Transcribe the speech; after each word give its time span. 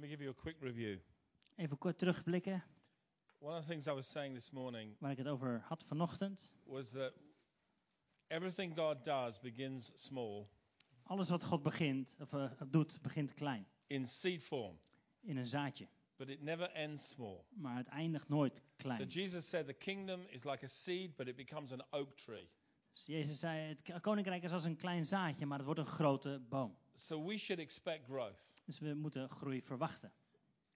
Let 0.00 0.08
me 0.08 0.16
give 0.16 0.24
you 0.24 0.30
a 0.30 0.42
quick 0.42 0.56
review. 0.60 0.98
Even 1.56 1.78
kort 1.78 1.98
terugblikken 1.98 2.62
One 3.38 3.56
of 3.56 3.62
the 3.62 3.68
things 3.68 3.86
I 3.86 3.92
was 3.92 4.10
saying 4.10 4.34
this 4.34 4.50
morning 4.50 4.96
waar 4.98 5.10
ik 5.10 5.16
het 5.16 5.26
over 5.26 5.60
had 5.64 5.84
vanochtend. 5.84 6.52
was 6.64 6.90
that 6.90 7.12
everything 8.26 8.74
God 8.76 9.04
does 9.04 9.38
begins 9.40 9.90
small 9.94 10.48
Alles 11.02 11.28
wat 11.28 11.44
God 11.44 11.62
begint, 11.62 12.16
of, 12.20 12.32
eh, 12.32 12.50
doet, 12.70 13.02
begint 13.02 13.34
klein. 13.34 13.66
in 13.86 14.06
seed 14.06 14.42
form, 14.44 14.78
In 15.20 15.36
een 15.36 15.46
zaadje. 15.46 15.88
but 16.16 16.28
it 16.28 16.42
never 16.42 16.70
ends 16.70 17.08
small. 17.08 17.44
Maar 17.48 17.76
het 17.76 17.86
eindigt 17.88 18.28
nooit 18.28 18.56
So 18.56 18.62
klein. 18.76 19.08
Jesus 19.08 19.48
said 19.48 19.66
the 19.66 19.74
kingdom 19.74 20.20
is 20.28 20.44
like 20.44 20.64
a 20.64 20.68
seed, 20.68 21.16
but 21.16 21.28
it 21.28 21.36
becomes 21.36 21.72
an 21.72 21.82
oak 21.90 22.16
tree. 22.16 22.48
Dus 22.92 23.06
Jezus 23.06 23.38
zei, 23.38 23.76
het 23.82 24.00
koninkrijk 24.00 24.42
is 24.42 24.52
als 24.52 24.64
een 24.64 24.76
klein 24.76 25.06
zaadje, 25.06 25.46
maar 25.46 25.56
het 25.56 25.66
wordt 25.66 25.80
een 25.80 25.86
grote 25.86 26.40
boom. 26.48 26.76
So 26.94 27.24
we 27.26 27.36
should 27.36 27.62
expect 27.62 28.04
growth. 28.04 28.52
Dus 28.64 28.78
we 28.78 28.94
moeten 28.94 29.28
groei 29.28 29.62
verwachten. 29.62 30.12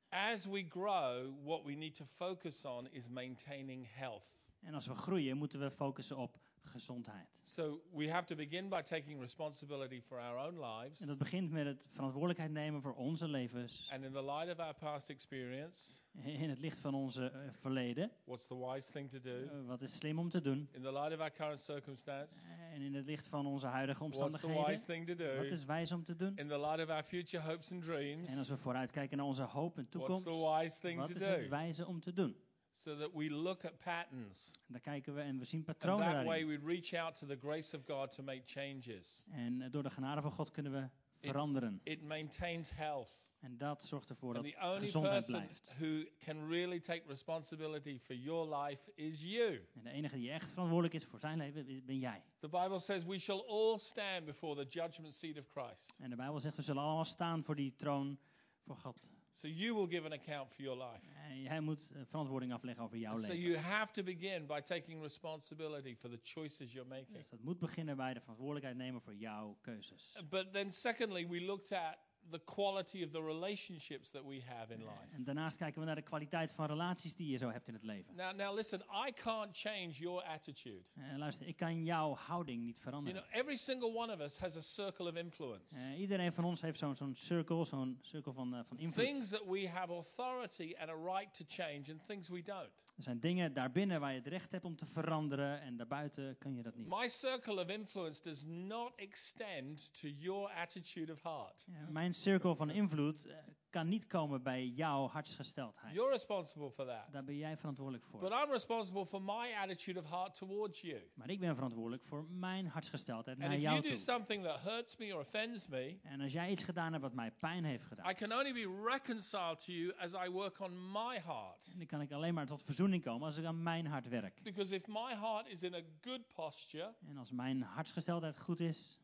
As 0.08 0.46
we 0.46 0.66
grow, 0.68 1.44
what 1.44 1.64
we 1.64 1.72
need 1.72 1.94
to 1.94 2.04
focus 2.04 2.64
on 2.64 2.90
is 2.90 3.08
maintaining 3.08 3.86
health. 3.94 4.34
En 4.60 4.74
als 4.74 4.86
we 4.86 4.94
groeien, 4.94 5.36
moeten 5.36 5.60
we 5.60 5.70
focussen 5.70 6.16
op 6.16 6.38
gezondheid. 6.78 7.40
So 7.42 7.80
we 7.92 8.10
have 8.10 8.26
to 8.26 8.34
begin 8.36 8.68
by 8.68 8.82
taking 8.82 9.20
responsibility 9.20 10.00
for 10.00 10.18
our 10.18 10.46
own 10.46 10.60
lives. 10.64 11.00
En 11.00 11.06
dat 11.06 11.18
begint 11.18 11.50
met 11.50 11.66
het 11.66 11.88
verantwoordelijkheid 11.92 12.50
nemen 12.50 12.82
voor 12.82 12.94
onze 12.94 13.28
levens. 13.28 13.88
And 13.92 14.04
in 14.04 14.12
the 14.12 14.24
light 14.24 14.52
of 14.52 14.58
our 14.58 14.74
past 14.74 15.10
experience, 15.10 15.92
In 16.22 16.48
het 16.50 16.58
licht 16.58 16.78
van 16.78 16.94
onze 16.94 17.30
eh, 17.30 17.40
verleden. 17.60 18.10
what's 18.24 18.46
the 18.46 18.66
wise 18.66 18.92
thing 18.92 19.10
to 19.10 19.20
do? 19.20 19.44
Eh, 19.44 19.66
wat 19.66 19.82
is 19.82 19.96
slim 19.96 20.18
om 20.18 20.28
te 20.28 20.40
doen? 20.40 20.68
In 20.72 20.82
the 20.82 20.92
light 20.92 21.12
of 21.12 21.18
our 21.18 21.30
current 21.32 21.60
circumstance, 21.60 22.34
En 22.72 22.80
in 22.80 22.94
het 22.94 23.04
licht 23.04 23.26
van 23.26 23.46
onze 23.46 23.66
huidige 23.66 23.98
what's 24.08 24.16
the 24.18 24.46
wise 24.46 24.46
omstandigheden. 24.46 24.86
thing 24.86 25.18
to 25.18 25.36
Wat 25.36 25.44
do? 25.48 25.54
is 25.54 25.64
wijs 25.64 25.92
om 25.92 26.04
te 26.04 26.16
doen? 26.16 26.32
In 26.36 26.48
the 26.48 26.58
light 26.58 26.82
of 26.82 26.88
our 26.88 27.02
future 27.02 27.42
hopes 27.42 27.72
and 27.72 27.88
En 27.88 27.88
als 28.20 28.26
dreams, 28.26 28.48
we 28.48 28.56
vooruitkijken 28.56 29.16
naar 29.16 29.26
onze 29.26 29.42
hoop 29.42 29.76
en 29.78 29.86
what's 29.90 30.20
toekomst. 30.20 30.24
the 30.24 30.58
wise 30.62 30.80
thing 30.80 30.98
Wat 30.98 31.08
to 31.08 31.14
is 31.14 31.20
het 31.24 31.42
do? 31.42 31.48
wijze 31.48 31.86
om 31.86 32.00
te 32.00 32.12
doen? 32.12 32.36
So 32.76 32.96
that 32.96 33.10
we 33.12 33.30
look 33.30 33.64
at 33.64 33.78
patterns. 33.78 34.52
Daar 34.66 34.80
kijken 34.80 35.14
we 35.14 35.20
en 35.20 35.38
we 35.38 35.44
zien 35.44 35.64
And 35.66 35.78
patronen 35.78 36.12
that 36.14 36.24
way 36.24 36.46
we 36.46 36.58
reach 36.64 36.92
out 36.92 37.14
to 37.18 37.26
the 37.26 37.36
grace 37.40 37.76
of 37.76 37.82
God 37.86 38.14
to 38.14 38.22
make 38.22 38.42
changes. 38.46 39.26
En 39.30 39.60
eh, 39.62 39.70
door 39.70 39.82
de 39.82 39.90
genade 39.90 40.20
van 40.20 40.32
God 40.32 40.50
kunnen 40.50 40.72
we 40.72 40.88
veranderen. 41.20 41.80
It 41.82 42.02
maintains 42.02 42.70
health. 42.70 43.22
En 43.40 43.56
dat 43.58 43.84
zorgt 43.84 44.10
ervoor 44.10 44.34
And 44.36 44.44
dat 44.44 44.52
the 44.52 44.66
only 44.66 44.80
gezondheid 44.80 45.14
person 45.26 45.40
blijft. 45.40 45.74
who 45.78 46.04
can 46.24 46.48
really 46.48 46.80
take 46.80 47.02
responsibility 47.06 47.98
for 47.98 48.14
your 48.14 48.56
life 48.56 48.92
is 48.94 49.22
you. 49.22 49.68
En 49.74 49.82
de 49.82 49.90
enige 49.90 50.16
die 50.16 50.30
echt 50.30 50.50
verantwoordelijk 50.50 50.94
is 50.94 51.04
voor 51.04 51.18
zijn 51.18 51.38
leven 51.38 51.84
ben 51.84 51.98
jij. 51.98 52.22
The 52.38 52.48
Bible 52.48 52.78
says 52.78 53.04
we 53.04 53.18
shall 53.18 53.40
all 53.46 53.78
stand 53.78 54.24
before 54.24 54.64
the 54.64 54.80
judgment 54.80 55.14
seat 55.14 55.38
of 55.38 55.48
Christ. 55.48 55.98
En 55.98 56.10
de 56.10 56.16
Bijbel 56.16 56.40
zegt 56.40 56.56
we 56.56 56.62
zullen 56.62 56.82
allemaal 56.82 57.04
staan 57.04 57.44
voor 57.44 57.56
die 57.56 57.74
troon 57.76 58.18
voor 58.64 58.76
God. 58.76 59.08
So 59.36 59.48
you 59.48 59.74
will 59.74 59.86
give 59.88 60.06
an 60.06 60.12
account 60.12 60.52
for 60.54 60.62
your 60.62 60.78
life. 60.78 61.04
En 61.28 61.40
jij 61.42 61.60
moet 61.60 61.90
eh, 61.94 62.00
verantwoording 62.04 62.52
afleggen 62.52 62.84
over 62.84 62.96
jouw 62.96 63.14
So 63.14 63.20
leven. 63.20 63.38
you 63.38 63.56
have 63.56 63.92
to 63.92 64.02
begin 64.02 64.46
by 64.46 64.60
taking 64.60 65.02
responsibility 65.02 65.94
for 65.96 66.10
the 66.10 66.18
choices 66.22 66.72
you're 66.72 66.88
making. 66.88 67.16
Dus 67.16 67.28
dat 67.28 67.40
moet 67.40 67.58
beginnen 67.58 67.96
bij 67.96 68.14
de 68.14 68.20
verantwoordelijkheid 68.20 68.76
nemen 68.76 69.00
voor 69.00 69.14
jouw 69.14 69.58
keuzes. 69.60 70.16
But 70.28 70.52
then, 70.52 70.72
secondly, 70.72 71.28
we 71.28 71.40
looked 71.44 71.72
at 71.72 71.98
the 72.30 72.38
quality 72.44 73.04
of 73.04 73.10
the 73.10 73.22
relationships 73.22 74.10
that 74.10 74.24
we 74.24 74.42
have 74.46 74.72
in 74.72 74.78
life. 74.78 75.08
En 75.10 75.24
daarnaast 75.24 75.56
kijken 75.56 75.80
we 75.80 75.86
naar 75.86 75.94
de 75.94 76.02
kwaliteit 76.02 76.52
van 76.52 76.66
relaties 76.66 77.14
die 77.14 77.30
je 77.30 77.36
zo 77.38 77.50
hebt 77.50 77.68
in 77.68 77.74
het 77.74 77.82
leven. 77.82 78.14
Now, 78.14 78.36
now 78.36 78.54
listen, 78.56 78.80
I 79.08 79.12
can't 79.12 79.58
change 79.58 79.90
your 79.90 80.22
attitude. 80.24 80.82
En 80.94 81.18
luister, 81.18 81.46
ik 81.46 81.56
kan 81.56 81.84
jouw 81.84 82.14
houding 82.14 82.62
niet 82.62 82.76
You 82.76 82.82
veranderen. 82.82 83.22
know, 83.22 83.34
every 83.40 83.56
single 83.56 83.94
one 83.94 84.12
of 84.12 84.20
us 84.20 84.38
has 84.38 84.56
a 84.56 84.60
circle 84.60 85.08
of 85.08 85.14
influence. 85.16 85.76
Eh, 85.76 86.00
iedereen 86.00 86.32
van 86.32 86.44
ons 86.44 86.60
heeft 86.60 86.78
zo'n 86.78 86.96
zo'n 86.96 87.14
cirkel, 87.14 87.64
zo'n 87.64 87.98
cirkel 88.00 88.32
van, 88.32 88.54
eh, 88.54 88.60
van 88.64 88.78
invloed. 88.78 89.04
Things 89.06 89.28
that 89.28 89.44
we 89.46 89.68
have 89.68 89.92
authority 89.92 90.74
and 90.78 90.90
a 90.90 91.14
right 91.14 91.34
to 91.34 91.44
change, 91.48 91.82
and 91.90 92.06
things 92.06 92.28
we 92.28 92.42
don't. 92.42 92.70
Er 92.96 93.02
zijn 93.02 93.20
dingen 93.20 93.52
daarbinnen 93.52 94.00
waar 94.00 94.12
je 94.12 94.18
het 94.18 94.26
recht 94.26 94.50
hebt 94.50 94.64
om 94.64 94.76
te 94.76 94.86
veranderen 94.86 95.60
en 95.60 95.76
daarbuiten 95.76 96.38
kun 96.38 96.54
je 96.54 96.62
dat 96.62 96.74
niet. 96.74 96.88
My 96.88 97.08
circle 97.08 97.60
of 97.62 97.68
influence 97.68 98.22
does 98.22 98.42
not 98.46 98.92
extend 98.96 100.00
to 100.00 100.08
your 100.08 100.50
attitude 100.52 101.12
of 101.12 101.22
heart. 101.22 101.66
Ja, 101.68 101.90
mijn 101.90 102.13
cirkel 102.14 102.54
van 102.54 102.70
invloed 102.70 103.26
eh, 103.26 103.36
kan 103.70 103.88
niet 103.88 104.06
komen 104.06 104.42
bij 104.42 104.66
jouw 104.66 105.08
hartsgesteldheid. 105.08 105.94
You're 105.94 106.10
responsible 106.10 106.70
for 106.70 106.86
that. 106.86 107.12
Daar 107.12 107.24
ben 107.24 107.36
jij 107.36 107.56
verantwoordelijk 107.56 108.04
voor. 108.04 108.20
But 108.20 108.30
I'm 108.30 108.50
responsible 108.50 109.06
for 109.06 109.22
my 109.22 109.52
attitude 109.62 110.00
of 110.00 110.08
heart 110.10 110.34
towards 110.34 110.80
you. 110.80 111.02
Maar 111.14 111.30
ik 111.30 111.40
ben 111.40 111.54
verantwoordelijk 111.54 112.04
voor 112.04 112.26
mijn 112.30 112.66
hartsgesteldheid 112.66 113.38
And 113.38 113.46
naar 113.46 113.56
if 113.56 113.62
jou 113.62 113.74
you 113.74 113.82
do 113.88 113.94
toe. 113.94 113.98
something 113.98 114.42
that 114.44 114.60
hurts 114.60 114.96
me 114.96 115.14
or 115.14 115.20
offends 115.20 115.68
me, 115.68 115.98
En 116.02 116.20
als 116.20 116.32
jij 116.32 116.50
iets 116.50 116.64
gedaan 116.64 116.90
hebt 116.90 117.02
wat 117.04 117.12
mij 117.14 117.30
pijn 117.30 117.64
heeft 117.64 117.84
gedaan, 117.84 118.10
I 118.10 118.14
can 118.14 118.32
only 118.32 118.52
be 118.52 118.82
reconciled 118.90 119.64
to 119.64 119.72
you 119.72 119.92
as 119.96 120.12
I 120.12 120.30
work 120.30 120.60
on 120.60 120.90
my 120.92 121.20
heart. 121.20 121.76
dan 121.78 121.86
kan 121.86 122.00
ik 122.00 122.12
alleen 122.12 122.34
maar 122.34 122.46
tot 122.46 122.62
verzoening 122.62 123.02
komen 123.02 123.26
als 123.26 123.36
ik 123.36 123.44
aan 123.44 123.62
mijn 123.62 123.86
hart 123.86 124.08
werk. 124.08 124.42
Because 124.42 124.74
if 124.74 124.86
my 124.86 125.14
heart 125.20 125.46
is 125.48 125.62
in 125.62 125.74
a 125.74 125.82
good 126.00 126.28
posture, 126.34 126.94
En 127.08 127.16
als 127.16 127.30
mijn 127.30 127.62
hartsgesteldheid 127.62 128.38
goed 128.38 128.60
is, 128.60 128.98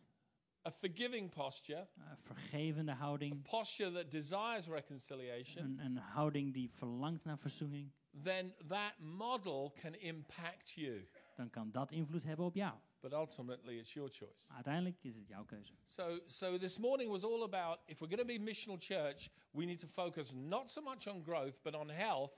a 0.66 0.70
forgiving 0.70 1.30
posture, 1.30 1.88
eh, 1.96 2.02
vergevende 2.22 2.92
a 2.92 2.94
houding, 2.94 3.42
posture 3.42 3.92
that 3.92 4.10
desires 4.10 4.66
reconciliation, 4.66 5.64
een, 5.64 5.84
een 5.84 5.96
houding 5.96 6.52
die 6.52 6.70
verlangt 6.70 7.24
naar 7.24 7.38
verzoening, 7.38 7.92
then 8.22 8.54
that 8.68 8.98
model 8.98 9.72
can 9.80 9.94
impact 9.94 10.70
you. 10.70 11.08
dan 11.36 11.50
kan 11.50 11.70
dat 11.70 11.92
invloed 11.92 12.22
hebben 12.22 12.46
op 12.46 12.54
jou. 12.54 12.74
But 13.00 13.12
ultimately, 13.12 13.78
it's 13.78 13.92
your 13.92 14.10
choice. 14.10 14.46
Maar 14.46 14.56
uiteindelijk 14.56 14.96
is 15.04 15.14
het 15.14 15.28
jouw 15.28 15.44
keuze. 15.44 15.72
So, 15.84 16.20
so 16.26 16.58
this 16.58 16.78
morning 16.78 17.10
was 17.10 17.24
all 17.24 17.42
about 17.42 17.78
if 17.86 17.98
we're 18.00 18.16
going 18.16 18.28
to 18.28 18.34
be 18.34 18.38
missional 18.38 18.78
church, 18.78 19.30
we 19.50 19.64
need 19.64 19.78
to 19.78 19.86
focus 19.86 20.32
not 20.32 20.70
so 20.70 20.82
much 20.82 21.06
on 21.06 21.22
growth, 21.22 21.62
but 21.62 21.74
on 21.74 21.90
health. 21.90 22.32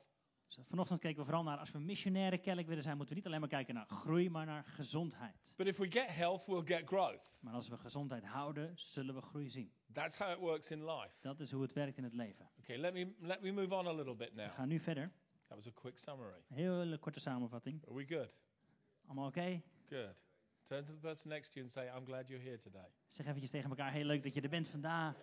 Dus 0.56 0.66
vanochtend 0.68 1.00
keken 1.00 1.18
we 1.18 1.24
vooral 1.24 1.42
naar, 1.42 1.58
als 1.58 1.70
we 1.70 1.78
missionaire 1.78 2.38
kerk 2.38 2.66
willen 2.66 2.82
zijn, 2.82 2.96
moeten 2.96 3.14
we 3.14 3.20
niet 3.20 3.26
alleen 3.28 3.40
maar 3.40 3.48
kijken 3.48 3.74
naar 3.74 3.86
groei, 3.86 4.30
maar 4.30 4.46
naar 4.46 4.64
gezondheid. 4.64 5.54
But 5.56 5.66
if 5.66 5.76
we 5.76 5.90
get 5.90 6.06
health, 6.06 6.46
we'll 6.46 6.64
get 6.64 6.86
growth. 6.86 7.32
Maar 7.40 7.54
als 7.54 7.68
we 7.68 7.76
gezondheid 7.76 8.24
houden, 8.24 8.72
zullen 8.74 9.14
we 9.14 9.20
groei 9.20 9.48
zien. 9.48 9.72
That's 9.92 10.16
how 10.16 10.30
it 10.30 10.38
works 10.38 10.70
in 10.70 10.84
life. 10.84 11.14
Dat 11.20 11.41
is 11.41 11.50
hoe 11.50 11.62
het 11.62 11.72
werkt 11.72 11.96
in 11.96 12.04
het 12.04 12.12
leven. 12.12 12.50
Okay, 12.58 12.76
let 12.76 12.92
me 12.92 13.14
let 13.18 13.42
me 13.42 13.52
move 13.52 13.74
on 13.74 13.86
a 13.86 13.92
little 13.92 14.16
bit 14.16 14.34
now. 14.34 14.46
We 14.46 14.52
gaan 14.52 14.68
nu 14.68 14.80
verder. 14.80 15.12
That 15.46 15.56
was 15.56 15.66
a 15.66 15.80
quick 15.80 15.98
summary. 15.98 16.42
Heel 16.48 16.98
korte 16.98 17.20
samenvatting. 17.20 17.86
Are 17.86 17.94
we 17.94 18.06
good? 18.06 18.41
Allemaal 19.06 19.26
oké? 19.26 19.62
Good. 19.88 20.24
Turn 20.64 20.84
to 20.84 20.92
the 20.92 20.98
person 20.98 21.28
next 21.30 21.52
to 21.52 21.60
you 21.60 21.64
and 21.64 21.72
say, 21.72 21.96
"I'm 21.96 22.04
glad 22.04 22.28
you're 22.28 22.44
here 22.44 22.58
today." 22.58 22.92
Zeg 23.06 23.26
eventjes 23.26 23.50
tegen 23.50 23.70
elkaar, 23.70 23.92
heel 23.92 24.04
leuk 24.04 24.22
dat 24.22 24.34
je 24.34 24.41
er 24.41 24.48
bent 24.48 24.68
vandaag. 24.68 25.16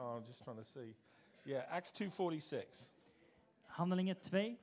Oh, 0.00 0.16
I'm 0.16 0.24
just 0.24 0.42
trying 0.42 0.56
to 0.56 0.64
see. 0.64 0.94
Yeah, 1.44 1.62
Acts 1.70 1.92
2:46. 1.92 2.90
Handelingen 3.66 4.16
2. 4.30 4.56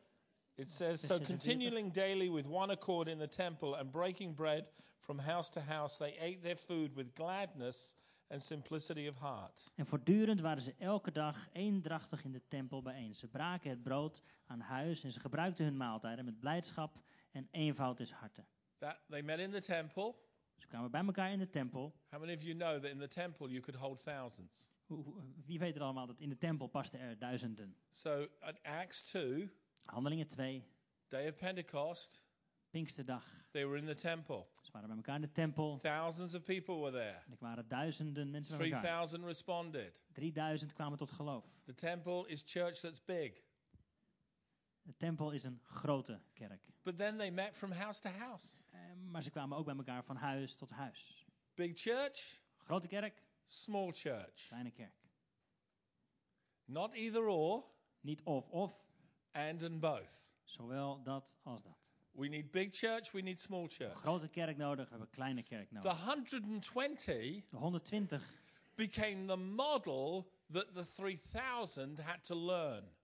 It 0.57 0.69
says, 0.69 1.01
So 1.01 1.17
46. 1.19 1.27
continuing 1.27 1.91
daily 1.93 2.29
with 2.29 2.47
one 2.47 2.71
accord 2.71 3.07
in 3.07 3.19
the 3.19 3.27
temple 3.27 3.75
and 3.75 3.91
breaking 3.91 4.35
bread 4.35 4.65
from 5.01 5.19
house 5.19 5.49
to 5.51 5.61
house, 5.61 5.97
they 5.97 6.15
ate 6.19 6.41
their 6.41 6.57
food 6.57 6.95
with 6.95 7.13
gladness 7.15 7.95
and 8.29 8.41
simplicity 8.41 9.07
of 9.07 9.15
heart. 9.19 9.63
En 9.75 9.85
voortdurend 9.85 10.41
waren 10.41 10.61
ze 10.61 10.73
elke 10.77 11.11
dag 11.11 11.47
eendrachtig 11.53 12.23
in 12.23 12.31
de 12.31 12.41
tempel 12.47 12.81
bijeen. 12.81 13.15
Ze 13.15 13.27
braken 13.27 13.69
het 13.69 13.83
brood 13.83 14.21
aan 14.47 14.59
huis 14.59 15.03
en 15.03 15.11
ze 15.11 15.19
gebruikten 15.19 15.65
hun 15.65 15.77
maaltijden 15.77 16.25
met 16.25 16.39
blijdschap 16.39 16.99
en 17.31 17.47
eenvoud 17.51 17.97
des 17.97 18.11
harten. 18.11 18.45
That 18.77 18.97
they 19.09 19.21
met 19.21 19.39
in 19.39 19.51
the 19.51 19.61
temple. 19.61 20.15
Ze 20.57 20.67
kwamen 20.67 20.91
bij 20.91 21.05
elkaar 21.05 21.31
in 21.31 21.39
de 21.39 21.49
tempel. 21.49 21.95
How 22.09 22.19
many 22.19 22.33
of 22.33 22.41
you 22.43 22.55
know 22.55 22.81
that 22.81 22.91
in 22.91 22.99
the 22.99 23.07
temple 23.07 23.49
you 23.49 23.61
could 23.61 23.79
hold 23.79 24.03
thousands? 24.03 24.69
Wie 25.45 25.59
weet 25.59 25.75
er 25.75 25.81
allemaal 25.81 26.07
dat 26.07 26.19
in 26.19 26.29
de 26.29 26.37
tempel 26.37 26.67
pasten 26.67 26.99
er 26.99 27.17
duizenden. 27.17 27.75
So 27.89 28.27
at 28.39 28.63
Acts 28.63 29.03
2, 29.03 29.49
Handelingen 29.85 30.27
2, 30.27 30.63
day 31.07 31.27
of 31.29 31.35
Pentecost, 31.35 32.23
Pinksterdag. 32.69 33.23
they 33.51 33.65
were 33.65 33.77
in 33.77 33.85
the 33.85 33.93
temple. 33.93 34.45
Ze 34.61 34.71
waren 34.71 34.87
bij 34.87 34.97
elkaar 34.97 35.15
in 35.15 35.21
de 35.21 35.31
tempel. 35.31 35.79
Thousands 35.81 36.35
of 36.35 36.43
people 36.43 36.75
were 36.75 36.91
there. 36.91 37.21
En 37.25 37.31
er 37.31 37.37
waren 37.39 37.67
duizenden 37.67 38.29
mensen 38.31 38.57
bij 38.57 38.65
elkaar. 38.65 38.81
3,000 38.81 39.23
responded. 39.23 40.01
3000 40.13 40.73
kwamen 40.73 40.97
tot 40.97 41.11
geloof. 41.11 41.45
The 41.63 41.73
temple 41.73 42.27
is 42.27 42.43
church 42.45 42.79
that's 42.79 43.05
big. 43.05 43.45
De 44.87 44.95
tempel 44.97 45.31
is 45.31 45.43
een 45.43 45.59
grote 45.63 46.19
kerk. 46.33 46.61
But 46.83 46.97
then 46.97 47.17
they 47.17 47.31
met 47.31 47.55
from 47.57 47.71
house 47.71 48.01
to 48.01 48.09
house. 48.09 48.63
Eh, 48.71 48.79
maar 48.95 49.23
ze 49.23 49.29
kwamen 49.29 49.57
ook 49.57 49.65
bij 49.65 49.75
elkaar 49.75 50.03
van 50.03 50.15
huis 50.15 50.55
tot 50.55 50.69
huis. 50.69 51.25
Big 51.53 51.71
church, 51.79 52.39
Grote 52.57 52.87
kerk, 52.87 53.23
small 53.45 53.91
church. 53.91 54.47
kleine 54.47 54.71
kerk. 54.71 54.93
Not 56.65 56.93
either 56.93 57.27
or, 57.27 57.63
Niet 58.01 58.21
of 58.23 58.49
of, 58.49 58.73
and 59.31 59.63
and 59.63 59.79
both. 59.79 60.29
zowel 60.43 61.03
dat 61.03 61.37
als 61.43 61.61
dat. 61.63 61.77
We 62.11 62.27
need 62.27 62.51
big 62.51 62.75
church, 62.75 63.11
we 63.11 63.21
need 63.21 63.39
small 63.39 63.63
Een 63.63 63.69
church. 63.69 63.99
grote 63.99 64.27
kerk 64.27 64.57
nodig, 64.57 64.83
we 64.83 64.89
hebben 64.91 65.09
kleine 65.09 65.43
kerk 65.43 65.67
The 65.69 65.73
nodig. 65.75 66.05
120 66.05 67.43
De 67.49 67.57
120 67.57 68.21
became 68.75 69.25
the 69.25 69.37
model 69.37 70.31
that 70.51 70.73
the 70.73 70.85
3000 70.85 71.99
had 71.99 72.23
to 72.23 72.35
learn. 72.45 72.95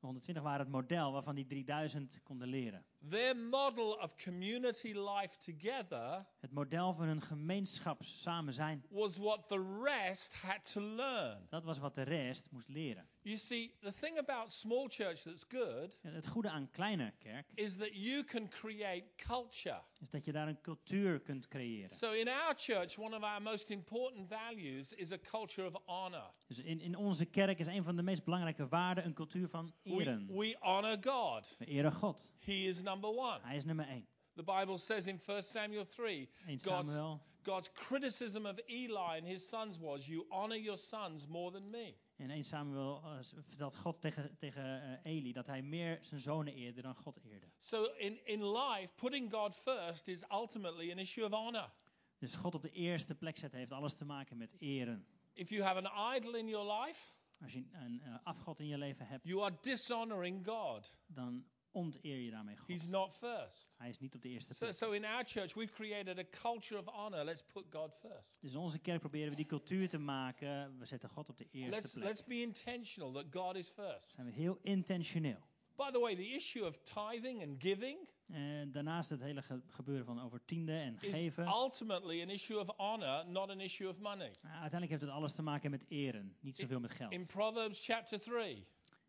De 0.00 0.06
120 0.06 0.42
waren 0.42 0.60
het 0.60 0.74
model 0.74 1.12
waarvan 1.12 1.34
die 1.34 1.46
3000 1.46 2.20
konden 2.22 2.48
leren. 2.48 2.84
Their 3.08 3.36
model 3.36 3.96
of 4.02 4.14
community 4.16 4.92
life 4.92 5.38
together 5.38 6.26
Het 6.40 6.52
model 6.52 6.92
van 6.94 7.06
hun 7.06 7.20
gemeenschap 7.22 8.02
samen 8.02 8.54
zijn. 8.54 8.84
was 8.90 9.16
what 9.16 9.48
the 9.48 9.80
rest 9.84 10.34
had 10.34 10.72
to 10.72 10.80
learn. 10.80 11.46
Dat 11.48 11.64
was 11.64 11.78
wat 11.78 11.94
de 11.94 12.02
rest 12.02 12.46
moest 12.50 12.68
leren. 12.68 13.08
You 13.22 13.36
see, 13.36 13.74
the 13.80 13.92
thing 13.92 14.18
about 14.18 14.52
small 14.52 14.86
church 14.88 15.20
that's 15.22 15.44
good 15.48 15.98
Het 16.02 16.26
goede 16.26 16.50
aan 16.50 16.70
kleine 16.70 17.12
kerk 17.18 17.46
is 17.54 17.76
that 17.76 17.90
you 17.92 18.24
can 18.24 18.48
create 18.48 19.04
culture. 19.16 19.82
is 20.00 20.10
dat 20.10 20.24
je 20.24 20.32
daar 20.32 20.48
een 20.48 20.60
cultuur 20.60 21.20
kunt 21.20 21.48
creëren. 21.48 21.90
So 21.96 22.12
in 22.12 22.28
our 22.28 22.54
church, 22.56 22.98
one 22.98 23.16
of 23.16 23.22
our 23.22 23.42
most 23.42 23.70
important 23.70 24.28
values 24.28 24.92
is 24.92 25.12
a 25.12 25.18
culture 25.18 25.66
of 25.66 25.82
honor. 25.84 26.30
Dus 26.46 26.58
in, 26.58 26.80
in 26.80 26.96
onze 26.96 27.24
kerk 27.24 27.58
is 27.58 27.66
een 27.66 27.84
van 27.84 27.96
de 27.96 28.02
meest 28.02 28.24
belangrijke 28.24 28.68
waarden 28.68 29.04
een 29.04 29.14
cultuur 29.14 29.48
van 29.48 29.72
We, 29.82 29.90
eren. 29.90 30.26
we 30.26 30.56
honor 30.60 30.96
God. 31.00 31.54
We 31.58 31.64
eren 31.64 31.92
God. 31.92 32.32
He 32.38 32.52
is 32.52 32.82
number 32.90 33.10
one. 33.10 33.38
Hij 33.42 33.56
is 33.56 33.64
nummer 33.64 33.86
één. 33.88 34.06
The 34.34 34.42
Bible 34.42 34.78
says 34.78 35.06
in 35.06 35.20
1 35.26 35.42
Samuel 35.42 35.86
3, 35.86 36.28
1 36.46 36.58
God's. 36.60 36.94
God's 37.42 37.70
criticism 37.72 38.46
of 38.46 38.58
Eli 38.66 39.18
and 39.18 39.26
his 39.26 39.48
sons 39.48 39.78
was, 39.78 40.06
You 40.06 40.26
honor 40.28 40.58
your 40.58 40.78
sons 40.78 41.26
more 41.26 41.50
than 41.50 41.70
me. 41.70 41.94
In 42.16 42.30
1 42.30 42.44
Samuel 42.44 43.02
eh, 43.04 43.42
vertelt 43.46 43.76
God 43.76 44.00
tegen, 44.00 44.36
tegen 44.38 44.82
eh, 44.82 45.12
Eli 45.12 45.32
dat 45.32 45.46
hij 45.46 45.62
meer 45.62 45.98
zijn 46.00 46.20
zonen 46.20 46.54
eerde 46.54 46.82
dan 46.82 46.94
God 46.94 47.18
eerde. 47.24 47.46
So 47.58 47.84
in, 47.84 48.26
in 48.26 48.52
life, 48.52 48.88
putting 48.94 49.32
God 49.32 49.54
first 49.54 50.08
is 50.08 50.24
ultimately 50.30 50.90
an 50.90 50.98
issue 50.98 51.24
of 51.24 51.32
honor. 51.32 51.72
Dus 52.18 52.34
God 52.34 52.54
op 52.54 52.62
de 52.62 52.70
eerste 52.70 53.14
plek 53.14 53.38
zetten 53.38 53.58
heeft 53.58 53.72
alles 53.72 53.94
te 53.94 54.04
maken 54.04 54.36
met 54.36 54.54
eren. 54.58 55.06
If 55.32 55.48
you 55.48 55.62
have 55.62 55.88
an 55.88 56.16
idol 56.16 56.34
in 56.34 56.48
your 56.48 56.82
life, 56.82 57.12
Als 57.42 57.52
je 57.52 57.64
een 57.72 58.00
eh, 58.02 58.14
afgod 58.22 58.60
in 58.60 58.66
je 58.66 58.78
leven 58.78 59.06
hebt, 59.06 59.24
you 59.24 59.42
are 59.42 59.56
dishonoring 59.60 60.46
God. 60.46 60.92
dan 61.06 61.44
onteer 61.72 62.16
je 62.18 62.30
daarmee 62.30 62.56
He's 62.66 62.80
God. 62.82 62.90
not 62.90 63.14
first. 63.14 63.74
Hij 63.78 63.88
is 63.88 63.98
niet 63.98 64.14
op 64.14 64.22
de 64.22 64.28
eerste 64.28 64.54
plek. 64.58 64.74
so 64.74 64.90
in 64.90 65.04
our 65.04 65.24
church, 65.24 65.54
we've 65.54 65.72
created 65.72 66.18
a 66.18 66.24
culture 66.42 66.80
of 66.80 66.86
honor. 66.86 67.24
Let's 67.24 67.42
put 67.52 67.64
God 67.70 67.94
first. 67.94 68.38
Dus 68.40 68.52
in 68.52 68.58
onze 68.58 68.78
kerk 68.78 69.00
proberen 69.00 69.30
we 69.30 69.36
die 69.36 69.46
cultuur 69.46 69.88
te 69.88 69.98
maken. 69.98 70.78
We 70.78 70.84
zetten 70.84 71.08
God 71.08 71.28
op 71.28 71.38
de 71.38 71.46
eerste 71.50 71.70
Let's, 71.80 71.92
plek. 71.92 72.04
let's 72.04 72.24
be 72.24 72.40
intentional 72.40 73.12
that 73.12 73.24
God 73.30 73.56
is 73.56 73.68
first. 73.68 74.10
Zijn 74.10 74.26
we 74.26 74.32
heel 74.32 74.58
intentioneel. 74.62 75.48
By 75.76 75.90
the 75.90 75.98
way, 76.00 76.14
the 76.14 76.28
issue 76.28 76.66
of 76.66 76.76
tithing 76.78 77.42
and 77.42 77.62
giving 77.62 77.98
En 78.26 78.72
daarnaast 78.72 79.10
het 79.10 79.20
hele 79.20 79.42
ge- 79.42 79.62
gebeuren 79.66 80.04
van 80.04 80.20
over 80.20 80.44
tiende 80.44 80.72
en 80.72 80.96
is 81.00 81.12
geven. 81.12 81.46
ultimately 81.48 82.22
an 82.22 82.28
issue 82.30 82.58
of 82.60 82.68
honor, 82.76 83.26
not 83.26 83.50
an 83.50 83.60
issue 83.60 83.88
of 83.88 83.98
money. 83.98 84.28
Nou, 84.42 84.52
uiteindelijk 84.60 84.90
heeft 84.90 85.02
het 85.02 85.10
alles 85.10 85.32
te 85.32 85.42
maken 85.42 85.70
met 85.70 85.84
eren, 85.88 86.36
niet 86.40 86.56
zoveel 86.56 86.80
met 86.80 86.90
geld. 86.90 87.12
In 87.12 87.26
Proverbs 87.26 87.84
chapter 87.84 88.18
3, 88.20 88.56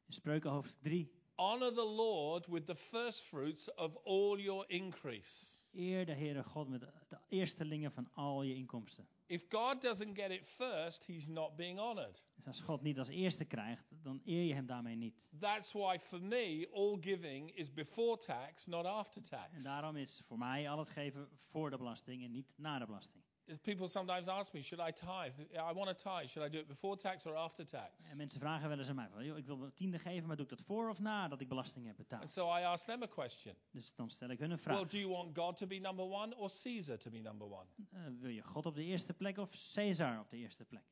In 0.07 0.13
Spreuken 0.13 0.49
hoofdstuk 0.49 0.81
3. 0.81 1.11
Honor 1.41 1.71
the 1.73 1.85
Lord 1.85 2.47
with 2.47 2.65
the 2.65 2.75
first 2.75 3.23
fruits 3.23 3.67
of 3.75 3.97
all 4.03 4.39
your 4.39 4.65
increase. 4.67 5.59
Eer 5.73 6.05
de 6.05 6.13
Heere 6.13 6.43
God 6.43 6.69
met 6.69 6.79
de 6.81 7.17
eerstelingen 7.29 7.91
van 7.91 8.09
al 8.13 8.43
je 8.43 8.55
inkomsten. 8.55 9.07
If 9.25 9.45
God 9.49 9.81
doesn't 9.81 10.15
get 10.17 10.31
it 10.31 10.45
first, 10.47 11.05
he's 11.05 11.27
not 11.27 11.55
being 11.55 11.79
honored. 11.79 12.23
Dus 12.35 12.47
als 12.47 12.61
God 12.61 12.81
niet 12.81 12.99
als 12.99 13.07
eerste 13.09 13.45
krijgt, 13.45 13.93
dan 14.03 14.21
eer 14.25 14.43
je 14.43 14.53
hem 14.53 14.65
daarmee 14.65 14.95
niet. 14.95 15.29
That's 15.39 15.71
why 15.71 15.97
for 15.99 16.21
me, 16.21 16.69
all 16.73 16.97
giving 17.01 17.55
is 17.55 17.73
before 17.73 18.17
tax, 18.17 18.65
not 18.65 18.85
after 18.85 19.21
En 19.21 19.27
tax. 19.27 19.63
daarom 19.63 19.95
is 19.95 20.21
voor 20.25 20.37
mij 20.37 20.69
al 20.69 20.79
het 20.79 20.89
geven 20.89 21.29
voor 21.49 21.69
de 21.69 21.77
belasting 21.77 22.23
en 22.23 22.31
niet 22.31 22.53
na 22.55 22.79
de 22.79 22.85
belasting. 22.85 23.23
People 23.61 23.87
sometimes 23.87 24.27
ask 24.27 24.53
me, 24.53 24.61
should 24.61 24.87
I 24.89 24.91
tithe? 24.91 25.33
I 25.53 25.73
want 25.73 25.97
to 25.99 26.09
tithe. 26.09 26.27
Should 26.29 26.47
I 26.47 26.49
do 26.49 26.59
it 26.59 26.67
before 26.67 26.95
tax 26.95 27.25
or 27.25 27.35
after 27.35 27.65
tax? 27.65 28.09
En 28.09 28.17
mensen 28.17 28.39
vragen 28.39 28.69
wel 28.69 28.77
eens 28.77 28.89
aan 28.89 28.95
mij, 28.95 29.09
van, 29.09 29.25
"Joh, 29.25 29.37
ik 29.37 29.45
wil 29.45 29.59
wel 29.59 29.73
tiende 29.73 29.99
geven, 29.99 30.27
maar 30.27 30.35
doe 30.35 30.45
ik 30.45 30.51
dat 30.51 30.61
voor 30.61 30.89
of 30.89 30.99
na 30.99 31.27
dat 31.27 31.41
ik 31.41 31.47
belasting 31.47 31.85
heb 31.85 31.97
And 31.99 32.07
betaald? 32.07 32.29
so 32.29 32.57
I 32.57 32.63
ask 32.63 32.85
them 32.85 33.03
a 33.03 33.07
question. 33.07 33.55
Dus 33.71 33.93
dan 33.95 34.09
stel 34.09 34.29
ik 34.29 34.39
hun 34.39 34.51
een 34.51 34.59
Well, 34.63 34.75
vraag. 34.75 34.87
do 34.87 34.97
you 34.97 35.09
want 35.11 35.37
God 35.37 35.57
to 35.57 35.67
be 35.67 35.75
number 35.75 36.05
one 36.05 36.35
or 36.37 36.49
Caesar 36.63 36.97
to 36.97 37.09
be 37.09 37.19
number 37.19 37.47
one? 37.47 37.65
Eh, 37.91 37.99
wil 38.19 38.29
je 38.29 38.41
God 38.43 38.65
op 38.65 38.75
de 38.75 38.83
eerste 38.83 39.13
plek 39.13 39.37
of 39.37 39.71
Caesar 39.73 40.19
op 40.19 40.29
de 40.29 40.37
eerste 40.37 40.65
plek? 40.65 40.83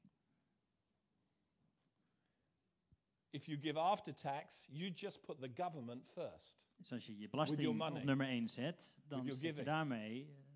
If 3.29 3.45
you 3.45 3.59
give 3.61 3.79
after 3.79 4.13
tax, 4.13 4.65
you 4.69 4.91
just 4.91 5.21
put 5.21 5.39
the 5.39 5.51
government 5.63 6.05
first. 6.05 6.67
Dus 6.75 6.91
als 6.91 7.05
je 7.05 7.17
je 7.17 7.29
belasting 7.29 7.81
op 7.81 8.03
nummer 8.03 8.27
1 8.27 8.49
zet, 8.49 8.97
dan 9.07 9.25
zet 9.35 9.55
je 9.55 9.63
daarmee 9.63 10.23
eh, 10.25 10.48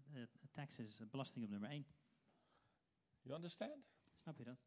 taxes, 0.53 0.99
eh, 0.99 1.07
belasting 1.07 1.45
op 1.45 1.51
nummer 1.51 1.69
1. 1.69 1.85
You 3.21 3.35
understand? 3.35 3.85
Snap 4.13 4.37
je 4.37 4.43
dat? 4.43 4.57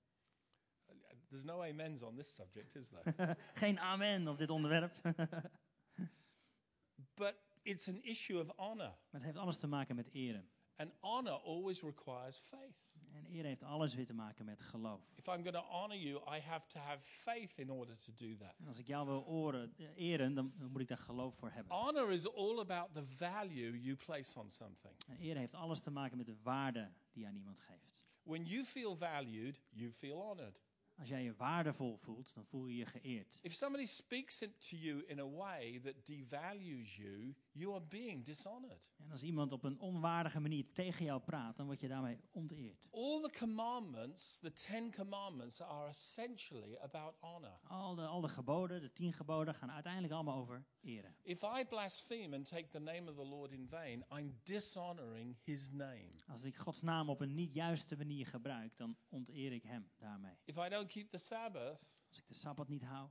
There's 1.28 1.44
no 1.44 1.62
amens 1.62 2.02
on 2.02 2.16
this 2.16 2.34
subject, 2.34 2.74
is 2.74 2.88
there? 2.88 3.36
Geen 3.54 3.78
amen 3.78 4.28
op 4.28 4.38
dit 4.38 4.50
onderwerp. 4.50 5.02
maar 5.02 5.50
but 7.14 7.34
it's 7.62 7.88
an 7.88 8.02
issue 8.02 8.40
of 8.40 8.56
honor. 8.56 8.96
het 9.10 9.22
heeft 9.22 9.36
alles 9.36 9.58
te 9.58 9.66
maken 9.66 9.96
met 9.96 10.08
eren. 10.12 10.50
And 10.76 10.92
honor 11.00 11.32
always 11.32 11.82
requires 11.82 12.38
faith. 12.38 12.86
En 13.16 13.26
eren 13.26 13.46
heeft 13.46 13.62
alles 13.62 13.94
weer 13.94 14.06
te 14.06 14.14
maken 14.14 14.44
met 14.44 14.62
geloof. 14.62 15.00
If 15.14 15.26
I'm 15.26 15.42
going 15.42 15.52
to 15.52 15.60
honor 15.60 15.96
you, 15.96 16.36
I 16.36 16.40
have 16.40 16.66
to 16.66 16.78
have 16.78 16.98
faith 17.02 17.58
in 17.58 17.70
order 17.70 17.96
to 17.96 18.12
do 18.14 18.36
that. 18.36 18.54
En 18.58 18.66
als 18.66 18.78
ik 18.78 18.86
jou 18.86 19.06
wil 19.06 19.24
oren, 19.26 19.74
eren, 19.94 20.34
dan, 20.34 20.52
moet 20.70 20.80
ik 20.80 20.88
daar 20.88 20.98
geloof 20.98 21.34
voor 21.34 21.50
hebben. 21.50 21.76
Honor 21.76 22.12
is 22.12 22.34
all 22.34 22.58
about 22.58 22.94
the 22.94 23.04
value 23.06 23.80
you 23.82 23.96
place 23.96 24.40
on 24.40 24.48
something. 24.48 24.94
En 25.08 25.16
eren 25.16 25.36
heeft 25.36 25.54
alles 25.54 25.80
te 25.80 25.90
maken 25.90 26.16
met 26.16 26.26
de 26.26 26.36
waarde 26.42 26.92
die 27.12 27.22
je 27.22 27.28
aan 27.28 27.36
iemand 27.36 27.58
geeft. 27.58 28.04
When 28.22 28.44
you 28.44 28.64
feel 28.64 28.96
valued, 28.96 29.62
you 29.70 29.92
feel 29.92 30.20
honored. 30.20 30.64
Als 30.98 31.08
jij 31.08 31.22
je 31.22 31.34
waardevol 31.34 31.96
voelt, 31.96 32.34
dan 32.34 32.44
voel 32.46 32.66
je 32.66 32.76
je 32.76 32.86
geëerd. 32.86 33.38
If 33.42 33.52
somebody 33.52 33.86
speaks 33.86 34.38
to 34.38 34.76
you 34.76 35.04
in 35.06 35.18
a 35.18 35.28
way 35.28 35.80
that 35.80 36.06
devalues 36.06 36.96
you, 36.96 37.34
you 37.56 37.74
are 37.74 37.84
being 37.88 38.24
dishonored. 38.24 38.92
En 38.96 39.10
als 39.10 39.22
iemand 39.22 39.52
op 39.52 39.64
een 39.64 39.80
onwaardige 39.80 40.40
manier 40.40 40.72
tegen 40.72 41.04
jou 41.04 41.20
praat, 41.20 41.56
dan 41.56 41.66
word 41.66 41.80
je 41.80 41.88
daarmee 41.88 42.20
onteerd. 42.30 42.88
All 42.90 43.20
the 43.20 43.38
commandments, 43.38 44.38
the 44.38 44.52
Ten 44.52 44.94
Commandments, 44.94 45.60
are 45.60 45.88
essentially 45.88 46.78
about 46.78 47.14
honor. 47.20 47.60
Al 47.62 47.94
de, 47.94 48.06
al 48.06 48.20
de 48.20 48.28
geboden, 48.28 48.80
de 48.80 48.92
tien 48.92 49.12
geboden, 49.12 49.54
gaan 49.54 49.70
uiteindelijk 49.70 50.12
allemaal 50.12 50.38
over 50.38 50.64
eren. 50.80 51.16
If 51.22 51.42
I 51.42 51.64
blaspheme 51.64 52.36
and 52.36 52.48
take 52.48 52.68
the 52.68 52.80
name 52.80 53.10
of 53.10 53.16
the 53.16 53.26
Lord 53.26 53.52
in 53.52 53.68
vain, 53.68 54.04
I'm 54.18 54.40
dishonoring 54.42 55.36
his 55.42 55.70
name. 55.70 56.12
Als 56.26 56.42
ik 56.42 56.56
Gods 56.56 56.82
naam 56.82 57.08
op 57.08 57.20
een 57.20 57.34
niet 57.34 57.54
juiste 57.54 57.96
manier 57.96 58.26
gebruik, 58.26 58.76
dan 58.76 58.96
onteer 59.08 59.52
ik 59.52 59.62
hem 59.62 59.90
daarmee. 59.96 60.34
If 60.44 60.56
I 60.56 60.68
don't 60.68 60.88
keep 60.88 61.10
the 61.10 61.18
Sabbath, 61.18 61.98
Als 62.08 62.18
ik 62.18 62.26
de 62.28 62.34
Sabbat 62.34 62.68
niet 62.68 62.82
hou, 62.82 63.10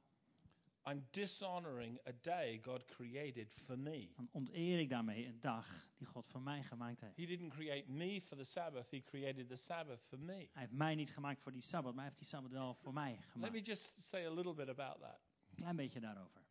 I'm 0.87 1.07
dishonoring 1.11 1.99
a 2.07 2.11
day 2.21 2.59
God 2.61 2.85
created 2.85 3.51
for 3.51 3.77
me. 3.79 4.09
dan 4.15 4.29
onteer 4.31 4.79
ik 4.79 4.89
daarmee 4.89 5.25
een 5.25 5.39
dag 5.39 5.87
die 5.97 6.07
God 6.07 6.27
voor 6.27 6.41
mij 6.41 6.63
gemaakt 6.63 7.01
heeft. 7.01 7.17
He 7.17 7.25
didn't 7.25 7.49
create 7.53 7.91
me 7.91 8.21
for 8.21 8.37
the 8.37 8.43
Sabbath, 8.43 8.91
He 8.91 9.01
created 9.01 9.47
the 9.47 9.55
Sabbath 9.55 10.01
for 10.07 10.19
me. 10.19 10.33
Hij 10.33 10.49
heeft 10.53 10.71
mij 10.71 10.95
niet 10.95 11.09
gemaakt 11.09 11.41
voor 11.41 11.51
die 11.51 11.61
Sabbat, 11.61 11.93
maar 11.95 12.03
hij 12.03 12.13
heeft 12.13 12.17
die 12.17 12.27
Sabbat 12.27 12.51
wel 12.51 12.73
voor 12.73 12.93
mij 12.93 13.11
Let 13.11 13.19
me 13.19 13.25
gemaakt. 13.47 13.65
just 13.65 13.99
say 14.03 14.25
a 14.25 14.33
little 14.33 14.53
bit 14.53 14.69
about 14.69 14.99
that. 14.99 15.19
Een 15.49 15.55
klein 15.55 15.75
beetje 15.75 15.99
daarover. 15.99 16.41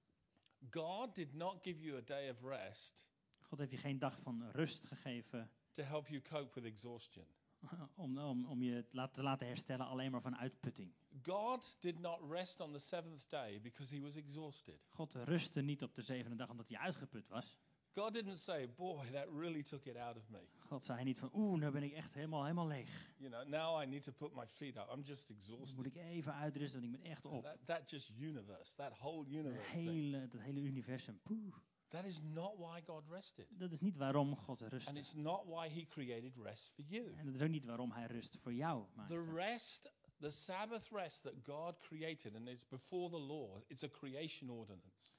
God 0.71 1.15
did 1.15 1.35
not 1.35 1.59
give 1.63 1.81
you 1.81 1.97
a 1.97 2.01
day 2.05 2.31
of 2.31 2.41
rest 2.43 3.09
God 3.41 3.59
heeft 3.59 3.71
je 3.71 3.77
geen 3.77 3.99
dag 3.99 4.19
van 4.21 4.51
rust 4.51 4.87
gegeven 4.87 5.51
to 5.73 5.83
help 5.83 6.09
you 6.09 6.23
cope 6.23 6.61
with 6.61 6.73
exhaustion. 6.73 7.27
om, 7.95 8.19
om, 8.19 8.47
om 8.47 8.63
je 8.63 8.85
te 9.13 9.23
laten 9.23 9.47
herstellen 9.47 9.87
alleen 9.87 10.11
maar 10.11 10.21
van 10.21 10.37
uitputting. 10.37 10.93
God 11.25 11.77
did 11.81 11.99
not 12.01 12.19
rest 12.31 12.61
on 12.61 12.73
the 12.73 12.79
seventh 12.79 13.29
day 13.31 13.61
because 13.61 13.95
he 13.97 14.01
was 14.03 14.17
exhausted. 14.17 14.81
God 14.89 15.13
rustte 15.13 15.61
niet 15.61 15.83
op 15.83 15.95
de 15.95 16.03
zevende 16.03 16.37
dag 16.37 16.51
omdat 16.51 16.69
hij 16.69 16.79
uitgeput 16.79 17.29
was. 17.29 17.59
God 17.95 18.13
didn't 18.13 18.39
say, 18.39 18.69
Boy, 18.77 19.07
that 19.13 19.27
really 19.39 19.63
took 19.63 19.85
it 19.85 19.97
out 19.97 20.17
of 20.17 20.29
me. 20.29 20.49
God 20.59 20.85
zei 20.85 21.05
niet 21.05 21.19
van, 21.19 21.31
oeh, 21.35 21.59
nu 21.61 21.71
ben 21.71 21.83
ik 21.83 21.93
echt 21.93 22.15
helemaal, 22.15 22.43
helemaal 22.43 22.67
leeg. 22.67 23.13
You 23.17 23.31
know, 23.31 23.49
now 23.49 23.83
I 23.83 23.87
need 23.87 24.03
to 24.03 24.13
put 24.13 24.35
my 24.35 24.47
feet 24.47 24.77
up. 24.77 24.91
I'm 24.95 25.03
just 25.03 25.31
exhausted. 25.31 25.77
moet 25.77 25.87
ik 25.87 25.97
even 25.97 26.35
uitrusten, 26.35 26.81
want 26.81 26.95
ik 26.95 27.01
ben 27.03 27.11
echt 27.11 27.25
op. 27.25 27.43
That, 27.43 27.59
that 27.65 27.91
just 27.91 28.11
universe, 28.19 28.75
that 28.77 28.99
whole 28.99 29.27
universe 29.29 29.71
hele, 29.71 30.29
dat 30.29 30.41
hele 30.41 30.61
universum, 30.61 31.21
poeh. 31.23 31.55
That 31.89 32.05
is 32.05 32.21
not 32.23 32.57
why 32.59 32.81
God 32.87 33.05
rested. 33.11 33.47
Dat 33.51 33.73
is 33.73 33.81
niet 33.81 33.97
waarom 33.97 34.37
God 34.37 34.63
And 34.63 34.73
rustte. 34.73 34.93
it's 34.93 35.15
not 35.15 35.45
why 35.47 35.69
he 35.69 35.87
created 35.87 36.37
rest 36.37 36.73
for 36.75 36.85
you. 36.85 37.13
En 37.17 37.25
dat 37.27 37.35
is 37.35 37.43
ook 37.43 37.49
niet 37.49 37.65
waarom 37.65 37.91
hij 37.93 38.07
rust 38.07 38.37
voor 38.41 38.55
jou 38.55 38.85
The 38.85 38.97
maakte. 38.97 39.25
rest, 39.35 39.93
the 40.25 40.31
Sabbath 40.31 40.91
rest 40.93 41.23
that 41.23 41.43
God 41.45 41.75
created, 41.81 42.35
and 42.35 42.49
it's 42.49 42.65
before 42.65 43.11
the 43.11 43.19
law, 43.19 43.61
it's 43.69 43.83
a 43.85 43.89
creation 43.89 44.51
ordinance. 44.51 45.19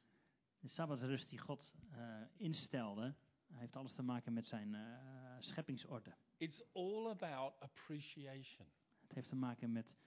De 0.60 0.68
Sabbatrust 0.68 1.30
die 1.30 1.38
God 1.40 1.76
eh, 1.92 2.22
instelde, 2.38 3.16
heeft 3.54 3.76
alles 3.76 3.94
te 3.94 4.02
maken 4.02 4.34
met 4.34 4.48
zijn 4.48 4.76
eh, 4.76 4.82
scheppingsorde. 5.40 6.16
It's 6.38 6.62
all 6.74 7.10
about 7.10 7.54
appreciation. 7.60 8.68
Het 9.02 9.12
heeft 9.14 9.30
te 9.30 9.36
maken 9.36 9.72
met 9.72 9.98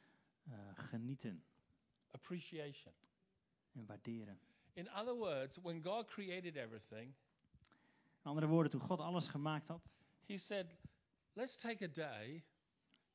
eh, 0.44 0.52
genieten 0.74 1.44
Appreciation. 2.10 2.94
en 3.72 3.86
waarderen. 3.86 4.40
In 4.72 4.88
other 4.88 5.14
words, 5.14 5.56
when 5.56 5.82
God 5.82 6.06
created 6.06 6.56
everything, 6.56 7.14
Met 8.16 8.26
andere 8.26 8.46
woorden, 8.46 8.70
toen 8.70 8.80
God 8.80 9.00
alles 9.00 9.26
gemaakt 9.28 9.66
had, 9.68 9.88
he 10.26 10.36
said, 10.36 10.76
let's 11.32 11.56
take 11.56 11.84
a 11.84 11.88
day 11.88 12.44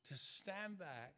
to 0.02 0.14
stand 0.14 0.76
back, 0.76 1.14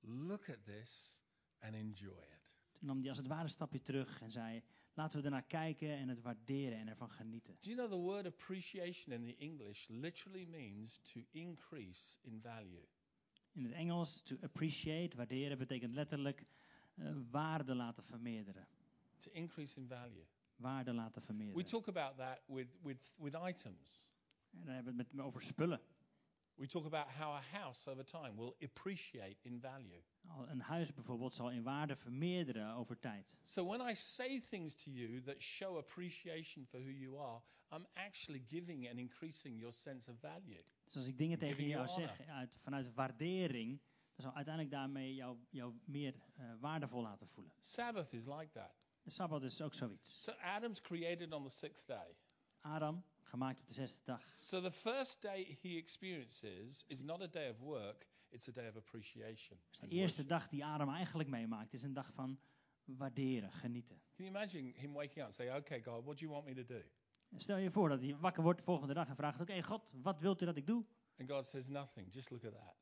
look 0.00 0.48
at 0.48 0.64
this, 0.64 1.22
and 1.58 1.74
enjoy 1.74 2.22
it. 2.22 2.52
toen 2.72 2.86
nam 2.88 2.98
hij 3.00 3.08
als 3.08 3.18
het 3.18 3.26
ware 3.26 3.42
een 3.42 3.48
stapje 3.48 3.80
terug 3.80 4.20
en 4.22 4.30
zei, 4.30 4.62
Laten 4.98 5.18
we 5.18 5.24
ernaar 5.24 5.46
kijken 5.46 5.96
en 5.96 6.08
het 6.08 6.20
waarderen 6.20 6.78
en 6.78 6.88
ervan 6.88 7.10
genieten. 7.10 7.56
Do 7.60 7.70
you 7.70 7.76
know 7.76 7.90
the 7.90 8.12
word 8.12 8.26
appreciation 8.26 9.14
in 9.14 9.24
the 9.24 9.36
English 9.36 9.88
literally 9.88 10.44
means 10.44 10.98
to 10.98 11.20
increase 11.30 12.18
in 12.22 12.40
value? 12.40 12.86
In 13.52 13.64
het 13.64 13.72
Engels, 13.72 14.22
to 14.22 14.36
appreciate, 14.40 15.16
waarderen, 15.16 15.58
betekent 15.58 15.94
letterlijk 15.94 16.44
eh, 16.94 17.16
waarde 17.30 17.74
laten 17.74 18.04
vermeerderen. 18.04 18.68
To 19.18 19.30
increase 19.30 19.80
in 19.80 19.86
value. 19.86 20.26
Waarde 20.56 20.92
laten 20.92 21.20
We 21.20 21.26
vermeerderen. 21.26 21.66
talk 21.66 21.88
about 21.88 22.16
that 22.16 22.40
with, 22.46 22.68
with, 22.82 23.12
with 23.16 23.34
items. 23.34 24.10
En 24.50 24.64
dan 24.64 24.74
hebben 24.74 24.96
we 24.96 25.02
het 25.02 25.12
met, 25.12 25.24
over 25.24 25.42
spullen. 25.42 25.80
We 26.58 26.66
talk 26.66 26.86
about 26.86 27.06
how 27.06 27.34
a 27.34 27.58
house 27.58 27.90
over 27.90 28.04
time 28.04 28.36
will 28.36 28.56
appreciate 28.62 29.36
in 29.42 29.60
value. 29.60 30.02
Al 30.26 30.48
Een 30.48 30.60
huis 30.60 30.94
bijvoorbeeld 30.94 31.34
zal 31.34 31.50
in 31.50 31.62
waarde 31.62 31.96
vermeerderen 31.96 32.74
over 32.74 32.98
tijd. 32.98 33.36
So 33.42 33.66
when 33.66 33.90
I 33.90 33.94
say 33.94 34.40
things 34.40 34.74
to 34.74 34.90
you 34.90 35.22
that 35.22 35.42
show 35.42 35.76
appreciation 35.76 36.66
for 36.66 36.80
who 36.80 36.90
you 36.90 37.18
are, 37.18 37.40
I'm 37.72 37.86
actually 37.94 38.44
giving 38.48 38.88
and 38.88 38.98
increasing 38.98 39.58
your 39.58 39.72
sense 39.72 40.10
of 40.10 40.18
value. 40.20 40.64
Dus 40.84 40.96
als 40.96 41.08
ik 41.08 41.18
dingen 41.18 41.38
tegen 41.38 41.66
jou 41.66 41.88
zeg 41.88 42.20
uit, 42.26 42.56
vanuit 42.62 42.94
waardering, 42.94 43.80
dan 44.14 44.24
zal 44.24 44.34
uiteindelijk 44.34 44.74
daarmee 44.74 45.14
jou, 45.14 45.38
jou 45.50 45.74
meer 45.84 46.14
eh, 46.36 46.44
waardevol 46.60 47.02
laten 47.02 47.28
voelen. 47.28 47.52
Sabbath 47.60 48.12
is 48.12 48.26
like 48.26 48.50
that. 48.52 48.72
De 49.02 49.10
Sabbat 49.10 49.42
is 49.42 49.60
ook 49.60 49.74
zoiets. 49.74 50.22
So 50.22 50.32
Adam's 50.32 50.80
created 50.80 51.32
on 51.32 51.44
the 51.44 51.50
sixth 51.50 51.86
day. 51.86 52.16
Adam, 52.60 53.04
gemaakt 53.28 53.60
op 53.60 53.66
de 53.66 53.72
zesde 53.72 54.00
dag. 54.04 54.32
So 54.34 54.60
the 54.60 54.72
first 54.72 55.22
day 55.22 55.58
he 55.62 55.68
experiences 55.68 56.84
is 56.86 57.02
not 57.02 57.22
a 57.22 57.26
day 57.26 57.50
of 57.50 57.58
work, 57.58 58.06
it's 58.28 58.48
a 58.48 58.52
day 58.52 58.68
of 58.68 58.76
appreciation. 58.76 59.58
Dus 59.70 59.80
de 59.80 59.88
eerste 59.88 60.26
dag 60.26 60.48
die 60.48 60.64
Adam 60.64 60.88
eigenlijk 60.88 61.28
meemaakt, 61.28 61.72
is 61.72 61.82
een 61.82 61.92
dag 61.92 62.12
van 62.12 62.40
waarderen, 62.84 63.52
genieten. 63.52 63.96
Can 64.14 64.24
you 64.24 64.28
imagine 64.28 64.72
him 64.78 64.92
waking 64.92 65.18
up 65.18 65.24
and 65.24 65.34
saying, 65.34 65.56
Okay, 65.56 65.82
God, 65.82 66.04
what 66.04 66.18
do 66.18 66.24
you 66.24 66.32
want 66.32 66.44
me 66.44 66.54
to 66.54 66.74
do? 66.74 66.82
Stel 67.36 67.56
je 67.56 67.70
voor 67.70 67.88
dat 67.88 68.00
hij 68.00 68.16
wakker 68.16 68.42
wordt 68.42 68.58
de 68.58 68.64
volgende 68.64 68.94
dag 68.94 69.08
en 69.08 69.16
vraagt, 69.16 69.40
oké 69.40 69.62
God, 69.62 69.92
wat 70.02 70.20
wilt 70.20 70.42
u 70.42 70.44
dat 70.44 70.56
ik 70.56 70.66
doe? 70.66 70.84
And 71.18 71.30
God 71.30 71.44
says, 71.44 71.68
Nothing, 71.68 72.14
just 72.14 72.30
look 72.30 72.44
at 72.44 72.52
that. 72.52 72.76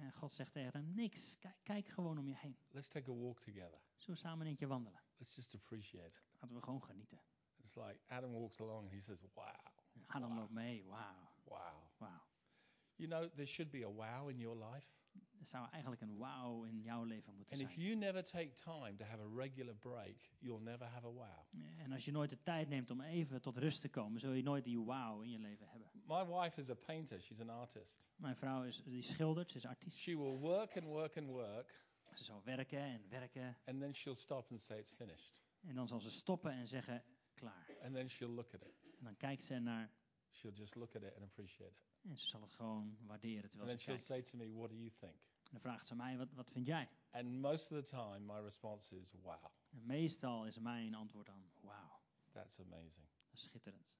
En 0.00 0.12
God 0.12 0.34
zegt 0.34 0.52
tegen 0.52 0.72
hem, 0.72 0.94
niks, 0.94 1.38
kijk, 1.38 1.56
kijk 1.62 1.88
gewoon 1.88 2.18
om 2.18 2.26
je 2.28 2.36
heen. 2.36 2.56
Let's 2.70 2.88
take 2.88 3.10
a 3.10 3.14
walk 3.14 3.40
together. 3.40 3.80
Zo 3.96 4.14
samen 4.14 4.46
een 4.46 4.56
keer 4.56 4.68
wandelen. 4.68 5.00
Let's 5.16 5.34
just 5.34 5.54
appreciate 5.54 6.06
it. 6.06 6.22
Laten 6.38 6.56
we 6.56 6.62
gewoon 6.62 6.82
genieten. 6.82 7.20
It's 7.62 7.74
like 7.74 8.00
Adam 8.08 8.32
walks 8.32 8.60
along 8.60 8.82
and 8.84 8.92
he 8.92 9.00
says, 9.00 9.22
Wow, 9.34 9.44
En 10.14 10.22
Adam 10.22 10.38
loopt 10.38 10.52
mee, 10.52 10.84
wauw, 10.84 11.28
wow. 11.44 11.58
wauw. 11.98 12.20
You 12.96 13.08
know, 13.08 13.30
there 13.34 13.46
should 13.46 13.70
be 13.70 13.84
a 13.84 13.90
wow 13.92 14.28
in 14.28 14.38
your 14.38 14.56
life. 14.72 14.86
Er 15.38 15.46
zou 15.46 15.68
eigenlijk 15.70 16.02
een 16.02 16.16
wauw 16.16 16.64
in 16.64 16.80
jouw 16.80 17.04
leven 17.04 17.34
moeten 17.34 17.52
And 17.52 17.62
if 17.62 17.70
zijn. 17.70 17.86
you 17.86 17.96
never 17.98 18.22
take 18.24 18.52
time 18.52 18.96
to 18.96 19.04
have 19.04 19.22
a 19.22 19.28
regular 19.36 19.74
break, 19.74 20.16
you'll 20.38 20.62
never 20.62 20.86
have 20.86 21.06
a 21.06 21.10
wow. 21.10 21.46
En 21.78 21.92
als 21.92 22.04
je 22.04 22.10
nooit 22.12 22.30
de 22.30 22.42
tijd 22.42 22.68
neemt 22.68 22.90
om 22.90 23.00
even 23.00 23.40
tot 23.40 23.56
rust 23.56 23.80
te 23.80 23.88
komen, 23.88 24.20
zul 24.20 24.32
je 24.32 24.42
nooit 24.42 24.64
die 24.64 24.80
wauw 24.80 25.20
in 25.20 25.30
je 25.30 25.38
leven 25.38 25.68
hebben. 25.68 25.90
My 26.06 26.26
wife 26.26 26.60
is 26.60 26.70
a 26.70 26.74
painter, 26.74 27.20
she's 27.20 27.40
an 27.40 27.48
artist. 27.50 28.08
Mijn 28.16 28.36
vrouw 28.36 28.62
is, 28.64 28.82
die 28.84 29.02
schildert, 29.02 29.50
ze 29.50 29.56
is 29.56 29.66
artiest. 29.66 29.98
She 29.98 30.16
will 30.16 30.38
work 30.38 30.76
and 30.76 30.86
work 30.86 31.16
and 31.16 31.26
work, 31.26 31.84
Ze 32.14 32.24
zal 32.24 32.42
werken 32.44 32.78
en 32.80 33.08
werken. 33.08 33.56
and 33.66 33.80
then 33.80 33.94
she'll 33.94 34.14
stop 34.14 34.50
and 34.50 34.60
say 34.60 34.78
it's 34.78 34.92
finished. 34.92 35.42
En 35.60 35.74
dan 35.74 35.88
zal 35.88 36.00
ze 36.00 36.10
stoppen 36.10 36.52
en 36.52 36.68
zeggen, 36.68 37.04
klaar. 37.34 37.66
And 37.82 37.94
then 37.94 38.08
she'll 38.08 38.34
look 38.34 38.54
at 38.54 38.62
it. 38.62 38.88
En 38.98 39.04
dan 39.04 39.16
kijkt 39.16 39.42
ze 39.44 39.58
naar 39.58 39.90
She'll 40.30 40.54
just 40.56 40.74
look 40.74 40.94
at 40.96 41.02
it 41.02 41.14
and 41.14 41.24
appreciate 41.24 41.70
it. 41.70 41.88
en 42.10 42.18
ze 42.18 42.26
zal 42.26 42.40
het 42.40 42.52
gewoon 42.52 42.96
waarderen 43.06 43.42
And 43.42 43.50
terwijl 43.50 43.68
then 43.70 43.78
ze 43.78 43.84
she'll 43.84 44.06
kijkt. 44.06 44.28
say 44.28 44.38
to 44.40 44.46
me, 44.46 44.56
What 44.58 44.70
do 44.70 44.76
you 44.76 44.90
think? 44.90 45.14
En 45.14 45.50
dan 45.56 45.60
vraagt 45.60 45.86
ze 45.88 45.94
mij, 45.94 46.16
wat, 46.16 46.32
wat 46.32 46.50
vind 46.50 46.66
jij? 46.66 46.88
And 47.10 47.40
most 47.40 47.72
of 47.72 47.78
the 47.82 47.90
time, 47.90 48.18
my 48.18 48.40
response 48.40 48.96
is, 49.00 49.12
Wow, 49.12 49.44
En 49.70 49.86
meestal 49.86 50.46
is 50.46 50.58
mijn 50.58 50.94
antwoord 50.94 51.26
dan, 51.26 51.50
wauw, 51.60 52.00
that's 52.32 52.60
amazing. 52.60 53.08
dat 53.24 53.32
is 53.32 53.42
schitterend. 53.42 53.98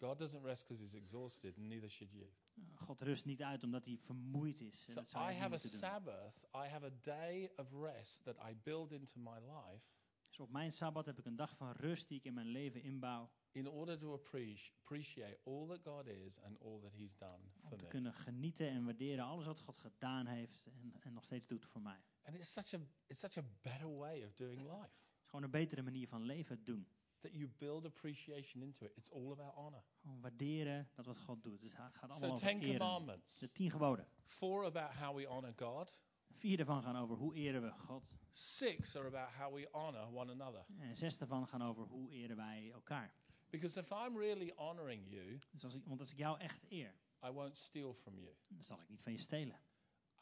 God 0.00 0.18
doesn't 0.18 0.44
rest 0.44 0.62
because 0.66 0.80
he's 0.82 0.94
exhausted, 0.94 1.56
and 1.58 1.66
neither 1.68 1.88
should 1.90 2.12
you. 2.12 2.26
God 2.74 3.00
rust 3.00 3.24
niet 3.24 3.42
uit 3.42 3.62
omdat 3.64 3.84
hij 3.84 3.98
vermoeid 3.98 4.60
is. 4.60 4.84
En 4.86 4.92
So 4.92 5.00
dat 5.00 5.10
zou 5.10 5.30
I 5.30 5.34
have 5.34 5.44
a 5.44 5.48
moeten 5.48 5.70
doen. 5.70 5.78
Sabbath, 5.78 6.36
I 6.54 6.68
have 6.68 6.84
a 6.86 6.90
day 7.00 7.52
of 7.56 7.72
rest 7.72 8.24
that 8.24 8.36
I 8.50 8.54
build 8.62 8.92
into 8.92 9.20
my 9.20 9.38
life 9.38 9.86
Dus 10.28 10.38
op 10.40 10.50
mijn 10.50 10.72
Sabbat 10.72 11.06
heb 11.06 11.18
ik 11.18 11.24
een 11.24 11.36
dag 11.36 11.56
van 11.56 11.72
rust 11.72 12.08
die 12.08 12.18
ik 12.18 12.24
in 12.24 12.34
mijn 12.34 12.46
leven 12.46 12.82
inbouw. 12.82 13.30
In 13.52 13.68
order 13.68 13.98
to 13.98 14.12
appreci- 14.18 14.72
appreciate 14.82 15.38
all 15.44 15.66
that 15.68 15.82
God 15.84 16.06
is 16.06 16.40
and 16.40 16.58
all 16.60 16.80
that 16.80 16.92
he's 16.92 17.16
done 17.16 17.38
Om 17.62 17.68
for 17.68 17.76
te 17.76 17.84
me. 17.84 17.90
kunnen 17.90 18.12
genieten 18.14 18.68
en 18.68 18.84
waarderen 18.84 19.24
alles 19.24 19.46
wat 19.46 19.60
God 19.60 19.76
gedaan 19.78 20.26
heeft 20.26 20.66
en, 20.66 20.94
en 21.00 21.12
nog 21.12 21.24
steeds 21.24 21.46
doet 21.46 21.64
voor 21.66 21.80
mij. 21.82 22.04
And 22.22 22.36
it's 22.36 22.52
such 22.52 22.74
a 22.80 22.84
it's 23.06 23.20
such 23.20 23.36
a 23.36 23.44
better 23.62 23.96
way 23.96 24.24
of 24.24 24.34
doing 24.34 24.60
life 24.60 24.80
Het 25.06 25.20
is 25.22 25.28
gewoon 25.28 25.44
een 25.44 25.50
betere 25.50 25.82
manier 25.82 26.08
van 26.08 26.22
leven 26.22 26.64
doen. 26.64 26.88
that 27.20 27.32
you 27.32 27.48
build 27.58 27.84
appreciation 27.84 28.62
into 28.62 28.84
it. 28.84 28.96
It's 28.96 29.10
all 29.10 29.30
about 29.32 29.54
honor. 29.54 29.84
Gewoon 30.00 30.20
waarderen 30.20 30.88
dat 30.94 31.06
wat 31.06 31.18
God 31.18 31.42
doet. 31.42 31.60
Dus 31.60 31.72
het 31.76 31.80
gaat 31.94 32.10
allemaal 32.10 32.18
So 32.18 32.26
over 32.26 32.46
Ten 32.46 32.60
eren. 32.60 32.78
Commandments. 32.78 33.38
De 33.38 33.52
tien 33.52 33.70
geboden. 33.70 34.06
Four 34.24 34.64
about 34.64 34.90
how 34.94 35.16
we 35.16 35.26
honor 35.26 35.52
God. 35.56 35.98
Vier 36.30 36.56
daarvan 36.56 36.82
gaan 36.82 36.96
over 36.96 37.16
hoe 37.16 37.34
eren 37.34 37.62
we 37.62 37.70
God. 37.72 38.18
Six 38.32 38.96
are 38.96 39.06
about 39.06 39.28
how 39.34 39.54
we 39.54 39.68
honor 39.72 40.06
one 40.14 40.32
another. 40.32 40.64
En 40.78 40.96
zes 40.96 41.18
daarvan 41.18 41.48
gaan 41.48 41.62
over 41.62 41.82
hoe 41.84 42.10
eren 42.12 42.36
wij 42.36 42.70
elkaar. 42.72 43.14
Because 43.50 43.80
if 43.80 43.90
I'm 43.90 44.16
really 44.16 44.52
honoring 44.56 45.06
you, 45.10 45.38
Dus 45.50 45.64
als 45.64 45.74
ik, 45.74 45.84
want 45.86 46.00
als 46.00 46.10
ik 46.10 46.18
jou 46.18 46.38
echt 46.40 46.64
eer, 46.68 46.94
I 47.24 47.30
won't 47.30 47.58
steal 47.58 47.94
from 47.94 48.18
you. 48.18 48.34
dan 48.48 48.64
zal 48.64 48.80
ik 48.80 48.88
niet 48.88 49.02
van 49.02 49.12
je 49.12 49.18
stelen. 49.18 49.60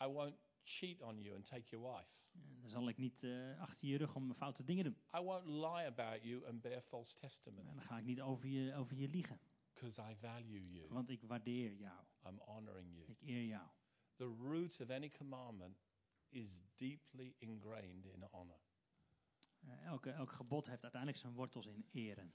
I 0.03 0.07
won't 0.07 0.37
cheat 0.63 1.03
on 1.03 1.21
you 1.23 1.35
and 1.37 1.45
take 1.45 1.69
your 1.77 1.97
wife. 1.97 2.15
Dan 2.61 2.71
zal 2.71 2.89
ik 2.89 2.97
niet 2.97 3.23
eh, 3.25 3.61
achter 3.61 3.89
je 3.89 3.97
rug 3.97 4.15
om 4.17 4.35
foute 4.35 4.65
dingen 4.65 4.85
doen. 4.85 4.97
I 5.15 5.19
won't 5.21 5.47
lie 5.47 5.87
about 5.87 6.23
you 6.23 6.47
and 6.47 6.61
bear 6.61 6.81
false 6.83 7.15
testimony 7.15 7.69
En 7.69 7.75
dan 7.75 7.83
ga 7.85 7.99
ik 7.99 8.05
niet 8.05 8.21
over 8.21 8.49
je, 8.49 8.75
over 8.75 8.97
je 8.97 9.09
liegen. 9.09 9.41
because 9.73 10.01
I 10.11 10.15
value 10.15 10.71
you. 10.73 10.89
Want 10.89 11.09
ik 11.11 11.23
waardeer 11.23 11.73
jou. 11.73 12.05
I'm 12.27 12.39
honoring 12.39 12.95
you. 12.95 13.11
Ik 13.11 13.21
eer 13.23 13.45
jou. 13.45 13.69
The 14.17 14.25
root 14.25 14.81
of 14.81 14.91
any 14.91 15.11
commandment 15.11 15.79
is 16.29 16.61
deeply 16.75 17.35
ingrained 17.39 18.05
in 18.05 18.23
honor. 18.23 18.61
Eh, 19.61 19.85
elke, 19.85 20.11
elk 20.11 20.33
gebod 20.33 20.67
heeft 20.67 20.83
uiteindelijk 20.83 21.21
zijn 21.23 21.33
wortels 21.35 21.67
in 21.67 21.87
eren. 21.91 22.33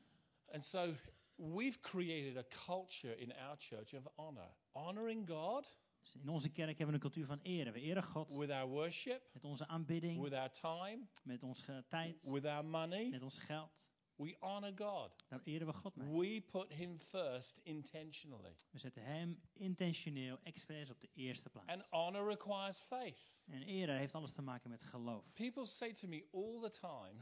And 0.52 0.64
so 0.64 0.94
we've 1.38 1.80
created 1.82 2.38
a 2.38 2.46
culture 2.66 3.18
in 3.18 3.32
our 3.32 3.58
church 3.58 3.94
of 3.94 4.08
honor. 4.18 4.50
Honoring 4.74 5.28
God 5.28 5.66
Dus 6.02 6.16
in 6.16 6.30
onze 6.30 6.50
kerk 6.50 6.78
hebben 6.78 6.88
we 6.88 6.94
een 6.94 7.00
cultuur 7.00 7.26
van 7.26 7.40
eren. 7.42 7.74
We 7.74 7.80
eren 7.80 8.04
God 8.04 8.30
with 8.30 8.50
our 8.50 8.68
worship, 8.68 9.30
met 9.34 9.44
onze 9.44 9.68
aanbidding, 9.68 10.22
with 10.22 10.34
our 10.34 10.52
time, 10.52 11.08
met 11.24 11.44
onze 11.44 11.86
tijd, 11.88 12.26
with 12.26 12.46
our 12.46 12.66
money. 12.66 13.10
met 13.10 13.24
ons 13.24 13.40
geld. 13.40 13.80
We 14.16 14.36
honor 14.40 14.72
God. 14.76 15.26
Daar 15.28 15.42
eren 15.44 15.68
we 15.68 15.74
God 15.74 15.96
mee. 15.96 16.20
We 16.20 16.42
put 16.42 16.74
Him 16.74 17.00
first 17.00 17.60
intentionally. 17.64 18.56
We 18.70 18.78
zetten 18.78 19.04
Hem 19.04 19.42
intentioneel, 19.54 20.40
expres 20.44 20.90
op 20.90 21.02
de 21.02 21.10
eerste 21.14 21.50
plaats. 21.50 21.68
And 21.68 21.86
honor 21.90 22.28
requires 22.28 22.80
faith. 22.80 23.36
En 23.46 23.64
eren 23.64 23.98
heeft 23.98 24.16
alles 24.16 24.34
te 24.34 24.42
maken 24.42 24.70
met 24.70 24.84
geloof. 24.84 25.34
People 25.34 25.66
say 25.66 25.94
to 25.94 26.08
me 26.08 26.28
all 26.32 26.70
the 26.70 26.80
time 26.80 27.16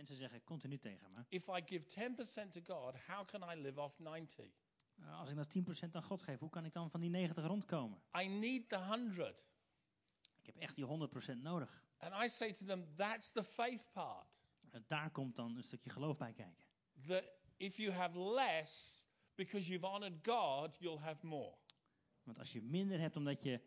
Mensen 0.00 0.18
zeggen 0.18 0.44
continu 0.44 0.78
tegen 0.78 1.12
me, 1.12 1.24
if 1.28 1.48
I 1.48 1.62
give 1.66 1.84
10% 1.84 2.50
to 2.50 2.60
God, 2.74 2.94
how 3.06 3.24
can 3.26 3.42
I 3.56 3.60
live 3.60 3.80
off 3.80 3.98
90? 3.98 4.46
eh, 4.96 5.18
als 5.18 5.28
ik 5.28 5.34
nou 5.34 5.46
10% 5.88 5.90
aan 5.92 6.02
God 6.02 6.22
geef, 6.22 6.38
hoe 6.38 6.50
kan 6.50 6.64
ik 6.64 6.72
dan 6.72 6.90
van 6.90 7.00
die 7.00 7.10
90 7.10 7.44
rondkomen? 7.46 8.02
I 8.22 8.28
need 8.28 8.68
the 8.68 8.76
100. 8.76 9.44
Ik 10.36 10.46
heb 10.46 10.56
echt 10.56 10.74
die 10.76 10.84
100% 10.84 11.42
nodig. 11.42 11.84
And 11.98 12.24
I 12.24 12.28
say 12.28 12.52
to 12.52 12.66
them, 12.66 12.94
that's 12.96 13.30
the 13.30 13.44
faith 13.44 13.92
part. 13.92 14.26
En 14.70 14.84
daar 14.86 15.10
komt 15.10 15.36
dan 15.36 15.56
een 15.56 15.62
stukje 15.62 15.90
geloof 15.90 16.16
bij 16.16 16.32
kijken. 16.32 16.64
That 17.06 17.24
if 17.56 17.76
you 17.76 17.92
have 17.92 18.18
less 18.34 19.04
because 19.34 19.68
you've 19.70 19.86
honored 19.86 20.26
God, 20.26 20.76
you'll 20.78 21.00
have 21.00 21.26
more. 21.26 21.56
Want 22.22 22.38
als 22.38 22.52
je 22.52 22.62
minder 22.62 23.00
hebt 23.00 23.16
omdat 23.16 23.42
je 23.42 23.60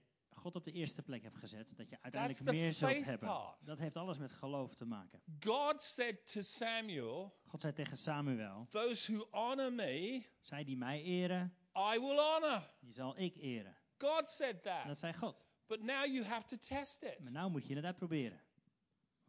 God 0.44 0.56
op 0.56 0.64
de 0.64 0.72
eerste 0.72 1.02
plek 1.02 1.24
hebt 1.24 1.38
gezet, 1.38 1.78
dat 1.78 1.90
je 1.90 1.98
uiteindelijk 2.02 2.44
That's 2.44 2.58
meer 2.58 2.74
zult 2.74 3.06
hebben. 3.06 3.28
part. 3.30 3.66
Dat 3.66 3.78
heeft 3.80 3.98
alles 3.98 4.18
met 4.18 4.32
geloof 4.32 4.76
te 4.76 4.86
maken. 4.86 5.22
God 5.40 5.82
said 5.84 6.32
to 6.34 6.42
Samuel, 6.42 7.34
God 7.48 7.62
zei 7.62 7.74
tegen 7.74 7.98
Samuel, 7.98 8.66
Those 8.70 9.14
who 9.14 9.28
honor 9.32 9.74
me, 9.74 10.24
zij 10.42 10.64
die 10.64 10.78
mij 10.78 11.04
eren, 11.04 11.54
I 11.94 12.00
will 12.00 12.18
honor. 12.18 12.70
die 12.80 12.92
zal 12.94 13.18
ik 13.20 13.36
eren. 13.36 13.78
God 13.98 14.30
said 14.30 14.62
that. 14.64 14.86
dat 14.88 14.98
zei 15.00 15.14
God. 15.14 15.46
But 15.68 15.82
now 15.82 16.06
you 16.06 16.24
have 16.26 16.48
to 16.48 16.58
test 16.58 17.04
it. 17.04 17.20
Maar 17.20 17.32
nou 17.32 17.52
moet 17.52 17.68
je 17.68 17.76
het 17.76 17.86
uitproberen. 17.86 18.42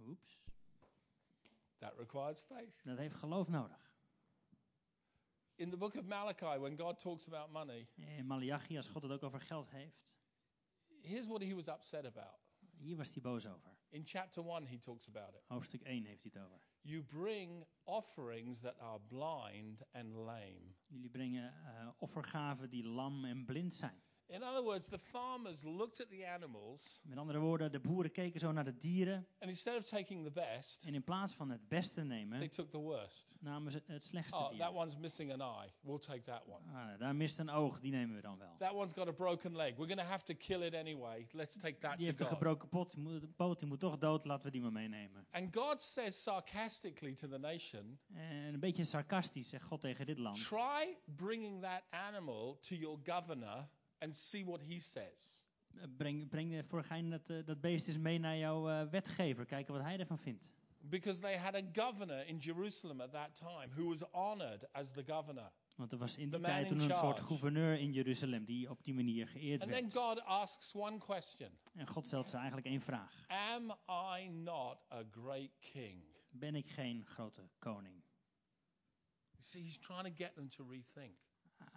Oeps, 0.00 0.42
That 1.78 1.94
requires 1.98 2.40
faith. 2.40 2.80
dat 2.84 2.98
heeft 2.98 3.14
geloof 3.14 3.48
nodig. 3.48 3.92
In 5.56 5.70
the 5.70 5.76
book 5.76 5.94
of 5.94 6.04
Malachi, 6.04 6.58
when 6.58 6.78
God 6.78 6.98
talks 6.98 7.26
about 7.26 7.50
money, 7.50 7.88
In 7.96 8.26
Malachi, 8.26 8.76
als 8.76 8.88
God 8.88 9.02
het 9.02 9.10
ook 9.12 9.22
over 9.22 9.40
geld 9.40 9.70
heeft, 9.70 10.13
here's 11.04 11.28
what 11.28 11.42
he 11.42 11.54
was 11.54 11.68
upset 11.68 12.06
about. 12.06 12.40
hier 12.78 12.96
was 12.96 13.10
hij 13.12 13.22
boos 13.22 13.46
over. 13.46 13.76
In 13.88 14.02
chapter 14.04 14.44
1, 14.46 14.66
he 14.66 14.78
talks 14.78 15.08
about 15.08 15.34
it. 15.34 15.42
Hoofdstuk 15.46 15.82
1 15.82 16.04
heeft 16.04 16.22
hij 16.22 16.30
het 16.34 16.44
over. 16.44 16.60
You 16.80 17.02
bring 17.02 17.66
offerings 17.84 18.60
that 18.60 18.78
are 18.78 19.00
blind 19.00 19.82
and 19.92 20.14
lame. 20.14 20.74
Jullie 20.86 21.10
brengen 21.10 21.54
eh, 21.64 21.88
offergaven 21.98 22.70
die 22.70 22.84
lam 22.84 23.24
en 23.24 23.44
blind 23.44 23.74
zijn. 23.74 24.02
In 24.26 24.42
other 24.42 24.62
words, 24.64 24.88
the 24.88 24.98
farmers 24.98 25.62
looked 25.62 26.00
at 26.00 26.08
the 26.08 26.26
animals 26.28 27.00
Met 27.04 27.18
andere 27.18 27.38
woorden, 27.38 27.72
de 27.72 27.80
boeren 27.80 28.10
keken 28.12 28.40
zo 28.40 28.52
naar 28.52 28.64
de 28.64 28.78
dieren. 28.78 29.26
and 29.40 29.50
instead 29.50 29.76
of 29.76 29.82
taking 29.88 30.24
the 30.24 30.30
best, 30.30 30.84
En 30.86 30.94
in 30.94 31.02
plaats 31.04 31.34
van 31.34 31.50
het 31.50 31.68
beste 31.68 31.94
they 31.94 32.04
nemen, 32.04 32.50
took 32.50 32.70
the 32.70 32.78
worst. 32.78 33.36
namen 33.40 33.72
ze 33.72 33.82
het 33.86 34.04
slechtste 34.04 34.36
Oh, 34.36 34.48
dier. 34.48 34.58
that 34.58 34.72
one's 34.72 34.96
missing 34.96 35.32
an 35.32 35.40
eye. 35.62 35.70
We'll 35.80 35.98
take 35.98 36.22
that 36.22 36.42
one. 36.46 36.72
Ah, 36.72 36.98
daar 36.98 37.16
mist 37.16 37.38
een 37.38 37.50
oog, 37.50 37.80
die 37.80 37.90
nemen 37.90 38.14
we 38.16 38.20
dan 38.22 38.38
wel. 38.38 38.54
That 38.58 38.72
one's 38.72 38.92
got 38.92 39.08
a 39.08 39.12
broken 39.12 39.56
leg. 39.56 39.68
We're 39.76 39.86
going 39.94 40.00
to 40.00 40.06
have 40.06 40.24
to 40.24 40.34
kill 40.34 40.62
it 40.62 40.74
anyway. 40.74 41.26
Let's 41.30 41.58
take 41.58 41.78
that 41.78 41.96
Die 41.96 42.06
heeft 42.06 42.20
een 42.20 42.26
gebroken 42.26 42.68
pot, 42.68 42.94
poot, 43.36 43.58
die 43.58 43.68
moet 43.68 43.80
toch 43.80 43.98
dood, 43.98 44.24
laten 44.24 44.44
we 44.44 44.50
die 44.50 44.60
maar 44.60 44.72
meenemen. 44.72 45.26
And 45.30 45.56
God 45.56 45.82
says 45.82 46.22
sarcastically 46.22 47.14
to 47.14 47.28
the 47.28 47.38
nation, 47.38 47.98
En 48.14 48.54
een 48.54 48.60
beetje 48.60 48.84
sarcastisch 48.84 49.48
zegt 49.48 49.64
God 49.64 49.80
tegen 49.80 50.06
dit 50.06 50.18
land. 50.18 50.36
try 50.44 50.96
bringing 51.16 51.60
that 51.62 51.82
animal 51.90 52.58
to 52.60 52.74
your 52.74 52.98
governor 53.04 53.68
and 54.04 54.14
see 54.16 54.44
what 54.44 54.60
he 54.60 54.78
says. 54.78 55.42
Breng, 55.96 56.28
breng 56.28 56.64
voor 56.68 56.84
gein 56.84 57.10
dat, 57.10 57.30
eh, 57.30 57.44
dat 57.44 57.60
beest 57.60 57.88
eens 57.88 57.98
mee 57.98 58.18
naar 58.18 58.36
jouw 58.36 58.68
eh, 58.68 58.90
wetgever. 58.90 59.44
Kijken 59.44 59.74
wat 59.74 59.82
hij 59.82 59.98
ervan 59.98 60.18
vindt. 60.18 60.52
Because 60.78 61.20
they 61.20 61.38
had 61.38 61.54
a 61.54 61.62
governor 61.72 62.26
in 62.26 62.38
Jerusalem 62.38 63.00
at 63.00 63.12
that 63.12 63.34
time 63.34 63.68
who 63.74 63.88
was 63.88 64.02
honored 64.12 64.72
as 64.72 64.90
the 64.90 65.02
governor. 65.06 65.52
Want 65.76 65.92
er 65.92 65.98
was 65.98 66.16
in 66.16 66.30
die 66.30 66.40
tijd 66.40 66.68
toen 66.68 66.80
een 66.80 66.96
soort 66.96 67.20
gouverneur 67.20 67.78
in 67.78 67.92
Jeruzalem 67.92 68.44
die 68.44 68.70
op 68.70 68.84
die 68.84 68.94
manier 68.94 69.28
geëerd 69.28 69.62
And 69.62 69.70
then 69.70 69.82
werd. 69.82 69.94
God 69.94 70.24
asks 70.24 70.74
one 70.74 70.98
question 70.98 71.50
En 71.74 71.86
God 71.86 72.06
stelt 72.06 72.30
ze 72.30 72.36
eigenlijk 72.36 72.66
één 72.66 72.80
vraag. 72.80 73.24
Am 73.28 73.74
I 74.16 74.28
not 74.28 74.78
a 74.92 75.02
great 75.10 75.50
king? 75.60 76.04
Ben 76.30 76.54
ik 76.54 76.70
geen 76.70 77.06
grote 77.06 77.48
koning? 77.58 78.02
See, 79.38 79.62
he's 79.62 79.78
trying 79.78 80.04
to 80.04 80.24
get 80.24 80.34
them 80.34 80.48
to 80.48 80.64
rethink. 80.64 81.23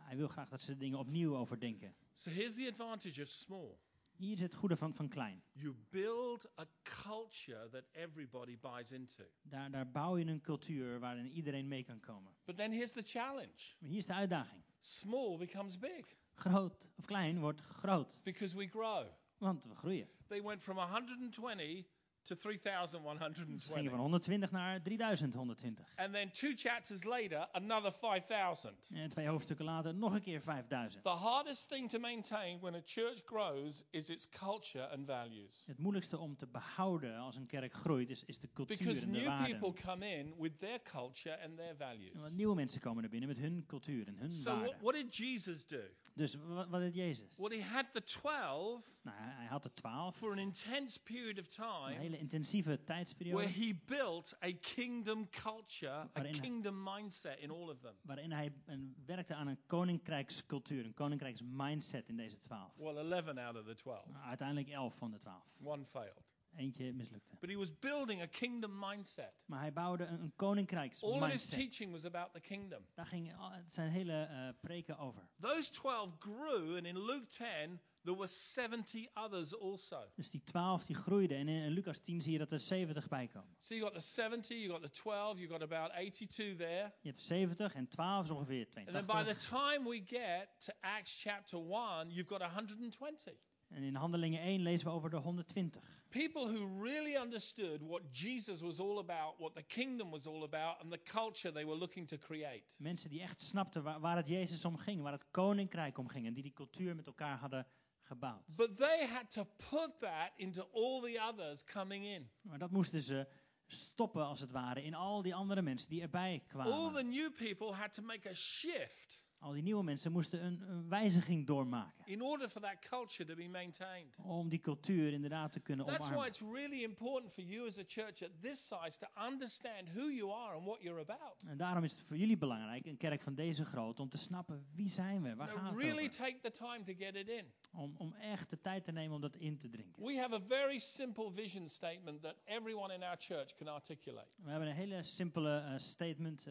Hij 0.08 0.18
wil 0.18 0.28
graag 0.28 0.50
dat 0.50 0.62
ze 0.62 0.72
de 0.72 0.78
dingen 0.78 1.00
opnieuw 1.00 1.36
overdenken. 1.36 1.96
So 2.14 2.30
here's 2.32 2.54
the 2.54 2.68
advantage 2.68 3.22
of 3.22 3.28
small 3.28 3.78
Hier 4.12 4.34
is 4.34 4.42
het 4.42 4.56
goede 4.56 4.76
van, 4.78 4.94
van 4.94 5.08
klein. 5.10 5.44
you 5.52 5.76
build 5.90 6.52
a 6.60 6.66
culture 6.84 7.70
that 7.70 7.84
everybody 7.92 8.58
buys 8.60 8.92
into. 8.92 9.24
Daar, 9.42 9.72
daar 9.72 9.92
bouw 9.92 10.18
je 10.18 10.26
een 10.26 10.42
cultuur 10.42 11.00
waarin 11.00 11.28
iedereen 11.28 11.68
mee 11.68 11.84
kan 11.84 12.00
komen. 12.00 12.34
But 12.46 12.58
then 12.58 12.72
here's 12.72 12.92
the 12.92 13.02
challenge 13.04 13.76
Maar 13.80 13.90
hier 13.90 13.98
is 13.98 14.06
de 14.06 14.14
uitdaging. 14.14 14.64
small 14.80 15.38
becomes 15.38 15.80
big 15.80 16.16
Groot 16.34 16.90
of 16.98 17.06
klein 17.06 17.40
wordt 17.40 17.62
groot. 17.62 18.22
because 18.24 18.56
we 18.56 18.68
grow. 18.68 19.08
Want 19.38 19.66
we 19.66 19.76
groeien. 19.76 20.08
They 20.28 20.42
went 20.44 20.64
from 20.64 20.78
120 20.78 21.86
to 22.28 22.36
Ze 22.36 22.48
gingen 22.48 22.60
3,120. 22.62 23.90
van 23.90 24.00
120 24.00 24.52
naar 24.52 24.82
3120. 24.82 25.86
And 25.96 26.14
then 26.14 26.32
two 26.32 26.52
chapters 26.56 27.04
later, 27.04 27.48
another 27.52 27.92
5,000. 27.92 28.74
En 28.94 29.10
twee 29.10 29.28
hoofdstukken 29.28 29.66
later 29.66 29.96
nog 29.96 30.14
een 30.14 30.22
keer 30.22 30.42
5000. 30.42 31.04
The 31.04 31.10
hardest 31.10 31.70
thing 31.70 31.90
to 31.90 32.00
maintain 32.00 32.60
when 32.60 32.76
a 32.76 32.82
church 32.86 33.22
grows 33.26 33.84
is 33.90 34.10
its 34.10 34.30
culture 34.30 34.88
and 34.90 35.06
values. 35.06 35.64
Het 35.68 35.78
moeilijkste 35.78 36.18
om 36.18 36.36
te 36.36 36.48
behouden 36.48 37.18
als 37.18 37.36
een 37.36 37.46
kerk 37.46 37.74
groeit 37.74 38.10
is, 38.10 38.24
is 38.26 38.40
de 38.40 38.50
cultuur 38.54 38.78
Because 38.78 39.06
en 39.06 39.12
de 39.12 39.18
new 39.20 39.28
waarden. 39.28 39.60
people 39.60 39.84
come 39.84 40.10
in 40.18 40.34
with 40.40 40.58
their 40.60 40.82
culture 40.82 41.44
and 41.44 41.58
their 41.58 41.76
values. 41.78 42.14
Want 42.22 42.36
nieuwe 42.38 42.56
mensen 42.56 42.82
komen 42.82 43.04
er 43.04 43.10
binnen 43.10 43.30
met 43.30 43.38
hun 43.38 43.64
cultuur 43.68 44.08
en 44.08 44.16
hun 44.18 44.32
So, 44.32 44.50
what, 44.52 44.60
waarden. 44.60 44.82
what 44.82 44.94
did 44.94 45.16
Jesus 45.16 45.66
do? 45.68 45.82
Dus 46.14 46.36
wat, 46.46 46.68
wat 46.68 46.80
deed 46.82 46.96
Jezus? 46.96 47.38
Well, 47.38 47.58
he 47.60 47.64
had 47.64 47.86
the 47.94 48.04
12 48.04 48.96
Nou, 49.02 49.18
hij 49.20 49.46
had 49.46 49.66
er 49.66 49.74
twaalf. 49.74 50.16
for 50.16 50.32
an 50.32 50.38
intense 50.38 51.04
period 51.04 51.40
of 51.40 51.48
time 51.48 52.17
hele 52.18 52.24
intensieve 52.24 52.70
where 52.70 52.84
tijdsperiode. 52.84 53.48
he 53.48 53.74
built 53.86 54.36
a 54.44 54.52
kingdom 54.76 55.30
culture, 55.30 55.92
a 55.92 56.10
Waarin 56.14 56.32
hij- 56.32 56.42
kingdom 56.42 56.84
mindset 56.84 57.40
in 57.40 57.50
all 57.52 57.70
of 57.70 57.80
them. 57.80 57.96
Waarin 58.02 58.32
hij 58.32 58.54
een- 58.66 58.96
werkte 59.06 59.36
aan 59.36 59.48
een 59.48 59.60
koninkrijkscultuur, 59.66 60.86
een 60.86 60.94
koninkrijksmindset 60.94 62.08
in 62.10 62.16
deze 62.18 62.40
twaalf. 62.40 62.74
Well, 62.76 62.96
11 62.98 63.28
out 63.38 63.56
of 63.56 63.66
the 63.66 63.76
12. 63.76 64.06
Nou, 64.12 64.26
uiteindelijk 64.26 64.70
elf 64.70 64.96
van 64.98 65.12
de 65.12 65.18
twaalf. 65.18 65.46
One 65.64 65.86
failed. 65.86 66.26
Eentje 66.56 66.94
mislukte. 66.94 67.36
But 67.40 67.50
he 67.50 67.56
was 67.58 67.80
building 67.80 68.22
a 68.22 68.26
kingdom 68.26 68.80
mindset. 68.80 69.32
Maar 69.46 69.60
hij 69.60 69.74
bouwde 69.74 70.04
een, 70.06 70.10
een 70.14 70.18
All 70.20 70.22
of 70.26 70.30
his 70.30 70.36
koninkrijksmindset. 70.36 71.50
teaching 71.60 71.92
was 71.92 72.06
about 72.06 72.34
the 72.34 72.40
kingdom. 72.40 72.86
Daar 72.94 73.06
ging 73.06 73.34
zijn 73.68 73.90
hele 73.92 74.24
eh, 74.24 74.50
preken 74.60 74.98
over. 74.98 75.28
Those 75.40 75.72
12 75.72 76.16
grew, 76.20 76.76
and 76.76 76.86
in 76.86 77.06
Luke 77.06 77.26
10, 77.28 77.80
there 78.08 78.18
were 78.18 78.28
70 78.28 79.10
others 79.14 79.54
also. 79.60 79.98
Dus 80.16 80.30
die 80.30 80.42
twaalf 80.44 80.86
die 80.86 80.96
groeiden. 80.96 81.38
En 81.38 81.48
in, 81.48 81.70
Lucas 81.70 82.00
10 82.00 82.22
zie 82.22 82.32
je 82.32 82.38
dat 82.38 82.52
er 82.52 82.60
70 82.60 83.08
bij 83.08 83.28
komen. 83.28 83.56
So 83.60 83.76
you 83.76 83.86
got 83.86 83.94
the 83.94 84.08
70, 84.08 84.58
you 84.58 84.70
got 84.70 84.82
the 84.82 84.90
12, 84.90 85.40
you 85.40 85.50
got 85.50 85.62
about 85.62 85.92
82 85.92 86.56
there. 86.56 86.94
Je 87.02 87.10
hebt 87.10 87.22
70 87.22 87.74
en 87.74 87.88
12 87.88 88.24
is 88.24 88.30
ongeveer 88.30 88.68
And 88.74 88.88
then 88.88 89.06
by 89.06 89.24
the 89.24 89.36
82. 89.36 89.50
time 89.50 89.90
we 89.90 90.02
get 90.06 90.48
to 90.58 90.74
Acts 90.80 91.22
chapter 91.22 91.60
1, 91.60 92.10
you've 92.10 92.30
got 92.30 92.42
120. 92.42 93.34
En 93.68 93.84
in 93.84 93.96
Handelingen 93.96 94.42
1 94.42 94.62
lezen 94.62 94.88
we 94.88 94.94
over 94.94 95.10
de 95.10 95.18
120. 95.18 95.82
People 96.10 96.48
who 96.48 96.84
really 96.84 97.18
understood 97.18 97.82
what 97.82 98.02
Jesus 98.12 98.62
was 98.62 98.80
all 98.80 98.98
about, 98.98 99.38
what 99.38 99.56
the 99.56 99.64
kingdom 99.64 100.10
was 100.10 100.26
all 100.26 100.44
about, 100.44 100.82
and 100.82 100.92
the 100.92 101.02
culture 101.04 101.54
they 101.54 101.66
were 101.66 101.78
looking 101.78 102.08
to 102.08 102.18
create. 102.18 102.76
Mensen 102.78 103.10
die 103.10 103.22
echt 103.22 103.42
snapten 103.42 103.84
waar, 103.84 104.00
waar 104.00 104.16
het 104.16 104.28
Jezus 104.28 104.66
om 104.66 104.78
ging, 104.78 105.02
waar 105.02 105.12
het 105.12 105.26
koninkrijk 105.32 105.98
om 105.98 106.08
ging. 106.08 106.26
En 106.26 106.34
die 106.34 106.44
die 106.44 106.54
cultuur 106.54 106.96
met 106.96 107.08
elkaar 107.08 107.38
hadden 107.38 107.68
gebouwd. 108.08 108.56
But 108.56 108.78
they 108.78 109.06
had 109.08 109.30
to 109.32 109.46
put 109.70 110.00
that 110.00 110.32
into 110.38 110.62
all 110.72 111.02
the 111.02 111.20
others 111.30 111.64
coming 111.64 112.06
in. 112.06 112.30
Maar 112.42 112.58
dat 112.60 112.72
moesten 112.72 113.02
ze 113.02 113.28
stoppen 113.68 114.26
als 114.26 114.40
het 114.40 114.52
ware 114.52 114.84
in 114.84 114.94
al 114.94 115.22
die 115.22 115.36
andere 115.36 115.62
mensen 115.62 115.90
die 115.90 116.02
erbij 116.02 116.32
All 116.32 116.40
the 116.40 116.46
kwamen. 116.48 117.10
new 117.10 117.32
people 117.32 117.74
had 117.74 117.94
to 117.94 118.02
make 118.02 118.30
a 118.30 118.34
shift 118.34 119.22
Al 119.40 119.52
die 119.54 119.62
nieuwe 119.64 119.84
mensen 119.84 120.12
moesten 120.12 120.46
een, 120.46 120.62
een 120.70 120.90
wijziging 120.90 121.46
doormaken. 121.46 122.06
in 122.06 122.22
order 122.22 122.50
for 122.50 122.62
that 122.62 122.80
culture 122.90 123.26
to 123.30 123.36
be 123.36 123.48
maintained. 123.48 124.16
Om 124.24 124.50
die 124.50 124.60
cultuur 124.60 125.14
inderdaad 125.14 125.52
te 125.52 125.60
kunnen 125.60 125.86
That's 125.86 125.98
why 126.08 126.14
omarmen. 126.16 126.28
it's 126.28 126.42
really 126.42 126.84
important 126.84 127.34
for 127.34 127.44
you 127.44 127.68
as 127.68 127.78
a 127.80 127.84
church 127.88 128.24
at 128.24 128.30
this 128.42 128.68
size 128.68 128.98
to 128.98 129.08
understand 129.28 129.90
who 129.90 130.10
you 130.10 130.32
are 130.32 130.56
and 130.56 130.66
what 130.66 130.82
you're 130.82 131.00
about. 131.02 131.44
En 131.48 131.58
daarom 131.58 131.84
is 131.84 131.92
het 131.92 132.02
voor 132.02 132.18
jullie 132.18 132.38
belangrijk, 132.38 132.86
een 132.86 132.98
kerk 132.98 133.22
van 133.22 133.36
deze 133.36 133.66
grootte, 133.66 134.02
om 134.02 134.10
te 134.10 134.18
snappen 134.18 134.66
wie 134.76 134.90
zijn 134.90 135.22
we, 135.22 135.36
waar 135.36 135.48
Now, 135.48 135.58
gaat 135.58 135.70
het 135.74 135.82
really 135.82 136.08
over? 136.08 136.18
take 136.18 136.40
the 136.42 136.52
time 136.52 136.84
to 136.84 136.94
get 136.98 137.16
it 137.16 137.28
in. 137.30 137.46
Om, 137.72 137.94
om 137.98 138.14
echt 138.14 138.50
de 138.50 138.60
tijd 138.62 138.84
te 138.84 138.92
nemen 138.92 139.16
om 139.16 139.22
dat 139.22 139.36
in 139.36 139.58
te 139.58 139.70
drinken. 139.70 140.04
We 140.04 140.18
have 140.20 140.34
a 140.36 140.42
very 140.48 140.78
simple 140.80 141.32
vision 141.32 141.68
statement 141.70 142.22
that 142.22 142.36
everyone 142.46 142.94
in 142.94 143.04
our 143.04 143.18
church 143.20 143.56
can 143.56 143.68
articulate. 143.68 144.28
We 144.36 144.50
hebben 144.50 144.68
een 144.70 144.76
hele 144.76 145.04
simpele 145.04 145.58
eh, 145.60 145.78
statement, 145.78 146.48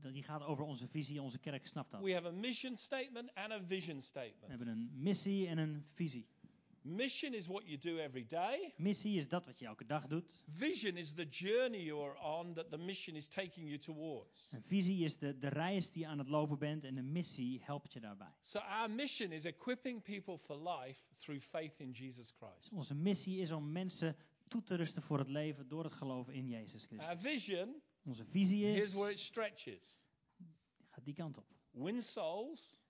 dat- 0.00 0.12
die 0.12 0.22
gaat 0.22 0.42
over 0.42 0.64
onze 0.64 0.88
visie, 0.88 1.22
onze 1.22 1.38
kerk 1.38 1.66
snapt 1.66 1.90
dat. 1.90 2.00
We 2.02 2.12
have 2.14 2.23
a 2.24 2.30
mission 2.30 2.76
statement 2.76 3.30
and 3.34 3.52
a 3.52 3.60
vision 3.66 3.96
We 3.96 4.02
statement. 4.02 4.48
hebben 4.48 4.68
een 4.68 4.90
missie 4.94 5.46
en 5.48 5.58
een 5.58 5.84
visie. 5.94 6.26
Mission 6.82 7.32
is 7.34 7.46
what 7.46 7.62
you 7.66 7.78
do 7.78 7.96
every 7.98 8.26
day. 8.26 8.72
Missie 8.76 9.16
is 9.16 9.28
dat 9.28 9.44
wat 9.46 9.58
je 9.58 9.66
elke 9.66 9.86
dag 9.86 10.06
doet. 10.06 10.44
Vision 10.50 10.96
is 10.96 11.12
the 11.12 11.24
journey 11.28 11.82
you're 11.82 12.18
on 12.20 12.54
that 12.54 12.70
the 12.70 12.76
mission 12.78 13.16
is 13.16 13.28
taking 13.28 13.66
you 13.66 13.78
towards. 13.78 14.52
Een 14.52 14.62
visie 14.62 15.04
is 15.04 15.16
de, 15.18 15.38
de 15.38 15.48
reis 15.48 15.90
die 15.90 16.02
je 16.02 16.08
aan 16.08 16.18
het 16.18 16.28
lopen 16.28 16.58
bent 16.58 16.84
en 16.84 16.94
de 16.94 17.02
missie 17.02 17.60
helpt 17.62 17.92
je 17.92 18.00
daarbij. 18.00 18.34
So 18.40 18.58
our 18.58 18.90
mission 18.90 19.32
is 19.32 19.44
equipping 19.44 20.02
people 20.02 20.38
for 20.38 20.56
life 20.68 21.00
through 21.16 21.42
faith 21.42 21.78
in 21.80 21.90
Jesus 21.90 22.30
Christ. 22.36 22.72
Onze 22.72 22.94
missie 22.94 23.38
is 23.40 23.50
om 23.50 23.72
mensen 23.72 24.16
toe 24.48 24.62
te 24.62 24.74
rusten 24.74 25.02
voor 25.02 25.18
het 25.18 25.28
leven 25.28 25.68
door 25.68 25.84
het 25.84 25.92
geloven 25.92 26.34
in 26.34 26.48
Jezus 26.48 26.88
Our 26.90 26.98
Christus. 27.04 27.30
vision, 27.32 27.74
Onze 28.04 28.24
visie 28.24 28.64
here's 28.64 28.84
is, 28.86 28.92
where 28.92 29.10
it 29.12 29.18
stretches. 29.20 30.06
gaat 30.90 31.04
die 31.04 31.14
kant 31.14 31.38
op. 31.38 31.46
Win 31.74 32.02
souls, 32.02 32.80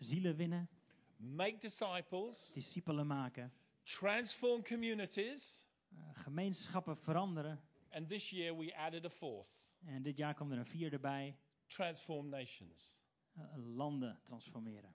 Zielen 0.00 0.36
winnen, 0.36 0.68
make 1.16 1.58
disciples, 1.58 2.52
discipelen 2.52 3.06
maken, 3.06 3.52
transform 3.82 4.62
communities, 4.62 5.66
eh, 5.90 5.98
gemeenschappen 6.12 6.96
veranderen. 6.96 7.60
and 7.90 8.08
this 8.08 8.30
year 8.30 8.56
we 8.56 8.76
added 8.76 9.04
a 9.04 9.10
fourth, 9.10 9.48
En 9.84 10.02
dit 10.02 10.16
jaar 10.16 10.34
komt 10.34 10.52
er 10.52 10.58
een 10.58 10.66
vierde 10.66 10.98
bij, 10.98 11.36
transform 11.66 12.28
nations. 12.28 13.00
eh, 13.34 13.44
landen 13.56 14.18
transformeren. 14.22 14.94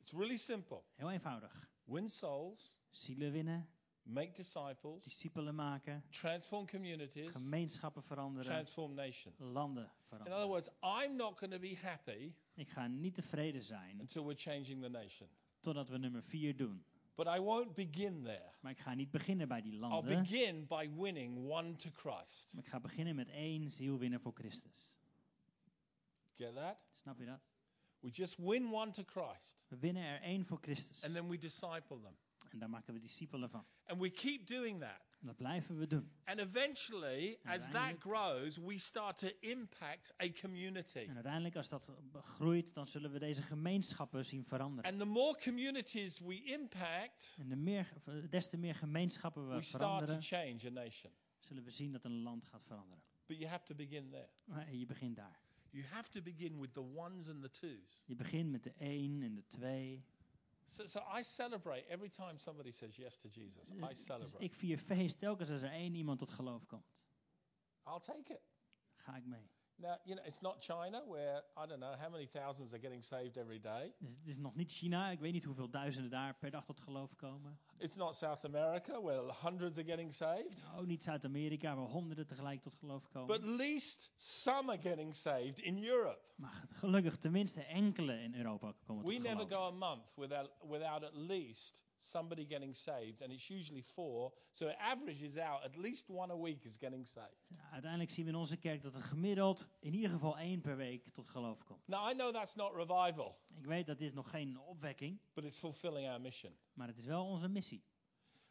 It's 0.00 0.12
really 0.12 0.36
simple. 0.36 0.82
Heel 0.94 1.10
eenvoudig. 1.10 1.70
Win 1.84 2.08
souls, 2.08 2.78
Zielen 2.90 3.32
winnen, 3.32 3.68
make 4.02 4.32
disciples, 4.32 5.04
discipelen 5.04 5.54
maken, 5.54 6.04
transform 6.10 6.66
communities, 6.66 7.32
gemeenschappen 7.34 8.02
veranderen, 8.02 8.44
transform 8.44 8.94
nations. 8.94 9.38
landen 9.38 9.92
In 10.12 10.16
veranderen. 10.18 10.36
other 10.36 10.48
words, 10.48 10.68
I'm 10.82 11.16
not 11.16 11.36
going 11.38 11.52
to 11.52 11.58
be 11.58 11.76
happy 11.82 12.32
Ik 12.54 12.68
ga 12.68 12.86
niet 12.86 13.14
tevreden 13.14 13.62
zijn 13.62 14.00
until 14.00 14.22
we're 14.24 14.38
changing 14.40 14.82
the 14.82 14.88
nation. 14.88 15.28
totdat 15.60 15.88
we 15.88 15.98
nummer 15.98 16.22
vier 16.22 16.56
doen. 16.56 16.84
But 17.14 17.26
I 17.26 17.38
won't 17.40 17.74
begin 17.74 18.22
there. 18.22 18.52
Maar 18.60 18.72
ik 18.72 18.78
ga 18.78 18.94
niet 18.94 19.10
beginnen 19.10 19.48
bij 19.48 19.60
die 19.62 19.72
I'll 19.72 19.78
landen. 19.80 20.20
begin 20.22 20.66
by 20.66 20.90
winning 20.96 21.50
one 21.50 21.74
to 21.76 21.90
Christ. 21.90 22.54
Maar 22.54 22.62
ik 22.64 22.68
ga 22.70 22.80
beginnen 22.80 23.14
met 23.14 23.28
één 23.28 23.70
ziel 23.70 23.98
winnen 23.98 24.20
voor 24.20 24.32
Christus. 24.34 24.92
Get 26.36 26.54
that? 26.54 26.76
Snap 26.92 27.18
je 27.18 27.24
dat? 27.26 27.40
We 28.00 28.08
just 28.10 28.36
win 28.38 28.72
one 28.72 28.90
to 28.90 29.02
Christ 29.06 29.64
We 29.68 29.76
winnen 29.78 30.02
er 30.02 30.20
één 30.20 30.44
voor 30.46 30.58
Christus. 30.60 31.02
and 31.02 31.14
then 31.14 31.28
we 31.28 31.38
disciple 31.38 32.00
them. 32.00 32.16
En 32.50 32.58
daar 32.58 32.70
maken 32.70 32.94
we 32.94 33.00
discipelen 33.00 33.50
van. 33.50 33.66
And 33.84 34.00
we 34.00 34.10
keep 34.10 34.46
doing 34.46 34.80
that. 34.80 35.09
En 35.20 35.26
dat 35.26 35.36
blijven 35.36 35.78
we 35.78 35.86
doen. 35.86 36.10
And 36.24 36.38
eventually, 36.38 37.38
as 37.44 37.70
that 37.70 37.94
grows, 37.98 38.56
we 38.56 38.78
start 38.78 39.16
to 39.16 39.28
impact 39.40 40.14
a 40.22 40.32
community. 40.40 40.98
En 40.98 41.14
uiteindelijk, 41.14 41.56
als 41.56 41.68
dat 41.68 41.90
groeit, 42.12 42.74
dan 42.74 42.86
zullen 42.86 43.12
we 43.12 43.18
deze 43.18 43.42
gemeenschappen 43.42 44.24
zien 44.24 44.44
veranderen. 44.44 44.90
And 44.90 45.00
the 45.00 45.06
more 45.06 45.38
communities 45.38 46.18
we 46.18 46.42
impact, 46.42 47.36
En 47.38 47.48
de 47.48 47.56
meer, 47.56 47.92
des 48.30 48.48
te 48.48 48.56
meer 48.56 48.74
gemeenschappen 48.74 49.48
we 49.48 49.54
we 49.54 49.62
start 49.62 49.82
to 49.82 49.88
veranderen, 49.88 50.22
change 50.22 50.66
a 50.66 50.84
nation. 50.84 51.12
zullen 51.38 51.64
we 51.64 51.70
zien 51.70 51.92
dat 51.92 52.04
een 52.04 52.22
land 52.22 52.46
gaat 52.46 52.64
veranderen. 52.64 53.02
But 53.26 53.38
you 53.38 53.50
have 53.50 53.64
to 53.64 53.74
begin 53.74 54.10
there. 54.10 54.28
Maar 54.44 54.74
je 54.74 54.86
begint 54.86 55.16
daar. 55.16 55.40
You 55.70 55.84
have 55.84 56.10
to 56.10 56.22
begin 56.22 56.60
with 56.60 56.72
the 56.72 56.94
ones 56.94 57.28
and 57.28 57.42
the 57.42 57.50
twos. 57.50 58.04
Je 58.06 58.14
begint 58.14 58.50
met 58.50 58.62
de 58.62 58.72
één 58.72 59.22
en 59.22 59.34
de 59.34 59.46
twee. 59.46 60.04
So, 60.70 60.86
so 60.86 61.00
I 61.18 61.22
celebrate 61.22 61.84
every 61.88 62.08
time 62.08 62.38
somebody 62.38 62.70
says 62.70 62.96
yes 62.96 63.16
to 63.16 63.28
Jesus. 63.28 63.70
I 63.70 63.88
Dus 63.88 64.04
celebrate. 64.04 64.44
ik 64.44 64.54
vier 64.54 64.78
feest 64.78 65.18
telkens 65.18 65.50
als 65.50 65.62
er 65.62 65.70
één 65.70 65.94
iemand 65.94 66.18
tot 66.18 66.30
geloof 66.30 66.66
komt. 66.66 66.86
I'll 67.86 68.00
take 68.00 68.32
it. 68.32 68.40
Ga 68.96 69.16
ik 69.16 69.24
mee. 69.26 69.50
Now, 69.82 69.96
you 70.04 70.14
know, 70.14 70.26
it's 70.26 70.40
not 70.40 70.60
China 70.60 71.02
where, 71.06 71.42
I 71.56 71.66
don't 71.66 71.78
know, 71.80 71.94
how 71.96 72.10
many 72.10 72.26
thousands 72.26 72.72
are 72.72 72.80
getting 72.82 73.02
saved 73.02 73.36
every 73.36 73.60
day. 73.60 73.92
Het 73.98 74.16
is 74.26 74.36
nog 74.38 74.54
niet 74.54 74.72
China. 74.72 75.10
Ik 75.10 75.20
weet 75.20 75.32
niet 75.32 75.44
hoeveel 75.44 75.70
duizenden 75.70 76.10
daar 76.10 76.34
per 76.34 76.50
dag 76.50 76.64
tot 76.64 76.80
geloof 76.80 77.14
komen. 77.16 77.58
It's 77.78 77.96
not 77.96 78.16
South 78.16 78.44
America 78.44 79.02
where 79.02 79.32
hundreds 79.42 79.78
are 79.78 79.86
getting 79.86 80.12
saved. 80.14 80.64
Ook 80.76 80.86
niet 80.86 81.02
Zuid-Amerika, 81.02 81.74
waar 81.76 81.84
honderden 81.86 82.26
tegelijk 82.26 82.62
tot 82.62 82.74
geloof 82.74 83.02
But 83.02 83.12
komen. 83.12 83.34
at 83.34 83.42
least 83.42 84.10
some 84.16 84.70
are 84.72 84.80
getting 84.80 85.14
saved 85.14 85.58
in 85.58 85.84
Europe. 85.84 86.20
Maar 86.36 86.66
gelukkig 86.70 87.16
tenminste 87.16 87.62
enkele 87.62 88.22
in 88.22 88.34
Europa 88.34 88.72
komen 88.84 89.04
tot 89.04 89.12
We 89.14 89.18
never 89.18 89.46
geloof. 89.46 89.70
go 89.70 89.84
a 89.84 89.88
month 89.88 90.12
without, 90.16 90.50
without 90.68 91.04
at 91.04 91.14
least 91.14 91.82
somebody 92.02 92.46
getting 92.46 92.74
saved, 92.74 93.22
and 93.22 93.32
it's 93.32 93.48
usually 93.48 93.82
four. 93.82 94.32
So 94.50 94.68
it 94.68 94.76
averages 94.78 95.36
out 95.36 95.64
at 95.64 95.76
least 95.76 96.08
one 96.08 96.32
a 96.32 96.36
week 96.36 96.64
is 96.64 96.76
getting 96.76 97.06
saved. 97.06 97.44
Ja, 97.46 97.70
uiteindelijk 97.70 98.10
zien 98.10 98.24
we 98.24 98.30
in 98.30 98.36
onze 98.36 98.56
kerk 98.56 98.82
dat 98.82 98.94
er 98.94 99.02
gemiddeld 99.02 99.66
in 99.80 99.94
ieder 99.94 100.10
geval 100.10 100.38
één 100.38 100.60
per 100.60 100.76
week 100.76 101.08
tot 101.08 101.26
geloof 101.26 101.64
komt. 101.64 101.86
Now, 101.88 102.10
I 102.10 102.14
know 102.14 102.32
that's 102.32 102.54
not 102.54 102.74
revival, 102.74 103.38
Ik 103.58 103.66
weet 103.66 103.86
dat 103.86 103.98
dit 103.98 104.14
nog 104.14 104.30
geen 104.30 104.58
opwekking, 104.58 105.20
but 105.34 105.44
it's 105.44 105.58
fulfilling 105.58 106.08
our 106.08 106.20
mission. 106.20 106.56
maar 106.72 106.86
het 106.86 106.96
is 106.96 107.04
wel 107.04 107.24
onze 107.26 107.48
missie. 107.48 107.84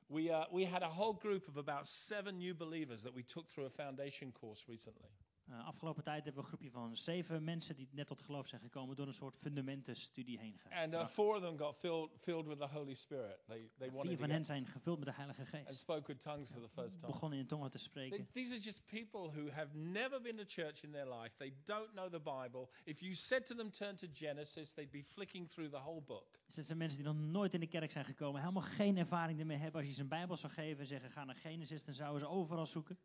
We, 0.07 0.21
uh, 0.21 0.45
we 0.51 0.67
had 0.67 0.81
a 0.81 0.89
whole 0.89 1.17
group 1.19 1.47
of 1.47 1.57
about 1.57 1.88
seven 1.88 2.38
new 2.38 2.55
believers 2.57 3.01
that 3.01 3.13
we 3.13 3.23
took 3.23 3.47
through 3.47 3.69
a 3.69 3.83
foundation 3.83 4.31
course 4.31 4.65
recently. 4.67 5.09
Uh, 5.49 5.65
afgelopen 5.65 6.03
tijd 6.03 6.23
hebben 6.23 6.33
we 6.33 6.39
een 6.41 6.55
groepje 6.57 6.71
van 6.71 6.97
zeven 6.97 7.43
mensen 7.43 7.75
die 7.75 7.88
net 7.91 8.07
tot 8.07 8.21
geloof 8.21 8.47
zijn 8.47 8.62
gekomen 8.62 8.95
door 8.95 9.07
een 9.07 9.13
soort 9.13 9.35
fundamentenstudie 9.38 10.39
heen 10.39 10.57
gegaan. 10.57 10.83
And 10.83 10.93
uh, 10.93 11.07
four 11.07 11.35
of 11.35 11.41
them 11.41 11.57
got 11.57 11.75
filled, 11.75 12.09
filled 12.21 12.45
with 12.47 12.59
the 12.59 12.67
Holy 12.67 12.93
Spirit. 12.93 13.39
They, 13.47 13.69
they 13.77 13.91
wanted 13.91 14.07
Vier 14.07 14.17
van 14.19 14.29
hen 14.29 14.45
zijn 14.45 14.65
gevuld 14.65 14.97
met 14.97 15.07
de 15.07 15.13
Heilige 15.13 15.41
and 15.41 15.49
Geest. 15.49 15.77
spoke 15.79 16.07
with 16.07 16.21
tongues 16.21 16.51
for 16.51 16.62
the 16.62 16.69
first 16.69 16.99
time. 16.99 17.12
Begonnen 17.12 17.39
in 17.39 17.47
tongen 17.47 17.69
te 17.71 17.77
They- 17.77 17.85
spreken. 17.88 18.27
these 18.31 18.51
are 18.53 18.62
just 18.62 18.85
people 18.85 19.41
who 19.41 19.49
have 19.51 19.77
never 19.77 20.21
been 20.21 20.35
to 20.38 20.43
church 20.47 20.83
in 20.83 20.91
their 20.91 21.19
life. 21.19 21.35
They 21.38 21.53
don't 21.63 21.91
know 21.91 22.12
the 22.12 22.19
Bible. 22.19 22.69
If 22.83 22.99
you 22.99 23.13
said 23.13 23.45
to 23.45 23.55
them, 23.55 23.71
turn 23.71 23.95
to 23.95 24.07
Genesis, 24.13 24.73
they'd 24.73 24.91
be 24.91 25.03
flicking 25.03 25.49
through 25.49 25.71
the 25.71 25.79
whole 25.81 26.01
book. 26.01 26.39
Dus 26.55 26.65
zijn 26.65 26.77
mensen 26.77 26.97
die 27.03 27.07
nog 27.13 27.17
nooit 27.21 27.53
in 27.53 27.59
de 27.59 27.67
kerk 27.67 27.91
zijn 27.91 28.05
gekomen, 28.05 28.41
helemaal 28.41 28.63
geen 28.63 28.97
ervaring 28.97 29.39
ermee 29.39 29.57
hebben. 29.57 29.79
Als 29.79 29.89
je 29.89 29.95
ze 29.95 30.01
een 30.01 30.07
Bijbel 30.07 30.38
zou 30.38 30.53
geven 30.53 30.79
en 30.79 30.88
zeggen, 30.88 31.09
ga 31.12 31.23
naar 31.25 31.35
Genesis, 31.35 31.83
dan 31.83 31.93
zouden 31.93 32.19
ze 32.19 32.27
overal 32.27 32.65
zoeken. 32.67 32.97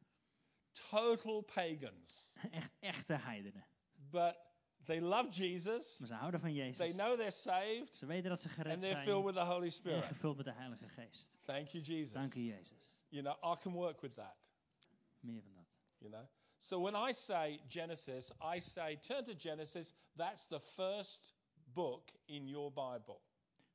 Total 0.90 1.42
pagans. 1.42 2.34
Echt 2.50 2.72
echte 2.80 3.14
heidenen. 3.14 3.64
But 4.10 4.36
they 4.84 5.00
love 5.00 5.28
Jesus. 5.30 5.98
Maar 5.98 6.08
ze 6.08 6.14
houden 6.14 6.40
van 6.40 6.54
Jezus. 6.54 6.76
They 6.76 6.92
know 6.92 7.16
they're 7.16 7.30
saved. 7.30 7.94
Ze 7.94 8.06
weten 8.06 8.30
dat 8.30 8.40
ze 8.40 8.48
gered 8.48 8.72
And 8.72 8.80
they're 8.80 8.94
zijn 8.94 9.06
filled 9.06 9.24
with 9.24 9.34
the 9.34 9.44
Holy 9.44 9.70
Spirit. 9.70 10.02
en 10.02 10.08
gevuld 10.08 10.36
met 10.36 10.44
de 10.44 10.52
Heilige 10.52 10.88
Geest. 10.88 11.30
Thank 11.44 11.68
you, 11.68 11.84
Jesus. 11.84 12.12
Dank 12.12 12.34
u 12.34 12.40
Jezus. 12.40 13.00
You 13.08 13.22
know, 13.22 13.56
I 13.56 13.60
can 13.62 13.72
work 13.72 14.00
with 14.00 14.14
that. 14.14 14.36
Meer 15.20 15.42
van 15.42 15.52
dat. 15.54 15.66
You 15.98 16.10
know? 16.10 16.26
So 16.58 16.80
when 16.80 16.94
I 16.94 17.12
say 17.12 17.60
Genesis, 17.68 18.32
I 18.40 18.60
say 18.60 18.96
turn 18.96 19.24
to 19.24 19.34
Genesis. 19.34 19.92
That's 20.16 20.46
the 20.46 20.60
first 20.60 21.34
book 21.74 22.10
in 22.26 22.48
your 22.48 22.72
Bible. 22.72 23.20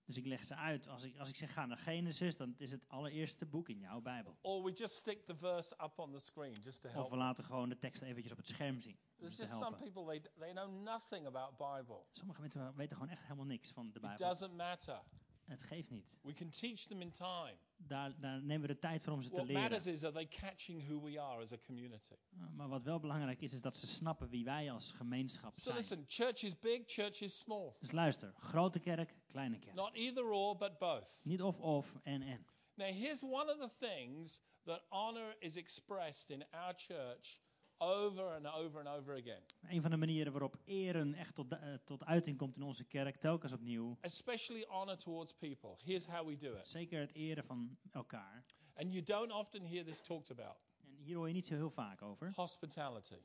Dus 0.09 0.17
ik 0.17 0.25
leg 0.25 0.45
ze 0.45 0.55
uit. 0.55 0.87
Als 0.87 1.03
ik, 1.03 1.17
als 1.17 1.29
ik 1.29 1.35
zeg 1.35 1.53
ga 1.53 1.65
naar 1.65 1.77
Genesis, 1.77 2.37
dan 2.37 2.55
is 2.57 2.71
het 2.71 2.87
allereerste 2.87 3.45
boek 3.45 3.69
in 3.69 3.79
jouw 3.79 4.01
Bijbel. 4.01 4.37
Or 4.41 4.63
we 4.63 4.71
just 4.71 4.95
stick 4.95 5.25
the 5.25 5.35
verse 5.35 5.75
up 5.83 5.99
on 5.99 6.11
the 6.11 6.19
screen 6.19 6.53
just 6.61 6.81
to 6.81 6.89
Of 7.03 7.09
we 7.09 7.17
laten 7.17 7.43
gewoon 7.43 7.69
de 7.69 7.77
tekst 7.77 8.01
eventjes 8.01 8.31
op 8.31 8.37
het 8.37 8.47
scherm 8.47 8.79
zien. 8.79 8.97
There's 9.17 9.37
just 9.37 9.51
some 9.57 9.77
people, 9.77 10.05
they, 10.05 10.21
they 10.39 10.51
know 10.51 10.71
nothing 10.83 11.27
about 11.27 11.57
Bible. 11.57 12.03
Sommige 12.11 12.41
mensen 12.41 12.75
weten 12.75 12.97
gewoon 12.97 13.11
echt 13.11 13.21
helemaal 13.21 13.45
niks 13.45 13.71
van 13.71 13.91
de 13.91 13.95
It 13.95 14.01
Bijbel. 14.01 14.27
doesn't 14.27 14.53
matter. 14.53 15.01
Het 15.49 15.61
geeft 15.63 15.89
niet. 15.89 16.17
We 16.21 16.33
can 16.33 16.49
teach 16.49 16.79
them 16.79 17.01
in 17.01 17.11
time. 17.11 17.55
Daar, 17.77 18.19
daar 18.19 18.41
nemen 18.43 18.61
we 18.67 18.73
de 18.73 18.79
tijd 18.79 19.01
voor 19.01 19.13
om 19.13 19.21
ze 19.21 19.29
te 19.29 19.45
leren. 19.45 19.61
matters 19.61 19.85
is, 19.85 20.03
are 20.03 20.13
they 20.13 20.27
catching 20.27 20.87
who 20.87 21.01
we 21.01 21.21
are 21.21 21.41
as 21.43 21.51
a 21.51 21.57
community? 21.65 22.13
Uh, 22.33 22.43
Maar 22.55 22.67
wat 22.67 22.83
wel 22.83 22.99
belangrijk 22.99 23.41
is, 23.41 23.53
is 23.53 23.61
dat 23.61 23.77
ze 23.77 23.87
snappen 23.87 24.29
wie 24.29 24.43
wij 24.43 24.71
als 24.71 24.91
gemeenschap 24.91 25.55
So 25.55 25.61
zijn. 25.61 25.75
listen, 25.75 26.05
church 26.07 26.43
is 26.43 26.59
big, 26.59 26.81
church 26.85 27.21
is 27.21 27.37
small. 27.37 27.73
Dus 27.79 27.91
luister, 27.91 28.33
grote 28.37 28.79
kerk, 28.79 29.15
kleine 29.27 29.59
kerk. 29.59 29.75
Not 29.75 29.95
either 29.95 30.23
or, 30.31 30.57
but 30.57 30.77
both. 30.77 31.19
Niet 31.23 31.41
of 31.41 31.59
of 31.59 31.93
en 32.03 32.21
en. 32.21 32.45
Now, 32.73 32.87
here's 32.87 33.23
one 33.23 33.51
of 33.51 33.59
the 33.59 33.85
things 33.87 34.39
that 34.63 34.83
honor 34.89 35.35
is 35.39 35.55
expressed 35.55 36.29
in 36.29 36.45
our 36.51 36.73
church 36.75 37.39
over 37.81 38.35
and 38.35 38.45
over 38.45 38.79
and 38.79 38.97
over 38.99 39.15
again, 39.15 39.41
Een 39.61 39.81
van 39.81 39.91
de 39.91 39.97
manieren 39.97 40.31
waarop 40.31 40.55
eren 40.65 41.13
echt 41.13 41.35
tot, 41.35 41.51
eh, 41.51 41.73
tot 41.83 42.03
uiting 42.03 42.37
komt 42.37 42.55
in 42.55 42.63
onze 42.63 42.83
kerk, 42.83 43.15
telkens 43.17 43.53
opnieuw. 43.53 43.97
especially 44.01 44.65
honor 44.67 44.97
towards 44.97 45.33
people. 45.33 45.75
Here's 45.83 46.05
how 46.05 46.27
we 46.27 46.37
do 46.37 46.53
it. 46.55 46.67
Zeker 46.67 46.99
het 46.99 47.13
eren 47.13 47.43
van 47.43 47.77
elkaar. 47.91 48.43
And 48.75 48.91
you 48.93 49.03
don't 49.03 49.31
often 49.31 49.63
hear 49.65 49.83
this 49.85 50.01
talked 50.01 50.31
about 50.31 50.57
En 50.97 51.03
hier 51.03 51.15
hoor 51.15 51.27
je 51.27 51.33
niet 51.33 51.45
zo 51.45 51.55
heel 51.55 51.69
vaak 51.71 52.01
over. 52.01 52.31
hospitality. 52.35 53.21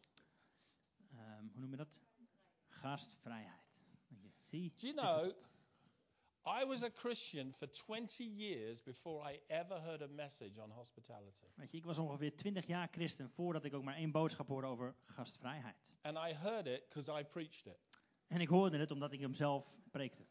Ehm, 1.13 1.47
hoe 1.53 1.61
noem 1.61 1.71
je 1.71 1.77
dat? 1.77 2.01
Gastvrijheid. 2.69 3.63
Zie? 4.41 4.73
Do 4.77 4.87
you 4.87 4.95
know, 4.95 5.33
I 6.47 6.65
was 6.65 6.83
a 6.83 6.91
Christian 6.91 7.53
for 7.53 7.67
20 7.67 8.23
years 8.25 8.83
before 8.83 9.23
I 9.23 9.39
ever 9.49 9.81
heard 9.81 10.03
a 10.03 10.09
message 10.09 10.59
on 10.59 10.71
hospitality. 10.71 11.47
Weet 11.55 11.71
je, 11.71 11.77
ik 11.77 11.85
was 11.85 11.99
ongeveer 11.99 12.37
20 12.37 12.67
jaar 12.67 12.89
christen 12.91 13.31
voordat 13.31 13.65
ik 13.65 13.75
ook 13.75 13.83
maar 13.83 13.95
één 13.95 14.11
boodschap 14.11 14.49
hoorde 14.49 14.67
over 14.67 14.95
gastvrijheid. 15.05 15.93
And 16.03 16.17
I 16.17 16.35
heard 16.35 16.67
it 16.67 16.89
because 16.89 17.21
I 17.21 17.25
preached 17.25 17.67
it. 17.67 17.79
En 18.27 18.41
ik 18.41 18.49
hoorde 18.49 18.79
het 18.79 18.91
omdat 18.91 19.13
ik 19.13 19.21
hem 19.21 19.35
zelf 19.35 19.77
preekte. 19.91 20.23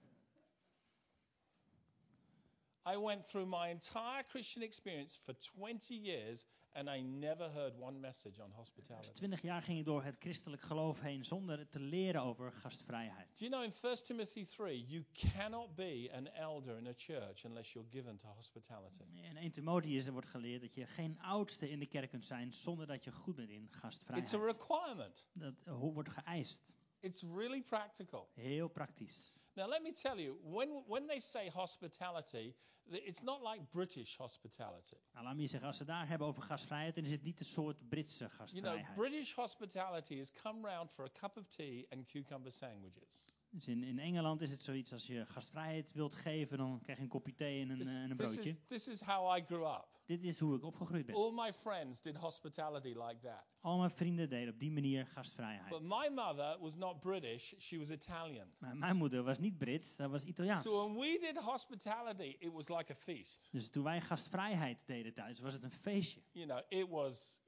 I 2.86 2.98
went 2.98 3.28
through 3.28 3.48
my 3.48 3.70
entire 3.70 4.24
Christian 4.28 4.64
experience 4.64 5.20
for 5.20 5.34
20 5.34 5.96
years 5.96 6.46
and 6.74 6.90
I 6.90 7.02
never 7.02 7.50
heard 7.52 7.74
one 7.80 8.00
message 8.00 8.42
on 8.42 8.48
Dus 8.48 8.56
hospitality. 8.58 9.12
20 9.14 9.42
jaar 9.42 9.62
ging 9.62 9.80
ik 9.80 9.86
door 9.86 10.04
het 10.04 10.16
christelijk 10.20 10.62
geloof 10.62 11.02
heen 11.02 11.26
zonder 11.26 11.68
te 11.70 11.80
leren 11.80 12.22
over 12.22 12.52
gastvrijheid. 12.52 13.28
Do 13.40 13.46
you 13.46 13.50
know 13.52 13.64
in 13.64 13.90
1 13.92 14.04
Timothy 14.04 14.46
3, 14.46 14.86
you 14.88 15.06
cannot 15.14 15.76
be 15.76 16.10
an 16.14 16.28
elder 16.28 16.78
in 16.78 16.88
a 16.88 16.94
church 16.96 17.44
unless 17.46 17.72
you're 17.74 17.90
given 17.92 18.18
to 18.18 18.28
hospitality? 18.28 19.04
In 19.22 19.38
1 19.38 19.52
Timotheus 19.52 20.08
wordt 20.08 20.28
geleerd 20.28 20.62
dat 20.62 20.74
je 20.74 20.86
geen 20.86 21.20
oudste 21.22 21.70
in 21.70 21.80
de 21.80 21.86
kerk 21.88 22.10
kunt 22.10 22.26
zijn 22.26 22.54
zonder 22.54 22.88
dat 22.88 23.04
je 23.04 23.12
goed 23.12 23.36
bent 23.36 23.50
in 23.50 23.64
It's 23.64 23.76
a 23.76 23.80
gastvrijheid. 23.80 24.32
requirement. 24.58 25.26
Dat 25.34 25.54
eh, 25.64 25.74
wordt 25.80 26.10
geëist. 26.10 26.74
It's 27.00 27.22
really 27.22 27.62
practical. 27.62 28.30
Heel 28.34 28.68
praktisch. 28.68 29.38
Now, 29.56 29.70
let 29.70 29.82
me 29.84 29.92
tell 29.92 30.18
you, 30.18 30.40
when, 30.44 30.84
when 30.88 31.08
they 31.08 31.20
say 31.20 31.50
hospitality, 31.50 32.56
it's 32.90 33.22
not 33.22 33.42
like 33.42 33.62
British 33.72 34.18
hospitality. 34.18 34.98
Nou, 35.14 35.26
laat 35.26 35.36
me 35.36 35.48
zeggen, 35.48 35.68
als 35.68 35.78
ze 35.78 35.86
daar 35.86 36.08
hebben 36.08 36.28
over 36.28 36.42
gastvrijheid, 36.42 36.96
dan 36.96 37.04
is 37.04 37.12
het 37.12 37.24
niet 37.24 37.40
een 37.40 37.46
soort 37.46 37.90
Britse 37.90 38.30
You 38.46 38.62
know. 38.62 38.96
British 38.96 39.34
hospitality 39.34 40.14
is 40.14 40.32
come 40.32 40.68
round 40.68 40.92
for 40.92 41.06
a 41.06 41.10
cup 41.20 41.38
of 41.38 41.48
tea 41.48 41.86
and 41.90 42.08
cucumber 42.08 42.52
sandwiches. 42.52 43.33
Dus 43.54 43.68
in, 43.68 43.84
in 43.84 44.00
Engeland 44.00 44.42
is 44.42 44.52
het 44.52 44.62
zoiets 44.62 44.94
als 44.94 45.08
je 45.08 45.26
gastvrijheid 45.26 45.94
wilt 45.94 46.16
geven, 46.16 46.58
dan 46.58 46.80
krijg 46.82 46.98
je 46.98 47.04
een 47.04 47.10
kopje 47.10 47.36
thee 47.36 47.62
en 47.62 47.70
een, 47.70 47.78
This, 47.78 47.88
eh, 47.96 48.02
en 48.02 48.12
een 48.12 48.18
this 48.18 48.34
broodje. 48.34 48.50
is, 48.50 48.58
this 48.68 48.88
is 48.88 49.02
how 49.02 49.38
I 49.38 49.44
grew 49.46 49.66
up. 49.66 49.88
Dit 50.06 50.24
is 50.24 50.40
hoe 50.40 50.56
ik 50.56 50.64
opgegroeid 50.64 51.06
ben. 51.06 51.16
All 51.16 51.32
my 51.32 51.54
friends 51.54 52.02
did 52.02 52.16
hospitality 52.16 52.88
like 52.88 53.18
that. 53.22 53.44
Al 53.62 53.78
mijn 53.78 53.92
vrienden 53.92 54.30
deden 54.30 54.54
op 54.54 54.60
die 54.60 54.72
manier 54.72 55.06
gastvrijheid. 55.08 55.70
But 55.70 55.82
my 55.82 56.10
mother 56.16 56.58
was 56.60 56.76
not 56.76 57.00
British, 57.00 57.54
she 57.60 57.78
was 57.78 57.90
Italian. 57.92 58.48
Maar 58.60 58.78
mijn 58.78 58.96
moeder 58.96 59.24
was 59.24 59.40
niet 59.40 59.58
Brits, 59.58 59.96
zij 59.96 60.08
was 60.08 60.24
Italiaans. 60.24 60.62
So 60.62 60.86
when 60.88 61.00
we 61.00 61.18
did 61.22 61.38
hospitality, 61.38 62.36
it 62.40 62.52
was 62.52 62.68
like 62.70 62.92
a 62.92 62.96
feast. 62.96 63.50
Dus 63.52 63.70
toen 63.70 63.84
wij 63.84 64.02
gastvrijheid 64.02 64.78
deden 64.86 65.14
thuis, 65.14 65.40
was 65.40 65.54
het 65.54 65.64
een 65.64 65.72
feestje. 65.72 66.22
You 66.32 66.46
know, 66.46 66.62
it 66.82 66.90
was 66.90 67.42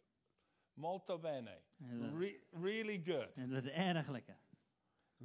molto 0.74 1.20
bene, 1.20 1.62
re- 2.18 2.39
really 2.52 3.02
good. 3.06 3.32
en 3.38 3.50
dat 3.50 3.63
was 3.63 3.72
erg 3.72 4.10
lekker. 4.10 4.38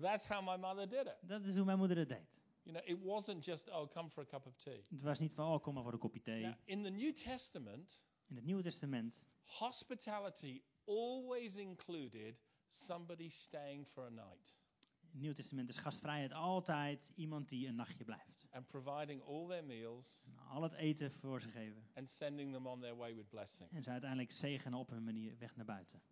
That's 0.00 0.26
how 0.26 0.44
my 0.44 0.57
mother 0.57 0.88
did 0.88 1.07
it. 1.07 1.16
Dat 1.29 1.44
is 1.44 1.57
hoe 1.57 1.64
mijn 1.64 1.79
moeder 1.79 1.96
het 1.96 2.09
deed. 2.09 2.42
You 2.62 2.76
know, 2.79 2.98
it 2.98 3.05
wasn't 3.05 3.44
just, 3.44 3.68
oh, 3.70 3.90
come 3.90 4.11
for 4.11 4.22
a 4.22 4.26
cup 4.26 4.46
of 4.46 4.57
tea. 4.57 4.81
Het 4.90 5.03
was 5.03 5.18
niet 5.18 5.33
van, 5.33 5.53
oh, 5.53 5.62
kom 5.62 5.74
maar 5.74 5.83
voor 5.83 5.92
een 5.92 5.98
kopje 5.98 6.20
thee. 6.22 6.42
Now, 6.42 6.55
in 6.64 6.83
the 6.83 6.90
New 6.90 7.12
Testament, 7.12 8.00
In 8.29 8.35
het 8.37 8.44
Nieuwe 8.44 8.62
Testament 8.62 9.22
hospitality 9.44 10.62
always 10.87 11.57
included 11.57 12.35
somebody 12.68 13.29
staying 13.29 13.87
for 13.87 14.05
a 14.07 14.11
night. 14.11 14.59
In 15.00 15.09
het 15.16 15.20
Nieuw 15.20 15.33
Testament 15.33 15.68
is 15.68 15.76
gastvrijheid 15.76 16.33
altijd 16.33 17.12
iemand 17.14 17.48
die 17.48 17.66
een 17.68 17.74
nachtje 17.74 18.05
blijft. 18.05 18.46
and 18.50 18.66
providing 18.66 19.22
all 19.22 19.46
their 19.48 19.64
meals 19.64 20.24
En 20.26 20.38
al 20.48 20.62
het 20.62 20.72
eten 20.72 21.12
voor 21.12 21.40
ze 21.40 21.48
geven. 21.50 21.83
and 21.94 22.11
sending 22.11 22.53
them 22.53 22.66
on 22.66 22.81
their 22.81 22.96
way 22.96 23.14
with 23.14 23.29
blessing. 23.29 23.70
En 23.70 23.83
ze 23.83 23.90
uiteindelijk 23.90 24.33
zegenen 24.33 24.79
op 24.79 24.90
hun 24.90 25.05
manier 25.05 25.38
weg 25.38 25.57
naar 25.57 25.64
buiten. 25.66 26.03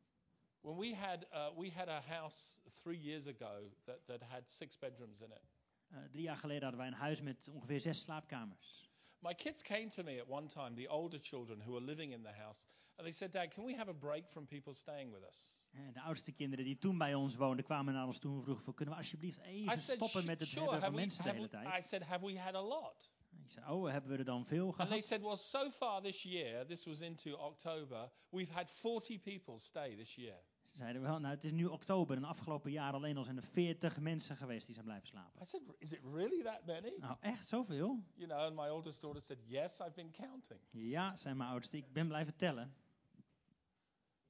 When 0.68 0.76
we 0.76 0.94
had 0.94 1.26
uh, 1.33 1.48
we 1.57 1.70
had 1.70 1.88
a 1.88 2.00
house 2.00 2.61
three 2.83 2.98
years 2.98 3.26
ago 3.26 3.70
that, 3.87 4.07
that 4.07 4.22
had 4.22 4.48
six 4.50 4.76
bedrooms 4.76 5.20
in 5.20 5.31
it. 5.33 5.42
Eh, 5.90 5.98
drie 6.11 6.22
jaar 6.22 6.37
geleden 6.37 6.62
hadden 6.62 6.81
wij 6.81 6.88
een 6.88 6.94
huis 6.94 7.20
met 7.22 7.48
ongeveer 7.48 7.81
zes 7.81 8.00
slaapkamers. 8.00 8.90
My 9.18 9.35
kids 9.35 9.62
came 9.62 9.88
to 9.88 10.02
me 10.02 10.20
at 10.20 10.28
one 10.28 10.46
time, 10.46 10.74
the 10.74 10.88
older 10.88 11.18
children 11.20 11.61
who 11.61 11.72
were 11.72 11.85
living 11.85 12.12
in 12.12 12.22
the 12.22 12.33
house, 12.33 12.66
and 12.96 13.07
they 13.07 13.12
said, 13.12 13.33
"Dad, 13.33 13.54
can 13.54 13.64
we 13.64 13.74
have 13.76 13.90
a 13.90 13.94
break 13.94 14.28
from 14.28 14.46
people 14.46 14.74
staying 14.74 15.12
with 15.12 15.22
us?" 15.28 15.68
En 15.72 15.92
de 15.92 16.00
oudste 16.00 16.33
kinderen 16.33 16.64
die 16.64 16.78
toen 16.78 16.98
bij 16.98 17.14
ons 17.14 17.37
woonden 17.37 17.64
kwamen 17.64 17.94
naar 17.94 18.07
ons 18.07 18.18
toe 18.18 18.37
en 18.37 18.42
vroegen: 18.42 18.74
Kunnen 18.74 18.94
we 18.94 19.00
alsjeblieft 19.00 19.38
even 19.40 19.78
said, 19.78 19.96
stoppen 19.96 20.20
"Sh- 20.22 20.26
met 20.26 20.40
het 20.40 20.48
"Sure." 20.48 20.62
hebben 20.70 20.81
van 20.81 20.90
we, 20.90 20.96
mensen 20.96 21.24
de 21.24 21.31
hele 21.31 21.48
tijd? 21.48 21.85
I 21.85 21.88
said, 21.88 22.02
"Have 22.02 22.24
we 22.26 22.38
had 22.38 22.54
a 22.54 22.62
lot?" 22.62 23.11
Ik 23.44 23.50
zei: 23.50 23.70
Oh, 23.70 23.90
hebben 23.90 24.11
we 24.11 24.16
er 24.18 24.24
dan 24.24 24.46
veel 24.46 24.66
And 24.66 24.76
they 24.76 24.87
gehad? 24.87 25.04
said, 25.04 25.20
"Well, 25.22 25.37
so 25.37 25.70
far 25.70 26.02
this 26.02 26.22
year, 26.22 26.66
this 26.66 26.85
was 26.85 27.00
into 27.00 27.37
October, 27.37 28.11
we've 28.31 28.52
had 28.52 28.70
40 28.70 29.18
people 29.20 29.59
stay 29.59 29.96
this 29.96 30.14
year." 30.14 30.40
Ze 30.78 30.84
zeiden 30.84 31.02
wel, 31.02 31.18
nou 31.18 31.34
het 31.34 31.44
is 31.44 31.52
nu 31.52 31.66
oktober 31.66 32.16
en 32.16 32.24
afgelopen 32.24 32.70
jaar 32.70 32.92
alleen 32.92 33.16
al 33.16 33.24
zijn 33.24 33.36
er 33.36 33.42
40 33.42 34.00
mensen 34.00 34.36
geweest 34.36 34.64
die 34.64 34.74
zijn 34.74 34.86
blijven 34.86 35.08
slapen. 35.08 35.42
I 35.42 35.44
said, 35.44 35.62
"Is 35.78 35.92
it 35.92 36.00
really 36.02 36.42
that 36.42 36.64
many?" 36.66 36.94
Nou, 36.98 37.16
echt 37.20 37.48
zoveel? 37.48 38.02
You 38.14 38.28
know, 38.28 38.38
and 38.38 38.56
my 38.56 38.68
oldest 38.68 39.00
daughter 39.00 39.22
said, 39.22 39.38
"Yes, 39.46 39.80
I've 39.80 39.92
been 39.92 40.10
counting." 40.10 40.60
Ja, 40.70 41.16
zei 41.16 41.34
mijn 41.34 41.50
oudste, 41.50 41.76
ik 41.76 41.92
ben 41.92 42.08
blijven 42.08 42.36
tellen. 42.36 42.74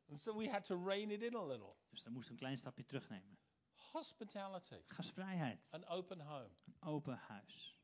And 0.09 0.21
so 0.21 0.37
we 0.37 0.51
had 0.51 0.65
to 0.65 0.85
rein 0.85 1.11
it 1.11 1.23
in 1.23 1.35
a 1.35 1.47
little. 1.47 1.75
Dus 1.91 2.03
dan 2.03 2.13
moest 2.13 2.27
ik 2.27 2.33
een 2.33 2.39
klein 2.39 2.59
stapje 2.59 2.85
terugnemen. 2.85 3.39
Hospitality, 3.75 4.83
Gastvrijheid, 4.87 5.67
an 5.71 5.87
open 5.87 6.21
home. 6.21 6.51
een 6.65 6.89
open 6.89 7.17
huis. 7.17 7.77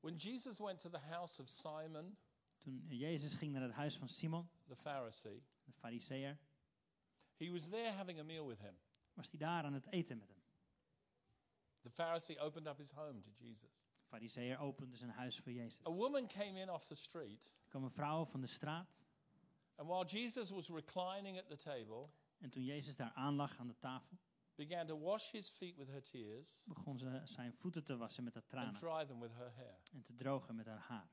When 0.00 0.16
Jesus 0.16 0.58
went 0.58 0.80
to 0.80 0.90
the 0.90 0.98
house 0.98 1.42
of 1.42 1.48
Simon 1.48 2.16
Toen 2.60 2.86
Jezus 2.88 3.34
ging 3.34 3.52
naar 3.52 3.62
het 3.62 3.72
huis 3.72 3.96
van 3.96 4.08
Simon, 4.08 4.50
the 4.70 4.76
Pharisee, 4.76 5.42
de 5.64 5.72
fariseer, 5.72 6.38
he 7.36 7.50
was 7.50 7.68
there 7.68 7.92
having 7.92 8.18
a 8.20 8.24
meal 8.24 8.46
with 8.46 8.60
him. 8.60 8.74
was 9.14 9.30
hij 9.30 9.38
daar 9.38 9.64
aan 9.64 9.72
het 9.72 9.86
eten 9.90 10.18
met 10.18 10.28
hem. 10.28 10.38
The 11.82 11.90
Pharisee 11.90 12.38
opened 12.38 12.66
up 12.66 12.76
his 12.76 12.90
home 12.90 13.20
to 13.20 13.30
Jesus. 13.30 13.84
De 13.98 14.06
fariseer 14.06 14.58
opende 14.58 14.96
zijn 14.96 15.10
huis 15.10 15.38
voor 15.38 15.52
Jezus. 15.52 15.86
A 15.86 15.90
woman 15.90 16.26
came 16.26 16.60
in 16.60 16.70
off 16.70 16.86
the 16.86 16.94
street, 16.94 17.52
Er 17.62 17.68
kwam 17.68 17.84
een 17.84 17.90
vrouw 17.90 18.24
van 18.24 18.40
de 18.40 18.46
straat 18.46 18.98
and 19.76 19.88
while 19.88 20.04
Jesus 20.04 20.50
was 20.50 20.68
reclining 20.70 21.38
at 21.38 21.48
the 21.48 21.56
table, 21.56 22.10
en 22.38 22.50
toen 22.50 22.64
Jezus 22.64 22.96
daar 22.96 23.12
aanlag 23.14 23.58
aan 23.58 23.66
de 23.66 23.78
tafel, 23.78 24.18
began 24.54 24.86
to 24.86 24.98
wash 24.98 25.30
his 25.30 25.50
feet 25.50 25.76
with 25.76 25.88
her 25.88 26.02
tears 26.02 26.62
begon 26.66 26.98
ze 26.98 27.20
zijn 27.24 27.54
voeten 27.54 27.84
te 27.84 27.96
wassen 27.96 28.24
met 28.24 28.34
haar 28.34 28.42
and 28.42 28.52
tranen 28.52 28.74
dry 28.74 29.06
them 29.06 29.20
with 29.20 29.32
her 29.32 29.52
hair. 29.54 29.78
en 29.92 30.02
te 30.02 30.14
drogen 30.14 30.54
met 30.56 30.66
haar 30.66 30.78
haar. 30.78 31.10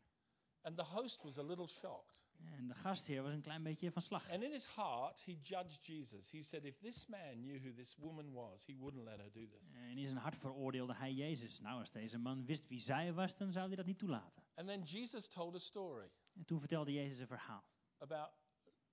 And 0.67 0.75
the 0.75 0.84
host 0.84 1.23
was 1.23 1.38
a 1.38 1.43
little 1.43 1.67
shocked. 1.67 2.23
En 2.58 2.67
de 2.67 2.73
gastheer 2.73 3.23
was 3.23 3.34
een 3.34 3.41
klein 3.41 3.63
beetje 3.63 3.91
van 3.91 4.01
slag. 4.01 4.30
And 4.30 4.43
in 4.43 4.51
his 4.51 4.65
heart, 4.65 5.21
he 5.21 5.38
judged 5.41 5.86
Jesus. 5.86 6.32
He 6.32 6.41
said, 6.43 6.65
If 6.65 6.77
this 6.80 7.06
man 7.08 7.41
knew 7.41 7.60
who 7.60 7.73
this 7.73 7.95
woman 7.95 8.34
was, 8.34 8.65
he 8.65 8.75
wouldn't 8.80 9.03
let 9.03 9.17
her 9.19 9.32
do 9.32 9.47
this. 9.47 9.73
En 9.73 9.97
in 9.97 10.06
zijn 10.06 10.17
hart 10.17 10.38
veroordeelde 10.38 10.93
hij 10.95 11.13
Jezus. 11.13 11.60
Nou, 11.60 11.80
als 11.80 11.91
deze 11.91 12.17
man 12.17 12.45
wist 12.45 12.67
wie 12.67 12.80
zij 12.80 13.13
was, 13.13 13.38
dan 13.38 13.51
zou 13.51 13.67
hij 13.67 13.75
dat 13.75 13.86
niet 13.86 13.97
toelaten. 13.97 14.43
And 14.56 14.67
then 14.67 14.82
Jesus 14.84 15.27
told 15.27 15.56
a 15.56 15.60
story 15.60 16.12
En 16.34 16.45
toen 16.45 16.60
vertelde 16.60 16.91
Jezus 16.91 17.19
een 17.19 17.27
verhaal 17.27 17.63
about 17.97 18.30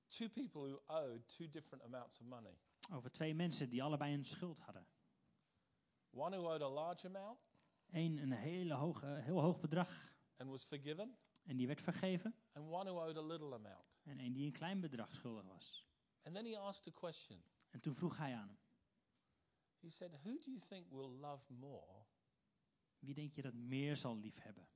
two 0.08 0.28
people 0.28 0.60
who 0.68 0.80
owed 0.86 1.28
two 1.28 1.48
different 1.48 1.84
amounts 1.84 2.20
of 2.20 2.26
money. 2.26 2.58
over 2.92 3.10
twee 3.10 3.34
mensen 3.34 3.68
die 3.68 3.82
allebei 3.82 4.14
een 4.14 4.24
schuld 4.24 4.58
hadden. 4.58 4.86
One 6.10 6.36
who 6.36 6.46
owed 6.46 6.62
a 6.62 6.68
large 6.68 7.06
amount 7.06 7.38
Eén 7.90 8.18
een 8.18 8.32
hele 8.32 8.74
hoge, 8.74 9.06
heel 9.06 9.40
hoog 9.40 9.60
bedrag 9.60 10.12
and 10.36 10.50
was 10.50 10.64
forgiven, 10.64 11.16
en 11.44 11.56
die 11.56 11.66
werd 11.66 11.80
vergeven. 11.80 12.34
and 12.52 12.66
one 12.70 12.90
who 12.90 13.00
owed 13.00 13.16
a 13.16 13.22
little 13.26 13.54
amount. 13.54 13.84
En 14.02 14.18
één 14.18 14.32
die 14.32 14.46
een 14.46 14.52
klein 14.52 14.80
bedrag 14.80 15.12
schuldig 15.12 15.44
was. 15.44 15.86
And 16.22 16.34
then 16.34 16.44
he 16.44 16.58
asked 16.58 16.94
a 16.94 16.98
question. 17.00 17.42
En 17.70 17.80
toen 17.80 17.94
vroeg 17.94 18.16
hij 18.16 18.34
aan 18.34 18.48
hem, 18.48 18.58
He 19.80 19.90
said, 19.90 20.10
Who 20.22 20.38
do 20.38 20.50
you 20.50 20.58
think 20.68 20.90
will 20.90 21.10
love 21.20 21.52
more? 21.52 22.04
wie 22.98 23.14
denk 23.14 23.32
je 23.34 23.42
dat 23.42 23.54
meer 23.54 23.96
zal 23.96 24.18
liefhebben? 24.18 24.68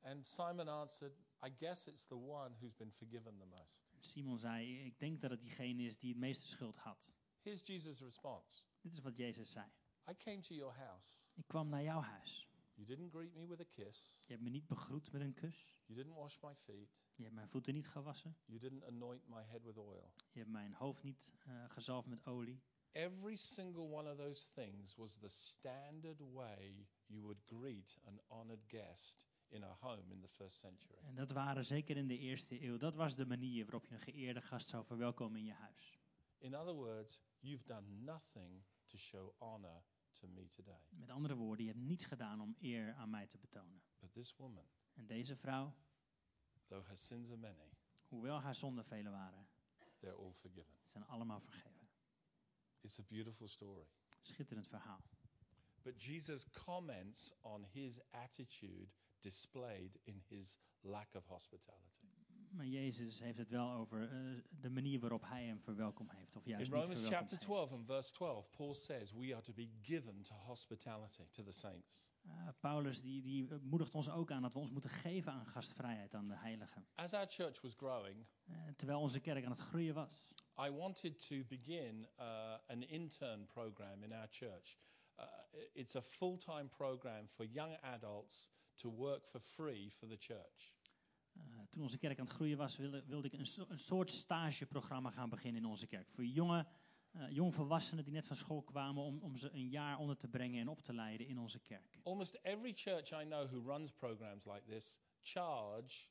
And 0.00 0.26
Simon 0.26 0.68
answered, 0.68 1.12
I 1.46 1.50
guess 1.58 1.86
it's 1.86 2.06
the 2.06 2.16
one 2.16 2.54
who's 2.58 2.74
been 2.74 2.92
forgiven 2.92 3.38
the 3.38 3.44
most. 3.46 3.86
En 3.92 4.02
Simon 4.02 4.38
zei, 4.38 4.84
ik 4.84 4.98
denk 4.98 5.20
dat 5.20 5.30
het 5.30 5.40
diegene 5.40 5.82
is 5.82 5.98
die 5.98 6.10
het 6.10 6.18
meeste 6.18 6.46
schuld 6.46 6.76
had. 6.76 7.12
Here's 7.40 7.66
Jesus' 7.66 8.00
response 8.00 8.66
Dit 8.80 8.92
is 8.92 9.00
wat 9.00 9.16
Jezus 9.16 9.50
zei. 9.52 9.66
I 10.10 10.14
came 10.16 10.40
to 10.40 10.54
your 10.54 10.74
house. 10.74 11.08
Ik 11.34 11.46
kwam 11.46 11.68
naar 11.68 11.82
jouw 11.82 12.00
huis. 12.00 12.48
You 12.76 12.86
didn't 12.86 13.10
greet 13.10 13.34
me 13.34 13.46
with 13.46 13.60
a 13.60 13.64
kiss. 13.64 14.22
Je 14.24 14.32
hebt 14.32 14.44
me 14.44 14.50
niet 14.50 14.66
begroet 14.66 15.12
met 15.12 15.20
een 15.20 15.34
kus. 15.34 15.80
You 15.86 15.98
didn't 15.98 16.16
wash 16.16 16.40
my 16.40 16.54
feet. 16.54 16.96
Je 17.14 17.22
hebt 17.22 17.34
mijn 17.34 17.48
voeten 17.48 17.74
niet 17.74 17.88
gewassen. 17.88 18.36
You 18.44 18.60
didn't 18.60 18.84
anoint 18.84 19.28
my 19.28 19.42
head 19.42 19.62
with 19.62 19.76
oil. 19.76 20.12
Je 20.32 20.38
hebt 20.38 20.50
mijn 20.50 20.72
hoofd 20.72 21.02
niet 21.02 21.32
eh 21.38 21.70
gezalfd 21.70 22.08
met 22.08 22.26
olie. 22.26 22.62
Every 22.92 23.36
single 23.36 23.82
one 23.82 24.10
of 24.10 24.16
those 24.16 24.52
things 24.52 24.94
was 24.94 25.16
the 25.16 25.28
standard 25.28 26.20
way 26.32 26.88
you 27.06 27.22
would 27.22 27.42
greet 27.44 27.98
an 28.06 28.20
honored 28.28 28.64
guest 28.66 29.26
in 29.48 29.62
a 29.62 29.76
home 29.80 30.12
in 30.12 30.20
the 30.20 30.28
first 30.28 30.56
century. 30.58 30.98
En 31.02 31.14
dat 31.14 31.32
waren 31.32 31.64
zeker 31.64 31.96
in 31.96 32.06
de 32.06 32.18
eerste 32.18 32.62
eeuw. 32.62 32.76
Dat 32.76 32.94
was 32.94 33.14
de 33.14 33.26
manier 33.26 33.64
waarop 33.64 33.86
je 33.86 33.94
een 33.94 34.00
geëerde 34.00 34.40
gast 34.40 34.68
zou 34.68 34.84
verwelkomen 34.84 35.38
in 35.38 35.44
je 35.44 35.52
huis. 35.52 35.98
In 36.38 36.54
other 36.54 36.74
words, 36.74 37.20
you've 37.40 37.64
done 37.64 37.88
nothing 37.88 38.64
to 38.84 38.96
show 38.96 39.34
honor 39.38 39.82
to 40.14 40.28
me 40.28 40.48
today. 40.48 40.80
Met 40.90 41.10
andere 41.10 41.34
woorden, 41.34 41.64
je 41.64 41.70
hebt 41.72 41.84
niets 41.84 42.04
gedaan 42.04 42.40
om 42.40 42.56
eer 42.60 42.94
aan 42.94 43.10
mij 43.10 43.26
te 43.26 43.38
betonen. 43.38 43.82
But 43.98 44.12
this 44.12 44.36
woman, 44.36 44.66
En 44.94 45.06
deze 45.06 45.36
vrouw, 45.36 45.74
though 46.66 46.86
her 46.86 46.98
sins 46.98 47.30
are 47.30 47.40
many, 47.40 47.70
hoewel 48.08 48.40
haar 48.40 48.54
zonden 48.54 48.84
vele 48.84 49.10
waren, 49.10 49.46
they're 49.98 50.16
all 50.16 50.32
forgiven. 50.32 50.74
zijn 50.86 51.04
allemaal 51.06 51.40
vergeven. 51.40 51.88
It's 52.80 52.98
a 52.98 53.02
beautiful 53.02 53.48
story. 53.48 53.86
Schitterend 54.20 54.68
verhaal. 54.68 55.04
But 55.82 56.02
Jesus 56.02 56.50
comments 56.50 57.32
on 57.40 57.64
his 57.64 58.00
attitude 58.10 58.88
displayed 59.18 59.98
in 60.04 60.22
his 60.28 60.58
lack 60.80 61.14
of 61.14 61.26
hospitality. 61.26 62.13
Maar 62.56 62.66
Jezus 62.66 63.20
heeft 63.20 63.38
het 63.38 63.48
wel 63.48 63.72
over 63.72 64.02
eh, 64.02 64.42
de 64.60 64.70
manier 64.70 65.00
waarop 65.00 65.22
hij 65.24 65.44
hem 65.44 65.60
verwelkomd 65.60 66.10
heeft. 66.12 66.36
Of 66.36 66.44
juist 66.46 66.66
In 66.66 66.78
Romans 66.78 67.00
chapter 67.00 67.28
heeft. 67.28 67.40
12 67.40 67.72
and 67.72 67.86
verse 67.86 68.12
12, 68.12 68.50
Paul 68.50 68.74
says 68.74 69.12
we 69.12 69.32
are 69.34 69.42
to 69.42 69.52
be 69.52 69.68
given 69.82 70.22
to 70.22 70.34
hospitality 70.34 71.28
to 71.30 71.42
the 71.42 71.52
saints. 71.52 72.06
Eh, 72.22 72.48
Paulus 72.60 73.00
die, 73.00 73.22
die 73.22 73.48
moedigt 73.62 73.94
ons 73.94 74.10
ook 74.10 74.30
aan 74.30 74.42
dat 74.42 74.52
we 74.52 74.58
ons 74.58 74.70
moeten 74.70 74.90
geven 74.90 75.32
aan 75.32 75.46
gastvrijheid 75.46 76.14
aan 76.14 76.28
de 76.28 76.36
heiligen. 76.36 76.86
As 76.94 77.12
our 77.12 77.26
church 77.26 77.60
was 77.60 77.74
growing, 77.74 78.26
Eh, 78.44 78.54
terwijl 78.76 79.00
onze 79.00 79.20
kerk 79.20 79.44
aan 79.44 79.50
het 79.50 79.60
groeien 79.60 79.94
was. 79.94 80.26
I 80.66 80.70
wanted 80.70 81.26
to 81.26 81.44
begin 81.48 82.08
uh, 82.18 82.58
an 82.66 82.82
intern 82.82 83.46
program 83.46 84.02
in 84.02 84.12
our 84.12 84.28
church. 84.30 84.78
Uh, 85.18 85.24
it's 85.72 85.96
a 85.96 86.02
full 86.02 86.36
time 86.36 86.68
program 86.68 87.28
for 87.28 87.44
young 87.44 87.76
adults 87.80 88.50
to 88.74 88.90
work 88.90 89.26
for 89.26 89.40
free 89.40 89.90
for 89.90 90.08
the 90.08 90.16
church. 90.18 90.74
Eh, 91.34 91.42
toen 91.70 91.82
onze 91.82 91.98
kerk 91.98 92.18
aan 92.18 92.24
het 92.24 92.34
groeien 92.34 92.56
was, 92.56 92.76
wilde, 92.76 93.04
wilde 93.06 93.26
ik 93.26 93.32
een, 93.32 93.46
so- 93.46 93.66
een 93.68 93.78
soort 93.78 94.10
stageprogramma 94.10 95.10
gaan 95.10 95.28
beginnen 95.28 95.62
in 95.62 95.68
onze 95.68 95.86
kerk. 95.86 96.08
Voor 96.10 96.24
jonge, 96.24 96.66
eh 97.10 97.30
jongvolwassenen 97.30 98.04
die 98.04 98.12
net 98.12 98.26
van 98.26 98.36
school 98.36 98.62
kwamen, 98.62 99.02
om, 99.02 99.18
om 99.18 99.36
ze 99.36 99.50
een 99.52 99.68
jaar 99.68 99.98
onder 99.98 100.16
te 100.16 100.28
brengen 100.28 100.60
en 100.60 100.68
op 100.68 100.80
te 100.82 100.92
leiden 100.92 101.26
in 101.26 101.38
onze 101.38 101.58
kerk. 101.58 101.98
Almost 102.02 102.38
every 102.42 102.72
church 102.72 103.10
I 103.22 103.24
know 103.24 103.46
who 103.50 103.60
runs 103.72 103.90
programs 103.90 104.44
like 104.44 104.62
this 104.64 104.98
charge 105.22 106.06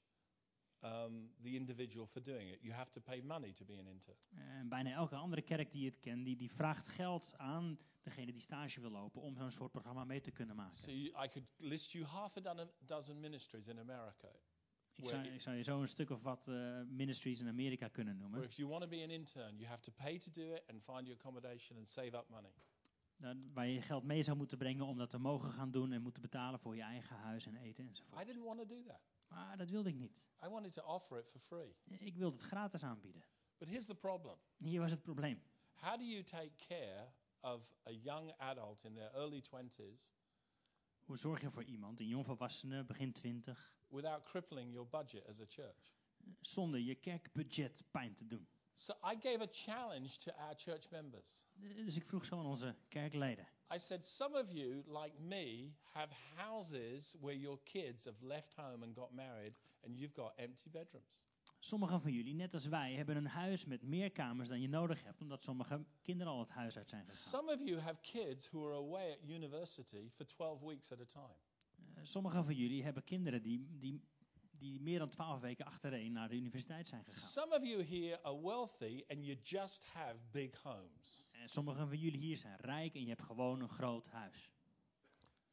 um, 0.83 1.33
the 1.41 1.55
individual 1.55 2.05
for 2.05 2.23
doing 2.23 2.49
it. 2.51 2.62
You 2.62 2.73
have 2.73 2.91
to 2.91 3.01
pay 3.01 3.21
money 3.21 3.53
to 3.53 3.65
be 3.65 3.77
an 3.79 3.88
intern. 3.88 4.17
En 4.29 4.69
bijna 4.69 4.91
elke 4.91 5.15
andere 5.15 5.41
kerk 5.41 5.71
die 5.71 5.86
het 5.86 5.99
kent, 5.99 6.25
die, 6.25 6.36
die 6.36 6.51
vraagt 6.51 6.88
geld 6.88 7.33
aan 7.38 7.77
degene 8.01 8.31
die 8.31 8.41
stage 8.41 8.81
wil 8.81 8.91
lopen 8.91 9.21
om 9.21 9.36
zo'n 9.38 9.51
soort 9.51 9.71
programma 9.71 10.03
mee 10.05 10.21
te 10.21 10.31
kunnen 10.31 10.55
maken. 10.55 10.77
So 10.77 10.91
you, 10.91 11.25
I 11.25 11.29
could 11.29 11.47
list 11.57 11.91
you 11.91 12.05
half 12.05 12.38
a 12.38 12.67
dozen 12.86 13.19
ministries 13.19 13.67
in 13.67 13.79
America 13.79 14.29
Ik 14.95 15.08
zou, 15.08 15.23
ik 15.27 15.41
zou 15.41 15.56
je 15.56 15.63
zo 15.63 15.82
een 15.82 15.88
stuk 15.88 16.10
of 16.10 16.21
wat 16.21 16.47
eh, 16.47 16.82
ministries 16.88 17.39
in 17.41 17.47
Amerika 17.47 17.88
kunnen 17.88 18.13
where 18.17 18.29
noemen. 18.29 18.49
if 18.49 18.56
you 18.56 18.69
want 18.69 18.82
to 18.82 18.88
be 18.89 19.03
an 19.03 19.10
intern, 19.10 19.56
you 19.58 19.67
have 19.67 19.82
to 19.82 19.91
pay 19.91 20.17
to 20.19 20.32
do 20.32 20.53
it 20.53 20.63
and 20.69 20.84
find 20.84 20.99
your 21.08 21.13
accommodation 21.13 21.77
and 21.77 21.89
save 21.89 22.15
up 22.17 22.29
money. 22.29 22.53
Daar- 23.17 23.36
waar 23.53 23.67
je 23.67 23.82
geld 23.82 24.03
mee 24.03 24.23
zou 24.23 24.38
moeten 24.38 24.58
brengen 24.58 24.86
om 24.86 24.97
dat 24.97 25.10
te 25.10 25.17
mogen 25.17 25.49
gaan 25.51 25.71
doen 25.71 25.91
en 25.91 26.01
moeten 26.01 26.21
betalen 26.21 26.60
voor 26.60 26.75
je 26.75 26.82
eigen 26.82 27.15
huis 27.15 27.45
en 27.45 27.56
eten 27.56 27.84
I 27.84 27.88
enzovoort. 27.88 28.25
didn't 28.25 28.43
want 28.43 28.60
to 28.60 28.65
do 28.65 28.84
that. 28.84 29.01
Maar 29.27 29.58
dat 29.58 29.69
wilde 29.69 29.89
ik 29.89 29.95
niet. 29.95 30.23
I 30.45 30.47
wanted 30.47 30.73
to 30.73 30.82
offer 30.82 31.19
it 31.19 31.27
for 31.29 31.39
free. 31.39 31.75
Ik 31.99 32.15
wilde 32.15 32.36
het 32.36 32.45
gratis 32.45 32.84
aanbieden. 32.84 33.23
But 33.58 33.67
here's 33.67 33.86
the 33.86 33.95
problem. 33.95 34.38
Hier 34.58 34.79
was 34.79 34.91
het 34.91 35.01
probleem. 35.01 35.41
How 35.73 35.97
do 35.97 36.03
you 36.06 36.23
take 36.23 36.51
care 36.67 37.13
of 37.39 37.62
a 37.88 37.91
young 37.91 38.32
adult 38.38 38.84
in 38.84 38.93
their 38.93 39.13
early 39.13 39.41
20s 39.41 40.12
Hoe 41.06 41.17
zorg 41.17 41.41
je 41.41 41.51
voor 41.51 41.63
iemand, 41.63 41.99
een 41.99 42.08
jongvolwassene, 42.08 42.84
begin 42.84 43.12
twintig, 43.12 43.75
without 43.93 44.25
crippling 44.25 44.71
your 44.71 44.88
budget 44.89 45.27
as 45.29 45.39
a 45.39 45.45
church? 45.45 45.93
zonder 46.41 46.79
je 46.79 46.95
kerkbudget 46.95 47.84
pijn 47.91 48.13
te 48.13 48.27
doen? 48.27 48.47
So 48.75 48.93
I 48.93 49.15
gave 49.19 49.41
a 49.41 49.47
challenge 49.51 50.17
to 50.17 50.32
our 50.32 50.56
church 50.56 50.89
members. 50.89 51.45
Dus 51.86 51.95
ik 51.95 52.06
vroeg 52.06 52.25
zo 52.25 52.39
aan 52.39 52.45
onze 52.45 52.75
kerkleden. 52.88 53.47
I 53.73 53.79
said, 53.79 54.06
Some 54.06 54.39
of 54.39 54.51
you, 54.51 54.84
like 54.88 55.19
me, 55.19 55.73
have 55.82 56.13
houses 56.36 57.15
where 57.19 57.39
your 57.39 57.60
kids 57.63 58.06
have 58.06 58.25
left 58.25 58.56
home 58.56 58.86
and 58.86 58.95
got 58.95 59.12
married, 59.12 59.60
and 59.84 59.97
you've 59.97 60.13
got 60.15 60.34
empty 60.36 60.69
bedrooms. 60.69 61.23
Sommigen 61.60 62.01
van 62.01 62.12
jullie, 62.12 62.34
net 62.34 62.53
als 62.53 62.65
wij, 62.65 62.93
hebben 62.93 63.15
een 63.15 63.27
huis 63.27 63.65
met 63.65 63.82
meer 63.82 64.12
kamers 64.12 64.47
dan 64.47 64.62
je 64.62 64.69
nodig 64.69 65.03
hebt, 65.03 65.21
omdat 65.21 65.43
sommige 65.43 65.86
kinderen 66.01 66.34
al 66.34 66.39
het 66.39 66.49
huis 66.49 66.77
uit 66.77 66.89
zijn 66.89 67.06
gegaan. 67.06 67.17
Some 67.17 67.53
of 67.53 67.60
you 67.60 67.79
have 67.79 68.01
kids 68.01 68.49
who 68.49 68.65
are 68.65 68.75
away 68.75 69.12
at 69.12 69.17
university 69.23 70.10
for 70.10 70.25
12 70.25 70.62
weeks 70.62 70.91
at 70.91 70.99
a 70.99 71.06
time. 71.06 71.38
Sommigen 72.04 72.46
van 72.46 72.56
jullie 72.56 72.84
hebben 72.84 73.04
kinderen 73.04 73.42
die, 73.42 73.68
die, 73.80 74.02
die 74.52 74.82
meer 74.82 75.00
dan 75.00 75.10
twaalf 75.10 75.39
weken 75.39 75.66
achtereen 75.66 76.12
naar 76.12 76.30
de 76.30 76.36
universiteit 76.36 76.88
zijn 76.88 77.04
gegaan. 77.04 77.22
Some 77.22 77.56
of 77.56 77.63
you 77.63 77.84
here 77.84 78.24
are 78.24 78.42
wealthy 78.42 79.04
and 79.08 79.26
you 79.26 79.38
just 79.42 79.84
have 79.84 80.16
big 80.32 80.62
homes. 80.62 81.32
En 81.34 81.50
sommigen 81.50 81.88
van 81.88 81.98
jullie 81.98 82.20
hier 82.20 82.38
zijn 82.38 82.58
rijk 82.60 82.96
en 82.96 83.02
je 83.02 83.10
hebt 83.10 83.24
gewoon 83.24 83.62
een 83.62 83.70
groot 83.70 84.08
huis. 84.08 84.52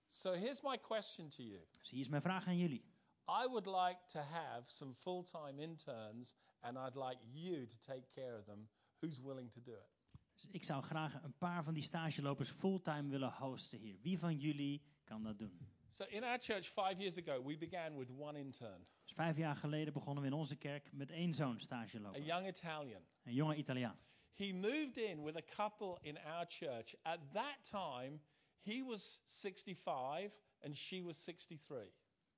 So 0.08 0.32
here's 0.32 0.60
my 0.62 0.78
question 0.78 1.28
to 1.28 1.42
you. 1.42 1.60
Dus 1.78 1.90
hier 1.90 2.00
is 2.00 2.08
mijn 2.08 2.22
vraag 2.22 2.46
aan 2.46 2.56
jullie. 2.56 2.84
I 3.28 3.46
would 3.46 3.66
like 3.66 3.98
to 4.06 4.20
have 4.20 4.70
some 4.70 4.94
full 4.94 5.22
time 5.22 5.62
interns, 5.62 6.34
and 6.60 6.76
I'd 6.76 6.96
like 6.96 7.18
you 7.32 7.66
to 7.66 7.78
take 7.78 8.08
care 8.14 8.38
of 8.38 8.44
them. 8.44 8.68
Who's 8.98 9.20
willing 9.20 9.50
to 9.50 9.60
do 9.60 9.72
it? 9.72 9.99
Dus 10.40 10.50
ik 10.50 10.64
zou 10.64 10.82
graag 10.82 11.22
een 11.22 11.36
paar 11.38 11.64
van 11.64 11.74
die 11.74 11.82
stagelopers 11.82 12.50
fulltime 12.50 13.08
willen 13.08 13.32
hosten 13.32 13.78
hier. 13.78 13.98
Wie 14.00 14.18
van 14.18 14.38
jullie 14.38 14.82
kan 15.04 15.22
dat 15.22 15.38
doen? 15.38 15.68
So, 15.90 16.04
in 16.04 16.24
our 16.24 16.38
church 16.38 16.66
five 16.66 16.94
years 16.96 17.18
ago, 17.18 17.44
we 17.44 17.56
began 17.56 17.96
with 17.98 18.10
one 18.18 18.38
intern, 18.38 18.86
Dus 19.02 19.12
vijf 19.12 19.36
jaar 19.36 19.56
geleden 19.56 19.92
begonnen 19.92 20.22
we 20.22 20.28
in 20.28 20.34
onze 20.34 20.56
kerk 20.56 20.92
met 20.92 21.10
één 21.10 21.34
zo'n 21.34 21.54
a 21.54 21.58
stageloper. 21.58 22.22
young 22.22 22.46
Italian. 22.48 23.02
Een 23.22 23.34
jonge 23.34 23.54
Italiaan. 23.54 23.98
He 24.34 24.52
moved 24.52 24.96
in 24.96 25.22
with 25.24 25.36
a 25.36 25.54
couple 25.54 25.98
in 26.00 26.18
our 26.18 26.44
church. 26.48 26.94
At 27.02 27.18
that 27.32 27.68
time, 27.70 28.20
he 28.60 28.84
was 28.84 29.20
65 29.24 30.32
and 30.60 30.76
she 30.76 31.02
was 31.02 31.22
63. 31.22 31.78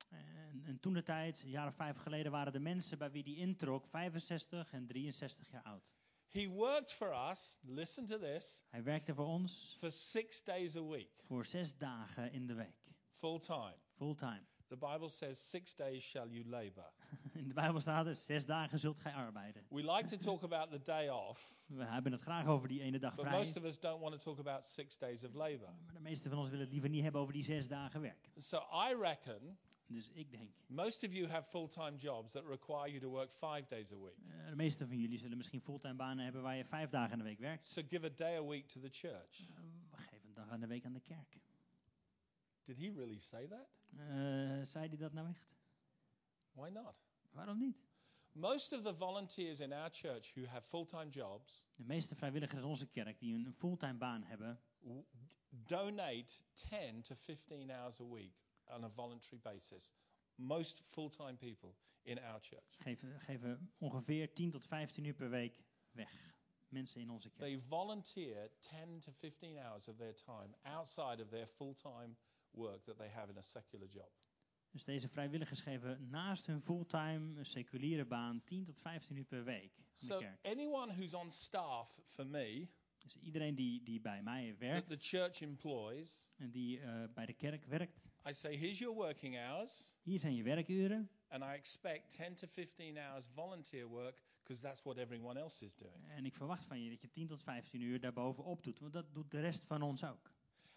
En, 0.08 0.62
en 0.64 0.80
toen 0.80 0.92
de 0.92 1.02
tijd, 1.02 1.42
een 1.42 1.50
jaar 1.50 1.66
of 1.66 1.74
vijf 1.74 1.96
geleden, 1.96 2.32
waren 2.32 2.52
de 2.52 2.58
mensen 2.60 2.98
bij 2.98 3.10
wie 3.10 3.22
die 3.22 3.36
introk 3.36 3.86
65 3.86 4.72
en 4.72 4.86
63 4.86 5.50
jaar 5.50 5.62
oud. 5.62 5.90
He 6.32 6.48
worked 6.48 6.92
for 6.92 7.12
us, 7.30 7.58
listen 7.62 8.06
to 8.06 8.18
this, 8.18 8.64
Hij 8.70 8.82
werkte 8.82 9.14
voor 9.14 9.26
ons 9.26 9.76
for 9.78 9.90
six 9.90 10.44
days 10.44 10.76
a 10.76 10.82
week, 10.82 11.22
voor 11.26 11.46
zes 11.46 11.76
dagen 11.76 12.32
in 12.32 12.46
de 12.46 12.54
week. 12.54 12.76
full 13.18 13.38
time. 13.38 13.74
Fulltime. 13.96 14.42
The 14.68 14.76
Bible 14.76 15.08
says, 15.08 15.50
Six 15.50 15.74
days 15.74 16.02
shall 16.02 16.28
you 16.28 16.44
labor. 16.48 16.92
In 17.34 17.48
de 17.48 17.54
Bijbel 17.54 17.80
staat 17.80 18.06
er, 18.06 18.16
zes 18.16 18.46
dagen 18.46 18.78
zult 18.78 19.00
gij 19.00 19.12
arbeiden. 19.12 19.64
We 19.68 19.92
like 19.92 20.04
to 20.04 20.16
talk 20.16 20.42
about 20.42 20.70
the 20.70 20.80
day 20.82 21.08
off, 21.08 21.54
We 21.66 21.84
hebben 21.84 22.12
het 22.12 22.20
graag 22.20 22.46
over 22.46 22.68
die 22.68 22.80
ene 22.82 22.98
dag 22.98 23.14
but 23.14 23.24
vrij. 23.24 23.38
most 23.38 23.56
of 23.56 23.64
us 23.64 23.80
don't 23.80 24.00
want 24.00 24.12
to 24.12 24.18
talk 24.18 24.38
about 24.38 24.64
six 24.64 24.98
days 24.98 25.24
of 25.24 25.34
labor. 25.34 25.74
Maar 25.84 25.94
de 25.94 26.00
meeste 26.00 26.28
van 26.28 26.38
ons 26.38 26.48
willen 26.48 26.64
het 26.64 26.72
liever 26.72 26.90
niet 26.90 27.02
hebben 27.02 27.20
over 27.20 27.32
die 27.32 27.42
zes 27.42 27.68
dagen 27.68 28.00
werk. 28.00 28.30
So 28.36 28.58
I 28.90 28.94
reckon 29.00 29.58
Dus 29.92 30.09
ik 30.09 30.31
denk, 30.31 30.50
most 30.66 31.05
of 31.05 31.12
you 31.12 31.28
have 31.28 31.48
full 31.50 31.68
time 31.68 31.96
jobs 31.96 32.33
that 32.33 32.44
require 32.46 32.88
you 32.88 33.00
to 33.00 33.11
work 33.11 33.31
five 33.31 33.64
days 33.66 33.92
a 33.92 33.96
week. 33.98 34.18
eh, 34.18 34.48
de 34.48 34.57
meeste 34.57 34.87
van 34.87 34.98
jullie 34.98 35.18
zullen 35.18 35.37
misschien 35.37 35.61
fulltime 35.61 35.94
banen 35.94 36.24
hebben 36.24 36.42
waar 36.42 36.57
je 36.57 36.64
vijf 36.64 36.90
dagen 36.90 37.12
in 37.12 37.18
de 37.18 37.24
week 37.24 37.38
werkt. 37.38 37.66
So 37.66 37.83
give 37.88 38.07
a 38.07 38.11
day 38.14 38.37
a 38.37 38.44
week 38.44 38.66
to 38.68 38.81
the 38.81 38.88
church. 38.90 39.38
Eh, 39.40 39.98
Geef 40.09 40.24
een 40.24 40.35
dag 40.35 40.48
aan 40.48 40.61
de 40.61 40.66
week 40.66 40.85
aan 40.85 40.92
de 40.92 41.00
kerk. 41.00 41.40
Did 42.64 42.76
he 42.78 42.92
really 42.96 43.18
say 43.18 43.46
that? 43.46 43.68
Eh, 43.96 44.62
zei 44.62 44.88
hij 44.88 44.96
dat 44.96 45.12
nou 45.12 45.28
echt? 45.28 45.57
Why 46.52 46.68
not? 46.68 46.94
Waarom 47.31 47.59
niet? 47.59 47.76
Most 48.33 48.72
of 48.72 48.83
the 48.83 48.94
volunteers 48.94 49.61
in 49.61 49.72
our 49.72 49.90
church 49.90 50.35
who 50.35 50.46
have 50.46 50.66
full 50.68 50.85
time 50.85 51.09
jobs 51.11 51.66
De 51.74 51.85
meeste 51.85 52.14
vrijwilligers 52.14 52.61
in 52.61 52.66
onze 52.66 52.87
kerk 52.87 53.18
die 53.18 53.35
een 53.35 53.55
fulltime 53.59 53.94
baan 53.94 54.22
hebben, 54.22 54.61
donate 55.48 56.35
10 56.52 57.02
to 57.02 57.14
15 57.14 57.70
hours 57.70 58.00
a 58.00 58.05
week 58.05 58.35
on 58.66 58.85
a 58.85 58.90
voluntary 58.94 59.40
basis. 59.42 59.92
Most 60.35 60.83
full 60.88 61.09
time 61.09 61.37
people 61.37 61.75
in 62.03 62.18
our 62.18 62.40
church. 62.40 62.77
geven, 62.79 63.20
geven 63.20 63.72
ongeveer 63.79 64.33
10 64.35 64.51
tot 64.51 64.66
15 64.66 65.05
uur 65.05 65.14
per 65.14 65.31
week 65.31 65.64
weg. 65.90 66.31
Mensen 66.68 67.01
in 67.01 67.11
onze 67.11 67.31
kerk. 67.31 67.40
They 67.40 67.61
volunteer 67.68 68.51
10 68.61 69.01
to 69.01 69.12
15 69.12 69.59
hours 69.59 69.88
of 69.88 69.96
their 69.96 70.14
time 70.14 70.57
outside 70.62 71.22
of 71.22 71.29
their 71.29 71.46
full 71.46 71.75
time 71.75 72.16
work 72.51 72.85
that 72.85 72.96
they 72.96 73.09
have 73.09 73.31
in 73.31 73.37
a 73.38 73.42
secular 73.42 73.88
job. 73.88 74.11
Dus 74.70 74.85
deze 74.85 75.09
vrijwilligers 75.09 75.61
geven 75.61 76.09
naast 76.11 76.46
hun 76.46 76.61
fulltime 76.62 77.44
seculiere 77.44 78.05
baan 78.05 78.42
10 78.44 78.64
tot 78.64 78.81
15 78.81 79.16
uur 79.16 79.25
per 79.25 79.44
week 79.44 79.77
in 79.77 79.85
de 79.94 80.05
So, 80.05 80.18
kerk. 80.18 80.38
anyone 80.46 80.92
who's 80.92 81.14
on 81.14 81.31
staff 81.33 82.01
for 82.09 82.27
me, 82.27 82.68
Dus 83.02 83.16
iedereen 83.16 83.54
die, 83.54 83.82
die 83.82 84.00
bij 84.00 84.22
mij 84.22 84.48
that 84.48 84.58
werkt 84.58 84.88
the 84.88 84.96
church 84.96 85.40
employs, 85.40 86.30
en 86.36 86.50
die 86.50 86.80
eh, 86.80 87.04
bij 87.14 87.26
de 87.26 87.32
kerk 87.32 87.64
werkt, 87.64 88.08
I 88.28 88.32
say, 88.34 88.56
here's 88.56 88.78
your 88.78 88.94
working 88.94 89.36
hours, 89.36 89.94
hier 90.02 90.18
zijn 90.18 90.34
je 90.34 90.42
werkuren. 90.42 91.10
and 91.28 91.42
I 91.42 91.54
expect 91.54 92.16
10 92.16 92.34
to 92.34 92.46
15 92.46 92.98
hours 92.98 93.26
volunteer 93.34 93.88
work 93.88 94.22
because 94.42 94.62
that's 94.62 94.82
what 94.84 94.98
everyone 94.98 95.38
else 95.40 95.64
is 95.64 95.76
doing. 95.76 96.10
En 96.10 96.24
ik 96.24 96.34
verwacht 96.34 96.64
van 96.64 96.80
je 96.82 96.90
dat 96.90 97.00
je 97.00 97.10
10 97.10 97.26
tot 97.26 97.42
15 97.42 97.80
uur 97.80 98.00
daarbovenop 98.00 98.62
doet, 98.62 98.78
want 98.78 98.92
dat 98.92 99.14
doet 99.14 99.30
de 99.30 99.40
rest 99.40 99.64
van 99.64 99.82
ons 99.82 100.04
ook. 100.04 100.30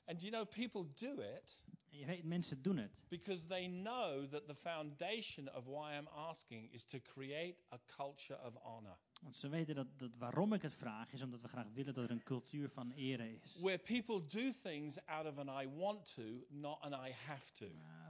And 0.05 0.21
you 0.21 0.31
know, 0.31 0.45
people 0.49 0.85
do 0.93 1.21
it 1.21 1.63
je 1.97 2.05
weet, 2.05 2.23
mensen 2.23 2.62
doen 2.62 2.77
het. 2.77 2.91
because 3.10 3.47
they 3.47 3.67
know 3.67 4.25
that 4.29 4.47
the 4.47 4.55
foundation 4.55 5.53
of 5.55 5.65
why 5.65 5.97
I'm 5.97 6.08
asking 6.08 6.71
is 6.73 6.86
to 6.86 6.97
create 6.99 7.55
a 7.73 7.79
culture 7.95 8.39
of 8.45 8.55
honor, 8.55 8.97
Want 9.21 9.36
ze 9.36 9.49
weten 9.49 9.75
dat, 9.75 9.99
dat 9.99 10.15
waarom 10.17 10.53
ik 10.53 10.62
het 10.62 10.73
vraag 10.73 11.13
is 11.13 11.21
omdat 11.21 11.41
we 11.41 11.47
graag 11.47 11.67
willen 11.73 11.93
dat 11.93 12.03
er 12.03 12.12
een 12.12 12.23
cultuur 12.23 12.69
van 12.69 12.91
ere 12.91 13.34
is. 13.41 13.58
where 13.62 13.77
people 13.79 14.25
do 14.41 14.51
things 14.62 15.05
out 15.05 15.25
of 15.25 15.38
an 15.47 15.62
I 15.63 15.69
want 15.69 16.13
to, 16.15 16.45
not 16.49 16.79
an 16.79 17.08
I 17.08 17.12
have 17.12 17.51
to. 17.51 17.65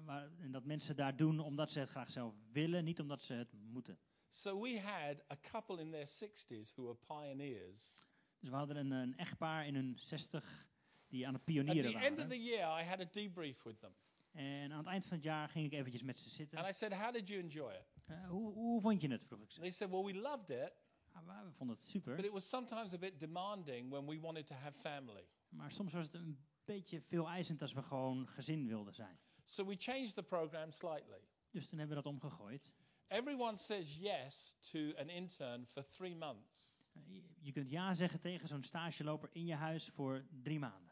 Waar- 0.06 0.30
en 0.40 0.52
dat 0.52 0.64
mensen 0.66 0.96
daar 0.96 1.16
doen 1.16 1.40
omdat 1.40 1.72
ze 1.72 1.80
het 1.80 1.90
graag 1.90 2.12
zelf 2.12 2.34
willen, 2.52 2.84
niet 2.84 3.00
omdat 3.00 3.22
ze 3.24 3.34
het 3.34 3.54
moeten. 3.54 3.98
So 4.30 4.62
we 4.62 4.80
had 4.80 5.24
a 5.32 5.38
couple 5.52 5.80
in 5.82 5.92
their 5.92 6.08
60s 6.08 6.74
who 6.74 6.84
were 6.84 6.96
pioneers. 7.08 8.06
Dus 8.40 8.50
we 8.50 8.56
hadden 8.56 8.76
een, 8.78 8.92
een 8.92 9.18
echtpaar 9.18 9.68
in 9.68 9.76
hun 9.76 9.98
60 10.00 10.68
die 11.08 11.28
aan 11.28 11.34
het 11.34 11.42
At 11.42 11.48
pionieren 11.48 11.92
the 11.92 11.98
end 11.98 12.10
of 12.12 12.16
waren. 12.16 12.30
the 12.30 12.44
year, 12.44 12.82
I 12.82 12.84
had 12.84 13.00
a 13.00 13.06
debrief 13.12 13.64
with 13.64 13.80
them. 13.80 13.96
En 14.32 14.72
aan 14.72 14.78
het 14.78 14.88
eind 14.88 15.06
van 15.06 15.14
het 15.18 15.26
jaar 15.26 15.50
ging 15.50 15.66
ik 15.66 15.74
eventjes 15.74 16.04
met 16.04 16.20
ze 16.20 16.30
zitten. 16.30 16.58
And 16.58 16.68
I 16.70 16.74
said, 16.74 16.94
How 16.94 17.14
did 17.14 17.28
you 17.28 17.42
enjoy 17.42 17.72
it? 17.74 17.86
Eh, 18.06 18.28
hoe, 18.28 18.54
hoe 18.54 18.82
vond 18.82 19.02
je 19.02 19.08
het, 19.12 19.26
vroeg 19.26 19.42
ik 19.42 19.52
ze. 19.52 19.60
They 19.60 19.70
said, 19.70 19.90
Well, 19.92 20.04
we 20.04 20.14
loved 20.14 20.50
it, 20.50 20.74
Ah, 21.12 21.44
we 21.44 21.52
vonden 21.52 21.76
het 21.76 21.86
super. 21.86 22.16
but 22.16 22.26
it 22.26 22.32
was 22.32 22.50
sometimes 22.50 22.94
a 22.94 22.98
bit 22.98 23.20
demanding 23.20 23.90
when 23.90 24.06
we 24.06 24.20
wanted 24.20 24.48
to 24.48 24.56
have 24.56 24.80
family. 24.80 25.28
Maar 25.50 25.72
soms 25.72 25.94
was 25.94 26.06
het 26.06 26.14
een 26.14 26.40
beetje 26.66 27.02
veel 27.02 27.28
eisend 27.28 27.62
als 27.62 27.74
we 27.74 27.82
gewoon 27.84 28.28
gezin 28.28 28.68
wilden 28.68 28.94
zijn. 28.94 29.20
So 29.44 29.66
we 29.66 29.76
changed 29.78 30.16
the 30.16 30.24
program 30.24 30.72
slightly. 30.72 31.20
Dus 31.52 31.68
toen 31.68 31.80
hebben 31.80 31.98
we 31.98 32.04
dat 32.04 32.12
omgegooid. 32.14 32.74
Everyone 33.08 33.58
says 33.58 33.96
yes 33.98 34.58
to 34.72 34.80
an 34.96 35.10
intern 35.10 35.66
for 35.68 35.90
three 35.90 36.16
months. 36.16 36.80
Eh, 36.94 37.02
je- 37.08 37.24
Je 37.40 37.52
kunt 37.52 37.70
ja 37.70 37.94
zeggen 37.94 38.20
tegen 38.20 38.48
zo'n 38.48 38.64
stageloper 38.64 39.30
in 39.32 39.46
je 39.46 39.54
huis 39.56 39.88
voor 39.94 40.26
drie 40.42 40.60
maanden. 40.60 40.85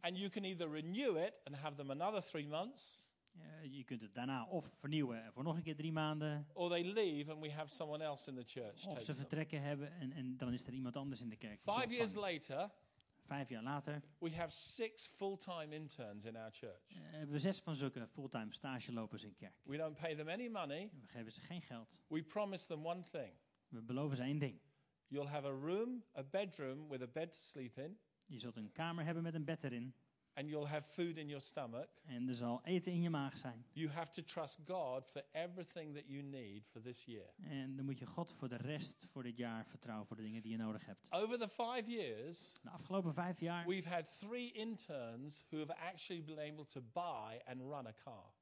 And 0.00 0.16
you 0.18 0.28
can 0.30 0.44
either 0.44 0.68
renew 0.70 1.16
it 1.16 1.32
and 1.44 1.56
have 1.56 1.76
them 1.76 1.90
another 1.90 2.22
three 2.22 2.46
months, 2.46 3.06
Eh, 3.38 3.76
je 3.76 3.84
kunt 3.84 4.00
het 4.00 4.14
daarna 4.14 4.44
of 4.46 4.64
vernieuwen 4.78 5.24
en 5.24 5.32
voor 5.32 5.42
nog 5.42 5.56
een 5.56 5.62
keer 5.62 5.76
drie 5.76 5.92
maanden. 5.92 6.46
or 6.52 6.68
they 6.70 6.84
leave 6.84 7.30
and 7.32 7.40
we 7.40 7.50
have 7.52 7.68
someone 7.68 8.04
else 8.04 8.30
in 8.30 8.36
the 8.36 8.42
church 8.44 8.86
Of 8.86 8.98
ze 9.00 9.04
them. 9.04 9.14
vertrekken 9.14 9.62
hebben 9.62 9.92
en, 9.92 10.12
en 10.12 10.36
dan 10.36 10.52
is 10.52 10.66
er 10.66 10.72
iemand 10.72 10.96
anders 10.96 11.20
in 11.20 11.28
de 11.28 11.36
kerk. 11.36 11.60
Five 11.64 11.88
years 11.94 12.14
later, 12.14 12.70
Vijf 13.26 13.48
jaar 13.48 13.62
later 13.62 14.02
we 14.18 14.30
have 14.34 14.50
six 14.50 15.06
full-time 15.06 15.74
interns 15.74 16.24
in 16.24 16.36
our 16.36 16.50
church. 16.50 16.82
eh, 16.88 16.96
hebben 17.02 17.30
we 17.30 17.38
zes 17.38 17.58
van 17.60 17.76
zulke 17.76 18.06
fulltime 18.06 18.52
stagelopers 18.54 19.24
in 19.24 19.34
kerk. 19.36 19.54
We 19.62 19.76
don't 19.76 19.96
pay 20.00 20.14
them 20.16 20.28
any 20.28 20.48
money. 20.48 20.90
We 21.00 21.06
geven 21.06 21.32
ze 21.32 21.40
geen 21.40 21.62
geld. 21.62 21.88
We 22.06 22.22
promise 22.22 22.66
them 22.66 22.86
one 22.86 23.02
thing. 23.02 23.32
We 23.68 23.82
beloven 23.82 24.16
ze 24.16 24.22
één 24.22 24.38
ding. 24.38 24.60
You'll 25.08 25.28
have 25.28 25.46
a 25.46 25.52
room, 25.60 26.04
a 26.16 26.22
bedroom 26.24 26.88
with 26.88 27.02
a 27.02 27.06
bed 27.08 27.32
to 27.32 27.38
sleep 27.38 27.78
in, 27.78 27.98
Je 28.28 28.38
zult 28.38 28.56
een 28.56 28.72
kamer 28.72 29.04
hebben 29.04 29.22
met 29.22 29.34
een 29.34 29.44
bed 29.44 29.64
erin. 29.64 29.94
and 30.34 30.48
you'll 30.48 30.66
have 30.66 30.86
food 30.86 31.16
in 31.16 31.26
your 31.26 31.40
stomach. 31.40 31.88
En 32.04 32.28
er 32.28 32.34
zal 32.34 32.60
eten 32.64 32.92
in 32.92 33.02
je 33.02 33.10
maag 33.10 33.36
zijn. 33.36 33.64
You 33.72 33.90
have 33.90 34.10
to 34.10 34.22
trust 34.22 34.58
God 34.66 35.10
for 35.10 35.24
everything 35.32 35.94
that 35.94 36.04
you 36.06 36.22
need 36.22 36.66
for 36.66 36.80
this 36.80 37.04
year. 37.04 37.26
En 37.42 37.76
dan 37.76 37.84
moet 37.84 37.98
je 37.98 38.06
God 38.06 38.32
voor 38.32 38.48
de 38.48 38.56
rest 38.56 39.06
voor 39.10 39.22
dit 39.22 39.36
jaar 39.36 39.66
vertrouwen 39.66 40.06
voor 40.06 40.16
de 40.16 40.22
dingen 40.22 40.42
die 40.42 40.50
je 40.50 40.56
nodig 40.56 40.86
hebt. 40.86 41.06
Over 41.10 41.38
the 41.38 41.48
five 41.48 41.82
years, 41.86 42.52
De 42.62 42.70
afgelopen 42.70 43.14
vijf 43.14 43.40
jaar 43.40 43.66
we've 43.66 43.88
had 43.88 44.18
three 44.18 44.52
interns 44.52 45.44
who 45.50 45.58
have 45.58 45.74
actually 45.74 46.24
been 46.24 46.52
able 46.52 46.64
to 46.66 46.80
buy 46.92 47.40
and 47.44 47.60
run 47.60 47.86
a 47.86 47.94
car. 48.04 48.32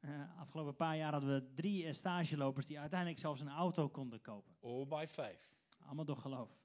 Uh, 0.00 0.38
afgelopen 0.40 0.76
paar 0.76 0.96
jaar 0.96 1.12
hadden 1.12 1.34
we 1.34 1.52
drie 1.54 1.92
stagelopers 1.92 2.66
die 2.66 2.80
uiteindelijk 2.80 3.20
zelfs 3.20 3.40
een 3.40 3.48
auto 3.48 3.88
konden 3.88 4.20
kopen. 4.20 4.54
All 4.60 4.86
by 4.86 5.04
faith. 5.08 5.48
Allemaal 5.86 6.04
door 6.04 6.16
geloof. 6.16 6.63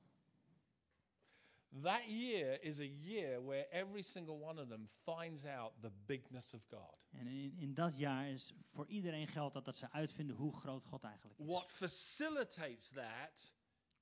That 1.72 2.08
year 2.08 2.58
is 2.62 2.80
a 2.80 2.88
year 2.88 3.40
where 3.42 3.66
every 3.72 4.02
single 4.02 4.40
one 4.40 4.62
of 4.62 4.70
them 4.70 4.90
finds 5.06 5.46
out 5.46 5.74
the 5.82 5.92
bigness 6.06 6.54
of 6.54 6.62
God. 6.70 6.98
En 7.12 7.28
in, 7.28 7.54
in 7.58 7.74
dat 7.74 7.98
jaar 7.98 8.30
is 8.30 8.54
voor 8.72 8.88
iedereen 8.88 9.28
geldt 9.28 9.54
dat, 9.54 9.66
dat 9.66 9.78
ze 9.78 9.92
uitvinden 9.92 10.36
hoe 10.36 10.56
groot 10.56 10.86
God 10.86 11.04
eigenlijk 11.04 11.40
is. 11.40 11.46
What 11.46 11.72
facilitates 11.72 12.90
that 12.90 13.54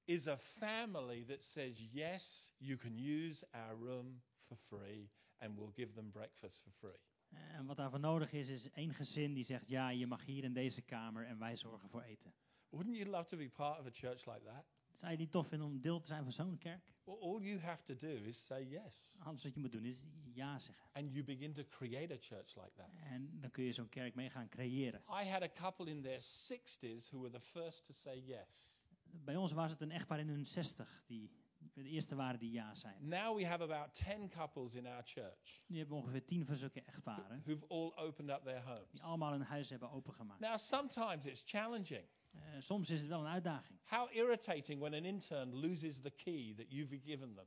is 0.05 0.27
a 0.27 0.37
family 0.37 1.25
that 1.25 1.43
says, 1.43 1.79
yes, 1.91 2.51
you 2.57 2.77
can 2.77 2.97
use 2.97 3.47
our 3.51 3.75
room 3.75 4.21
for 4.45 4.57
free 4.57 5.11
and 5.37 5.55
we'll 5.57 5.73
give 5.73 5.93
them 5.93 6.11
breakfast 6.11 6.61
for 6.61 6.71
free. 6.71 6.99
En 7.29 7.65
wat 7.65 7.77
daarvoor 7.77 7.99
nodig 7.99 8.31
is, 8.31 8.49
is 8.49 8.71
één 8.71 8.93
gezin 8.93 9.33
die 9.33 9.43
zegt, 9.43 9.69
ja, 9.69 9.89
je 9.89 10.07
mag 10.07 10.25
hier 10.25 10.43
in 10.43 10.53
deze 10.53 10.81
kamer 10.81 11.25
en 11.25 11.39
wij 11.39 11.55
zorgen 11.55 11.89
voor 11.89 12.01
eten. 12.01 12.33
Wouldn't 12.69 12.97
you 12.97 13.09
love 13.09 13.25
to 13.25 13.37
be 13.37 13.49
part 13.49 13.79
of 13.79 13.85
a 13.85 13.91
church 13.91 14.25
like 14.25 14.43
that? 14.43 14.65
Zou 14.97 15.11
je 15.11 15.17
niet 15.17 15.31
tof 15.31 15.47
vinden 15.47 15.67
om 15.67 15.81
deel 15.81 15.99
te 15.99 16.07
zijn 16.07 16.23
van 16.23 16.31
zo'n 16.31 16.57
kerk? 16.57 16.95
Well, 17.03 17.15
all 17.15 17.41
you 17.41 17.59
have 17.59 17.83
to 17.83 17.95
do 17.95 18.07
is 18.23 18.45
say 18.45 18.63
yes. 18.63 19.17
Alles 19.19 19.43
wat 19.43 19.53
je 19.53 19.59
moet 19.59 19.71
doen 19.71 19.85
is 19.85 20.01
ja 20.33 20.59
zeggen. 20.59 20.85
And 20.93 21.11
you 21.11 21.23
begin 21.23 21.53
to 21.53 21.63
create 21.69 22.13
a 22.13 22.17
church 22.19 22.55
like 22.55 22.71
that. 22.75 22.89
En 23.03 23.39
dan 23.39 23.51
kun 23.51 23.63
je 23.63 23.71
zo'n 23.73 23.89
kerk 23.89 24.15
mee 24.15 24.29
gaan 24.29 24.49
creëren. 24.49 25.01
I 25.23 25.29
had 25.29 25.41
a 25.41 25.49
couple 25.53 25.89
in 25.89 26.01
their 26.01 26.19
60s 26.21 27.09
who 27.09 27.19
were 27.19 27.31
the 27.31 27.39
first 27.41 27.85
to 27.85 27.93
say 27.93 28.19
yes. 28.25 28.79
Bij 29.25 29.35
ons 29.35 29.51
was 29.51 29.71
het 29.71 29.81
een 29.81 29.91
echtpaar 29.91 30.19
in 30.19 30.27
hun 30.27 30.45
60 30.45 31.03
die 31.07 31.31
de 31.73 31.83
eerste 31.83 32.15
waren 32.15 32.39
die 32.39 32.51
ja 32.51 32.75
zeiden. 32.75 33.07
Now 33.07 33.37
we 33.37 33.45
have 33.45 33.63
about 33.63 33.93
10 33.93 34.29
couples 34.29 34.75
in 34.75 34.85
our 34.87 35.03
church 35.03 35.61
Nu 35.67 35.77
hebben 35.77 35.95
we 35.95 36.01
ongeveer 36.01 36.25
tien 36.25 36.45
van 36.45 36.55
zulke 36.55 36.81
echtparen 36.81 37.41
who've 37.45 37.67
all 37.67 38.05
opened 38.05 38.29
up 38.29 38.43
their 38.43 38.63
die 38.63 38.73
homes. 38.73 39.01
allemaal 39.01 39.31
hun 39.31 39.41
huis 39.41 39.69
hebben 39.69 39.91
opengemaakt. 39.91 40.39
Now, 40.39 40.57
sometimes 40.57 41.25
it's 41.25 41.43
challenging. 41.45 42.05
Eh, 42.45 42.61
soms 42.61 42.89
is 42.89 42.99
het 42.99 43.09
wel 43.09 43.19
een 43.19 43.27
uitdaging. 43.27 43.79
How 43.83 44.15
irritating 44.15 44.79
when 44.79 44.93
an 44.93 45.05
intern 45.05 45.55
loses 45.55 45.99
the 46.01 46.09
key 46.11 46.53
that 46.57 46.65
you've 46.69 46.99
given 46.99 47.33
them. 47.35 47.45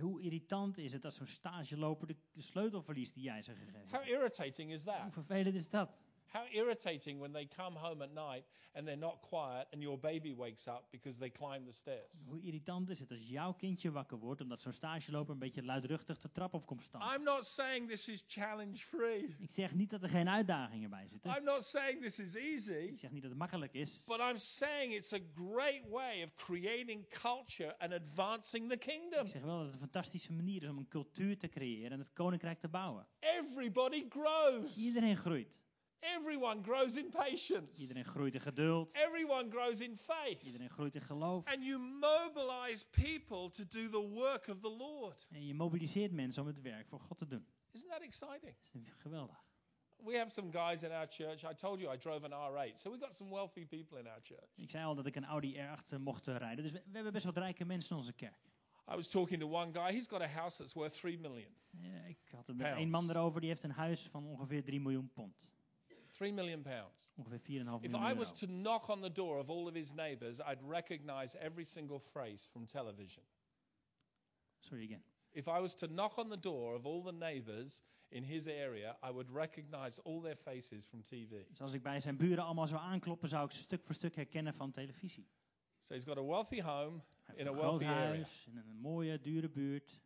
Hoe 0.00 0.20
irritant 0.22 0.78
is 0.78 0.92
het 0.92 1.04
als 1.04 1.16
zo'n 1.16 1.26
stageloper 1.26 2.06
de, 2.06 2.16
de 2.32 2.42
sleutel 2.42 2.82
verliest 2.82 3.14
die 3.14 3.22
jij 3.22 3.42
ze 3.42 3.54
gegeven 3.54 3.80
How 3.88 3.92
hebt? 3.92 4.08
irritating 4.08 4.72
is 4.72 4.84
Hoe 4.84 4.92
that? 4.92 5.12
vervelend 5.12 5.54
is 5.54 5.68
dat? 5.68 5.90
How 6.32 6.44
irritating 6.50 7.20
when 7.20 7.32
they 7.32 7.46
come 7.46 7.78
home 7.78 8.02
at 8.04 8.12
night 8.12 8.44
and 8.74 8.86
they're 8.86 8.96
not 8.96 9.20
quiet 9.20 9.66
and 9.72 9.82
your 9.82 9.98
baby 9.98 10.34
wakes 10.34 10.66
up 10.66 10.90
because 10.90 11.18
they 11.18 11.30
climbed 11.30 11.66
the 11.66 11.72
stairs. 11.72 12.24
Hoe 12.28 12.40
irritant 12.42 12.90
is 12.90 13.00
het 13.00 13.10
als 13.10 13.28
jouw 13.28 13.52
kindje 13.52 13.90
wakker 13.90 14.18
wordt 14.18 14.40
omdat 14.40 14.62
zo'n 14.62 14.72
stageloper 14.72 15.32
een 15.32 15.38
beetje 15.38 15.62
luidruchtig 15.62 16.20
de 16.20 16.30
trap 16.30 16.54
op 16.54 16.66
komt 16.66 16.82
staan? 16.82 17.14
I'm 17.14 17.22
not 17.22 17.46
saying 17.46 17.88
this 17.88 18.08
is 18.08 18.24
challenge 18.26 18.76
free. 18.76 19.36
Ik 19.38 19.50
zeg 19.50 19.74
niet 19.74 19.90
dat 19.90 20.02
er 20.02 20.08
geen 20.08 20.28
uitdagingen 20.28 20.90
bij 20.90 21.08
zitten. 21.08 21.36
I'm 21.36 21.44
not 21.44 21.64
saying 21.64 22.02
this 22.02 22.18
is 22.18 22.34
easy. 22.34 22.72
Ik 22.72 22.98
zeg 22.98 23.10
niet 23.10 23.22
dat 23.22 23.30
het 23.30 23.38
makkelijk 23.38 23.72
is. 23.72 24.04
But 24.06 24.18
I'm 24.18 24.38
saying 24.38 24.92
it's 24.92 25.12
a 25.12 25.20
great 25.34 25.88
way 25.88 26.22
of 26.22 26.34
creating 26.34 27.08
culture 27.08 27.78
and 27.78 27.92
advancing 27.92 28.70
the 28.70 28.76
kingdom. 28.76 29.24
Ik 29.24 29.32
zeg 29.32 29.42
wel 29.42 29.56
dat 29.56 29.64
het 29.64 29.74
een 29.74 29.80
fantastische 29.80 30.32
manier 30.32 30.62
is 30.62 30.68
om 30.68 30.78
een 30.78 30.88
cultuur 30.88 31.38
te 31.38 31.48
creëren 31.48 31.90
en 31.90 31.98
het 31.98 32.12
koninkrijk 32.12 32.58
te 32.58 32.68
bouwen. 32.68 33.06
Everybody 33.20 34.06
grows. 34.08 34.76
Iedereen 34.76 35.16
groeit. 35.16 35.60
Everyone 36.02 36.62
grows 36.62 36.96
in 36.96 37.08
patience. 37.10 37.80
Iedereen 37.80 38.04
groeit 38.04 38.34
in 38.34 38.40
geduld. 38.40 38.94
Everyone 38.94 39.50
grows 39.50 39.80
in 39.80 39.96
faith. 39.96 40.42
Iedereen 40.42 40.70
groeit 40.70 40.94
in 40.94 41.00
geloof. 41.00 41.44
And 41.44 41.64
you 41.64 41.78
mobilize 41.78 42.86
people 42.90 43.50
to 43.50 43.64
do 43.66 43.88
the 43.88 44.08
work 44.08 44.48
of 44.48 44.60
the 44.60 44.70
Lord. 44.70 45.26
En 45.30 45.46
je 45.46 45.54
mobiliseert 45.54 46.12
mensen 46.12 46.42
om 46.42 46.48
het 46.48 46.60
werk 46.60 46.88
voor 46.88 47.00
God 47.00 47.18
te 47.18 47.26
doen. 47.26 47.46
Isn't 47.70 47.90
that 47.90 48.00
exciting? 48.00 48.56
Dat 48.72 48.82
is 48.82 49.00
geweldig. 49.00 49.44
We 49.96 50.16
have 50.16 50.30
some 50.30 50.50
guys 50.52 50.82
in 50.82 50.90
our 50.90 51.06
church. 51.08 51.42
I 51.42 51.54
told 51.54 51.80
you 51.80 51.94
I 51.94 51.98
drove 51.98 52.24
an 52.24 52.52
R8. 52.52 52.76
So 52.76 52.90
we 52.90 52.98
got 52.98 53.14
some 53.14 53.30
wealthy 53.30 53.66
people 53.66 53.98
in 53.98 54.06
our 54.06 54.20
church. 54.22 54.56
Ik 54.56 54.70
zei 54.70 54.84
al 54.84 54.94
dat 54.94 55.06
ik 55.06 55.16
een 55.16 55.24
Audi 55.24 55.56
R8 55.56 55.98
mocht 55.98 56.28
eh, 56.28 56.36
rijden. 56.36 56.62
Dus 56.62 56.72
we, 56.72 56.82
we 56.84 56.94
hebben 56.94 57.12
best 57.12 57.24
wat 57.24 57.36
rijke 57.36 57.64
mensen 57.64 57.90
in 57.90 57.96
onze 57.96 58.12
kerk. 58.12 58.50
I 58.90 58.94
was 58.94 59.08
talking 59.08 59.40
to 59.40 59.48
one 59.48 59.72
guy. 59.72 59.92
He's 59.94 60.08
got 60.08 60.20
a 60.20 60.28
house 60.28 60.56
that's 60.56 60.72
worth 60.72 61.00
3 61.00 61.18
million. 61.18 61.56
Eh, 61.80 62.08
ik 62.08 62.18
had 62.30 62.46
het 62.46 62.56
met 62.56 62.76
één 62.76 62.90
man 62.90 63.10
erover. 63.10 63.40
Die 63.40 63.48
heeft 63.48 63.62
een 63.62 63.70
huis 63.70 64.08
van 64.08 64.24
ongeveer 64.26 64.64
3 64.64 64.80
miljoen 64.80 65.10
pond. 65.12 65.52
3 66.22 66.32
million 66.32 66.62
pounds. 66.62 67.10
Ongeveer 67.16 67.40
4,5 67.40 67.84
If 67.84 67.94
I 67.94 68.14
was 68.14 68.32
to 68.32 68.46
knock 68.46 68.88
on 68.88 69.00
the 69.00 69.12
door 69.12 69.38
of 69.38 69.48
all 69.48 69.66
of 69.66 69.74
his 69.74 69.92
neighbors, 69.92 70.40
I'd 70.40 70.62
recognize 70.68 71.38
every 71.38 71.64
single 71.64 71.98
phrase 71.98 72.48
from 72.52 72.66
television. 72.66 73.22
Sorry 74.60 74.84
again. 74.84 75.02
If 75.32 75.46
I 75.46 75.60
was 75.60 75.74
to 75.74 75.86
knock 75.86 76.18
on 76.18 76.28
the 76.28 76.40
door 76.40 76.74
of 76.74 76.86
all 76.86 77.02
the 77.02 77.12
neighbors 77.12 77.82
in 78.10 78.22
his 78.24 78.46
area, 78.46 78.96
I 79.02 79.10
would 79.10 79.30
recognize 79.34 80.02
all 80.04 80.20
their 80.20 80.36
faces 80.36 80.86
from 80.86 81.02
TV. 81.02 81.46
Dus 81.48 81.60
als 81.60 81.72
ik 81.72 81.82
bij 81.82 82.00
zijn 82.00 82.16
buren 82.16 82.44
allemaal 82.44 82.66
zou 82.66 82.80
aankloppen, 82.80 83.28
zou 83.28 83.44
ik 83.44 83.50
ze 83.50 83.58
stuk 83.58 83.84
voor 83.84 83.94
stuk 83.94 84.14
herkennen 84.14 84.54
van 84.54 84.70
televisie. 84.70 85.28
So 85.82 85.94
he's 85.94 86.04
got 86.04 86.18
a 86.18 86.24
wealthy 86.24 86.60
home 86.60 87.00
Hij 87.22 87.36
in 87.36 87.46
a 87.46 87.52
wealthy 87.52 87.84
area. 87.84 88.06
huis 88.06 88.46
in 88.46 88.56
een 88.56 88.76
mooie, 88.76 89.20
dure 89.20 89.48
buurt. 89.48 90.00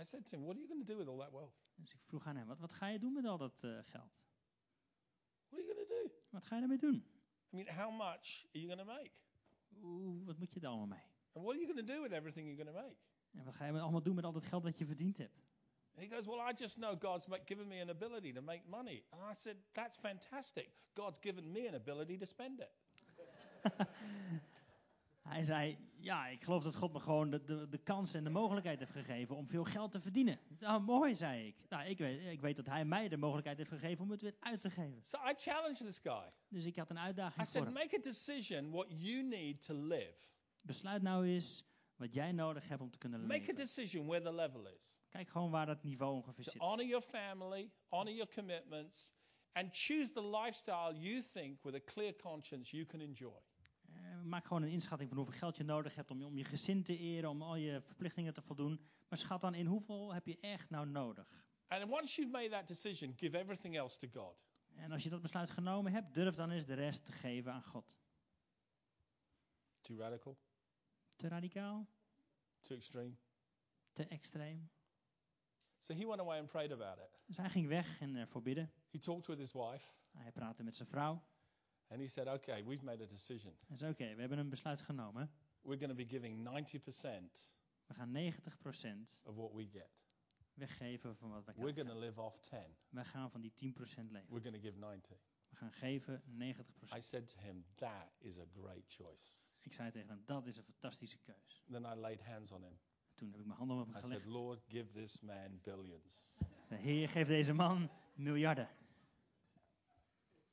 I 0.00 0.04
said 0.04 0.26
to 0.26 0.36
him, 0.36 0.44
What 0.44 0.56
are 0.56 0.60
you 0.60 0.68
going 0.68 0.86
to 0.86 0.92
do 0.92 0.98
with 0.98 1.08
all 1.08 1.18
that 1.18 1.30
wealth? 1.30 1.60
Dus 1.74 1.94
ik 1.94 2.00
vroeg 2.02 2.26
aan 2.26 2.36
hem, 2.36 2.46
wat, 2.46 2.58
wat 2.58 2.72
ga 2.72 2.88
je 2.88 2.98
doen 2.98 3.12
met 3.12 3.24
al 3.24 3.38
dat 3.38 3.64
eh, 3.64 3.78
geld? 3.82 4.20
What 5.52 5.60
are 5.60 5.66
you 5.66 5.74
going 5.74 5.86
to 5.86 5.94
do? 5.94 6.10
Wat 6.30 6.44
ga 6.44 6.54
je 6.54 6.60
daarmee 6.60 6.78
doen? 6.78 7.04
I 7.52 7.56
mean, 7.56 7.66
how 7.66 7.90
much 7.90 8.46
are 8.54 8.60
you 8.60 8.66
going 8.66 8.86
to 8.88 8.92
make? 8.94 9.10
Oeh, 9.82 10.26
wat 10.26 10.38
moet 10.38 10.52
je 10.52 10.60
daar 10.60 10.70
allemaal 10.70 10.86
mee? 10.86 11.04
And 11.32 11.44
what 11.44 11.54
are 11.54 11.60
you 11.60 11.72
going 11.72 11.86
to 11.86 11.94
do 11.94 12.02
with 12.02 12.12
everything 12.12 12.46
you're 12.46 12.64
going 12.64 12.76
to 12.76 12.82
make? 12.82 12.96
En 13.34 13.44
wat 13.44 13.54
ga 13.54 13.66
je 13.66 13.80
allemaal 13.80 14.02
doen 14.02 14.14
met 14.14 14.24
al 14.24 14.32
dat 14.32 14.46
geld 14.46 14.62
dat 14.62 14.78
je 14.78 14.86
verdiend 14.86 15.18
hebt? 15.18 15.42
He 15.94 16.08
goes, 16.08 16.26
Well, 16.26 16.40
I 16.40 16.52
just 16.54 16.76
know 16.76 16.96
God's 17.00 17.26
given 17.44 17.68
me 17.68 17.80
an 17.80 17.90
ability 17.90 18.32
to 18.32 18.40
make 18.40 18.62
money. 18.68 19.04
And 19.10 19.22
I 19.30 19.34
said, 19.34 19.56
That's 19.72 19.98
fantastic. 19.98 20.68
God's 20.94 21.18
given 21.20 21.52
me 21.52 21.68
an 21.68 21.74
ability 21.74 22.16
to 22.16 22.26
spend 22.26 22.60
it. 22.60 22.72
Hij 25.22 25.42
zei, 25.42 25.78
ja, 25.98 26.26
ik 26.26 26.42
geloof 26.44 26.62
dat 26.62 26.74
God 26.74 26.92
me 26.92 27.00
gewoon 27.00 27.30
de, 27.30 27.44
de, 27.44 27.68
de 27.68 27.78
kans 27.78 28.14
en 28.14 28.24
de 28.24 28.30
mogelijkheid 28.30 28.78
heeft 28.78 28.90
gegeven 28.92 29.36
om 29.36 29.48
veel 29.48 29.64
geld 29.64 29.92
te 29.92 30.00
verdienen. 30.00 30.38
Nou, 30.58 30.80
mooi, 30.82 31.14
zei 31.14 31.46
ik. 31.46 31.56
Nou, 31.68 31.84
ik 31.84 31.98
weet, 31.98 32.26
ik 32.32 32.40
weet 32.40 32.56
dat 32.56 32.66
hij 32.66 32.84
mij 32.84 33.08
de 33.08 33.16
mogelijkheid 33.16 33.58
heeft 33.58 33.70
gegeven 33.70 34.04
om 34.04 34.10
het 34.10 34.22
weer 34.22 34.34
uit 34.40 34.60
te 34.60 34.70
geven. 34.70 34.98
So 35.02 35.18
I 35.28 35.34
challenged 35.36 35.76
this 35.86 35.98
guy. 36.02 36.32
Dus 36.48 36.64
ik 36.66 36.76
had 36.76 36.90
een 36.90 36.96
I 36.96 36.98
uitdaging 36.98 37.34
voor 37.34 37.46
said, 37.46 37.64
hem. 37.64 37.72
Make 37.72 37.96
a 37.98 38.00
decision 38.00 38.70
what 38.70 38.86
you 38.88 39.22
need 39.22 39.64
to 39.64 39.74
live. 39.74 40.14
Besluit 40.60 41.02
nou 41.02 41.26
eens 41.26 41.64
wat 41.96 42.12
jij 42.14 42.32
nodig 42.32 42.68
hebt 42.68 42.80
om 42.80 42.90
te 42.90 42.98
kunnen 42.98 43.20
Make 43.20 43.34
a 43.34 43.38
leven. 43.38 43.54
decision 43.54 44.06
where 44.06 44.24
the 44.24 44.32
level 44.34 44.66
is. 44.66 45.00
Kijk 45.08 45.28
gewoon 45.28 45.50
waar 45.50 45.66
dat 45.66 45.82
niveau 45.82 46.14
ongeveer 46.14 46.44
To 46.44 46.50
zit. 46.50 46.60
honor 46.60 46.86
your 46.86 47.02
family, 47.04 47.70
honor 47.88 48.12
your 48.12 48.32
commitments, 48.34 49.12
and 49.52 49.68
choose 49.76 50.12
the 50.12 50.24
lifestyle 50.42 50.94
you 50.98 51.22
think 51.32 51.62
with 51.62 51.74
a 51.74 51.92
clear 51.92 52.16
conscience 52.16 52.76
you 52.76 52.86
can 52.88 53.00
enjoy. 53.00 53.40
Eh, 54.22 54.28
maak 54.28 54.46
gewoon 54.46 54.62
een 54.62 54.70
inschatting 54.70 55.08
van 55.08 55.18
hoeveel 55.18 55.38
geld 55.38 55.56
je 55.56 55.64
nodig 55.64 55.94
hebt 55.94 56.10
om, 56.10 56.18
je- 56.18 56.26
om 56.26 56.36
je 56.36 56.44
gezin 56.44 56.82
te 56.82 56.96
eren, 56.98 57.30
om 57.30 57.42
al 57.42 57.56
je 57.56 57.80
verplichtingen 57.82 58.34
te 58.34 58.42
voldoen. 58.42 58.80
Maar 59.08 59.18
schat 59.18 59.40
dan 59.40 59.54
in 59.54 59.66
hoeveel 59.66 60.14
heb 60.14 60.26
je 60.26 60.38
echt 60.40 60.70
nou 60.70 60.86
nodig. 60.86 61.44
And 61.68 61.90
once 61.90 62.20
you've 62.20 62.32
made 62.36 62.48
that 62.48 62.68
decision, 62.68 63.12
give 63.16 63.38
everything 63.38 63.76
else 63.76 63.98
to 64.08 64.20
God. 64.20 64.36
En 64.74 64.92
als 64.92 65.02
je 65.02 65.10
dat 65.10 65.20
besluit 65.22 65.50
genomen 65.50 65.92
hebt, 65.92 66.14
durf 66.14 66.34
dan 66.34 66.50
eens 66.50 66.64
de 66.66 66.74
rest 66.74 67.04
te 67.04 67.12
geven 67.12 67.52
aan 67.52 67.62
God. 67.62 67.96
Too 69.80 69.96
radical? 69.98 70.38
Te 71.16 71.28
radicaal? 71.28 71.86
Too 72.60 72.76
extreme? 72.76 73.14
Te 73.92 74.06
extreem? 74.06 74.70
So 75.78 75.94
he 75.94 76.06
went 76.06 76.20
away 76.20 76.38
and 76.38 76.48
prayed 76.48 76.72
about 76.72 76.98
it. 76.98 77.20
Dus 77.26 77.36
hij 77.36 77.50
ging 77.50 77.68
weg 77.68 78.00
en 78.00 78.14
ervoor 78.16 78.42
bidden. 78.42 78.72
He 78.90 78.98
talked 78.98 79.26
with 79.26 79.38
his 79.38 79.52
wife 79.52 79.86
Hij 80.10 80.32
praatte 80.32 80.62
met 80.62 80.76
zijn 80.76 80.88
vrouw. 80.88 81.22
And 81.92 82.00
he 82.00 82.08
said, 82.08 82.26
Okay, 82.28 82.62
we've 82.64 82.84
made 82.84 83.02
a 83.02 83.06
decision. 83.06 83.52
Hij 83.66 83.76
zei, 83.76 83.90
oké, 83.92 84.14
we 84.14 84.20
hebben 84.20 84.38
een 84.38 84.48
besluit 84.48 84.80
genomen. 84.80 85.30
We're 85.62 85.78
going 85.78 85.90
to 85.90 86.04
be 86.04 86.06
giving 86.06 86.48
90% 86.48 87.50
We 87.86 87.94
gaan 87.94 88.12
90% 88.12 89.14
of 89.22 89.34
what 89.36 89.52
we 89.52 89.66
get. 89.72 89.90
weggeven 90.54 91.16
van 91.16 91.30
wat 91.30 91.44
we 91.44 91.52
We're 91.52 91.62
going 91.74 91.74
krijgen. 91.74 92.00
to 92.00 92.06
live 92.06 92.20
off 92.20 92.38
10. 92.40 92.58
Wij 92.88 93.04
gaan 93.04 93.30
van 93.30 93.40
die 93.40 93.52
10% 93.52 93.56
leven. 94.10 94.28
We're 94.28 94.42
going 94.42 94.54
to 94.54 94.60
give 94.60 94.78
90. 94.78 95.18
We 95.48 95.56
gaan 95.56 95.72
geven 95.72 96.22
90%. 96.28 96.96
I 96.96 97.00
said 97.00 97.28
to 97.28 97.38
him, 97.38 97.64
That 97.74 98.12
is 98.18 98.38
a 98.38 98.46
great 98.60 98.84
choice. 98.86 99.44
Ik 99.60 99.72
zei 99.72 99.90
tegen 99.90 100.08
hem, 100.08 100.22
dat 100.24 100.46
is 100.46 100.56
een 100.56 100.64
fantastische 100.64 101.18
keus. 101.18 101.64
Then 101.70 101.82
I 101.84 101.94
laid 101.94 102.20
hands 102.20 102.50
on 102.52 102.62
him. 102.62 102.78
Toen 103.14 103.30
heb 103.30 103.40
ik 103.40 103.46
mijn 103.46 103.58
handen 103.58 103.76
op 103.76 103.86
hem 103.86 103.96
I 103.96 103.98
said, 103.98 104.10
gelegd. 104.10 104.26
Lord, 104.26 104.64
give 104.68 104.92
this 104.92 105.20
man 105.20 105.60
billions. 105.62 106.34
Heer 106.68 107.08
geeft 107.08 107.28
deze 107.28 107.52
man 107.52 107.90
miljarden. 108.14 108.68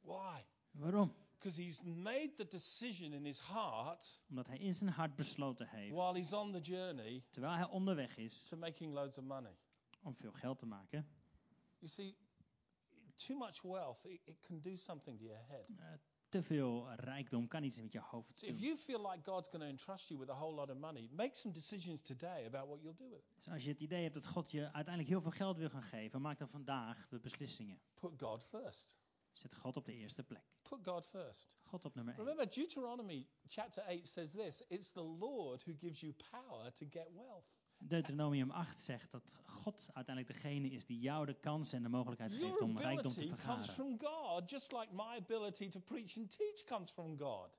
Why? 0.02 0.44
Waarom? 0.72 1.14
Because 1.40 1.62
he's 1.62 1.82
made 1.84 2.32
the 2.36 2.48
decision 2.48 3.14
in 3.14 3.26
his 3.26 3.40
heart 3.40 4.22
Omdat 4.30 4.48
hij 4.48 4.58
in 4.58 4.74
zijn 4.74 4.90
hart 4.90 5.16
besloten 5.16 5.68
heeft, 5.68 5.94
while 5.96 6.14
he's 6.14 6.34
on 6.34 6.52
the 6.52 6.60
journey 6.62 7.24
terwijl 7.32 7.54
hij 7.54 7.68
onderweg 7.70 8.18
is 8.18 8.44
to 8.44 8.58
making 8.58 8.94
loads 8.94 9.18
of 9.18 9.24
money. 9.24 9.58
om 10.02 10.16
veel 10.16 10.32
geld 10.32 10.60
te 10.60 10.66
maken. 10.66 11.08
You 11.78 11.92
see, 11.92 12.16
too 13.16 13.38
much 13.38 13.62
wealth, 13.62 14.06
it, 14.06 14.22
it 14.24 14.40
can 14.40 14.62
do 14.62 14.76
something 14.76 15.18
to 15.18 15.24
your 15.24 15.46
head. 15.48 15.70
Eh, 15.78 15.86
te 16.30 16.44
veel 16.44 16.92
rijkdom 16.94 17.48
kan 17.48 17.64
iets 17.64 17.82
met 17.82 17.92
je 17.92 18.00
hoofd 18.00 18.40
So 18.40 18.46
if 18.46 18.52
doen. 18.52 18.62
you 18.62 18.78
feel 18.78 19.12
like 19.12 19.32
God's 19.32 19.50
going 19.50 19.64
to 19.64 19.70
entrust 19.70 20.08
you 20.10 20.20
with 20.20 20.30
a 20.30 20.36
whole 20.36 20.54
lot 20.56 20.70
of 20.70 20.78
money, 20.78 21.10
make 21.12 21.36
some 21.36 21.54
decisions 21.54 22.02
today 22.02 22.46
about 22.46 22.68
what 22.68 22.82
you'll 22.82 22.96
do 22.98 23.10
with 23.10 23.20
it. 23.20 23.36
Dus 23.36 23.48
als 23.48 23.64
je 23.64 23.70
het 23.70 23.80
idee 23.80 24.02
hebt 24.02 24.14
dat 24.14 24.28
God 24.28 24.52
je 24.52 24.62
uiteindelijk 24.64 25.08
heel 25.08 25.22
veel 25.22 25.32
geld 25.32 25.58
wil 25.58 25.70
gaan 25.70 25.84
geven, 25.84 26.22
maak 26.22 26.38
dan 26.40 26.50
vandaag 26.50 27.08
de 27.08 27.20
beslissingen. 27.20 27.80
Put 27.94 28.22
God 28.22 28.44
first. 28.46 28.98
Zet 29.40 29.54
God 29.54 29.78
op 29.78 29.86
de 29.86 29.94
eerste 29.94 30.24
plek. 30.24 30.44
Put 30.62 30.80
God 30.84 31.08
first. 31.08 31.58
God 31.64 31.86
op 31.86 31.96
nummer 31.96 32.14
1. 32.14 32.20
Remember, 32.20 32.50
Deuteronomy 32.54 33.28
chapter 33.48 33.84
8 33.88 34.08
says 34.08 34.32
this 34.32 34.62
it's 34.68 34.92
the 34.92 35.04
Lord 35.20 35.64
who 35.66 35.74
gives 35.78 36.00
you 36.00 36.14
power 36.32 36.72
to 36.72 36.86
get 36.90 37.08
wealth. 37.14 37.58
Deuteronomium 37.78 38.52
8 38.52 38.82
zegt 38.82 39.12
dat 39.12 39.34
God 39.46 39.90
uiteindelijk 39.94 40.36
degene 40.36 40.70
is 40.70 40.86
die 40.86 41.00
jou 41.00 41.26
de 41.26 41.34
kans 41.34 41.74
en 41.74 41.84
de 41.84 41.90
mogelijkheid 41.90 42.34
geeft 42.34 42.46
Your 42.46 42.62
om 42.62 42.78
rijkdom 42.78 43.14
te 43.14 43.20
ability 43.20 43.46
comes 43.46 43.66
vergaren. 43.66 43.74
from 43.74 44.00
God, 44.00 44.50
just 44.50 44.72
like 44.72 44.88
my 44.92 45.16
ability 45.18 45.68
to 45.68 45.80
preach 45.80 46.18
and 46.18 46.38
teach 46.38 46.64
comes 46.64 46.92
from 46.92 47.18
God. 47.18 47.58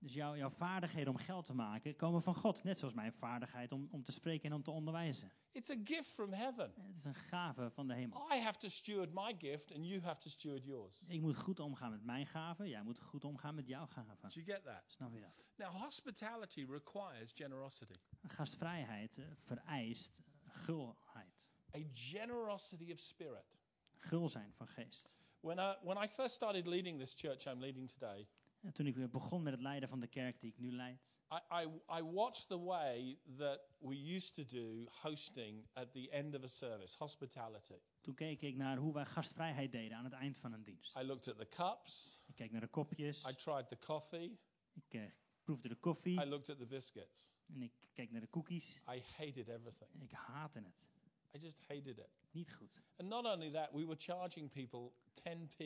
Dus 0.00 0.12
jouw, 0.14 0.36
jouw 0.36 0.50
vaardigheden 0.50 1.12
om 1.12 1.18
geld 1.18 1.46
te 1.46 1.54
maken 1.54 1.96
komen 1.96 2.22
van 2.22 2.34
God. 2.34 2.62
Net 2.62 2.78
zoals 2.78 2.94
mijn 2.94 3.12
vaardigheid 3.12 3.72
om, 3.72 3.88
om 3.90 4.04
te 4.04 4.12
spreken 4.12 4.50
en 4.50 4.56
om 4.56 4.62
te 4.62 4.70
onderwijzen. 4.70 5.32
It's 5.52 5.70
a 5.70 5.76
gift 5.84 6.08
from 6.08 6.32
heaven. 6.32 6.72
Het 6.76 6.96
is 6.96 7.04
een 7.04 7.14
gave 7.14 7.70
van 7.70 7.88
de 7.88 7.94
hemel. 7.94 8.32
I 8.32 8.38
have 8.38 8.58
to 8.58 8.68
steward 8.68 9.12
my 9.12 9.34
gift 9.38 9.74
and 9.74 9.86
you 9.86 10.00
have 10.02 10.20
to 10.20 10.28
steward 10.28 10.64
yours. 10.64 11.04
Ik 11.08 11.20
moet 11.20 11.36
goed 11.36 11.60
omgaan 11.60 11.90
met 11.90 12.04
mijn 12.04 12.26
gaven. 12.26 12.68
Jij 12.68 12.82
moet 12.82 12.98
goed 12.98 13.24
omgaan 13.24 13.54
met 13.54 13.66
jouw 13.66 13.86
gaven. 13.86 14.28
Do 14.28 14.40
you 14.40 14.44
get 14.44 14.64
that? 14.64 14.82
Snap 14.86 15.12
je 15.12 15.20
dat? 15.20 15.44
Now, 15.56 15.82
hospitality 15.82 16.66
requires 16.70 17.32
generosity. 17.34 17.94
Gastvrijheid 18.22 19.18
eh, 19.18 19.24
vereist 19.38 20.12
eh, 20.16 20.54
gulheid. 20.54 21.40
a 21.74 21.80
generosity 21.92 22.92
of 22.92 22.98
spirit. 22.98 23.58
Gul 23.96 24.28
zijn 24.28 24.52
van 24.52 24.66
geest. 24.66 25.08
When 25.40 25.58
I, 25.58 25.76
when 25.82 26.04
I 26.04 26.06
first 26.06 26.34
started 26.34 26.66
leading 26.66 26.98
this 26.98 27.14
church 27.14 27.46
I'm 27.46 27.60
leading 27.60 27.88
today, 27.88 28.28
En 28.60 28.72
toen 28.72 28.86
ik 28.86 28.96
weer 28.96 29.10
begon 29.10 29.42
met 29.42 29.52
het 29.52 29.62
leiden 29.62 29.88
van 29.88 30.00
de 30.00 30.06
kerk 30.06 30.40
die 30.40 30.50
ik 30.50 30.58
nu 30.58 30.72
leid. 30.72 31.08
I, 31.32 31.38
I, 31.52 31.80
I 31.98 32.02
watched 32.02 32.48
the 32.48 32.58
way 32.58 33.18
that 33.36 33.60
we 33.78 34.14
used 34.14 34.34
to 34.34 34.44
do 34.44 34.86
hosting 34.90 35.68
at 35.74 35.92
the 35.92 36.10
end 36.10 36.34
of 36.34 36.42
a 36.42 36.48
service, 36.48 36.96
hospitality. 36.98 37.80
Toen 38.00 38.14
keek 38.14 38.42
ik 38.42 38.56
naar 38.56 38.76
hoe 38.76 38.92
wij 38.92 39.06
gastvrijheid 39.06 39.72
deden 39.72 39.96
aan 39.96 40.04
het 40.04 40.12
eind 40.12 40.38
van 40.38 40.52
een 40.52 40.64
dienst. 40.64 40.96
I 40.96 41.02
looked 41.02 41.28
at 41.28 41.38
the 41.38 41.48
cups, 41.48 42.22
Ik 42.26 42.34
keek 42.34 42.50
naar 42.50 42.60
de 42.60 42.68
kopjes. 42.68 43.24
I 43.24 43.34
tried 43.34 43.68
the 43.68 43.78
coffee, 43.78 44.38
Ik 44.72 44.94
eh, 44.94 45.02
proefde 45.42 45.68
de 45.68 45.76
koffie. 45.76 46.20
I 46.20 46.24
looked 46.24 46.48
at 46.50 46.58
the 46.58 46.66
biscuits. 46.66 47.32
En 47.46 47.62
ik 47.62 47.72
keek 47.92 48.10
naar 48.10 48.20
de 48.20 48.30
cookies. 48.30 48.76
I 48.76 49.02
hated 49.16 49.48
everything. 49.48 50.02
Ik 50.02 50.12
haatte 50.12 50.58
het. 50.58 50.88
I 51.36 51.38
just 51.38 51.60
hated 51.68 51.98
it. 51.98 52.10
Niet 52.30 52.54
goed. 52.54 52.82
And 52.96 53.08
not 53.08 53.24
only 53.24 53.50
that, 53.50 53.72
we 53.72 53.84
were 53.84 53.98
charging 53.98 54.50
people 54.50 54.92
10p 55.14 55.64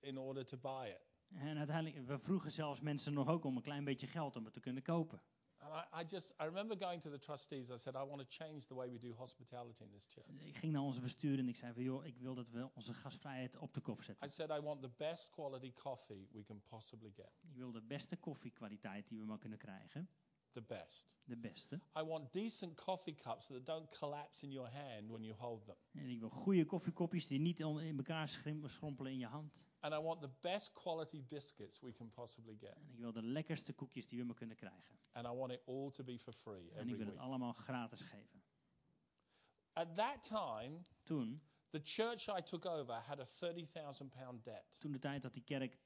in 0.00 0.18
order 0.18 0.44
to 0.44 0.56
buy 0.56 0.88
it. 0.88 1.11
En 1.34 1.58
uiteindelijk, 1.58 2.06
we 2.06 2.18
vroegen 2.18 2.50
zelfs 2.52 2.80
mensen 2.80 3.12
nog 3.12 3.28
ook 3.28 3.44
om 3.44 3.56
een 3.56 3.62
klein 3.62 3.84
beetje 3.84 4.06
geld 4.06 4.36
om 4.36 4.44
het 4.44 4.52
te 4.52 4.60
kunnen 4.60 4.82
kopen. 4.82 5.20
And 5.58 5.72
I, 5.74 6.02
I 6.02 6.04
just, 6.04 6.30
I 6.40 6.44
remember 6.44 6.76
going 6.76 7.00
to 7.02 7.10
the 7.10 7.18
trustees. 7.18 7.70
I 7.70 7.78
said, 7.78 7.94
I 7.94 8.04
want 8.04 8.18
to 8.18 8.26
change 8.28 8.66
the 8.66 8.74
way 8.74 8.90
we 8.90 8.98
do 8.98 9.14
hospitality 9.14 9.82
in 9.82 9.90
this 9.90 10.06
church. 10.08 10.44
Ik 10.46 10.56
ging 10.56 10.72
naar 10.72 10.82
onze 10.82 11.00
bestuurder 11.00 11.38
en 11.38 11.48
ik 11.48 11.56
zei 11.56 11.72
van 11.72 11.82
joh, 11.82 12.04
ik 12.04 12.16
wil 12.16 12.34
dat 12.34 12.50
we 12.50 12.68
onze 12.74 12.94
gastvrijheid 12.94 13.56
op 13.56 13.74
de 13.74 13.80
kop 13.80 14.00
I 14.00 14.04
zetten. 14.04 14.30
said, 14.30 14.50
I 14.50 14.60
want 14.60 14.82
the 14.82 14.90
best 14.96 15.30
quality 15.30 15.72
coffee 15.72 16.28
we 16.32 16.42
can 16.42 16.62
possibly 16.68 17.12
get. 17.14 17.30
Ik 17.42 17.54
wil 17.56 17.72
de 17.72 17.82
beste 17.82 18.16
koffiekwaliteit 18.16 19.08
die 19.08 19.18
we 19.18 19.24
maar 19.24 19.38
kunnen 19.38 19.58
krijgen. 19.58 20.08
The 20.52 20.62
best. 20.62 21.10
De 21.24 21.36
beste. 21.36 21.74
I 21.98 22.02
want 22.02 22.32
decent 22.32 22.74
coffee 22.76 23.14
cups 23.14 23.46
that 23.46 23.66
don't 23.66 23.98
collapse 23.98 24.42
in 24.46 24.50
your 24.52 24.70
hand 24.70 25.10
when 25.10 25.22
you 25.24 25.34
hold 25.38 25.64
them. 25.64 25.76
En 25.92 26.08
ik 26.10 26.20
wil 26.20 26.28
goede 26.28 26.64
koffiekopjes 26.64 27.26
die 27.26 27.38
niet 27.40 27.60
in 27.60 27.96
elkaar 27.96 28.28
schrompelen 28.66 29.12
in 29.12 29.18
je 29.18 29.26
hand. 29.26 29.64
And 29.80 29.94
I 29.94 29.98
want 29.98 30.20
the 30.20 30.30
best 30.40 30.72
quality 30.72 31.22
biscuits 31.28 31.80
we 31.80 31.92
can 31.92 32.10
possibly 32.10 32.56
get. 32.56 32.74
En 32.76 32.92
ik 32.92 32.98
wil 32.98 33.12
de 33.12 33.22
lekkerste 33.22 33.72
koekjes 33.72 34.06
die 34.08 34.18
we 34.18 34.24
maar 34.24 34.34
kunnen 34.34 34.56
krijgen. 34.56 34.98
And 35.12 35.26
I 35.26 35.30
want 35.30 35.52
it 35.52 35.62
all 35.66 35.90
to 35.90 36.04
be 36.04 36.18
for 36.18 36.32
free 36.32 36.70
En 36.70 36.70
ik 36.70 36.72
every 36.78 36.96
wil 36.96 37.06
het 37.06 37.14
week. 37.14 37.24
allemaal 37.24 37.52
gratis 37.52 38.00
geven. 38.00 38.42
At 39.72 39.94
that 39.96 40.22
time, 40.22 40.84
Toen, 41.02 41.42
the 41.72 41.80
church 41.82 42.28
I 42.28 42.42
took 42.42 42.64
over 42.66 42.94
had 42.94 43.20
a 43.20 43.24
30,000 43.24 44.10
pound 44.10 44.44
debt. 44.44 44.76
toen 44.80 44.92
de 44.92 44.98
tijd 44.98 45.22
dat 45.22 45.32
die 45.32 45.42
kerk 45.44 45.76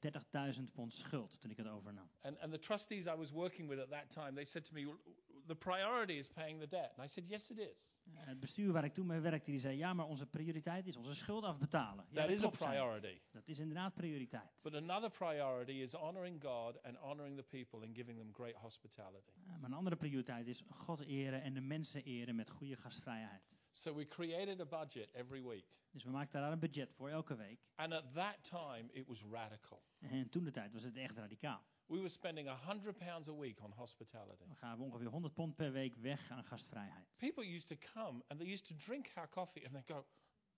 30.000 0.56 0.62
pond 0.72 0.94
schuld, 0.94 1.40
toen 1.40 1.50
ik 1.50 1.56
het 1.56 1.68
overnam. 1.68 2.10
And, 2.22 2.38
and 2.38 2.52
the 2.52 2.58
trustees 2.58 3.06
I 3.06 3.14
was 3.16 3.30
working 3.30 3.68
with 3.68 3.78
at 3.78 3.90
that 3.90 4.10
time, 4.10 4.32
they 4.32 4.44
said 4.44 4.64
to 4.64 4.74
me, 4.74 4.84
"Well, 4.86 4.98
the 5.46 5.54
priority 5.54 6.18
is 6.18 6.28
paying 6.28 6.60
the 6.60 6.66
debt. 6.66 6.92
And 6.96 7.04
I 7.04 7.08
said, 7.08 7.24
yes, 7.28 7.50
it 7.50 7.58
is. 7.58 7.96
En 8.14 8.28
Het 8.28 8.40
bestuur 8.40 8.72
waar 8.72 8.84
ik 8.84 8.94
toen 8.94 9.06
mee 9.06 9.20
werkte, 9.20 9.50
die 9.50 9.60
zei 9.60 9.76
ja, 9.76 9.94
maar 9.94 10.06
onze 10.06 10.26
prioriteit 10.26 10.86
is 10.86 10.96
onze 10.96 11.14
schuld 11.14 11.44
afbetalen. 11.44 12.04
Ja, 12.10 12.20
That 12.20 12.30
is 12.30 12.44
a 12.44 12.48
priority. 12.48 13.20
Dat 13.30 13.48
is 13.48 13.58
inderdaad 13.58 13.94
prioriteit. 13.94 14.58
But 14.62 14.74
another 14.74 15.10
priority 15.10 15.72
is 15.72 15.94
honoring 15.94 16.42
God 16.42 16.82
and 16.82 16.96
honoring 16.96 17.36
the 17.36 17.42
people 17.42 17.86
and 17.86 17.96
giving 17.96 18.18
them 18.18 18.32
great 18.34 18.54
hospitality. 18.54 19.32
Ja, 19.46 19.56
Maar 19.56 19.70
een 19.70 19.76
andere 19.76 19.96
prioriteit 19.96 20.46
is 20.46 20.62
God 20.68 21.00
eren 21.00 21.42
en 21.42 21.54
de 21.54 21.60
mensen 21.60 22.04
eren 22.04 22.36
met 22.36 22.50
goede 22.50 22.76
gastvrijheid. 22.76 23.55
So 23.76 23.92
we 23.92 24.06
created 24.06 24.60
a 24.60 24.64
budget 24.64 25.08
every 25.12 25.42
week. 25.42 25.66
Dus 25.90 26.04
we 26.04 26.10
maakten 26.10 26.40
daar 26.40 26.52
een 26.52 26.58
budget 26.58 26.92
voor 26.92 27.08
elke 27.08 27.36
week. 27.36 27.60
And 27.74 27.92
at 27.92 28.14
that 28.14 28.44
time, 28.44 28.92
it 28.92 29.06
was 29.06 29.22
radical. 29.30 29.82
En 29.98 30.28
toen 30.28 30.44
de 30.44 30.50
tijd 30.50 30.72
was 30.72 30.82
het 30.82 30.96
echt 30.96 31.16
radicaal. 31.16 31.62
We 31.86 31.96
were 31.96 32.08
spending 32.08 32.48
100 32.48 32.96
pounds 32.98 33.28
a 33.28 33.34
week 33.34 33.62
on 33.62 33.70
hospitality. 33.70 34.44
We 34.48 34.54
gaven 34.54 34.84
ongeveer 34.84 35.08
100 35.08 35.34
pond 35.34 35.56
per 35.56 35.72
week 35.72 35.96
weg 35.96 36.30
aan 36.30 36.44
gastvrijheid. 36.44 37.06
People 37.16 37.54
used 37.54 37.68
to 37.68 37.76
come 37.92 38.24
and 38.26 38.40
they 38.40 38.52
used 38.52 38.66
to 38.66 38.74
drink 38.76 39.12
our 39.14 39.28
coffee 39.28 39.64
and 39.64 39.72
they 39.72 39.94
go, 39.96 40.06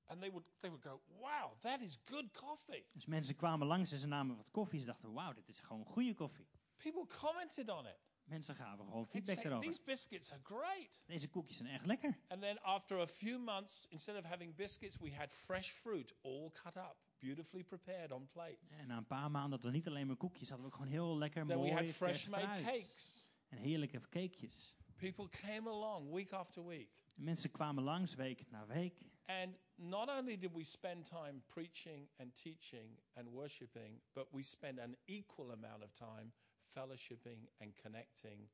and 0.04 0.20
they 0.20 0.30
would, 0.30 0.46
they 0.58 0.70
would 0.70 0.84
go, 0.84 1.00
wow, 1.20 1.60
that 1.60 1.80
is 1.80 1.98
good 2.04 2.32
coffee. 2.32 2.86
Dus 2.92 3.06
mensen 3.06 3.36
kwamen 3.36 3.66
langs 3.66 3.92
en 3.92 3.98
ze 3.98 4.06
namen 4.06 4.36
wat 4.36 4.50
koffie. 4.50 4.80
Ze 4.80 4.86
dachten, 4.86 5.12
wauw, 5.12 5.32
dit 5.32 5.48
is 5.48 5.60
gewoon 5.60 5.84
goede 5.84 6.14
koffie. 6.14 6.46
People 6.76 7.06
commented 7.20 7.68
on 7.68 7.86
it. 7.86 8.07
Mensen 8.28 8.54
gaven 8.54 8.84
gewoon 8.84 9.06
feedback 9.06 9.34
say, 9.34 9.44
erover. 9.44 9.68
these 9.68 9.82
biscuits 9.84 10.32
are 10.32 10.40
great. 10.44 11.00
Deze 11.06 11.28
koekjes 11.28 11.56
zijn 11.56 11.68
echt 11.68 11.86
lekker. 11.86 12.18
And 12.28 12.40
then 12.40 12.62
after 12.62 12.98
a 13.00 13.06
few 13.06 13.38
months, 13.38 13.86
instead 13.88 14.16
of 14.16 14.24
having 14.24 14.54
biscuits, 14.54 14.98
we 14.98 15.14
had 15.14 15.32
fresh 15.32 15.70
fruit 15.70 16.14
all 16.22 16.50
cut 16.52 16.76
up, 16.76 16.96
beautifully 17.18 17.64
prepared 17.64 18.12
on 18.12 18.28
plates. 18.28 18.78
En 18.78 18.86
na 18.86 18.96
een 18.96 19.06
paar 19.06 19.30
maanden 19.30 19.50
hadden 19.50 19.70
we 19.70 19.76
niet 19.76 19.86
alleen 19.86 20.06
maar 20.06 20.16
koekjes, 20.16 20.48
hadden 20.48 20.66
we 20.66 20.72
ook 20.72 20.78
gewoon 20.78 20.92
heel 20.92 21.18
lekker 21.18 21.46
Then 21.46 21.56
we 21.60 21.62
mooi 21.62 21.86
had 21.86 21.94
fresh 21.94 22.26
made 22.26 22.44
fruit. 22.44 22.64
cakes. 22.64 23.36
En 23.48 23.58
heerlijke 23.58 24.00
cakejes. 24.00 24.76
People 24.96 25.28
came 25.28 25.70
along 25.70 26.12
week 26.12 26.32
after 26.32 26.66
week. 26.66 27.04
En 27.16 27.24
mensen 27.24 27.50
kwamen 27.50 27.82
langs 27.84 28.14
week 28.14 28.50
na 28.50 28.66
week. 28.66 28.94
And 29.26 29.56
not 29.74 30.08
only 30.08 30.38
did 30.38 30.52
we 30.52 30.64
spend 30.64 31.04
time 31.04 31.42
preaching 31.46 32.08
and 32.18 32.34
teaching 32.34 32.98
and 33.14 33.28
worshiping, 33.28 34.00
but 34.12 34.26
we 34.30 34.42
spent 34.42 34.78
an 34.78 34.96
equal 35.04 35.50
amount 35.50 35.82
of 35.84 35.92
time 35.92 36.32
fellowshipping 36.72 37.48
and 37.60 37.74
connecting 37.82 38.48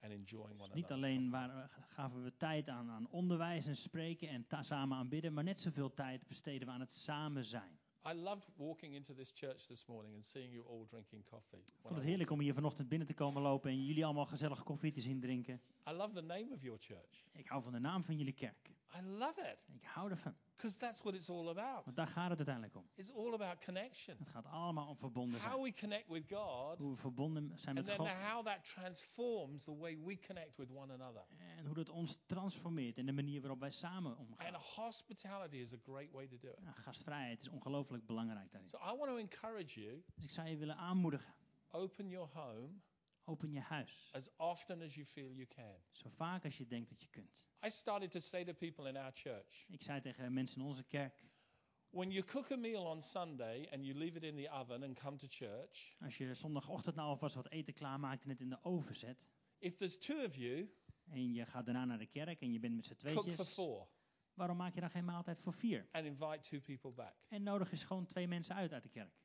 and 0.00 0.12
enjoying 0.12 0.60
one 0.60 0.74
Niet 0.74 0.90
another. 0.90 0.94
alleen 1.08 1.30
waren, 1.30 1.70
gaven 1.88 2.22
we 2.22 2.36
tijd 2.36 2.68
aan, 2.68 2.90
aan 2.90 3.08
onderwijs 3.10 3.66
en 3.66 3.76
spreken 3.76 4.28
en 4.28 4.46
ta- 4.46 4.62
samen 4.62 4.96
aanbidden, 4.98 5.32
maar 5.32 5.44
net 5.44 5.60
zoveel 5.60 5.94
tijd 5.94 6.26
besteden 6.26 6.66
we 6.68 6.72
aan 6.74 6.80
het 6.80 6.92
samen 6.92 7.44
zijn. 7.44 7.80
I 8.08 8.12
loved 8.12 8.48
walking 8.56 8.94
into 8.94 9.14
this 9.14 9.30
church 9.34 9.66
this 9.66 9.86
morning 9.86 10.14
and 10.14 10.24
seeing 10.24 10.52
you 10.52 10.66
all 10.68 10.84
drinking 10.86 11.24
coffee. 11.24 11.58
Ik 11.60 11.74
vond 11.80 11.94
het 11.94 12.04
heerlijk 12.04 12.30
om 12.30 12.40
hier 12.40 12.54
vanochtend 12.54 12.88
binnen 12.88 13.06
te 13.06 13.14
komen 13.14 13.42
lopen 13.42 13.70
en 13.70 13.84
jullie 13.84 14.04
allemaal 14.04 14.26
gezellig 14.26 14.62
koffie 14.62 14.92
te 14.92 15.00
zien 15.00 15.20
drinken. 15.20 15.60
I 15.88 15.92
love 15.92 16.14
the 16.14 16.20
name 16.22 16.48
of 16.52 16.62
your 16.62 16.78
church. 16.80 17.26
Ik 17.32 17.46
hou 17.48 17.62
van 17.62 17.72
de 17.72 17.78
naam 17.78 18.04
van 18.04 18.16
jullie 18.16 18.32
kerk. 18.34 18.70
I 18.94 19.02
love 19.02 19.40
it 19.40 19.58
Ik 19.74 19.84
hou 19.84 20.10
ervan. 20.10 20.34
because 20.56 20.78
that's 20.78 21.00
what 21.02 21.14
it's 21.14 21.30
all 21.30 21.48
about. 21.48 21.84
Want 21.84 21.96
daar 21.96 22.06
gaat 22.06 22.28
het 22.28 22.36
uiteindelijk 22.36 22.76
om. 22.76 22.88
It's 22.94 23.12
all 23.12 23.32
about 23.34 23.64
connection. 23.64 24.16
Het 24.18 24.28
gaat 24.28 24.46
allemaal 24.46 24.88
om 24.88 24.96
verbonden 24.96 25.40
How 25.40 25.50
zijn. 25.50 25.62
we 25.62 25.72
connect 25.80 26.08
with 26.08 26.24
God 26.32 26.78
Hoe 26.78 26.90
we 26.90 26.96
verbonden 26.96 27.58
zijn 27.58 27.76
and 27.78 27.86
met 27.86 27.96
then 27.96 28.06
God. 28.08 28.20
how 28.30 28.44
that 28.44 28.64
transforms 28.64 29.64
the 29.64 29.76
way 29.76 29.98
we 30.04 30.18
connect 30.26 30.56
with 30.56 30.70
one 30.70 30.92
another. 30.92 31.24
En 31.56 31.64
hoe 31.66 31.74
dat 31.74 31.88
ons 31.88 32.18
transformeert 32.26 32.98
in 32.98 33.06
de 33.06 33.12
manier 33.12 33.40
waarop 33.40 33.60
wij 33.60 33.70
samen 33.70 34.16
And 34.16 34.28
omgaan. 34.28 34.54
hospitality 34.54 35.56
is 35.56 35.72
a 35.72 35.78
great 35.82 36.10
way 36.10 36.26
to 36.28 36.36
do 36.38 36.48
it. 36.48 36.58
Ja, 36.62 36.72
gastvrijheid 36.72 37.40
is 37.40 37.48
ongelooflijk 37.48 38.06
belangrijk 38.06 38.50
daarin. 38.52 38.68
So 38.68 38.76
I 38.78 38.96
want 38.96 39.04
to 39.04 39.16
encourage 39.16 39.80
you 39.80 40.02
Dus 40.14 40.24
ik 40.24 40.30
zou 40.30 40.48
je 40.48 40.56
willen 40.56 40.76
aanmoedigen. 40.76 41.34
open 41.70 42.08
your 42.08 42.28
home 42.32 42.72
Open 43.24 43.50
je 43.52 43.60
huis. 43.60 44.08
as 44.12 44.36
often 44.36 44.82
as 44.82 44.94
you 44.94 45.06
feel 45.06 45.30
you 45.32 45.46
can. 45.46 45.74
Zo 45.90 46.08
vaak 46.08 46.44
als 46.44 46.56
je 46.56 46.66
denkt 46.66 46.88
dat 46.88 47.00
je 47.02 47.08
kunt. 47.08 47.46
I 47.66 47.70
started 47.70 48.10
to 48.10 48.20
say 48.20 48.44
to 48.44 48.52
people 48.52 48.88
in 48.88 48.96
our 48.96 49.10
church 49.14 49.64
Ik 49.68 49.82
zei 49.82 50.00
tegen 50.00 50.32
mensen 50.32 50.60
in 50.60 50.66
onze 50.66 50.82
kerk. 50.84 51.24
when 51.90 52.10
you 52.10 52.24
cook 52.24 52.50
a 52.52 52.56
meal 52.56 52.86
on 52.86 53.02
Sunday 53.02 53.68
and 53.72 53.84
you 53.84 53.98
leave 53.98 54.16
it 54.16 54.22
in 54.22 54.36
the 54.36 54.50
oven 54.50 54.82
and 54.82 54.98
come 55.00 55.16
to 55.16 55.26
church, 55.30 55.96
Als 56.00 56.16
je 56.16 56.34
zondagochtend 56.34 56.94
nou 56.96 57.08
alvast 57.08 57.34
wat 57.34 57.50
eten 57.50 57.74
klaarmaakt 57.74 58.22
en 58.24 58.28
het 58.28 58.40
in 58.40 58.48
de 58.48 58.58
oven 58.62 58.96
zet. 58.96 59.26
if 59.58 59.76
there's 59.76 59.98
two 59.98 60.24
of 60.24 60.36
you, 60.36 60.74
En 61.04 61.32
je 61.32 61.46
gaat 61.46 61.64
daarna 61.64 61.84
naar 61.84 61.98
de 61.98 62.06
kerk 62.06 62.40
en 62.40 62.52
je 62.52 62.58
bent 62.58 62.74
met 62.74 62.86
z'n 62.86 62.94
cook 62.94 63.12
for 63.12 63.22
tweetjes. 63.22 63.52
four 63.54 63.88
Waarom 64.34 64.56
maak 64.56 64.74
je 64.74 64.80
dan 64.80 64.90
geen 64.90 65.04
maaltijd 65.04 65.40
voor 65.40 65.52
vier? 65.54 65.88
and 65.90 66.04
invite 66.04 66.38
two 66.38 66.60
people 66.60 66.90
back. 66.92 67.14
En 67.28 67.42
nodig 67.42 67.72
is 67.72 67.82
gewoon 67.84 68.06
twee 68.06 68.26
mensen 68.28 68.54
uit 68.54 68.72
uit 68.72 68.82
de 68.82 68.88
kerk. 68.88 69.20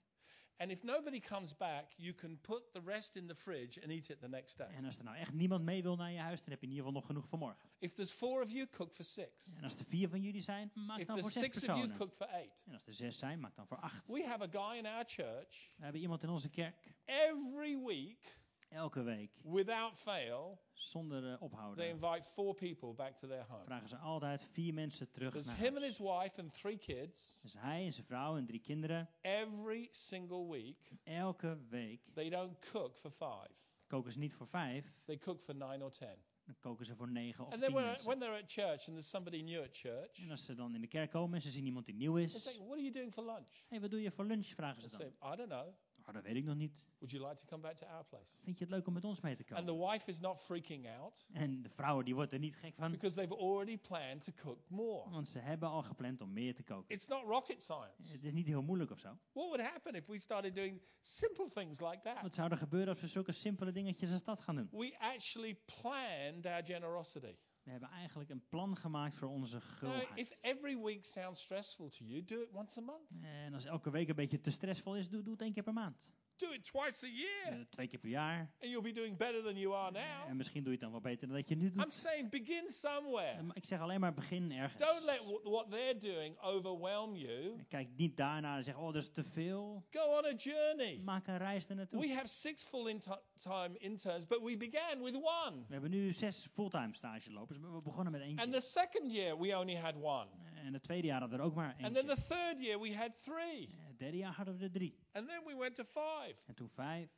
And 0.59 0.71
if 0.71 0.83
nobody 0.83 1.19
comes 1.19 1.57
back, 1.57 1.91
you 1.97 2.13
can 2.13 2.39
put 2.41 2.73
the 2.73 2.81
rest 2.85 3.15
in 3.15 3.27
the 3.27 3.35
fridge 3.35 3.81
and 3.83 3.91
eat 3.91 4.09
it 4.09 4.19
the 4.19 4.27
next 4.27 4.57
day. 4.57 4.67
En 4.67 4.85
als 4.85 4.97
er 4.97 5.03
nou 5.03 5.17
echt 5.17 5.33
niemand 5.33 5.63
mee 5.63 5.83
wil 5.83 5.95
naar 5.95 6.11
je 6.11 6.19
huis, 6.19 6.39
dan 6.41 6.49
heb 6.49 6.59
je 6.61 6.67
in 6.67 6.71
ieder 6.73 6.85
geval 6.85 6.99
nog 6.99 7.05
genoeg 7.05 7.27
voor 7.27 7.39
morgen. 7.39 7.69
If 7.79 7.93
there's 7.93 8.11
four 8.11 8.43
of 8.43 8.51
you, 8.51 8.67
cook 8.69 8.93
for 8.93 9.05
six. 9.05 9.55
En 9.57 9.63
als 9.63 9.79
er 9.79 9.85
vier 9.85 10.09
van 10.09 10.21
jullie 10.21 10.41
zijn, 10.41 10.71
maak 10.73 10.99
If 10.99 11.07
dan 11.07 11.19
voor 11.19 11.31
there's 11.31 11.33
zes 11.33 11.43
six 11.43 11.57
of 11.57 11.63
you, 11.63 11.87
personen. 11.87 11.97
cook 11.97 12.13
for 12.13 12.27
eight. 12.27 12.61
En 12.65 12.73
als 12.73 12.87
er 12.87 12.93
zes 12.93 13.17
zijn, 13.17 13.39
maak 13.39 13.55
dan 13.55 13.67
voor 13.67 13.77
acht. 13.79 14.07
We 14.11 14.25
have 14.27 14.43
a 14.43 14.47
guy 14.67 14.77
in 14.77 14.85
our 14.85 15.03
church 15.05 15.71
We 15.75 15.83
hebben 15.83 16.01
iemand 16.01 16.23
in 16.23 16.29
onze 16.29 16.49
kerk, 16.49 16.75
every 17.05 17.77
week, 17.85 18.37
elke 18.69 19.03
week, 19.03 19.31
without 19.43 19.97
fail, 19.97 20.59
zonder 20.73 21.21
they 21.21 21.35
ophouden, 21.39 21.89
invite 21.89 22.23
four 22.29 22.53
people 22.55 22.93
back 22.93 23.15
to 23.17 23.27
their 23.27 23.45
home. 23.47 23.63
vragen 23.65 23.89
ze 23.89 23.97
altijd 23.97 24.41
vier 24.51 24.73
mensen 24.73 25.09
terug 25.09 25.31
There's 25.31 25.47
naar 25.47 25.55
him 25.57 25.67
and 25.75 25.77
huis. 25.83 25.97
his 25.97 26.07
wife 26.07 26.41
and 26.41 26.53
three 26.53 26.77
kids. 26.77 27.39
Dus 27.41 27.53
hij 27.57 27.85
en 27.85 27.93
zijn 27.93 28.05
vrouw 28.05 28.37
en 28.37 28.45
drie 28.45 28.61
kinderen, 28.61 29.09
Every 29.21 29.87
single 29.91 30.49
week, 30.49 30.91
elke 31.03 31.57
week 31.69 32.01
they 32.13 32.29
don't 32.29 32.59
cook 32.71 32.97
for 32.97 33.11
five. 33.11 33.49
koken 33.87 34.11
ze 34.11 34.19
niet 34.19 34.33
voor 34.33 34.47
vijf, 34.47 34.93
They 35.05 35.17
cook 35.17 35.41
for 35.41 35.55
nine 35.55 35.83
or 35.83 35.91
ten. 35.91 36.17
dan 36.45 36.55
koken 36.59 36.85
ze 36.85 36.95
voor 36.95 37.11
negen 37.11 37.45
of 37.45 37.53
And 37.53 37.63
tien 37.63 37.73
when, 37.73 37.85
mensen. 37.85 38.07
when 38.07 38.19
they're 38.19 38.37
at 38.43 38.51
church 38.51 38.69
and 38.87 38.95
there's 38.95 39.09
somebody 39.09 39.41
new 39.41 39.63
at 39.63 39.77
church, 39.77 40.19
En 40.23 40.31
als 40.31 40.45
ze 40.45 40.53
dan 40.55 40.75
in 40.75 40.81
de 40.81 40.87
kerk 40.87 41.11
komen 41.11 41.35
en 41.35 41.41
ze 41.41 41.51
zien 41.51 41.65
iemand 41.65 41.85
die 41.85 41.95
nieuw 41.95 42.13
they 42.13 42.23
is, 42.23 42.41
say, 42.41 42.53
What 42.57 42.71
are 42.71 42.81
you 42.81 42.91
doing 42.91 43.13
for 43.13 43.23
lunch? 43.25 43.63
hey, 43.67 43.79
wat 43.81 43.89
doe 43.89 44.01
je 44.01 44.11
voor 44.11 44.25
lunch, 44.25 44.45
vragen 44.45 44.81
ze 44.81 44.89
say, 44.89 45.13
dan. 45.19 45.33
I 45.33 45.35
don't 45.35 45.49
know. 45.49 45.73
Oh, 46.07 46.13
dat 46.13 46.23
weet 46.23 46.35
ik 46.35 46.43
nog 46.45 46.55
niet. 46.55 46.85
Would 46.97 47.11
you 47.11 47.23
like 47.29 47.35
to 47.35 47.45
come 47.47 47.61
back 47.61 47.75
to 47.75 47.85
our 47.85 48.05
place? 48.05 48.33
Vind 48.43 48.57
je 48.57 48.63
het 48.65 48.73
leuk 48.73 48.87
om 48.87 48.93
met 48.93 49.03
ons 49.03 49.21
mee 49.21 49.35
te 49.35 49.55
And 49.55 49.65
the 49.67 49.71
komen? 49.73 49.87
wife 49.91 50.09
is 50.09 50.19
not 50.19 50.41
freaking 50.41 50.87
out 50.89 51.25
En 51.33 51.61
de 51.61 51.69
vrouw 51.69 52.01
die 52.01 52.15
wordt 52.15 52.33
er 52.33 52.39
niet 52.39 52.55
gek 52.55 52.75
van, 52.75 52.91
because 52.91 53.15
they've 53.15 53.35
already 53.37 53.77
planned 53.77 54.23
to 54.23 54.31
cook 54.35 54.69
more. 54.69 55.09
want 55.09 55.27
ze 55.27 55.39
hebben 55.39 55.69
al 55.69 55.83
gepland 55.83 56.21
om 56.21 56.33
meer 56.33 56.55
te 56.55 56.63
koken. 56.63 56.85
It's 56.95 57.07
not 57.07 57.23
rocket 57.23 57.63
science. 57.63 58.11
Het 58.11 58.23
is 58.23 58.33
niet 58.33 58.45
heel 58.47 58.61
moeilijk 58.61 58.91
of 58.91 58.99
zo. 58.99 59.07
What 59.07 59.47
would 59.47 59.61
happen 59.61 59.93
if 59.95 60.05
we 60.05 60.19
started 60.19 60.55
doing 60.55 60.81
simple 61.01 61.49
things 61.53 61.79
like 61.79 61.99
Wat 62.03 62.21
that? 62.21 62.33
zou 62.33 62.51
er 62.51 62.57
gebeuren 62.57 62.89
als 62.89 63.01
we 63.01 63.07
zulke 63.07 63.31
simpele 63.31 63.71
dingetjes 63.71 64.11
als 64.11 64.23
dat 64.23 64.41
gaan 64.41 64.55
doen? 64.55 64.69
We 64.71 64.95
actually 64.99 65.55
planned 65.81 66.45
our 66.45 66.65
generosity. 66.65 67.35
We 67.67 67.73
hebben 67.73 67.91
eigenlijk 67.91 68.29
een 68.29 68.47
plan 68.49 68.77
gemaakt 68.77 69.15
voor 69.15 69.29
onze 69.29 69.61
gulheid. 69.61 70.07
if 70.15 70.31
every 70.41 70.77
week 70.77 71.05
sounds 71.05 71.41
stressful 71.41 71.89
to 71.89 72.05
you, 72.05 72.23
do 72.23 72.41
it 72.41 72.49
once 72.51 72.79
a 72.79 72.81
month. 72.81 73.09
En 73.21 73.53
als 73.53 73.65
elke 73.65 73.89
week 73.89 74.09
een 74.09 74.15
beetje 74.15 74.41
te 74.41 74.51
stressvol 74.51 74.95
is, 74.95 75.09
doe, 75.09 75.21
doe 75.21 75.33
het 75.33 75.41
één 75.41 75.53
keer 75.53 75.63
per 75.63 75.73
maand. 75.73 75.97
Do 76.37 76.51
it 76.53 76.63
twice 76.65 77.05
a 77.05 77.09
year, 77.09 77.59
Eh, 77.59 77.65
twee 77.69 77.87
keer 77.87 77.99
per 77.99 78.09
jaar. 78.09 78.39
and 78.61 78.69
you'll 78.71 78.81
be 78.81 78.91
doing 78.91 79.17
better 79.17 79.43
than 79.43 79.55
you 79.57 79.73
are 79.75 79.91
now. 79.91 80.29
En 80.29 80.37
misschien 80.37 80.63
doe 80.63 80.71
je 80.71 80.77
het 80.77 80.81
dan 80.81 80.91
wel 80.91 81.01
beter 81.11 81.27
dan 81.27 81.35
dat 81.35 81.47
je 81.49 81.55
nu 81.55 81.71
doet. 81.71 81.83
I'm 81.83 81.89
saying 81.91 82.29
begin 82.29 82.69
somewhere. 82.69 83.31
Eh, 83.37 83.43
Ik 83.53 83.65
zeg 83.65 83.79
alleen 83.79 83.99
maar 83.99 84.13
begin 84.13 84.51
ergens. 84.51 84.81
Don't 84.81 85.03
let 85.03 85.17
wh- 85.19 85.43
what 85.49 85.71
they're 85.71 85.97
doing 85.97 86.39
overwhelm 86.41 87.15
you. 87.15 87.63
Kijk 87.69 87.87
niet 87.95 88.17
daarna 88.17 88.57
en 88.57 88.63
zeg, 88.63 88.77
oh, 88.77 88.85
dat 88.93 88.95
is 89.01 89.09
te 89.11 89.23
veel. 89.23 89.85
Go 89.89 90.17
on 90.17 90.25
a 90.25 90.33
journey. 90.33 91.01
Maak 91.03 91.27
een 91.27 91.37
reis 91.37 91.67
naartoe. 91.67 91.99
We 92.01 92.13
have 92.13 92.27
six 92.27 92.63
full-time 92.63 93.77
interns, 93.79 94.25
but 94.27 94.41
we 94.41 94.57
began 94.57 95.03
with 95.03 95.15
one. 95.15 95.57
We 95.67 95.73
hebben 95.73 95.89
nu 95.91 96.13
zes 96.13 96.47
fulltime 96.53 96.93
stagelopers, 96.95 97.59
maar 97.59 97.73
we 97.75 97.81
begonnen 97.81 98.11
met 98.11 98.21
And 98.21 98.29
eentje. 98.29 98.49
the 98.49 98.61
second 98.61 99.11
year, 99.11 99.39
we 99.39 99.57
only 99.57 99.75
had 99.75 99.95
one. 100.01 100.27
En 100.65 100.73
het 100.73 100.83
tweede 100.83 101.07
jaar 101.07 101.19
hadden 101.19 101.37
we 101.37 101.43
er 101.43 101.49
ook 101.49 101.55
maar 101.55 101.75
And 101.81 101.93
then 101.93 102.09
eentje. 102.09 102.15
the 102.15 102.21
third 102.27 102.63
year, 102.65 102.79
we 102.79 102.95
had 102.95 103.23
three. 103.23 103.69
Het 103.97 104.05
derde 104.05 104.17
jaar 104.17 104.33
hadden 104.33 104.57
we 104.57 104.63
er 104.63 104.71
drie. 104.71 104.99
And 105.11 105.27
then 105.27 105.43
we 105.45 105.55
went 105.55 105.75
to 105.75 105.83
five. 105.83 106.35
En 106.45 106.53
toen 106.55 106.69
vijf, 106.69 107.09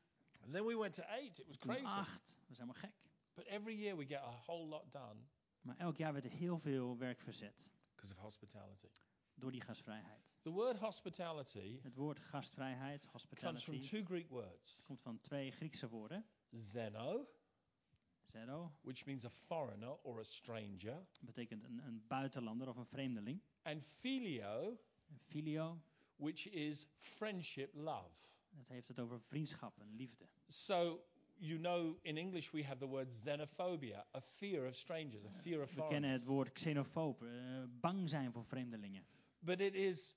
And 0.43 0.53
then 0.53 0.65
we 0.65 0.77
went 0.77 0.93
to 0.93 1.03
eight. 1.03 1.39
It 1.39 1.47
was 1.47 1.57
toen 1.57 1.71
crazy. 1.71 1.85
acht. 1.97 2.25
Dat 2.39 2.49
is 2.49 2.57
helemaal 2.57 2.81
gek. 2.81 2.93
But 3.33 3.45
every 3.45 3.75
year, 3.75 3.97
we 3.97 4.05
get 4.05 4.17
a 4.19 4.31
whole 4.45 4.65
lot 4.67 4.91
done 4.91 5.19
Maar 5.61 5.77
elk 5.77 5.97
jaar 5.97 6.13
werd 6.13 6.25
er 6.25 6.31
heel 6.31 6.59
veel 6.59 6.97
werk 6.97 7.21
verzet 7.21 7.71
because 7.95 8.13
of 8.13 8.19
hospitality. 8.19 8.87
door 9.35 9.51
die 9.51 9.61
gastvrijheid. 9.61 10.37
The 10.41 10.49
word 10.51 10.77
hospitality 10.77 11.79
Het 11.81 11.95
woord 11.95 12.19
gastvrijheid, 12.19 13.05
comes 13.05 13.23
from 13.25 13.37
hospitality, 13.39 13.89
two 13.89 14.03
Greek 14.03 14.29
words 14.29 14.83
komt 14.85 15.01
van 15.01 15.19
twee 15.19 15.51
Griekse 15.51 15.89
woorden. 15.89 16.25
xeno, 16.55 17.27
Zero 18.23 18.71
which 18.81 19.05
means 19.05 19.25
a 19.25 19.29
foreigner 19.29 19.97
or 20.03 20.19
a 20.19 20.23
stranger, 20.23 21.05
betekent 21.21 21.63
een, 21.63 21.77
een 21.85 22.03
buitenlander 22.07 22.67
of 22.69 22.75
een 22.75 22.85
vreemdeling. 22.85 23.41
and 23.61 23.83
filio, 23.85 24.79
En 25.07 25.19
filio, 25.19 25.81
which 26.19 26.45
is 26.47 26.87
friendship, 26.97 27.73
love. 27.75 28.09
dat 28.49 28.67
heeft 28.67 28.87
het 28.87 28.99
over 28.99 29.21
vriendschap 29.21 29.79
en 29.79 29.95
liefde. 29.95 30.25
So, 30.47 31.03
you 31.37 31.59
know, 31.59 31.97
in 32.01 32.17
English 32.17 32.51
we 32.51 32.63
have 32.63 32.77
the 32.79 32.87
word 32.87 33.09
xenophobia, 33.13 34.05
a 34.15 34.21
fear 34.21 34.67
of 34.67 34.75
strangers, 34.75 35.25
a 35.25 35.31
fear 35.31 35.61
of 35.61 35.73
We 35.73 35.87
kennen 35.87 36.09
het 36.09 36.21
foreigners. 36.21 36.23
woord 36.23 36.51
xenofoob, 36.51 37.23
eh, 37.23 37.63
bang 37.69 38.09
zijn 38.09 38.31
voor 38.31 38.45
vreemdelingen. 38.45 39.05
But 39.39 39.59
it 39.61 39.73
is 39.73 40.15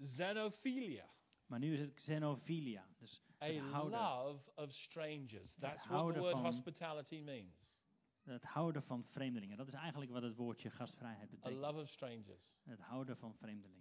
xenophilia, 0.00 1.08
Maar 1.46 1.58
nu 1.58 1.72
is 1.72 1.78
het 1.80 1.94
xenofilia, 1.94 2.86
dus 2.98 3.22
a 3.42 3.46
het 3.46 3.58
houden, 3.58 3.98
love 4.00 4.50
of 4.54 4.72
strangers. 4.72 5.54
That's 5.54 5.86
what 5.86 6.14
the 6.14 6.18
word 6.20 6.32
van- 6.32 6.42
hospitality 6.44 7.20
means. 7.20 7.78
het 8.22 8.44
houden 8.44 8.82
van 8.82 9.04
vreemdelingen. 9.04 9.56
Dat 9.56 9.66
is 9.68 9.74
eigenlijk 9.74 10.10
wat 10.12 10.22
het 10.22 10.34
woordje 10.34 10.70
gastvrijheid 10.70 11.26
A 11.32 11.34
betekent. 11.34 11.60
love 11.60 11.80
of 11.80 11.88
strangers. 11.88 12.58
Het 12.64 12.80
houden 12.80 13.16
van 13.16 13.34
vreemdelingen. 13.34 13.79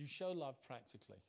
You 0.00 0.12
show 0.12 0.34
love 0.34 0.58
practically 0.60 1.22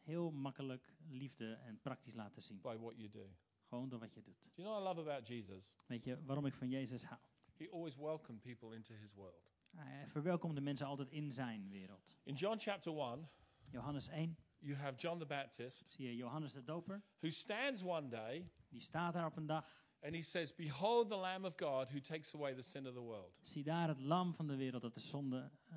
Heel 0.00 0.30
makkelijk 0.30 0.94
liefde 1.08 1.52
en 1.54 1.80
praktisch 1.80 2.14
laten 2.14 2.42
zien. 2.42 2.60
by 2.60 2.76
what 2.76 2.96
you 2.96 3.08
do. 3.10 3.36
Gewoon 3.62 3.88
door 3.88 3.98
wat 3.98 4.14
je 4.14 4.22
doet. 4.22 4.38
Do 4.54 4.62
you 4.62 4.68
know 4.68 4.82
what 4.82 4.94
I 4.94 4.98
love 4.98 5.10
about 5.10 5.26
Jesus? 5.28 5.76
Weet 5.86 6.04
je 6.04 6.24
waarom 6.24 6.46
ik 6.46 6.54
van 6.54 6.68
Jezus 6.68 7.04
hou? 7.04 7.20
He 7.56 7.70
always 7.70 7.96
welcomed 7.96 8.40
people 8.42 8.74
into 8.74 8.94
his 8.94 9.14
world. 9.14 9.50
Hij 9.76 10.08
verwelkomde 10.08 10.60
mensen 10.60 10.86
altijd 10.86 11.10
in 11.10 11.32
zijn 11.32 11.70
wereld. 11.70 12.14
In 12.22 12.34
John 12.34 12.58
chapter 12.58 12.92
1, 12.98 13.30
Johannes 13.70 14.08
1, 14.08 14.36
you 14.58 14.76
have 14.76 14.96
John 14.96 15.18
the 15.18 15.26
Baptist 15.26 15.88
zie 15.88 16.06
je 16.06 16.16
Johannes 16.16 16.52
de 16.52 16.62
Doper. 16.62 17.02
who 17.18 17.28
stands 17.30 17.82
one 17.82 18.08
day 18.08 18.50
Die 18.68 18.80
staat 18.80 19.12
daar 19.12 19.26
op 19.26 19.36
een 19.36 19.46
dag. 19.46 19.88
And 20.02 20.14
he 20.14 20.22
says, 20.22 20.54
Behold 20.54 21.08
the 21.08 21.16
Lamb 21.16 21.44
of 21.44 21.56
God 21.56 21.88
who 21.92 22.00
takes 22.00 22.34
away 22.34 22.54
the 22.54 22.62
sin 22.62 22.86
of 22.86 22.94
the 22.94 23.02
world. 23.02 23.32
Zie 23.42 23.62
daar 23.64 23.88
het 23.88 24.00
lam 24.00 24.34
van 24.34 24.46
de 24.46 24.56
wereld 24.56 24.82
dat 24.82 24.94
de 24.94 25.00
zonde, 25.00 25.50
eh, 25.68 25.76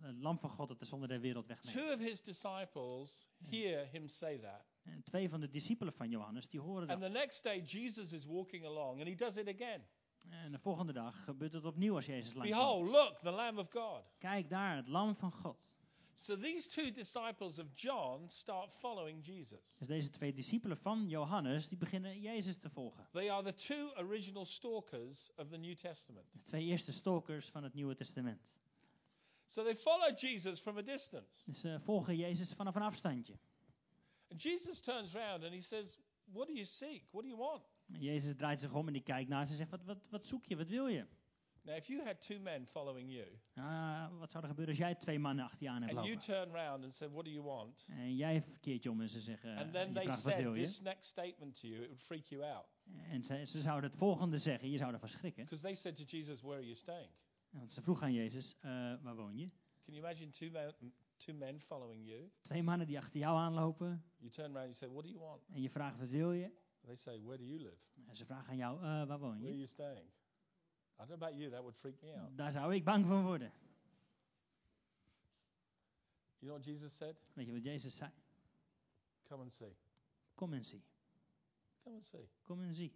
het 0.00 0.16
lam 0.18 0.38
van 0.38 0.50
God 0.50 0.68
dat 0.68 0.78
de 0.78 0.84
zonde 0.84 1.06
der 1.06 1.20
wereld 1.20 1.46
wegneemt. 1.46 1.76
Two 1.76 1.94
of 1.94 2.00
his 2.00 2.22
disciples 2.22 3.28
hear 3.50 3.86
him 3.86 4.08
say 4.08 4.38
that. 4.38 4.64
En 4.84 5.02
twee 5.02 5.28
van 5.28 5.40
de 5.40 5.48
discipelen 5.48 5.92
van 5.92 6.10
Johannes, 6.10 6.48
die 6.48 6.60
horen 6.60 6.88
And 6.88 7.00
dat. 7.00 7.12
the 7.12 7.18
next 7.18 7.42
day, 7.42 7.60
Jesus 7.62 8.12
is 8.12 8.24
walking 8.24 8.64
along 8.64 8.98
and 8.98 9.08
he 9.08 9.14
does 9.14 9.36
it 9.36 9.48
again. 9.48 9.86
En 10.28 10.52
de 10.52 10.58
volgende 10.58 10.92
dag 10.92 11.24
gebeurt 11.24 11.52
het 11.52 11.64
opnieuw 11.64 11.94
als 11.94 12.06
Jezus 12.06 12.32
langs 12.34 12.50
Behold, 12.50 12.88
look, 12.90 13.18
the 13.22 13.30
Lamb 13.30 13.58
of 13.58 13.70
God. 13.70 14.02
Kijk 14.18 14.48
daar, 14.50 14.76
het 14.76 14.88
lam 14.88 15.16
van 15.16 15.32
God. 15.32 15.76
So 16.18 16.36
these 16.36 16.68
two 16.68 16.90
disciples 16.90 17.58
of 17.58 17.66
John 17.76 18.28
start 18.28 18.72
following 18.72 19.20
Jesus. 19.22 19.76
Dus 19.78 19.86
deze 19.86 20.10
twee 20.10 20.32
discipelen 20.32 20.76
van 20.76 21.08
Johannes, 21.08 21.68
die 21.68 21.78
beginnen 21.78 22.20
Jezus 22.20 22.56
te 22.56 22.70
volgen. 22.70 23.08
They 23.12 23.30
are 23.30 23.52
the 23.52 23.54
two 23.54 23.92
original 23.96 24.44
stalkers 24.44 25.30
of 25.36 25.48
the 25.48 25.56
New 25.56 25.74
Testament. 25.74 26.26
De 26.32 26.42
twee 26.42 26.64
eerste 26.64 26.92
stalkers 26.92 27.48
van 27.48 27.62
het 27.62 27.74
Nieuwe 27.74 27.94
Testament. 27.94 28.54
So 29.46 29.62
they 29.62 29.76
follow 29.76 30.18
Jesus 30.18 30.60
from 30.60 30.76
a 30.78 30.82
distance. 30.82 31.44
Dus 31.44 31.60
ze 31.60 31.80
volgen 31.80 32.16
Jezus 32.16 32.52
vanaf 32.52 32.74
een 32.74 32.82
afstandje. 32.82 33.38
And 34.30 34.42
Jesus 34.42 34.80
turns 34.80 35.16
around 35.16 35.44
and 35.44 35.52
he 35.52 35.60
says, 35.60 35.98
What 36.24 36.46
do 36.46 36.52
you 36.52 36.64
seek? 36.64 37.04
What 37.10 37.22
do 37.22 37.28
you 37.28 37.38
want? 37.38 37.62
Jezus 37.86 38.34
draait 38.34 38.60
zich 38.60 38.72
om 38.74 38.86
en 38.86 38.92
die 38.92 39.02
kijkt 39.02 39.28
naar 39.28 39.46
ze 39.46 39.52
en 39.52 39.58
zegt, 39.58 39.70
wat, 39.70 39.84
wat, 39.84 40.08
wat 40.10 40.26
zoek 40.26 40.44
je, 40.44 40.56
wat 40.56 40.68
wil 40.68 40.86
je? 40.86 41.06
Now, 41.68 41.76
if 41.76 41.86
you 41.88 42.02
had 42.04 42.20
two 42.20 42.38
men 42.40 42.66
following 42.66 43.10
you 43.10 43.26
Ah, 43.54 44.18
wat 44.18 44.30
zou 44.30 44.42
er 44.42 44.48
gebeuren 44.48 44.74
als 44.74 44.84
jij 44.84 44.94
twee 44.94 45.18
mannen 45.18 45.44
achter 45.44 45.62
je 45.62 45.70
aan 45.70 45.82
hebt 45.82 45.96
and 45.96 46.06
you 46.06 46.18
turn 46.18 46.50
around 46.54 46.84
and 46.84 46.94
said, 46.94 47.10
What 47.10 47.24
do 47.24 47.30
you 47.30 47.44
want? 47.44 47.86
En 47.88 48.16
jij 48.16 48.42
verkeert 48.42 48.82
je 48.82 48.90
om 48.90 49.00
en 49.00 49.08
ze 49.08 49.20
zeggen, 49.20 49.56
And 49.56 49.72
then 49.72 49.88
je 49.88 49.94
they 49.94 50.02
vraagt 50.02 50.22
said 50.22 50.38
je? 50.38 50.52
this 50.52 50.80
next 50.80 51.08
statement 51.08 51.60
to 51.60 51.66
you, 51.68 51.80
it 51.80 51.86
would 51.86 52.02
freak 52.02 52.24
you 52.26 52.42
out. 52.44 52.66
En 53.10 53.24
ze, 53.24 53.46
ze 53.46 53.60
zouden 53.60 53.90
het 53.90 53.98
volgende 53.98 54.38
zeggen, 54.38 54.70
je 54.70 54.78
zou 54.78 54.92
ervan 54.92 55.08
schrikken. 55.08 55.44
Because 55.44 55.62
they 55.62 55.74
said 55.74 55.96
to 55.96 56.04
Jesus, 56.16 56.40
Where 56.40 56.54
are 56.56 56.64
you 56.64 56.74
staying? 56.74 57.10
Want 57.50 57.72
ze 57.72 57.82
vroegen 57.82 58.06
aan 58.06 58.12
Jezus, 58.12 58.56
eh, 58.60 58.70
waar 59.02 59.16
woon 59.16 59.36
je? 59.36 59.48
Can 59.84 59.94
you 59.94 59.98
imagine 59.98 60.30
two 60.30 60.50
men, 60.50 60.74
two 61.16 61.34
men 61.34 61.60
following 61.60 62.06
you? 62.06 62.30
Twee 62.40 62.62
mannen 62.62 62.86
die 62.86 62.98
achter 62.98 63.20
jou 63.20 63.36
aanlopen 63.38 64.04
You 64.16 64.30
turn 64.30 64.50
around 64.56 64.66
and 64.68 64.78
you 64.78 64.86
say, 64.86 64.88
What 64.88 65.02
do 65.04 65.08
you 65.10 65.20
want? 65.20 65.48
en 65.48 65.62
je 65.62 65.70
vraagt, 65.70 65.98
wat 65.98 66.08
wil 66.08 66.32
je? 66.32 66.50
They 66.84 66.96
say, 66.96 67.20
Where 67.20 67.38
do 67.38 67.44
you 67.44 67.58
live? 67.60 67.78
En 68.06 68.16
ze 68.16 68.24
vragen 68.24 68.48
aan 68.50 68.56
jou, 68.56 68.76
eh, 68.76 68.82
waar 69.06 69.18
woon 69.18 69.38
Where 69.38 69.44
are 69.46 69.50
je? 69.50 69.54
you 69.56 69.66
staying? 69.66 70.10
I 70.98 71.04
don't 71.04 71.08
know 71.08 71.26
about 71.26 71.34
you, 71.34 71.50
that 71.50 71.62
would 71.62 71.76
freak 71.76 72.02
me 72.02 72.10
out. 72.14 72.36
Daar 72.36 72.52
zou 72.52 72.74
ik 72.74 72.84
bang 72.84 73.06
van 73.06 73.24
worden. 73.24 73.52
You 76.38 76.50
know 76.50 76.56
what 76.56 76.64
Jesus 76.64 76.96
said? 76.96 77.16
Weet 77.32 77.46
je 77.46 77.52
wat 77.52 77.62
Jezus 77.62 77.96
zei? 77.96 78.10
Come 79.22 79.42
and 79.42 79.52
see. 79.52 79.76
Kom 80.34 80.52
en 80.52 80.64
zie. 80.64 80.84
Come 81.82 81.96
and 81.96 82.06
see. 82.06 82.28
Kom 82.42 82.62
en 82.62 82.74
zie. 82.74 82.92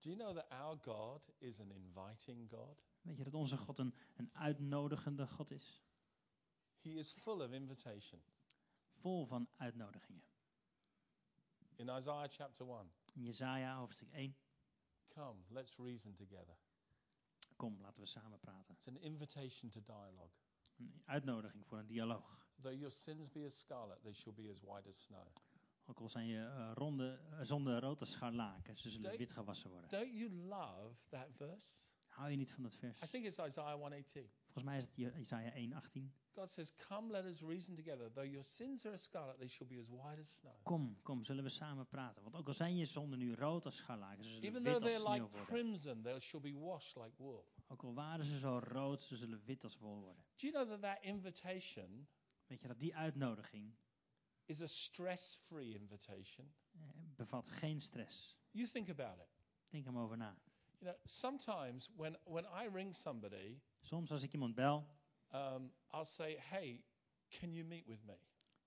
Do 0.00 0.10
you 0.10 0.16
know 0.16 0.34
that 0.34 0.46
our 0.50 0.76
God 0.76 1.20
is 1.38 1.60
an 1.60 1.70
inviting 1.70 2.50
God? 2.50 2.82
Weet 3.02 3.16
je 3.16 3.24
dat 3.24 3.34
onze 3.34 3.56
God 3.56 3.78
een, 3.78 3.94
een 4.16 4.30
uitnodigende 4.32 5.26
God 5.26 5.50
is? 5.50 5.82
He 6.80 6.90
is 6.90 7.12
full 7.12 7.40
of 7.40 7.50
invitation. 7.50 8.22
Vol 8.92 9.26
van 9.26 9.48
uitnodigingen. 9.56 10.22
In 11.76 11.88
Isaiah 11.88 12.28
chapter 12.28 12.66
1, 12.66 12.90
In 13.18 13.24
Jezaja 13.24 13.76
hoofdstuk 13.76 14.10
1. 14.12 14.36
come, 15.08 15.42
let's 15.48 15.76
reason 15.78 16.14
together. 16.14 16.56
Kom, 17.56 17.80
laten 17.80 18.02
we 18.02 18.08
samen 18.08 18.38
praten. 18.38 18.74
It's 18.74 18.88
an 18.88 18.96
invitation 18.96 19.70
to 19.70 19.80
dialogue. 19.84 20.30
Een 20.76 21.02
uitnodiging 21.04 21.66
voor 21.66 21.78
een 21.78 21.86
dialoog. 21.86 22.46
Though 22.60 22.74
your 22.76 22.90
sins 22.90 23.30
be 23.30 23.44
as 23.44 23.58
scarlet, 23.58 24.02
they 24.02 24.12
shall 24.12 24.32
be 24.32 24.48
as 24.50 24.60
white 24.60 24.88
as 24.88 25.04
snow. 25.04 25.26
Ook 25.86 26.00
al 26.00 26.08
zijn 26.08 26.26
je 26.26 26.44
eh, 26.44 26.70
ronde, 26.74 27.20
uh, 27.30 27.38
zonde 27.42 27.80
rood 27.80 28.00
als 28.00 28.10
scharlaken, 28.10 28.76
ze 28.76 28.90
zullen 28.90 29.06
Don't- 29.06 29.18
wit 29.18 29.32
gewassen 29.32 29.70
worden. 29.70 29.90
Don't 29.90 30.12
you 30.12 30.30
love 30.30 30.94
that 31.08 31.28
verse? 31.36 31.88
Hou 32.06 32.30
je 32.30 32.36
niet 32.36 32.50
van 32.52 32.62
dat 32.62 32.76
vers? 32.76 33.02
I 33.02 33.06
think 33.06 33.24
it's 33.24 33.38
Isaiah 33.38 33.72
118. 33.72 34.30
Volgens 34.44 34.64
mij 34.64 34.76
is 34.76 34.84
het 34.84 34.94
Jezaja 34.96 35.52
1:18. 35.54 36.12
God 36.38 36.50
says, 36.50 36.72
Come, 36.88 37.10
let 37.12 37.24
us 37.24 37.42
reason 37.42 37.74
together. 37.76 38.08
Though 38.14 38.30
your 38.30 38.44
sins 38.44 38.84
are 38.86 38.92
as 38.94 39.02
scarlet, 39.02 39.38
they 39.40 39.48
shall 39.48 39.66
be 39.66 39.78
as 39.80 39.88
white 39.90 40.20
as 40.20 40.28
snow. 40.40 40.54
Kom, 40.62 40.96
kom, 41.02 41.24
zullen 41.24 41.44
we 41.44 41.50
samen 41.50 41.86
praten. 41.86 42.22
Want 42.22 42.36
ook 42.36 42.46
al 42.46 42.54
zijn 42.54 42.76
je 42.76 42.84
zonden 42.86 43.18
nu 43.18 43.34
rood 43.34 43.64
als 43.64 43.76
scharlaken, 43.76 44.24
ze 44.24 44.30
zullen 44.30 44.48
Even 44.48 44.62
wit 44.62 44.72
though 44.72 44.84
als 44.84 44.92
they're 44.92 45.12
like 45.12 45.26
sneeuw 45.26 45.30
worden. 45.30 45.54
crimson, 45.54 46.02
they 46.02 46.20
shall 46.20 46.40
be 46.40 46.54
washed 46.54 46.96
like 46.96 47.12
wool. 47.16 47.44
Ook 47.68 47.82
al 47.82 47.94
waren 47.94 48.24
ze 48.24 48.38
zo 48.38 48.58
rood, 48.58 49.02
ze 49.02 49.16
zullen 49.16 49.42
wit 49.44 49.64
als 49.64 49.78
wol 49.78 50.00
worden. 50.00 50.24
Do 50.36 50.46
you 50.46 50.52
know 50.52 50.68
that 50.68 50.80
that 50.82 50.98
invitation 51.04 52.08
Weet 52.46 52.60
je 52.60 52.68
dat 52.68 52.78
die 52.80 52.96
uitnodiging 52.96 53.74
is 54.44 54.62
a 54.62 54.66
stress 54.66 55.34
free 55.46 55.74
invitation? 55.74 56.52
eh, 56.72 56.80
bevat 57.16 57.48
geen 57.48 57.80
stress. 57.80 58.36
You 58.50 58.68
think 58.68 58.88
about 58.88 59.18
it. 59.18 59.28
Denk 59.68 59.90
maar 59.90 60.02
over 60.02 60.16
na. 60.16 60.36
You 60.78 60.90
know, 60.92 61.00
sometimes 61.04 61.88
when, 61.96 62.16
when 62.24 62.44
I 62.44 62.68
ring 62.72 62.94
somebody, 62.94 63.60
Soms 63.80 64.10
als 64.10 64.22
ik 64.22 64.32
iemand 64.32 64.54
bel, 64.54 64.86
um, 65.34 65.72
I'll 65.90 66.04
say, 66.04 66.36
Hey, 66.50 66.82
can 67.30 67.52
you 67.52 67.64
meet 67.64 67.86
with 67.86 68.04
me? 68.04 68.18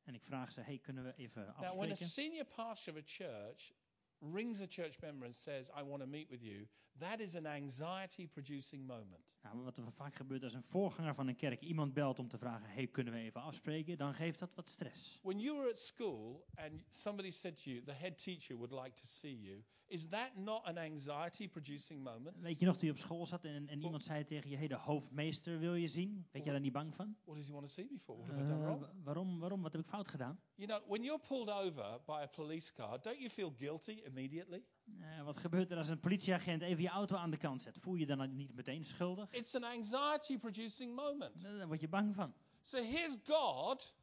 En 0.03 0.13
ik 0.13 0.23
vraag 0.23 0.51
ze, 0.51 0.61
hey, 0.61 0.79
kunnen 0.79 1.03
we 1.03 1.13
even 1.15 1.53
Now, 1.59 1.77
when 1.77 1.91
a 1.91 1.95
senior 1.95 2.45
pastor 2.45 2.93
of 2.93 2.99
a 2.99 3.05
church 3.05 3.73
rings 4.19 4.61
a 4.61 4.67
church 4.67 4.99
member 5.01 5.25
and 5.25 5.35
says, 5.35 5.69
I 5.69 5.83
want 5.83 6.01
to 6.01 6.07
meet 6.07 6.29
with 6.29 6.41
you, 6.41 6.67
that 7.01 7.19
is 7.19 7.35
an 7.35 7.45
anxiety 7.45 8.27
producing 8.27 8.85
moment. 8.87 9.37
Nou, 9.43 9.63
wat 9.63 9.77
er 9.77 9.91
vaak 9.91 10.15
gebeurt 10.15 10.43
als 10.43 10.53
een 10.53 10.63
voorganger 10.63 11.15
van 11.15 11.27
een 11.27 11.35
kerk 11.35 11.61
iemand 11.61 11.93
belt 11.93 12.19
om 12.19 12.27
te 12.27 12.37
vragen, 12.37 12.69
hey, 12.69 12.87
kunnen 12.87 13.13
we 13.13 13.19
even 13.19 13.41
afspreken? 13.41 13.97
Dan 13.97 14.13
geeft 14.13 14.39
dat 14.39 14.55
wat 14.55 14.69
stress. 14.69 15.19
When 15.21 15.39
you 15.39 15.57
were 15.57 15.69
at 15.69 15.79
school 15.79 16.47
and 16.55 16.71
somebody 16.89 17.31
said 17.31 17.63
to 17.63 17.69
you, 17.69 17.83
the 17.83 17.91
head 17.93 18.17
teacher 18.17 18.55
would 18.57 18.71
like 18.83 18.93
to 19.01 19.05
see 19.05 19.41
you, 19.41 19.63
is 19.87 20.07
that 20.07 20.35
not 20.35 20.63
an 20.63 20.77
anxiety 20.77 21.47
producing 21.49 22.03
moment? 22.03 22.37
Weet 22.41 22.59
je 22.59 22.65
nog, 22.65 22.77
toen 22.77 22.87
je 22.87 22.93
op 22.93 22.99
school 22.99 23.25
zat 23.25 23.43
en, 23.45 23.67
en 23.67 23.81
iemand 23.81 24.03
zei 24.03 24.23
tegen 24.25 24.49
je, 24.49 24.57
hey, 24.57 24.67
de 24.67 24.75
hoofdmeester 24.75 25.59
wil 25.59 25.75
je 25.75 25.87
zien? 25.87 26.27
Weet 26.31 26.43
je 26.43 26.51
daar 26.51 26.59
niet 26.59 26.71
bang 26.71 26.95
van? 26.95 27.15
What 27.23 27.35
does 27.35 27.47
he 27.47 27.53
want 27.53 27.65
to 27.65 27.71
see 27.71 27.87
me 27.91 27.99
for? 27.99 28.15
What 28.17 28.27
have 28.27 28.41
I 28.41 28.45
done 28.47 28.59
Eh, 28.59 28.65
wrong? 28.65 28.79
wa- 28.81 28.93
waarom, 29.03 29.39
waarom, 29.39 29.61
wat 29.61 29.71
heb 29.71 29.81
ik 29.81 29.87
fout 29.87 30.07
gedaan? 30.07 30.39
You 30.55 30.67
know, 30.69 30.89
when 30.89 31.03
you're 31.03 31.21
pulled 31.27 31.49
over 31.49 31.99
by 32.05 32.11
a 32.21 32.27
police 32.27 32.73
car, 32.73 33.01
don't 33.01 33.17
you 33.17 33.29
feel 33.29 33.53
guilty 33.57 33.91
immediately? 34.05 34.63
Eh, 34.99 35.23
wat 35.23 35.37
gebeurt 35.37 35.71
er 35.71 35.77
als 35.77 35.89
een 35.89 35.99
politieagent 35.99 36.61
even 36.61 36.81
je 36.83 36.89
auto 36.89 37.15
aan 37.15 37.29
de 37.31 37.37
kant 37.37 37.61
zet? 37.61 37.77
Voel 37.79 37.93
je 37.93 37.99
je 37.99 38.15
dan 38.15 38.35
niet 38.35 38.53
meteen 38.55 38.85
schuldig? 38.85 39.31
It's 39.31 39.55
an 39.55 39.63
anxiety 39.63 40.37
producing 40.37 40.95
moment. 40.95 41.43
Eh, 41.43 41.57
Daar 41.57 41.67
word 41.67 41.79
je 41.81 41.87
bang 41.87 42.15
van. 42.15 42.33
So 42.61 42.77
here's 42.83 43.15
God, 43.25 43.95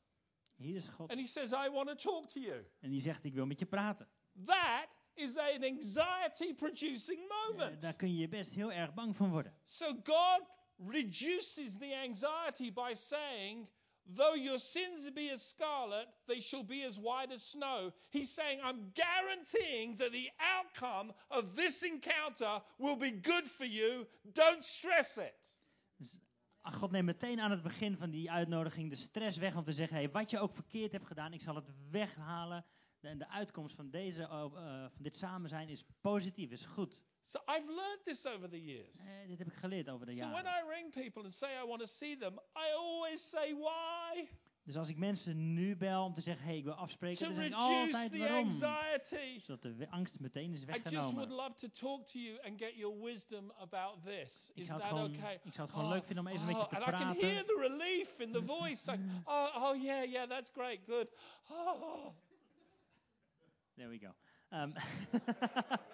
Hier 0.57 0.77
is 0.77 0.89
God. 0.89 1.11
and 1.11 1.21
he 1.21 1.27
says, 1.27 1.51
I 1.53 1.71
want 1.71 1.89
to 1.89 1.95
talk 1.95 2.29
to 2.29 2.41
you. 2.41 2.65
En 2.81 2.91
die 2.91 3.01
zegt, 3.01 3.25
ik 3.25 3.35
wil 3.35 3.47
met 3.47 3.59
je 3.59 3.67
praten. 3.67 4.09
That 4.45 4.89
is 5.15 5.37
an 5.37 5.63
anxiety 5.65 6.55
producing 6.55 7.19
Eh, 7.31 7.49
moment. 7.49 7.81
daar 7.81 7.97
kun 7.97 8.09
je 8.13 8.17
je 8.21 8.29
best 8.29 8.53
heel 8.55 8.73
erg 8.73 8.95
bang 8.95 9.17
van 9.17 9.31
worden. 9.31 9.55
So 9.65 9.87
God 10.05 10.43
reduces 10.87 11.77
the 11.79 11.97
anxiety 12.07 12.73
by 12.73 12.93
saying, 12.95 13.69
Though 14.17 14.35
your 14.37 14.59
sins 14.59 15.11
be 15.11 15.31
as 15.33 15.43
scarlet, 15.43 16.07
they 16.27 16.41
shall 16.41 16.65
be 16.65 16.83
as 16.87 16.97
white 16.99 17.31
as 17.33 17.43
snow. 17.43 17.93
He's 18.11 18.35
saying, 18.35 18.61
I'm 18.65 18.93
guaranteeing 18.95 19.97
that 19.99 20.13
the 20.13 20.31
outcome 20.39 21.13
of 21.31 21.55
this 21.55 21.83
encounter 21.83 22.63
will 22.79 22.97
be 22.97 23.11
good 23.11 23.47
for 23.49 23.67
you. 23.67 24.07
Don't 24.33 24.65
stress 24.65 25.17
it. 25.19 25.35
God 26.79 26.91
neemt 26.91 27.07
meteen 27.07 27.41
aan 27.41 27.51
het 27.51 27.63
begin 27.63 27.97
van 27.97 28.11
die 28.11 28.31
uitnodiging 28.31 28.91
de 28.91 28.97
stress 28.97 29.37
weg 29.37 29.57
om 29.57 29.65
te 29.65 29.73
zeggen: 29.73 29.97
hey, 29.97 30.11
wat 30.11 30.31
je 30.31 30.39
ook 30.39 30.55
verkeerd 30.55 30.93
hebt 30.93 31.07
gedaan, 31.07 31.33
ik 31.33 31.41
zal 31.41 31.55
het 31.55 31.71
weghalen. 31.91 32.65
De- 33.01 33.09
En 33.09 33.19
de 33.19 33.29
uitkomst 33.29 33.75
van, 33.75 33.91
deze, 33.91 34.23
eh, 34.23 34.41
van 34.91 35.03
dit 35.03 35.17
samen 35.17 35.49
zijn 35.49 35.69
is 35.69 35.85
positief, 36.01 36.51
is 36.51 36.65
goed. 36.67 37.05
So 37.29 37.39
I've 37.47 37.69
learned 37.69 38.05
this 38.05 38.27
over 38.27 38.49
the 38.49 38.65
years. 38.65 39.07
Eh, 39.07 39.29
dit 39.29 39.39
heb 39.39 39.47
ik 39.47 39.55
geleerd 39.55 39.89
over 39.89 40.07
de 40.07 40.13
So 40.13 40.31
when. 40.31 40.47
I 40.47 40.63
ring 40.69 40.91
people 40.91 41.23
and 41.23 41.35
say 41.35 41.51
I 41.63 41.67
want 41.67 41.81
to 41.81 41.87
see 41.87 42.17
them, 42.17 42.41
I 42.57 42.73
always 42.75 43.31
say 43.31 43.55
why. 43.55 44.29
Dus 44.63 44.77
als 44.77 44.89
ik 44.89 44.97
mensen 44.97 45.55
nu 45.55 45.77
bel 45.77 46.05
om 46.05 46.15
te 46.15 46.21
zeggen: 46.21 46.45
hey, 46.45 46.57
ik 46.57 46.65
wil 46.65 46.73
afspreken, 46.73 47.19
To 47.19 47.25
dan 47.25 47.35
zeg 47.35 47.47
ik 47.47 47.55
altijd 47.55 48.13
the 48.13 48.19
waarom. 48.19 48.45
anxiety. 48.45 49.41
Zodat 49.41 49.79
de 49.79 49.91
angst 49.91 50.21
meteen 50.21 50.53
is 50.53 50.63
I 50.63 50.67
just 50.67 50.83
would 50.83 50.93
weggenomen. 50.93 51.29
love 51.29 51.55
to 51.55 51.69
talk 51.69 52.07
to 52.07 52.19
you 52.19 52.39
and 52.43 52.59
get 52.59 52.75
your 52.75 53.03
wisdom 53.03 53.53
about 53.59 54.05
this. 54.05 54.51
Is 54.55 54.69
that 54.69 54.83
gewoon, 54.83 55.17
okay? 55.17 55.41
ik 55.45 55.53
zou 55.53 55.67
het 55.67 55.77
gewoon 55.77 55.93
leuk 55.93 56.05
vinden 56.05 56.27
om 56.27 56.33
even 56.33 56.47
met 56.47 56.55
je 56.55 56.61
oh, 56.63 56.69
te 56.69 56.77
and 56.77 56.87
I 56.87 56.91
can 56.91 57.17
hear 57.17 57.45
the 57.45 57.57
relief 57.69 58.19
in 58.19 58.33
the 58.33 58.45
voice. 58.45 58.91
Like, 58.91 59.03
oh, 59.25 59.57
oh, 59.57 59.83
yeah, 59.83 60.05
yeah, 60.05 60.29
that's 60.29 60.51
great, 60.51 60.81
good. 60.87 61.09
Oh. 61.51 62.15
There 63.75 63.89
we 63.89 63.99
go. 63.99 64.15
Ehm, 64.49 64.73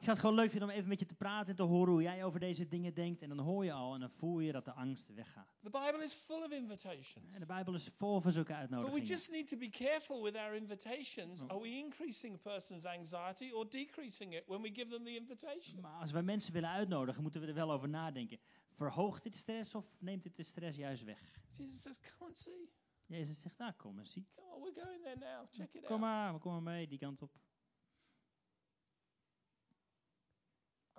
ik 0.00 0.06
zou 0.06 0.16
het 0.18 0.26
gewoon 0.26 0.34
leuk 0.34 0.50
vinden 0.50 0.68
om 0.68 0.74
even 0.74 0.88
met 0.88 0.98
je 0.98 1.06
te 1.06 1.14
praten 1.14 1.48
en 1.48 1.56
te 1.56 1.62
horen 1.62 1.92
hoe 1.92 2.02
jij 2.02 2.24
over 2.24 2.40
deze 2.40 2.68
dingen 2.68 2.94
denkt. 2.94 3.22
En 3.22 3.28
dan 3.28 3.38
hoor 3.38 3.64
je 3.64 3.72
al 3.72 3.94
en 3.94 4.00
dan 4.00 4.10
voel 4.10 4.40
je 4.40 4.52
dat 4.52 4.64
de 4.64 4.72
angst 4.72 5.14
weggaat. 5.14 5.46
The 5.62 5.70
Bible 5.70 6.04
is 6.04 6.14
full 6.14 6.42
of 6.42 6.50
invitations. 6.52 7.34
En 7.34 7.40
de 7.40 7.46
Bijbel 7.46 7.74
is 7.74 7.88
vol 7.96 8.20
van 8.20 8.32
zulke 8.32 8.48
But 8.52 8.56
we 8.56 8.60
uitnodigingen. 8.62 9.06
just 9.06 9.30
need 9.30 9.48
to 9.48 9.56
be 9.56 9.68
careful 9.68 10.22
with 10.22 10.36
our 10.36 10.54
invitations. 10.54 11.42
Are 11.42 11.60
we 11.60 11.68
increasing 11.68 12.34
a 12.34 12.38
person's 12.38 12.84
anxiety 12.84 13.50
or 13.52 13.70
decreasing 13.70 14.34
it 14.34 14.42
when 14.46 14.60
we 14.62 14.70
give 14.74 14.86
them 14.88 15.04
the 15.04 15.16
invitation? 15.16 15.80
Maar 15.80 16.00
als 16.00 16.10
wij 16.10 16.22
mensen 16.22 16.52
willen 16.52 16.70
uitnodigen, 16.70 17.22
moeten 17.22 17.40
we 17.40 17.46
er 17.46 17.54
wel 17.54 17.72
over 17.72 17.88
nadenken. 17.88 18.38
Verhoogt 18.76 19.22
dit 19.22 19.34
stress 19.34 19.74
of 19.74 19.84
neemt 19.98 20.22
dit 20.22 20.36
de 20.36 20.42
stress 20.42 20.76
juist 20.76 21.04
weg? 21.04 21.20
Jesus 21.56 21.80
says, 21.82 21.98
Come 22.00 22.26
and 22.28 22.38
see. 22.38 22.70
Jezus 23.06 23.40
zegt, 23.40 23.58
nou 23.58 23.72
kom 23.72 23.98
eens 23.98 24.12
zie. 24.12 24.26
Come 24.34 24.54
on, 24.54 24.62
we're 24.62 24.84
going 24.84 25.02
there 25.02 25.16
now. 25.18 25.46
Check 25.52 25.74
it 25.74 25.84
Kom 25.86 25.92
out. 25.92 26.00
maar, 26.00 26.38
kom 26.38 26.52
maar 26.52 26.62
mee, 26.62 26.88
die 26.88 26.98
kant 26.98 27.22
op. 27.22 27.30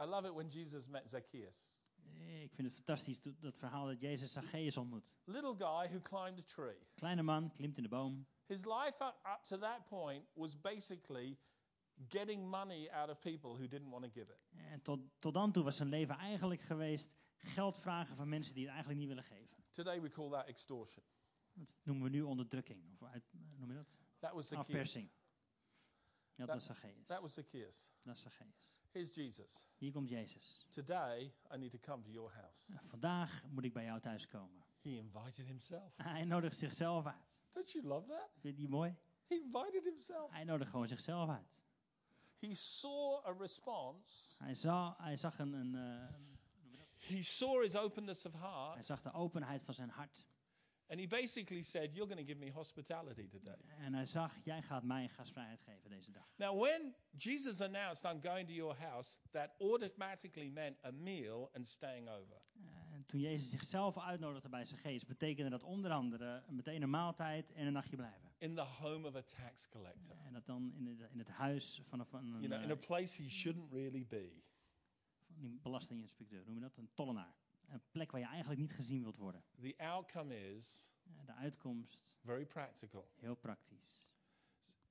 I 0.01 0.05
love 0.05 0.27
it 0.27 0.33
when 0.33 0.47
Jesus 0.47 0.87
met 0.87 1.09
Zacchaeus. 1.09 1.79
Ik 2.41 2.53
vind 2.53 2.67
het 2.67 2.73
fantastisch, 2.75 3.21
dat- 3.21 3.55
verhaal 3.55 3.85
dat 3.85 4.01
Jezus 4.01 4.31
Zacchaeus 4.31 4.77
ontmoet. 4.77 5.03
Little 5.23 5.55
guy 5.55 5.89
who 5.89 6.01
climbed 6.01 6.39
a 6.39 6.43
tree. 6.43 6.77
Kleine 6.95 7.21
man, 7.23 7.51
klimt 7.53 7.77
in 7.77 7.83
de 7.83 7.89
boom. 7.89 8.27
His 8.45 8.65
life 8.65 8.95
up, 9.03 9.39
to 9.43 9.57
that 9.57 9.85
point 9.85 10.25
was 10.33 10.61
basically 10.61 11.37
getting 12.07 12.49
money 12.49 12.89
out 12.91 13.09
of 13.09 13.19
people 13.19 13.49
who 13.49 13.67
didn't 13.67 13.89
want 13.89 14.03
to 14.03 14.09
give 14.09 14.31
it. 14.33 14.39
En 14.71 14.81
tot, 14.81 14.99
tot 15.19 15.33
dan 15.33 15.51
toe 15.51 15.63
was 15.63 15.75
zijn 15.75 15.89
leven 15.89 16.15
eigenlijk 16.15 16.61
geweest 16.61 17.11
geld 17.35 17.77
vragen 17.77 18.15
van 18.15 18.29
mensen 18.29 18.53
die 18.53 18.63
het 18.63 18.71
eigenlijk 18.71 18.99
niet 18.99 19.09
willen 19.09 19.23
geven. 19.23 19.57
Today 19.69 20.01
we 20.01 20.09
call 20.09 20.29
that 20.29 20.45
extortion. 20.45 21.05
Dat 21.53 21.67
noemen 21.83 22.03
we 22.03 22.09
nu 22.09 22.21
onderdrukking. 22.21 22.83
Of 22.93 23.03
uit, 23.03 23.23
noem 23.57 23.69
je 23.69 23.75
dat? 23.75 23.87
That 24.19 24.33
was 24.33 24.47
Zacchaeus. 24.47 24.67
Afpersing. 24.75 25.09
Dat 26.35 26.47
Dat- 26.47 26.55
was 26.55 26.65
Zacchaeus. 26.65 27.05
That 27.05 27.21
was 27.21 27.33
Zacchaeus. 27.33 27.89
Dat 28.03 28.15
is 28.15 28.21
Zacchaeus. 28.21 28.70
Here's 28.91 29.13
Jesus. 29.15 29.65
Hier 29.77 29.91
komt 29.91 30.09
Jezus. 30.09 30.65
Today 30.69 31.33
I 31.53 31.57
need 31.57 31.71
to 31.71 31.77
come 31.79 32.03
to 32.03 32.09
your 32.09 32.31
house. 32.33 32.71
Nou, 32.71 32.87
Vandaag 32.87 33.43
moet 33.49 33.63
ik 33.63 33.73
bij 33.73 33.83
jou 33.83 33.99
thuis 33.99 34.27
komen. 34.27 34.63
He 34.81 34.89
invited 34.89 35.45
himself. 35.45 35.93
Hij 35.97 36.23
nodigt 36.25 36.57
zichzelf 36.57 37.05
uit. 37.05 37.29
Don't 37.51 37.71
you 37.71 37.85
love 37.85 38.07
that? 38.07 38.29
Vind 38.39 38.43
je 38.43 38.61
die 38.61 38.69
mooi? 38.69 38.95
He 39.27 39.35
invited 39.35 39.83
himself. 39.83 40.31
Hij 40.31 40.43
nodigt 40.43 40.69
gewoon 40.69 40.87
zichzelf 40.87 41.29
uit. 41.29 41.59
He 42.39 42.53
saw 42.53 43.25
a 43.25 43.31
response. 43.37 44.43
Hij 44.43 44.55
zag, 44.55 44.97
hij 44.97 45.15
zag, 45.15 45.39
een, 45.39 45.53
een, 45.53 45.75
eh, 45.75 46.15
He 46.97 47.21
saw 47.21 47.61
his 47.61 47.75
openness 47.75 48.25
of 48.25 48.33
heart. 48.33 48.73
hij 48.73 48.83
zag 48.83 49.01
de 49.01 49.11
openheid 49.13 49.63
van 49.63 49.73
zijn 49.73 49.89
hart. 49.89 50.27
And 50.91 50.99
he 50.99 51.07
basically 51.07 51.63
said, 51.63 51.91
You're 51.93 52.07
going 52.07 52.25
to 52.25 52.33
give 52.33 52.39
me 52.39 52.51
hospitality 52.51 53.27
today. 53.27 53.55
En 53.77 53.93
hij 53.93 54.05
zag, 54.05 54.35
jij 54.43 54.61
gaat 54.61 54.83
mij 54.83 55.07
gastvrijheid 55.07 55.61
geven 55.61 55.89
deze 55.89 56.11
dag. 56.11 56.33
Now, 56.35 56.59
when 56.59 56.95
Jesus 57.17 57.61
announced, 57.61 58.03
I'm 58.03 58.21
going 58.21 58.47
to 58.47 58.53
your 58.53 58.75
house, 58.75 59.17
that 59.31 59.49
automatically 59.59 60.49
meant 60.49 60.77
a 60.85 60.91
meal 60.91 61.49
and 61.53 61.67
staying 61.67 62.09
over. 62.09 62.41
En 62.93 63.05
toen 63.05 63.19
Jezus 63.19 63.49
zichzelf 63.49 63.97
uitnodigde 63.97 64.49
bij 64.49 64.65
zijn 64.65 64.79
geest, 64.79 65.07
betekende 65.07 65.49
dat 65.49 65.63
onder 65.63 65.91
andere 65.91 66.43
meteen 66.49 66.81
een 66.81 66.89
maaltijd 66.89 67.51
en 67.51 67.65
een 67.65 67.73
nachtje 67.73 67.95
blijven. 67.95 68.29
In 68.37 68.55
the 68.55 68.61
home 68.61 69.07
of 69.07 69.15
a 69.15 69.21
tax 69.21 69.69
collector. 69.69 70.15
En 70.25 70.33
dat 70.33 70.45
dan 70.45 70.73
in 70.73 70.85
het, 70.85 71.11
in 71.11 71.19
het 71.19 71.29
huis 71.29 71.81
van 71.83 71.99
een, 71.99 72.05
van 72.05 72.25
You 72.25 72.47
know, 72.47 72.61
in 72.61 72.69
eh, 72.69 72.71
a 72.71 72.75
place 72.75 73.21
he 73.21 73.29
shouldn't 73.29 73.71
really 73.71 74.05
be. 74.07 74.41
van 75.27 75.41
die 75.41 75.59
belastinginspecteur, 75.61 76.43
noem 76.45 76.55
je 76.55 76.61
dat? 76.61 76.77
Een 76.77 76.89
tollenaar. 76.93 77.40
Een 77.71 77.81
plek 77.91 78.11
waar 78.11 78.21
je 78.21 78.27
eigenlijk 78.27 78.59
niet 78.61 78.71
gezien 78.73 79.01
wilt 79.01 79.17
worden. 79.17 79.43
The 79.61 79.73
outcome 79.77 80.35
is 80.55 80.89
Eh, 81.03 81.25
De 81.25 81.33
uitkomst, 81.33 82.15
very 82.23 82.45
practical. 82.45 83.11
heel 83.15 83.35
praktisch. 83.35 83.99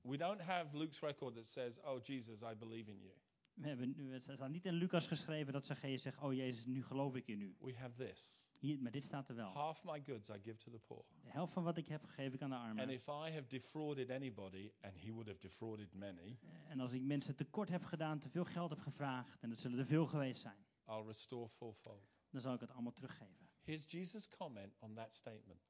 We 0.03 0.16
don't 0.16 0.41
have 0.41 0.76
Luke's 0.76 1.01
record 1.01 1.35
that 1.35 1.47
says, 1.47 1.81
Oh, 1.81 2.03
Jesus, 2.03 2.43
I 2.43 2.55
believe 2.59 2.91
in 2.91 2.99
you. 3.01 3.12
We 3.55 3.68
hebben, 3.68 3.93
nu- 3.97 4.12
het 4.12 4.22
staat 4.22 4.49
niet 4.51 4.64
in 4.64 4.72
Lucas 4.72 5.07
geschreven 5.07 5.53
dat 5.53 5.66
Zacchaeus 5.66 6.03
zegt, 6.03 6.18
oh 6.18 6.33
Jezus, 6.33 6.64
nu 6.66 6.83
geloof 6.85 7.14
ik 7.14 7.26
in 7.28 7.41
u. 7.41 7.57
We 7.61 7.74
have 7.76 8.05
this 8.05 8.49
Hier, 8.59 8.81
maar 8.83 8.91
dit 8.93 9.05
staat 9.05 9.28
er 9.28 9.35
wel. 9.35 9.51
half 9.53 9.85
my 9.85 10.03
goods 10.07 10.28
I 10.28 10.41
give 10.43 10.57
to 10.57 10.70
the 10.70 10.78
poor. 10.78 11.05
De 11.22 11.31
helft 11.31 11.53
van 11.53 11.64
wat 11.64 11.76
ik 11.76 11.89
heb, 11.89 12.05
geef 12.05 12.33
ik 12.35 12.43
aan 12.43 12.51
de 12.51 12.57
And 12.57 12.64
armen. 12.78 12.89
if 12.95 13.07
I 13.07 13.11
have 13.33 13.45
defrauded 13.47 14.11
anybody, 14.11 14.72
and 14.81 14.95
he 15.01 15.11
would 15.12 15.26
have 15.26 15.39
defrauded 15.41 15.93
many, 15.95 16.39
En 16.68 16.81
als 16.81 16.93
ik 16.93 17.03
mensen 17.03 17.37
tekort 17.37 17.68
heb 17.68 17.85
gedaan, 17.85 18.18
te 18.18 18.28
veel 18.31 18.45
geld 18.45 18.70
heb 18.70 18.78
gevraagd, 18.81 19.41
en 19.43 19.49
dat 19.49 19.59
zullen 19.61 19.78
er 19.78 19.87
veel 19.87 20.07
geweest 20.07 20.41
zijn, 20.41 20.66
I'll 20.87 21.05
restore 21.07 21.49
fourfold. 21.49 22.18
Dan 22.31 22.41
zal 22.41 22.55
ik 22.55 22.61
het 22.61 22.70
allemaal 22.70 22.93
teruggeven. 22.93 23.49
Here's 23.62 23.91
Jesus' 23.91 24.28
comment 24.28 24.76
on 24.81 24.95
that 24.95 25.14
statement. 25.14 25.61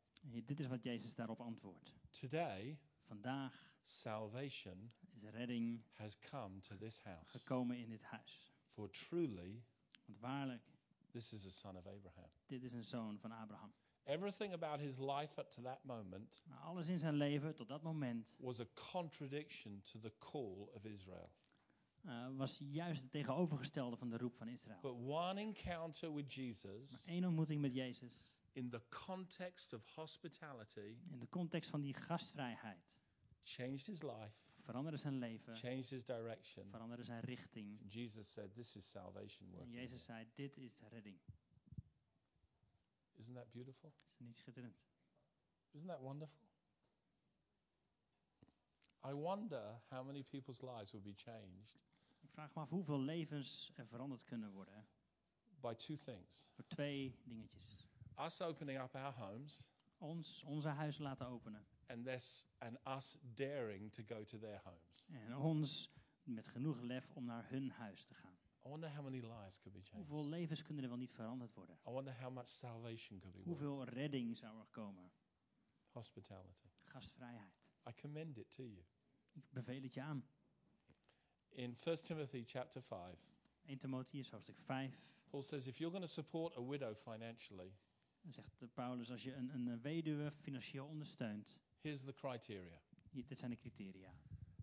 Dit 0.47 0.61
is 0.61 0.67
wat 0.67 0.83
Jezus 0.83 1.15
daarop 1.15 1.41
antwoordt. 1.41 1.93
Today, 2.11 2.79
Vandaag 3.07 3.73
salvation 3.83 4.93
is 5.17 5.23
redding 5.31 5.83
has 5.93 6.19
come 6.19 6.61
to 6.61 6.77
this 6.77 7.01
house. 7.03 7.39
gekomen 7.39 7.77
in 7.79 7.89
dit 7.89 8.03
huis. 8.03 8.53
For 8.73 8.91
truly, 8.91 9.63
Want 10.07 10.19
waarlijk, 10.21 10.63
this 11.11 11.33
is 11.33 11.47
a 11.47 11.51
son 11.51 11.77
of 11.77 11.87
Abraham. 11.87 12.31
dit 12.47 12.63
is 12.63 12.73
een 12.73 12.85
zoon 12.85 13.19
van 13.19 13.33
Abraham. 13.33 13.73
Everything 14.05 14.53
about 14.53 14.81
his 14.81 14.97
life 14.99 15.41
up 15.41 15.51
to 15.51 15.63
that 15.63 15.85
moment 15.85 16.43
Maar 16.47 16.59
alles 16.59 16.89
in 16.89 16.99
zijn 16.99 17.15
leven 17.15 17.55
tot 17.55 17.69
dat 17.69 17.83
moment 17.83 18.27
was 18.37 18.61
a 18.61 18.67
contradiction 18.93 19.81
to 19.81 19.99
the 19.99 20.13
call 20.19 20.69
of 20.75 20.85
Israel. 20.85 21.31
Eh, 22.05 22.37
was 22.37 22.61
juist 22.71 23.03
het 23.03 23.11
tegenovergestelde 23.11 23.97
van 23.97 24.11
de 24.11 24.17
roep 24.17 24.37
van 24.37 24.49
Israël. 24.49 24.81
But 24.81 24.93
one 24.93 25.41
encounter 25.41 26.15
with 26.15 26.35
Maar 26.35 26.45
Jesus 26.45 27.07
één 27.07 27.25
ontmoeting 27.25 27.61
met 27.61 27.75
Jezus, 27.75 28.35
in 28.53 28.71
the 28.71 28.83
context 28.89 29.73
of 29.73 29.95
hospitality 29.95 30.97
in 31.11 31.19
de 31.19 31.29
context 31.29 31.71
van 31.71 31.81
die 31.81 31.95
gastvrijheid, 31.95 32.99
changed 33.43 33.87
his 33.87 34.03
life, 34.03 34.35
veranderde 34.61 34.99
zijn 34.99 35.19
leven, 35.19 35.55
changed 35.55 35.89
his 35.89 36.05
direction. 36.05 36.71
veranderde 36.71 37.05
zijn 37.05 37.21
richting. 37.21 37.93
Jesus 37.93 38.33
said, 38.33 38.55
This 38.55 38.77
is 38.77 38.91
salvation 38.91 39.49
En 39.49 39.55
working. 39.55 39.75
Jezus 39.75 40.05
zei, 40.05 40.27
dit 40.35 40.57
is 40.57 40.81
redding. 40.91 41.19
Isn't 43.15 43.35
that 43.35 43.51
beautiful? 43.51 43.93
Is 44.17 44.27
niet 44.27 44.39
schitterend? 44.39 44.77
Isn't 45.71 45.89
that 45.89 46.01
wonderful? 46.01 46.49
I 49.03 49.13
wonder 49.13 49.81
how 49.89 50.07
many 50.07 50.23
people's 50.23 50.61
lives 50.61 50.93
will 50.93 51.03
be 51.03 51.15
changed 51.15 51.79
vraag 52.41 52.55
me 52.55 52.63
af 52.63 52.69
hoeveel 52.69 53.01
levens 53.01 53.73
er 53.75 53.87
veranderd 53.87 54.25
kunnen 54.25 54.51
worden 54.51 54.87
by 55.61 55.75
two 55.75 55.97
things 55.97 56.51
door 56.55 56.67
twee 56.67 57.19
dingetjes. 57.25 57.89
us 58.19 58.41
opening 58.41 58.83
up 58.83 58.95
our 58.95 59.13
homes 59.13 59.69
Ons, 59.99 60.43
onze 60.45 60.69
huis 60.69 60.99
laten 60.99 61.27
openen. 61.27 61.67
and, 61.87 62.05
this, 62.05 62.47
and 62.59 62.79
us 62.87 63.19
daring 63.35 63.93
to 63.93 64.03
go 64.03 64.25
to 64.25 64.39
their 64.39 64.61
homes. 64.65 65.07
En 65.09 65.37
ons 65.37 65.91
met 66.23 66.49
genoeg 66.49 66.81
lef 66.81 67.11
om 67.15 67.25
naar 67.25 67.49
hun 67.51 67.71
huis 67.71 68.05
te 68.05 68.15
gaan. 68.15 68.39
I 68.65 68.69
wonder 68.69 68.95
how 68.95 69.05
many 69.05 69.21
lives 69.21 69.61
could 69.61 69.73
be 69.73 69.83
changed. 69.83 70.09
Hoeveel 70.09 70.29
levens 70.29 70.63
kunnen 70.63 70.83
er 70.83 70.89
wel 70.91 70.99
niet 70.99 71.13
veranderd 71.13 71.55
worden? 71.55 71.77
I 71.87 71.91
wonder 71.91 72.21
how 72.21 72.35
much 72.35 72.49
salvation 72.49 73.19
could 73.19 73.37
be 73.37 73.43
worked. 73.43 73.45
Hoeveel 73.45 73.85
redding 73.85 74.37
zou 74.37 74.61
er 74.61 74.67
komen? 74.71 75.13
Hospitality. 75.91 76.69
Gastvrijheid. 76.83 77.63
I 77.89 78.01
commend 78.01 78.39
it 78.39 78.51
to 78.51 78.63
you. 78.63 78.85
Ik 79.33 79.51
beveel 79.51 79.83
het 79.83 79.95
je 79.95 80.03
aan. 80.03 80.25
In 81.51 81.77
1 81.85 82.03
Timothy 82.03 82.45
chapter 82.45 82.83
5, 82.83 83.17
1 83.67 83.79
Timotheus 83.79 84.31
hoofdstuk 84.31 84.59
5. 84.59 84.91
Paul 85.31 85.43
says 85.43 85.67
if 85.67 85.79
you're 85.79 85.93
going 85.93 86.07
to 86.07 86.13
support 86.13 86.57
a 86.57 86.61
widow 86.61 86.95
financially, 86.95 87.73
Dan 88.23 88.33
zegt 88.33 88.75
Paulus, 88.75 89.11
als 89.11 89.23
je 89.23 89.35
een, 89.35 89.49
een 89.49 89.81
weduwe 89.81 90.33
financieel 90.33 90.87
ondersteunt, 90.87 91.59
here's 91.81 92.01
the 92.01 92.13
criteria. 92.13 92.81
hier, 93.11 93.27
dit 93.27 93.39
zijn 93.39 93.51
de 93.51 93.57
criteria. 93.57 94.15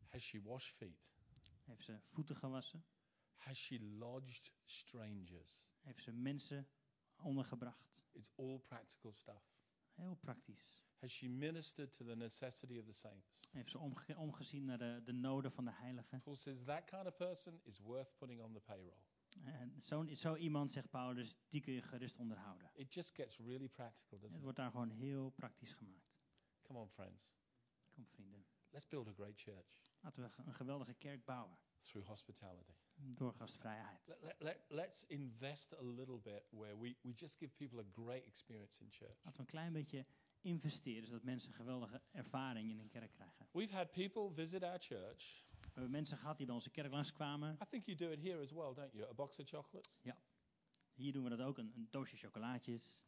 Has 0.08 0.24
she 0.24 0.42
washed 0.42 0.76
feet? 0.76 1.08
Heeft 1.64 1.84
ze 1.84 2.00
voeten 2.02 2.36
gewassen? 2.36 2.86
Has 3.36 3.58
she 3.58 3.80
lodged 3.80 4.54
strangers? 4.66 5.66
Heeft 5.82 6.04
ze 6.04 6.12
mensen 6.12 6.68
ondergebracht? 7.16 7.96
It's 8.12 8.32
all 8.36 8.60
practical 8.60 9.14
stuff. 9.14 9.44
Heel 9.94 10.16
praktisch. 10.16 10.76
Has 11.00 11.12
she 11.12 11.28
ministered 11.30 11.91
to 11.91 12.06
the 12.06 12.16
necessity 12.16 12.78
of 12.80 12.86
the 12.86 12.93
saints? 12.93 13.39
Heeft 13.52 13.72
ze 13.72 13.78
omge- 13.80 14.18
omgezien 14.18 14.66
naar 14.66 14.78
de, 14.78 15.02
de 15.04 15.12
noden 15.14 15.52
van 15.52 15.66
de 15.66 15.72
heiligen? 15.74 16.22
Paul 16.22 16.36
says 16.36 16.64
that 16.64 16.84
kind 16.86 17.06
of 17.06 17.16
person 17.16 17.60
is 17.64 17.80
worth 17.80 18.18
putting 18.18 18.41
on 18.41 18.54
the 18.54 18.60
payroll. 18.60 18.98
En 19.43 19.82
zo, 19.82 20.06
zo 20.16 20.36
iemand, 20.36 20.72
zegt 20.72 20.89
Paulus, 20.89 21.36
die 21.48 21.62
kun 21.62 21.74
je 21.74 21.82
gerust 21.82 22.18
onderhouden. 22.18 22.72
It 22.74 22.93
just 22.93 23.16
gets 23.16 23.38
really 23.38 23.70
practical, 23.70 24.18
doesn't 24.20 24.34
Het 24.34 24.43
wordt 24.43 24.58
daar 24.58 24.72
gewoon 24.72 24.89
heel 24.89 25.30
praktisch 25.30 25.74
gemaakt. 25.74 26.16
Come 26.62 26.80
on, 26.80 26.89
friends. 26.89 27.34
Kom 27.93 28.06
vrienden, 28.08 28.45
Let's 28.70 28.88
build 28.88 29.08
a 29.08 29.14
great 29.14 29.39
church 29.39 29.91
laten 30.02 30.24
we 30.24 30.43
een 30.45 30.54
geweldige 30.54 30.93
kerk 30.93 31.26
bouwen. 31.26 31.58
through 31.82 32.08
hospitality. 32.08 32.74
Door 32.95 33.34
gastvrijheid. 33.34 34.00
Let, 34.08 34.22
let, 34.22 34.36
let, 34.39 34.58
let's 34.68 35.04
invest 35.06 35.74
a 35.74 35.82
little 35.82 36.20
bit 36.20 36.43
where 36.50 36.78
we, 36.78 36.95
we 37.02 37.14
just 37.14 37.38
give 37.38 37.54
people 37.56 37.80
a 37.80 37.86
great 38.04 38.26
experience 38.26 38.82
in 38.82 38.88
church. 38.91 39.24
Laten 39.24 39.34
we 39.34 39.39
een 39.39 39.45
klein 39.45 39.74
beetje 39.74 40.06
investeren, 40.42 41.08
zodat 41.08 41.24
mensen 41.24 41.50
een 41.50 41.56
geweldige 41.56 42.02
ervaring 42.12 42.70
in 42.70 42.80
een 42.80 42.90
kerk 42.90 43.12
krijgen. 43.12 43.48
We've 43.52 43.76
had 43.76 43.92
people 43.92 44.34
visit 44.34 44.64
our 44.64 44.80
church. 44.80 45.46
We 45.60 45.68
hebben 45.74 45.92
mensen 45.92 46.18
gehad 46.18 46.38
die 46.38 46.46
bij 46.46 46.56
onze 46.56 46.70
kerk 46.70 46.92
langskwamen. 46.92 47.58
I 47.64 47.66
think 47.70 47.86
you 47.86 47.98
do 47.98 48.10
it 48.12 48.22
here 48.22 48.42
as 48.42 48.52
well, 48.52 48.74
don't 48.74 48.94
you? 48.94 49.10
A 49.10 49.14
box 49.14 49.40
of 49.40 49.48
chocolates. 49.48 49.92
Hier 50.94 51.12
doen 51.12 51.24
we 51.24 51.30
dat 51.30 51.42
ook, 51.42 51.58
een, 51.58 51.72
een 51.76 51.88
doosje 51.90 52.18
chocolaatjes. 52.18 53.00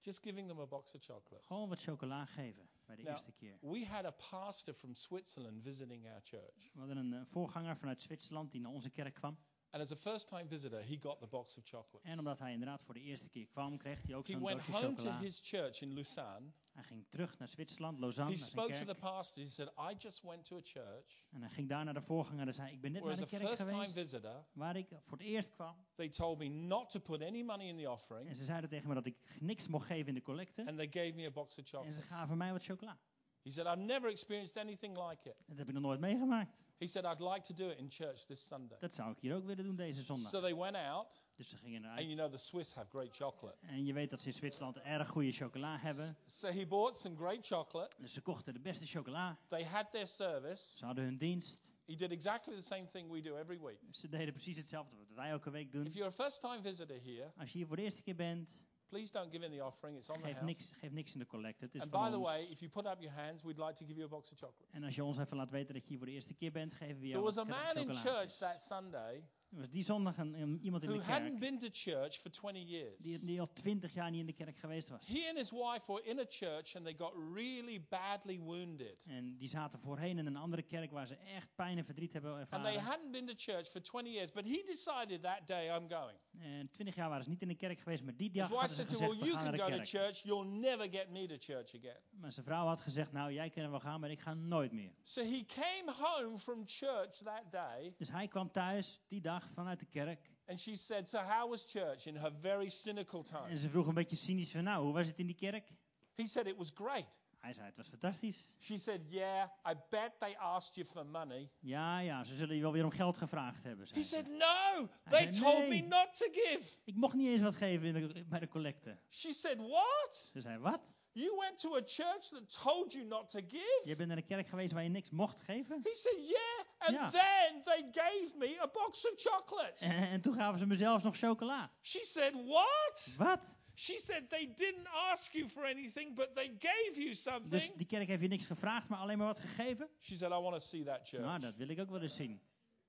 Just 0.00 0.22
giving 0.22 0.48
them 0.48 0.60
a 0.60 0.66
box 0.66 0.94
of 0.94 1.02
chocolates. 1.02 1.46
Gewoon 1.46 1.68
wat 1.68 1.80
chocola 1.82 2.24
geven 2.24 2.68
bij 2.84 2.96
de 2.96 3.08
eerste 3.08 3.32
keer. 3.32 3.58
We 3.60 3.86
had 3.86 4.04
a 4.04 4.10
pastor 4.10 4.74
from 4.74 4.94
Switzerland 4.94 5.62
visiting 5.62 6.06
our 6.08 6.20
church. 6.22 6.70
We 6.72 6.78
hadden 6.78 6.96
een 6.96 7.12
eh, 7.12 7.20
voorganger 7.24 7.76
vanuit 7.76 8.02
Zwitserland 8.02 8.52
die 8.52 8.60
naar 8.60 8.70
onze 8.70 8.90
kerk 8.90 9.14
kwam. 9.14 9.38
And 9.76 9.84
as 9.84 9.92
a 9.92 9.96
first 9.96 10.28
time 10.28 10.48
visitor, 10.48 10.80
he 10.82 10.96
got 11.00 11.20
the 11.20 11.26
box 11.26 11.56
of 11.58 11.64
chocolates. 11.64 12.10
En 12.10 12.18
omdat 12.18 12.38
hij 12.38 12.52
inderdaad 12.52 12.82
voor 12.82 12.94
de 12.94 13.00
eerste 13.00 13.28
keer 13.28 13.46
kwam, 13.46 13.76
kreeg 13.78 14.02
hij 14.02 14.14
ook 14.14 14.26
He 14.26 14.32
zo'n 14.32 14.42
went 14.42 14.66
doosje 14.66 14.72
home 14.84 14.94
to 14.94 15.02
chocola. 15.02 15.18
his 15.20 15.40
church 15.44 15.80
in 15.80 15.92
Lucerne. 15.92 16.50
Hij 16.72 16.82
ging 16.84 17.06
terug 17.08 17.38
naar 17.38 17.48
Zwitserland, 17.48 17.98
Lausanne, 17.98 18.30
He 18.32 18.36
naar 18.38 18.46
zijn 18.48 18.58
spoke 18.66 18.84
to 18.84 18.92
the 18.92 18.98
pastor. 19.00 19.42
He 19.42 19.48
said, 19.48 19.68
I 19.92 19.94
just 19.98 20.22
went 20.22 20.44
to 20.44 20.56
a 20.56 20.60
church 20.62 21.24
En 21.30 21.40
hij 21.40 21.50
ging 21.50 21.68
daar 21.68 21.84
naar 21.84 21.94
de 21.94 22.02
voorganger 22.02 22.46
en 22.46 22.54
zei, 22.54 22.72
ik 22.72 22.80
ben 22.80 22.92
net 22.92 23.02
naar 23.02 23.12
as 23.12 23.18
de 23.18 23.24
a 23.24 23.28
kerk 23.28 23.56
geweest 23.58 23.92
visitor, 23.92 24.44
waar 24.52 24.76
ik 24.76 24.88
voor 24.88 25.18
het 25.18 25.26
eerst 25.26 25.50
kwam. 25.50 25.76
they 25.94 26.08
told 26.08 26.38
me 26.38 26.48
not 26.48 26.90
to 26.90 27.00
put 27.00 27.22
any 27.22 27.42
money 27.42 27.66
in 27.66 27.76
the 27.76 27.90
offering, 27.90 28.28
En 28.28 28.36
ze 28.36 28.44
zeiden 28.44 28.70
tegen 28.70 28.88
me 28.88 28.94
dat 28.94 29.06
ik 29.06 29.16
niks 29.40 29.68
mocht 29.68 29.86
geven 29.86 30.08
in 30.08 30.14
de 30.14 30.22
collecte. 30.22 30.64
and 30.66 30.76
they 30.76 30.88
gave 30.90 31.12
me 31.14 31.26
a 31.26 31.30
box 31.30 31.50
of 31.50 31.56
En 31.58 31.64
ze 31.66 31.76
chocolates. 31.76 32.04
gaven 32.04 32.36
mij 32.36 32.52
wat 32.52 32.64
chocola. 32.64 32.98
He 33.42 33.50
said, 33.50 33.66
I've 33.66 33.84
never 33.84 34.10
experienced 34.10 34.56
anything 34.56 34.96
like 35.08 35.28
it. 35.28 35.36
Dat 35.46 35.56
heb 35.58 35.68
ik 35.68 35.74
nog 35.74 35.82
nooit 35.82 36.00
meegemaakt. 36.00 36.56
He 36.78 36.86
said, 36.86 37.04
I'd 37.04 37.20
like 37.20 37.40
to 37.40 37.54
do 37.54 37.70
it 37.70 37.78
in 37.78 37.90
church 37.90 38.24
this 38.24 38.46
Sunday. 38.46 38.78
Dat 38.78 38.94
zou 38.94 39.10
ik 39.10 39.18
hier 39.18 39.34
ook 39.34 39.44
willen 39.46 39.64
doen 39.64 39.76
deze 39.76 40.02
zondag. 40.02 40.28
So 40.28 40.40
they 40.40 40.54
went 40.56 40.76
out, 40.76 41.06
Dus 41.36 41.48
ze 41.48 41.56
gingen 41.56 41.84
and 41.84 41.90
you 41.98 42.02
eruit. 42.02 42.16
know 42.18 42.30
the 42.30 42.36
Swiss 42.46 42.74
have 42.74 42.88
great 42.88 43.16
chocolate. 43.16 43.56
En 43.66 43.84
je 43.84 43.92
weet 43.92 44.10
dat 44.10 44.20
ze 44.20 44.26
in 44.26 44.32
Zwitserland 44.32 44.76
erg 44.76 45.08
goede 45.08 45.32
chocola 45.32 45.78
hebben. 45.78 46.16
So 46.26 46.48
he 46.48 46.66
bought 46.66 46.96
some 46.98 47.16
great 47.16 47.46
chocolate. 47.46 47.96
Dus 48.00 48.12
ze 48.12 48.20
kochten 48.20 48.52
de 48.52 48.60
beste 48.60 48.86
chocola. 48.86 49.38
They 49.48 49.64
had 49.64 49.92
their 49.92 50.06
service. 50.06 50.76
Ze 50.78 50.84
hadden 50.84 51.04
hun 51.04 51.18
dienst. 51.18 51.70
He 51.86 51.94
did 51.94 52.10
exactly 52.10 52.56
the 52.56 52.62
same 52.62 52.88
thing 52.90 53.10
we 53.10 53.20
do 53.20 53.36
every 53.36 53.60
week. 53.60 53.78
Ze 53.90 54.08
deden 54.08 54.32
precies 54.32 54.56
hetzelfde 54.58 54.96
wat 54.96 55.10
wij 55.14 55.30
elke 55.30 55.50
week 55.50 55.72
doen. 55.72 55.86
If 55.86 55.94
you're 55.94 56.08
a 56.10 56.12
first 56.24 56.40
time 56.40 56.62
visitor 56.62 56.96
here, 57.02 57.32
Als 57.36 57.50
je 57.52 57.58
hier 57.58 57.66
voor 57.66 57.76
de 57.76 57.82
eerste 57.82 58.02
keer 58.02 58.16
bent, 58.16 58.58
please 58.88 59.10
don't 59.10 59.30
give 59.30 59.44
in 59.44 59.50
the 59.50 59.60
offering. 59.60 59.96
It's 59.96 60.10
on 60.10 60.20
the 60.20 60.26
geef 60.26 60.34
house. 60.34 60.44
niks, 60.44 60.72
geef 60.80 60.92
niks 60.92 61.12
in 61.12 61.18
de 61.18 61.26
collecte. 61.26 61.64
Het 61.64 61.74
is 61.74 61.80
And 61.80 61.90
by 61.90 62.10
the 62.10 62.20
way, 62.20 62.46
if 62.50 62.60
you 62.60 62.70
put 62.70 62.86
up 62.86 63.00
your 63.00 63.14
hands, 63.14 63.42
we'd 63.42 63.58
like 63.58 63.74
to 63.74 63.84
give 63.84 63.96
you 63.96 64.04
a 64.04 64.08
box 64.08 64.32
of 64.32 64.38
chocolates. 64.38 64.74
En 64.74 64.84
als 64.84 64.94
je 64.94 65.04
ons 65.04 65.18
even 65.18 65.36
laat 65.36 65.50
weten 65.50 65.74
dat 65.74 65.82
je 65.82 65.88
hier 65.88 65.98
voor 65.98 66.06
de 66.06 66.12
eerste 66.12 66.34
keer 66.34 66.52
bent, 66.52 66.74
geven 66.74 67.00
we 67.00 67.08
There 67.08 67.10
jou 67.10 67.24
was 67.24 67.38
a 67.38 67.44
man 67.44 67.76
in 67.76 67.94
church 67.94 68.38
that 68.38 68.60
Sunday 68.60 69.24
was 69.56 69.70
die 69.70 69.82
zondag 69.84 70.16
een, 70.18 70.34
een- 70.40 70.60
iemand 70.62 70.82
in 70.82 70.88
de 70.90 71.02
hadn't 71.02 71.28
kerk 71.28 71.38
been 71.38 71.58
to 71.58 71.68
church 71.72 72.14
for 72.20 72.30
20 72.30 72.68
years. 72.68 72.98
die, 72.98 73.24
die 73.24 73.40
al 73.40 73.52
twintig 73.52 73.94
jaar 73.94 74.10
niet 74.10 74.20
in 74.20 74.26
de 74.26 74.32
kerk 74.32 74.56
geweest 74.58 74.88
was. 74.88 75.06
He 75.06 75.28
and 75.28 75.38
his 75.38 75.50
wife 75.50 75.82
were 75.86 76.02
in 76.04 76.18
a 76.18 76.24
church 76.28 76.76
and 76.76 76.84
they 76.84 76.94
got 76.98 77.12
really 77.34 77.80
badly 77.88 78.38
wounded. 78.40 79.04
En 79.08 79.36
die 79.36 79.48
zaten 79.48 79.78
voorheen 79.80 80.18
in 80.18 80.26
een 80.26 80.36
andere 80.36 80.62
kerk 80.62 80.90
waar 80.90 81.06
ze 81.06 81.16
echt 81.16 81.54
pijn 81.54 81.78
en 81.78 81.84
verdriet 81.84 82.12
hebben 82.12 82.32
And 82.32 82.48
they 82.50 82.58
ervaren. 82.58 82.80
hadn't 82.82 83.10
been 83.12 83.26
to 83.26 83.32
church 83.36 83.68
for 83.68 83.80
20 83.82 84.12
years, 84.12 84.32
but 84.32 84.44
he 84.44 84.62
decided 84.66 85.22
that 85.22 85.46
day, 85.46 85.76
I'm 85.76 85.88
going. 85.90 86.18
En 86.38 86.70
twintig 86.70 86.94
jaar 86.94 87.08
waren 87.08 87.24
ze 87.24 87.30
niet 87.30 87.42
in 87.42 87.48
de 87.48 87.54
kerk 87.56 87.78
geweest, 87.78 88.02
maar 88.04 88.16
die 88.16 88.30
dag 88.30 88.48
hadden 88.48 88.76
ze 88.76 88.84
to 88.84 88.88
gezegd, 88.92 89.10
Well, 89.10 89.20
we 89.20 89.32
gaan 89.34 89.44
naar 89.44 89.58
go 89.58 89.64
de 89.66 89.70
to 89.70 89.76
kerk. 89.76 89.88
church, 89.88 90.22
you'll 90.22 90.46
never 90.48 90.88
get 90.90 91.10
me 91.10 91.26
to 91.26 91.34
church 91.38 91.74
again. 91.74 92.00
Maar 92.10 92.32
zijn 92.32 92.46
vrouw 92.46 92.66
had 92.66 92.80
gezegd, 92.80 93.12
nou 93.12 93.32
jij 93.32 93.50
kan 93.50 93.62
er 93.62 93.70
wel 93.70 93.80
gaan, 93.80 94.00
maar 94.00 94.10
ik 94.10 94.20
ga 94.20 94.34
nooit 94.34 94.72
meer. 94.72 94.92
So 95.02 95.20
he 95.22 95.44
came 95.46 95.92
home 95.98 96.38
from 96.38 96.62
church 96.66 97.10
that 97.16 97.42
day 97.50 97.94
Dus 97.98 98.10
hij 98.10 98.28
kwam 98.28 98.50
thuis 98.50 99.00
die 99.08 99.20
dag 99.20 99.45
vanuit 99.54 99.80
de 99.80 99.86
kerk. 99.86 100.30
and 100.48 100.60
she 100.60 100.74
said, 100.76 101.08
So, 101.08 101.18
how 101.18 101.50
was 101.50 101.64
church 101.70 102.06
in 102.06 102.16
her 102.16 102.32
very 102.40 102.68
cynical 102.68 103.18
En 103.18 103.24
tone? 103.24 103.56
ze 103.56 103.68
vroeg 103.68 103.86
een 103.86 103.94
beetje 103.94 104.16
cynisch 104.16 104.50
van, 104.50 104.64
nou 104.64 104.84
hoe 104.84 104.92
was 104.92 105.06
het 105.06 105.18
in 105.18 105.26
die 105.26 105.36
kerk? 105.36 105.68
He 106.14 106.26
said, 106.26 106.46
It 106.46 106.56
was 106.56 106.70
great. 106.74 107.18
Hij 107.40 107.52
zei, 107.54 107.66
het 107.66 107.76
was 107.76 107.88
fantastisch. 107.88 108.44
She 108.60 108.78
said, 108.78 109.00
Yeah, 109.08 109.48
I 109.70 109.74
bet 109.90 110.12
they 110.18 110.36
asked 110.36 110.74
you 110.74 110.86
for 110.86 111.06
money. 111.06 111.50
Ja, 111.58 111.98
ja, 111.98 112.24
ze 112.24 112.34
zullen 112.34 112.56
je 112.56 112.62
wel 112.62 112.72
weer 112.72 112.84
om 112.84 112.90
geld 112.90 113.16
gevraagd 113.18 113.62
hebben. 113.64 113.86
zei 113.86 114.00
He 114.00 114.06
said, 114.06 114.26
No, 114.28 114.88
they 115.10 115.32
zei, 115.32 115.44
told 115.44 115.68
me 115.68 115.80
not 115.80 116.08
to 116.16 116.26
give. 116.32 116.62
Ik 116.84 116.94
mocht 116.94 117.14
niet 117.14 117.28
eens 117.28 117.40
wat 117.40 117.54
geven 117.54 117.94
in 117.94 118.08
de- 118.08 118.24
bij 118.28 118.38
de 118.40 118.48
collecte. 118.48 118.98
She 119.10 119.32
said, 119.32 119.56
What? 119.56 120.30
Ze 120.32 120.40
zei, 120.40 120.58
wat? 120.58 120.80
You 121.18 121.36
went 121.38 121.58
to 121.60 121.76
a 121.76 121.82
church 121.82 122.28
that 122.30 122.62
told 122.62 122.92
you 122.92 123.04
not 123.06 123.30
to 123.30 123.38
give? 123.48 123.80
Je 123.84 123.96
bent 123.96 124.08
naar 124.08 124.16
de 124.16 124.22
kerk 124.26 124.48
geweest 124.48 124.72
waar 124.72 124.82
je 124.82 124.88
niks 124.88 125.10
mocht 125.10 125.40
geven? 125.40 125.80
He 125.82 125.94
said, 125.94 126.18
Yeah. 126.28 126.64
And 126.78 126.94
Ja. 126.94 127.10
then 127.10 127.62
they 127.64 127.88
gave 127.92 128.32
me 128.38 128.56
a 128.62 128.66
box 128.66 129.06
of 129.06 129.12
chocolates. 129.16 129.80
En, 129.80 130.08
en 130.08 130.20
toen 130.20 130.34
gaven 130.34 130.58
ze 130.58 130.66
me 130.66 130.74
zelfs 130.74 131.04
nog 131.04 131.16
chocola. 131.16 131.72
She 131.82 132.04
said, 132.04 132.32
What? 132.34 133.14
Wat? 133.18 133.56
She 133.74 133.98
said, 133.98 134.30
They 134.30 134.52
didn't 134.54 134.86
ask 135.10 135.32
you 135.32 135.48
for 135.48 135.64
anything, 135.64 136.14
but 136.14 136.34
they 136.34 136.56
gave 136.58 136.92
you 136.94 137.08
Dus 137.08 137.22
something. 137.22 137.76
die 137.76 137.86
kerk 137.86 138.06
heeft 138.08 138.22
je 138.22 138.28
niks 138.28 138.46
gevraagd, 138.46 138.88
maar 138.88 138.98
alleen 138.98 139.18
maar 139.18 139.26
wat 139.26 139.40
gegeven? 139.40 139.88
She 140.00 140.16
said, 140.16 140.30
I 140.30 140.34
want 140.34 140.52
to 140.54 140.58
see 140.66 140.84
that 140.84 141.08
church. 141.08 141.22
Nou, 141.24 141.40
dat 141.40 141.56
wil 141.56 141.68
ik 141.68 141.80
ook 141.80 141.90
wel 141.90 142.02
eens 142.02 142.16
zien. 142.16 142.40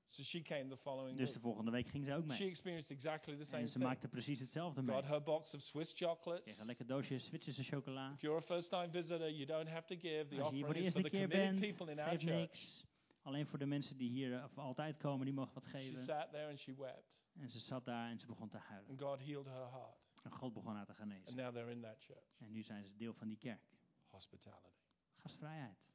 So 0.09 0.23
she 0.23 0.41
came 0.41 0.67
the 0.69 0.77
following 0.77 1.17
Dus 1.17 1.33
de 1.33 1.39
volgende 1.39 1.71
week 1.71 1.87
ging 1.87 2.05
ze 2.05 2.13
ook 2.13 2.31
She 2.31 2.39
mee. 2.41 2.49
experienced 2.49 2.91
exactly 2.91 3.35
the 3.37 3.43
same 3.43 3.61
En 3.61 3.67
ze 3.67 3.73
thing. 3.73 3.83
maakte 3.85 4.07
precies 4.07 4.39
hetzelfde 4.39 4.81
mee. 4.81 4.95
Got 4.95 5.05
her 5.05 5.23
box 5.23 5.53
of 5.53 5.61
Swiss 5.61 5.93
Kreeg 5.93 6.09
chocolates. 6.09 6.59
een 6.59 6.65
lekker 6.65 6.85
doosje 6.85 7.19
Zwitserse 7.19 7.63
chocola. 7.63 8.11
If 8.13 8.21
you're 8.21 8.37
a 8.37 8.41
first 8.41 8.69
time 8.69 8.89
visitor, 8.91 9.31
you 9.31 9.45
don't 9.45 9.67
have 9.69 9.85
to 9.85 9.95
give. 9.95 10.25
The 10.27 10.41
Als 10.41 10.49
je 10.49 10.55
hier 10.55 10.65
voor 10.65 10.73
de 10.73 10.81
eerste 10.81 11.01
the 11.01 11.09
keer 11.09 11.27
bent, 11.27 11.59
people 11.59 11.91
in 11.91 11.99
our 11.99 12.09
geef 12.09 12.21
church. 12.21 12.35
niks. 12.39 12.85
Alleen 13.21 13.45
voor 13.47 13.59
de 13.59 13.65
mensen 13.65 13.97
die 13.97 14.09
hier 14.09 14.33
eh, 14.33 14.57
altijd 14.57 14.97
komen, 14.97 15.25
die 15.25 15.33
mogen 15.33 15.53
wat 15.53 15.63
She 15.63 15.69
geven. 15.69 16.01
sat 16.01 16.31
there 16.31 16.49
and 16.49 16.59
she 16.59 16.75
wept. 16.75 17.15
En 17.39 17.49
ze 17.49 17.59
zat 17.59 17.85
daar 17.85 18.09
en 18.09 18.19
ze 18.19 18.25
begon 18.25 18.49
te 18.49 18.57
huilen. 18.57 18.89
And 18.89 19.01
God 19.01 19.19
healed 19.19 19.45
her 19.45 19.69
heart. 19.71 20.05
En 20.23 20.31
God 20.31 20.53
begon 20.53 20.75
haar 20.75 20.85
te 20.85 20.91
And 20.91 20.99
genezen. 20.99 21.35
now 21.35 21.53
they're 21.53 21.71
in 21.71 21.81
that 21.81 22.03
church. 22.03 22.35
En 22.39 22.51
nu 22.51 22.63
zijn 22.63 22.85
ze 22.85 22.95
deel 22.95 23.13
van 23.13 23.27
die 23.27 23.37
kerk. 23.37 23.61
Hospitality. 24.09 24.81
Gastvrijheid. 25.15 25.89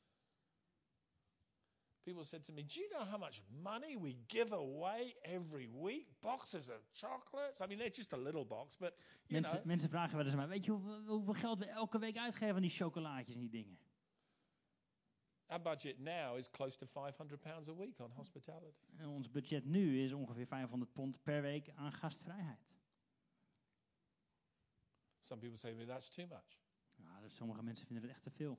People 2.05 2.25
said 2.25 2.45
to 2.45 2.53
me, 2.53 2.63
Do 2.65 2.81
you 2.81 2.89
know 2.91 3.05
how 3.05 3.19
much 3.19 3.43
money 3.63 3.97
we 3.97 4.17
give 4.27 4.53
away 4.55 5.15
every 5.23 5.69
week? 5.69 6.07
Boxes 6.21 6.69
of 6.69 6.81
chocolates? 6.93 7.61
I 7.61 7.67
mean, 7.67 7.79
they're 7.79 7.95
just 7.95 8.13
a 8.13 8.17
little 8.17 8.45
box, 8.45 8.77
but 8.77 8.95
you 9.27 9.35
Mensen, 9.41 9.57
know. 9.57 9.65
mensen 9.67 9.89
vragen 9.89 10.17
wel 10.17 10.25
eens 10.25 10.35
mij, 10.35 10.49
weet 10.49 10.65
je 10.65 10.71
hoeveel, 10.71 11.07
hoeveel 11.07 11.35
geld 11.35 11.59
we 11.59 11.67
elke 11.67 11.99
week 11.99 12.17
uitgeven 12.17 12.55
aan 12.55 12.61
die 12.63 12.71
chocolaatjes 12.71 13.35
en 13.35 13.41
die 13.41 13.51
dingen? 13.51 13.79
Our 15.47 15.61
budget 15.63 15.99
now 15.99 16.37
is 16.37 16.51
close 16.51 16.77
to 16.79 16.87
500 16.87 17.41
pounds 17.41 17.69
a 17.69 17.75
week 17.75 17.99
on 17.99 18.11
hospitality. 18.11 18.85
En 18.97 19.09
ons 19.09 19.31
budget 19.31 19.65
nu 19.65 20.03
is 20.03 20.13
ongeveer 20.13 20.47
500 20.47 20.93
pond 20.93 21.23
per 21.23 21.43
week 21.43 21.71
aan 21.75 21.93
gastvrijheid. 21.93 22.71
Some 25.21 25.41
people 25.41 25.59
say 25.59 25.71
to 25.73 25.77
me, 25.77 25.85
That's 25.87 26.09
too 26.09 26.27
much. 26.27 26.61
Nou, 26.97 27.21
dus 27.23 27.35
sommige 27.37 27.63
mensen 27.63 27.87
vinden 27.87 28.05
het 28.05 28.13
echt 28.13 28.23
te 28.23 28.31
veel. 28.31 28.59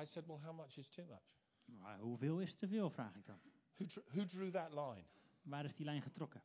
I 0.00 0.04
said, 0.04 0.26
Well, 0.26 0.38
how 0.42 0.56
much 0.56 0.76
is 0.76 0.88
too 0.88 1.06
much? 1.06 1.38
Nou, 1.78 2.00
hoeveel 2.00 2.40
is 2.40 2.54
te 2.54 2.68
veel, 2.68 2.90
vraag 2.90 3.16
ik 3.16 3.26
dan. 3.26 3.38
Who, 3.76 3.86
dr- 3.86 4.00
who 4.12 4.26
drew 4.26 4.50
that 4.50 4.72
line? 4.72 5.04
Waar 5.42 5.64
is 5.64 5.74
die 5.74 5.84
lijn 5.84 6.02
getrokken? 6.02 6.42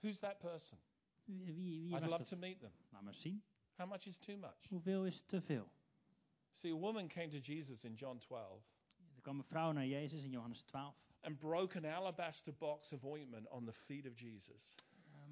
Who's 0.00 0.18
that 0.18 0.38
person? 0.38 0.78
Wie, 1.24 1.44
wie, 1.44 1.54
wie 1.82 1.94
I'd 1.94 2.00
love 2.04 2.18
dat? 2.18 2.28
to 2.28 2.36
meet 2.36 2.60
them. 2.60 2.72
Laat 2.90 3.02
maar 3.02 3.14
zien. 3.14 3.42
How 3.76 3.88
much 3.88 4.06
is 4.06 4.18
too 4.18 4.36
much? 4.36 4.68
Hoeveel 4.68 5.06
is 5.06 5.22
te 5.26 5.40
veel? 5.40 5.68
See, 6.52 6.72
a 6.72 6.76
woman 6.76 7.08
came 7.08 7.28
to 7.28 7.38
Jesus 7.38 7.84
in 7.84 7.94
John 7.94 8.18
12 8.18 8.62
Er 9.14 9.20
kwam 9.22 9.38
een 9.38 9.44
vrouw 9.44 9.72
naar 9.72 9.86
Jezus 9.86 10.22
in 10.24 10.30
Johannes 10.30 10.62
12. 10.62 10.94
and 11.20 11.38
broke 11.38 11.76
an 11.78 11.84
alabaster 11.84 12.54
box 12.54 12.92
of 12.92 13.04
ointment 13.04 13.48
on 13.48 13.64
the 13.64 13.72
feet 13.72 14.06
of 14.06 14.18
Jesus. 14.20 14.74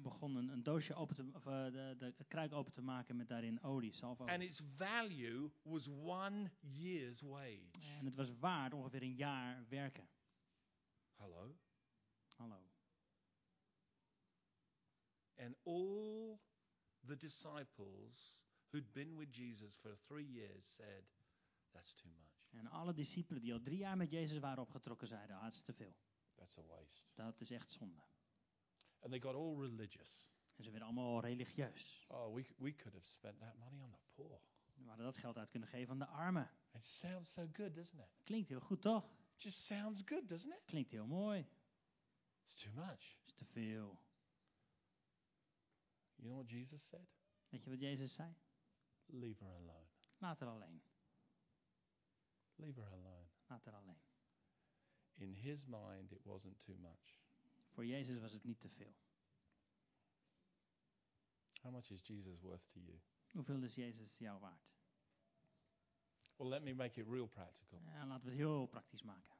Begon 0.07 0.35
een, 0.35 0.49
een 0.49 0.63
doosje 0.63 0.93
open 0.93 1.15
te, 1.15 1.29
of, 1.33 1.45
eh, 1.45 1.65
de, 1.71 2.13
de 2.17 2.25
kruik 2.27 2.53
open 2.53 2.71
te 2.71 2.81
maken 2.81 3.15
met 3.15 3.27
daarin 3.27 3.63
olie, 3.63 3.93
zalfolie. 3.93 4.33
And 4.33 4.43
its 4.43 4.61
value 4.75 5.51
was 5.61 5.87
one 5.87 6.51
year's 6.59 7.21
wage. 7.21 7.71
En 7.99 8.05
het 8.05 8.15
was 8.15 8.37
waard 8.39 8.73
ongeveer 8.73 9.01
een 9.01 9.15
jaar 9.15 9.65
werken. 9.69 10.09
Hello? 11.15 11.57
Hallo. 12.35 12.71
And 15.35 15.55
all 15.63 16.39
the 17.05 17.15
disciples 17.15 18.45
who'd 18.71 18.93
been 18.93 19.17
with 19.17 19.35
Jesus 19.35 19.75
for 19.75 19.97
three 20.05 20.31
years 20.31 20.73
said, 20.73 21.03
That's 21.71 21.93
too 21.93 22.09
much. 22.09 22.59
En 22.59 22.67
alle 22.67 22.93
discipelen 22.93 23.41
die 23.41 23.53
al 23.53 23.61
drie 23.61 23.77
jaar 23.77 23.97
met 23.97 24.11
Jezus 24.11 24.39
waren 24.39 24.63
opgetrokken 24.63 25.07
zeiden, 25.07 25.35
ah, 25.35 25.43
het 25.43 25.53
is 25.53 25.61
te 25.61 25.73
veel. 25.73 25.95
That's 26.35 26.57
a 26.57 26.63
waste. 26.63 27.13
Dat 27.15 27.41
is 27.41 27.51
echt 27.51 27.71
zonde. 27.71 28.01
And 28.99 29.11
they 29.11 29.19
got 29.19 29.35
all 29.35 29.55
religious. 29.55 30.31
En 30.55 30.63
ze 30.63 30.69
werden 30.69 30.87
allemaal 30.87 31.21
religieus. 31.21 32.05
Oh, 32.07 32.33
we, 32.33 32.45
we 32.57 32.75
could 32.75 32.93
have 32.93 33.05
spent 33.05 33.39
that 33.39 33.57
money 33.57 33.81
on 33.81 33.91
the 33.91 33.97
poor. 34.15 34.41
We 34.75 34.87
hadden 34.87 35.05
dat 35.05 35.17
geld 35.17 35.37
uit 35.37 35.49
kunnen 35.49 35.69
geven 35.69 35.91
aan 35.91 35.99
de 35.99 36.07
armen. 36.07 36.49
It 36.73 36.83
sounds 36.83 37.31
so 37.31 37.47
good, 37.53 37.75
doesn't 37.75 37.99
it? 37.99 38.09
Klinkt 38.23 38.49
heel 38.49 38.59
goed, 38.59 38.81
toch? 38.81 39.09
Just 39.37 39.65
sounds 39.65 40.01
good, 40.05 40.29
doesn't 40.29 40.53
it? 40.53 40.61
Klinkt 40.65 40.91
heel 40.91 41.05
mooi. 41.05 41.47
It's 42.43 42.55
too 42.55 42.71
much. 42.73 43.17
is 43.25 43.33
te 43.33 43.45
veel. 43.45 43.99
You 46.15 46.29
know 46.29 46.35
what 46.35 46.49
Jesus 46.49 46.87
said? 46.87 47.07
Weet 47.49 47.63
je 47.63 47.69
wat 47.69 47.79
Jezus 47.79 48.13
zei? 48.13 48.35
Leave 49.05 49.43
her 49.43 49.53
alone. 49.53 49.87
Laat 50.17 50.39
haar 50.39 50.49
alleen. 50.49 50.81
Leave 52.55 52.81
her 52.81 52.91
alone. 52.91 53.25
Laat 53.47 53.65
haar 53.65 53.75
alleen. 53.75 54.01
In 55.13 55.33
his 55.33 55.65
mind, 55.65 56.11
it 56.11 56.23
wasn't 56.23 56.59
too 56.59 56.75
much. 56.77 57.26
Voor 57.77 57.85
Jezus 57.85 58.19
was 58.19 58.33
het 58.33 58.43
niet 58.43 58.59
te 58.59 58.69
veel. 58.69 58.95
How 61.61 61.71
much 61.71 61.89
is 61.91 62.07
Jesus 62.07 62.39
worth 62.39 62.67
to 62.67 62.79
you? 62.79 62.99
Hoeveel 63.31 63.63
is 63.63 63.75
Jezus 63.75 64.17
jou 64.17 64.39
waard? 64.39 64.75
Well, 66.35 66.47
let 66.47 66.63
me 66.63 66.73
make 66.73 66.99
it 67.01 67.07
real 67.07 67.27
practical. 67.27 67.81
Ja, 67.85 68.05
laten 68.05 68.23
we 68.23 68.29
het 68.29 68.39
heel 68.39 68.65
praktisch 68.67 69.01
maken. 69.01 69.35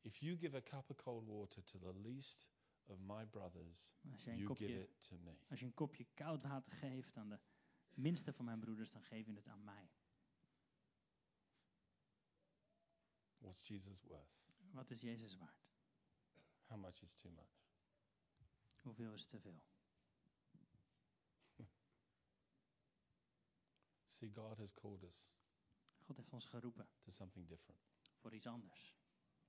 If 0.00 0.16
you 0.18 0.36
give 0.38 0.56
a 0.56 0.60
cup 0.62 0.90
of 0.90 0.96
cold 0.96 1.26
water 1.26 1.62
to 1.64 1.78
the 1.78 1.94
least 2.00 2.48
of 2.84 2.98
my 2.98 3.26
brothers, 3.26 3.92
Als 4.10 4.24
je 4.24 4.30
een 4.30 4.38
you 4.38 4.56
give 4.56 4.62
kopje, 4.64 4.82
it 4.82 5.06
to 5.08 5.18
me. 5.18 5.36
als 5.48 5.60
je 5.60 5.66
een 5.66 5.74
kopje 5.74 6.06
koud 6.14 6.42
water 6.42 6.72
geeft 6.72 7.16
aan 7.16 7.28
de 7.28 7.38
minste 7.94 8.32
van 8.32 8.44
mijn 8.44 8.60
broeders, 8.60 8.90
dan 8.90 9.02
geef 9.02 9.26
je 9.26 9.34
het 9.34 9.46
aan 9.48 9.64
mij. 9.64 9.90
What's 13.38 13.66
Jesus 13.68 14.02
worth? 14.02 14.42
Wat 14.72 14.90
is 14.90 15.00
Jezus 15.00 15.36
waard? 15.36 15.73
How 16.74 16.82
much 16.82 17.02
is 17.02 17.14
too 17.14 17.30
much? 17.30 17.54
Hoeveel 18.82 19.12
is 19.12 19.26
te 19.26 19.38
veel? 19.40 19.62
See, 24.06 24.30
God 24.34 24.58
has 24.58 24.72
called 24.72 25.04
us 25.04 25.32
God 26.06 26.16
heeft 26.16 26.32
ons 26.32 26.46
geroepen 26.46 26.86
to 27.00 27.10
something 27.10 27.48
different. 27.48 27.80
voor 28.20 28.34
iets 28.34 28.46
anders. 28.46 28.94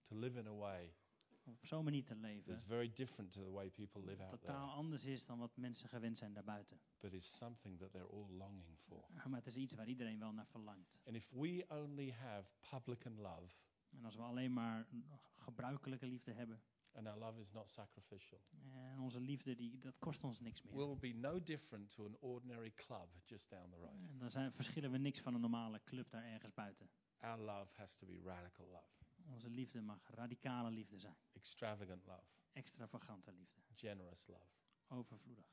To 0.04 0.16
live 0.16 0.40
in 0.40 0.48
a 0.48 0.54
way 0.54 0.96
Om 1.44 1.54
op 1.54 1.66
zo'n 1.66 1.84
manier 1.84 2.06
te 2.06 2.16
leven, 2.16 2.46
that's 2.46 2.64
very 2.64 2.94
different 2.94 3.32
to 3.32 3.44
the 3.44 3.52
way 3.52 3.70
people 3.70 4.02
live 4.04 4.24
out 4.24 4.30
totaal 4.40 4.66
there, 4.66 4.78
anders 4.78 5.06
is 5.06 5.26
dan 5.26 5.40
wat 5.40 5.58
mensen 5.58 5.90
gewend 5.90 6.18
zijn 6.18 6.34
daarbuiten. 6.34 6.80
but 7.00 7.14
is 7.14 7.38
something 7.38 7.80
that 7.80 7.92
they're 7.92 8.10
all 8.10 8.30
longing 8.30 8.80
for. 8.80 9.06
Maar 9.14 9.36
het 9.36 9.48
is 9.48 9.56
iets 9.56 9.74
waar 9.74 9.88
iedereen 9.88 10.20
wel 10.20 10.32
naar 10.32 10.48
verlangt. 10.48 11.00
And 11.06 11.16
if 11.16 11.30
we 11.30 11.66
only 11.70 12.12
have 12.12 12.50
publican 12.70 13.22
love, 13.22 13.64
En 13.90 14.06
als 14.06 14.16
we 14.16 14.22
alleen 14.22 14.54
maar 14.54 14.88
gebruikelijke 15.36 16.06
liefde 16.06 16.32
hebben, 16.32 16.62
and 16.96 17.08
our 17.08 17.18
love 17.18 17.40
is 17.40 17.52
not 17.52 17.70
sacrificial, 17.70 18.40
en 18.74 19.00
onze 19.00 19.20
liefde, 19.20 19.56
die, 19.56 19.80
dat 19.80 19.98
kost 20.00 20.24
ons 20.24 20.40
niks 20.40 20.62
meer. 20.62 20.74
we'll 20.76 20.98
be 20.98 21.14
no 21.14 21.44
different 21.44 21.90
to 21.90 22.06
an 22.06 22.18
ordinary 22.20 22.72
club 22.74 23.10
just 23.24 23.50
down 23.50 23.70
the 23.70 23.76
road. 23.78 23.94
En 24.10 24.18
dan 24.18 24.32
zijn, 24.32 24.52
verschillen 24.54 24.92
we 24.92 24.98
niks 24.98 25.20
van 25.20 25.34
een 25.34 25.42
normale 25.42 25.82
club 25.84 26.10
daar 26.10 26.24
ergens 26.24 26.54
buiten. 26.54 26.90
Our 27.20 27.40
love 27.40 27.74
has 27.76 27.96
to 27.96 28.06
be 28.06 28.22
radical 28.24 28.68
love, 28.68 28.94
Onze 29.34 29.50
liefde 29.50 29.82
mag 29.82 30.10
radicale 30.10 30.72
liefde 30.72 30.98
zijn. 31.00 31.16
extravagant 31.34 32.06
love, 32.06 32.24
Extravagante 32.54 33.32
liefde. 33.34 33.62
generous 33.74 34.28
love, 34.28 34.50
Overvloedig. 34.88 35.46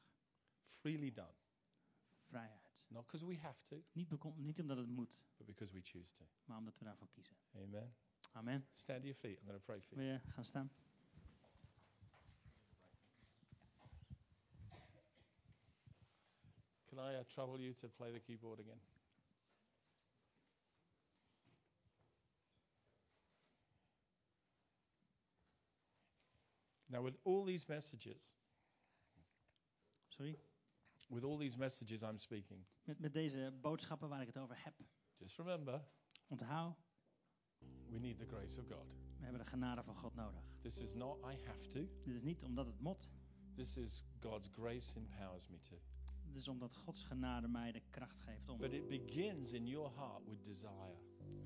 freely 0.68 1.10
done, 1.12 1.34
Vrijheid. 2.28 2.70
not 2.88 3.06
because 3.06 3.24
we 3.26 3.36
have 3.38 3.62
to, 3.64 3.82
Niet, 3.92 4.10
niet 4.36 4.60
omdat 4.60 4.76
het 4.76 4.88
moet, 4.88 5.20
but 5.36 5.46
because 5.46 5.72
we 5.72 5.80
choose 5.82 6.14
to. 6.14 6.24
maar 6.44 6.58
omdat 6.58 6.78
we 6.78 6.84
daarvoor 6.84 7.08
kiezen. 7.08 7.36
Amen. 7.54 7.94
Amen. 8.32 8.66
Stand 8.70 9.00
to 9.00 9.06
your 9.06 9.18
feet. 9.20 9.38
I'm 9.40 9.46
going 9.46 9.58
to 9.58 9.64
pray 9.64 9.80
for 9.82 9.96
Wil 9.96 10.04
you. 10.06 10.18
je 10.24 10.30
gaan 10.32 10.44
staan? 10.44 10.72
Can 16.92 17.00
I 17.00 17.14
uh, 17.14 17.22
trouble 17.34 17.58
you 17.58 17.72
to 17.80 17.88
play 17.88 18.12
the 18.12 18.20
keyboard 18.20 18.60
again? 18.60 18.76
Now, 26.90 27.00
with 27.00 27.14
all 27.24 27.44
these 27.44 27.66
messages, 27.68 28.20
Sorry? 30.10 30.36
with 31.08 31.24
all 31.24 31.38
these 31.38 31.56
messages 31.56 32.02
I'm 32.02 32.18
speaking, 32.18 32.58
Met, 32.84 32.98
met 32.98 33.12
deze 33.12 33.52
boodschappen 33.60 34.08
waar 34.08 34.20
ik 34.20 34.26
het 34.26 34.38
over 34.38 34.56
heb. 34.64 34.74
just 35.18 35.36
remember 35.36 35.84
Onthoud, 36.28 36.76
we 37.88 37.98
need 37.98 38.18
the 38.18 38.26
grace 38.26 38.60
of 38.60 38.66
God. 38.68 38.86
we 39.18 39.24
hebben 39.24 39.40
de 39.44 39.50
genade 39.50 39.82
van 39.82 39.94
God 39.96 40.14
nodig. 40.14 40.42
This 40.60 40.78
is 40.78 40.94
not 40.94 41.18
I 41.18 41.36
have 41.46 41.68
to, 41.68 41.80
Dit 42.04 42.14
is 42.14 42.22
niet 42.22 42.42
omdat 42.42 42.66
het 42.66 42.80
mot. 42.80 43.08
this 43.54 43.76
is 43.76 44.02
God's 44.20 44.48
grace 44.52 44.98
empowers 44.98 45.48
me 45.48 45.58
to. 45.58 45.76
Het 46.32 46.40
is 46.40 46.48
omdat 46.48 46.76
Gods 46.76 47.04
genade 47.04 47.48
mij 47.48 47.72
de 47.72 47.82
kracht 47.90 48.20
geeft 48.20 48.48
om. 48.48 48.58
But 48.58 48.72
it 48.72 48.88
begins 48.88 49.52
in 49.52 49.66
your 49.66 49.90
heart 49.96 50.26
with 50.26 50.44
desire. 50.44 50.96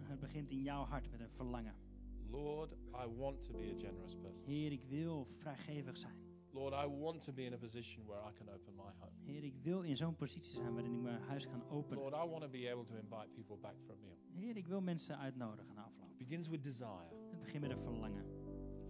Het 0.02 0.20
begint 0.20 0.50
in 0.50 0.62
jouw 0.62 0.84
hart 0.84 1.10
met 1.10 1.20
een 1.20 1.30
verlangen. 1.30 1.74
Lord, 2.30 2.72
I 2.72 3.16
want 3.16 3.42
to 3.42 3.52
be 3.52 3.72
a 3.74 3.78
generous 3.78 4.16
person. 4.16 4.46
Heer, 4.46 4.72
ik 4.72 4.84
wil 4.84 5.26
vrijgevig 5.38 5.96
zijn. 5.96 6.16
Lord, 6.50 6.72
I 6.72 6.98
want 7.00 7.20
to 7.20 7.32
be 7.32 7.42
in 7.42 7.52
a 7.52 7.56
position 7.56 8.06
where 8.06 8.30
I 8.30 8.32
can 8.32 8.48
open 8.48 8.74
my 8.74 8.92
home. 8.98 9.12
Heer, 9.24 9.44
ik 9.44 9.54
wil 9.62 9.82
in 9.82 9.96
zo'n 9.96 10.16
positie 10.16 10.54
zijn 10.54 10.74
waarin 10.74 10.92
ik 10.92 11.00
mijn 11.00 11.22
huis 11.22 11.46
kan 11.46 11.68
openen. 11.68 11.98
Lord, 11.98 12.14
I 12.14 12.28
want 12.28 12.42
to 12.42 12.48
be 12.48 12.70
able 12.72 12.84
to 12.84 12.94
invite 12.94 13.28
people 13.34 13.56
back 13.56 13.76
for 13.84 13.94
a 13.94 13.98
meal. 13.98 14.16
Heer, 14.30 14.56
ik 14.56 14.66
wil 14.66 14.80
mensen 14.80 15.18
uitnodigen 15.18 15.74
na 15.74 15.82
afloop. 15.82 16.10
It 16.10 16.18
begins 16.18 16.48
with 16.48 16.64
desire. 16.64 17.08
Het 17.30 17.40
begint 17.40 17.60
met 17.60 17.70
een 17.70 17.82
verlangen. 17.82 18.24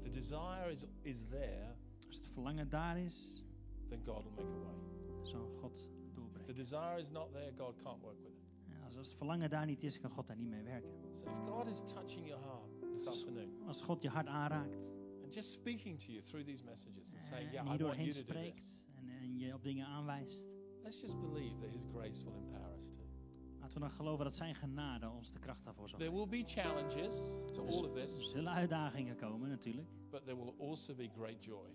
If 0.03 0.13
the 0.13 0.19
desire 0.19 0.71
is, 0.71 0.85
is 1.03 1.25
there, 1.29 1.75
Als 2.07 2.17
het 2.17 2.27
verlangen 2.27 2.69
daar 2.69 2.99
is, 2.99 3.43
then 3.89 4.03
God 4.05 4.25
will 4.25 4.45
make 4.45 4.53
a 4.53 4.59
way. 4.59 5.06
Zal 5.27 5.51
God 5.61 5.73
If 5.73 5.87
the 5.87 6.21
doorbrengen. 6.21 6.55
desire 6.55 6.99
is 6.99 7.11
not 7.11 7.33
there, 7.33 7.53
God 7.57 7.77
can't 7.83 8.01
work 8.03 8.19
with 8.23 8.33
it. 8.33 8.45
En 8.75 8.83
als, 8.83 8.95
het 8.95 9.15
verlangen 9.15 9.51
daar 9.51 9.67
niet 9.67 9.83
is, 9.83 9.99
kan 9.99 10.11
God 10.11 10.27
daar 10.27 10.37
niet 10.37 10.49
mee 10.49 10.63
werken. 10.63 10.91
So 11.13 11.25
if 11.25 11.49
God 11.49 11.67
is 11.67 11.83
touching 11.85 12.27
your 12.27 12.43
heart 12.43 12.95
this 12.95 13.07
afternoon 13.07 13.63
Als 13.67 13.81
God 13.83 14.03
je 14.03 14.09
hart 14.09 14.27
aanraakt 14.27 14.77
and 15.25 15.35
just 15.35 15.51
speaking 15.51 15.99
to 15.99 16.13
you 16.13 16.23
through 16.23 16.47
these 16.47 16.65
messages 16.65 17.13
and 17.15 17.23
saying, 17.23 17.47
en 17.49 17.53
Yeah, 17.53 17.65
I 17.75 17.83
want 17.85 17.97
you 17.97 18.11
to 18.13 18.23
do 18.23 18.23
spreekt 18.23 18.65
this, 18.65 18.81
en, 18.97 19.09
en 19.09 19.39
je 19.39 19.55
op 19.55 19.63
dingen 19.63 19.87
aanwijst, 19.87 20.47
let's 20.83 21.01
just 21.01 21.21
believe 21.21 21.59
that 21.59 21.71
His 21.71 21.85
grace 21.93 22.25
will 22.25 22.35
empower 22.35 22.75
us 22.77 22.91
too. 22.91 23.05
laten 23.61 23.75
we 23.75 23.81
dan 23.81 23.91
geloven 23.91 24.25
dat 24.25 24.35
zijn 24.37 24.55
genade 24.55 25.09
ons 25.11 25.31
de 25.33 25.39
kracht 25.39 25.65
daarvoor 25.65 25.89
zal 25.89 25.99
There 25.99 26.11
geven. 26.11 26.29
will 26.29 26.43
be 26.45 26.49
challenges 26.53 27.37
to 27.53 27.67
all 27.67 27.85
of 27.85 27.95
Er 27.97 28.07
this, 28.07 28.31
zullen 28.31 28.53
uitdagingen 28.53 29.17
komen 29.17 29.49
natuurlijk, 29.49 29.89
but 30.11 30.25
there 30.25 30.37
will 30.37 30.69
also 30.69 30.95
be 30.95 31.09
great 31.09 31.45
joy. 31.45 31.69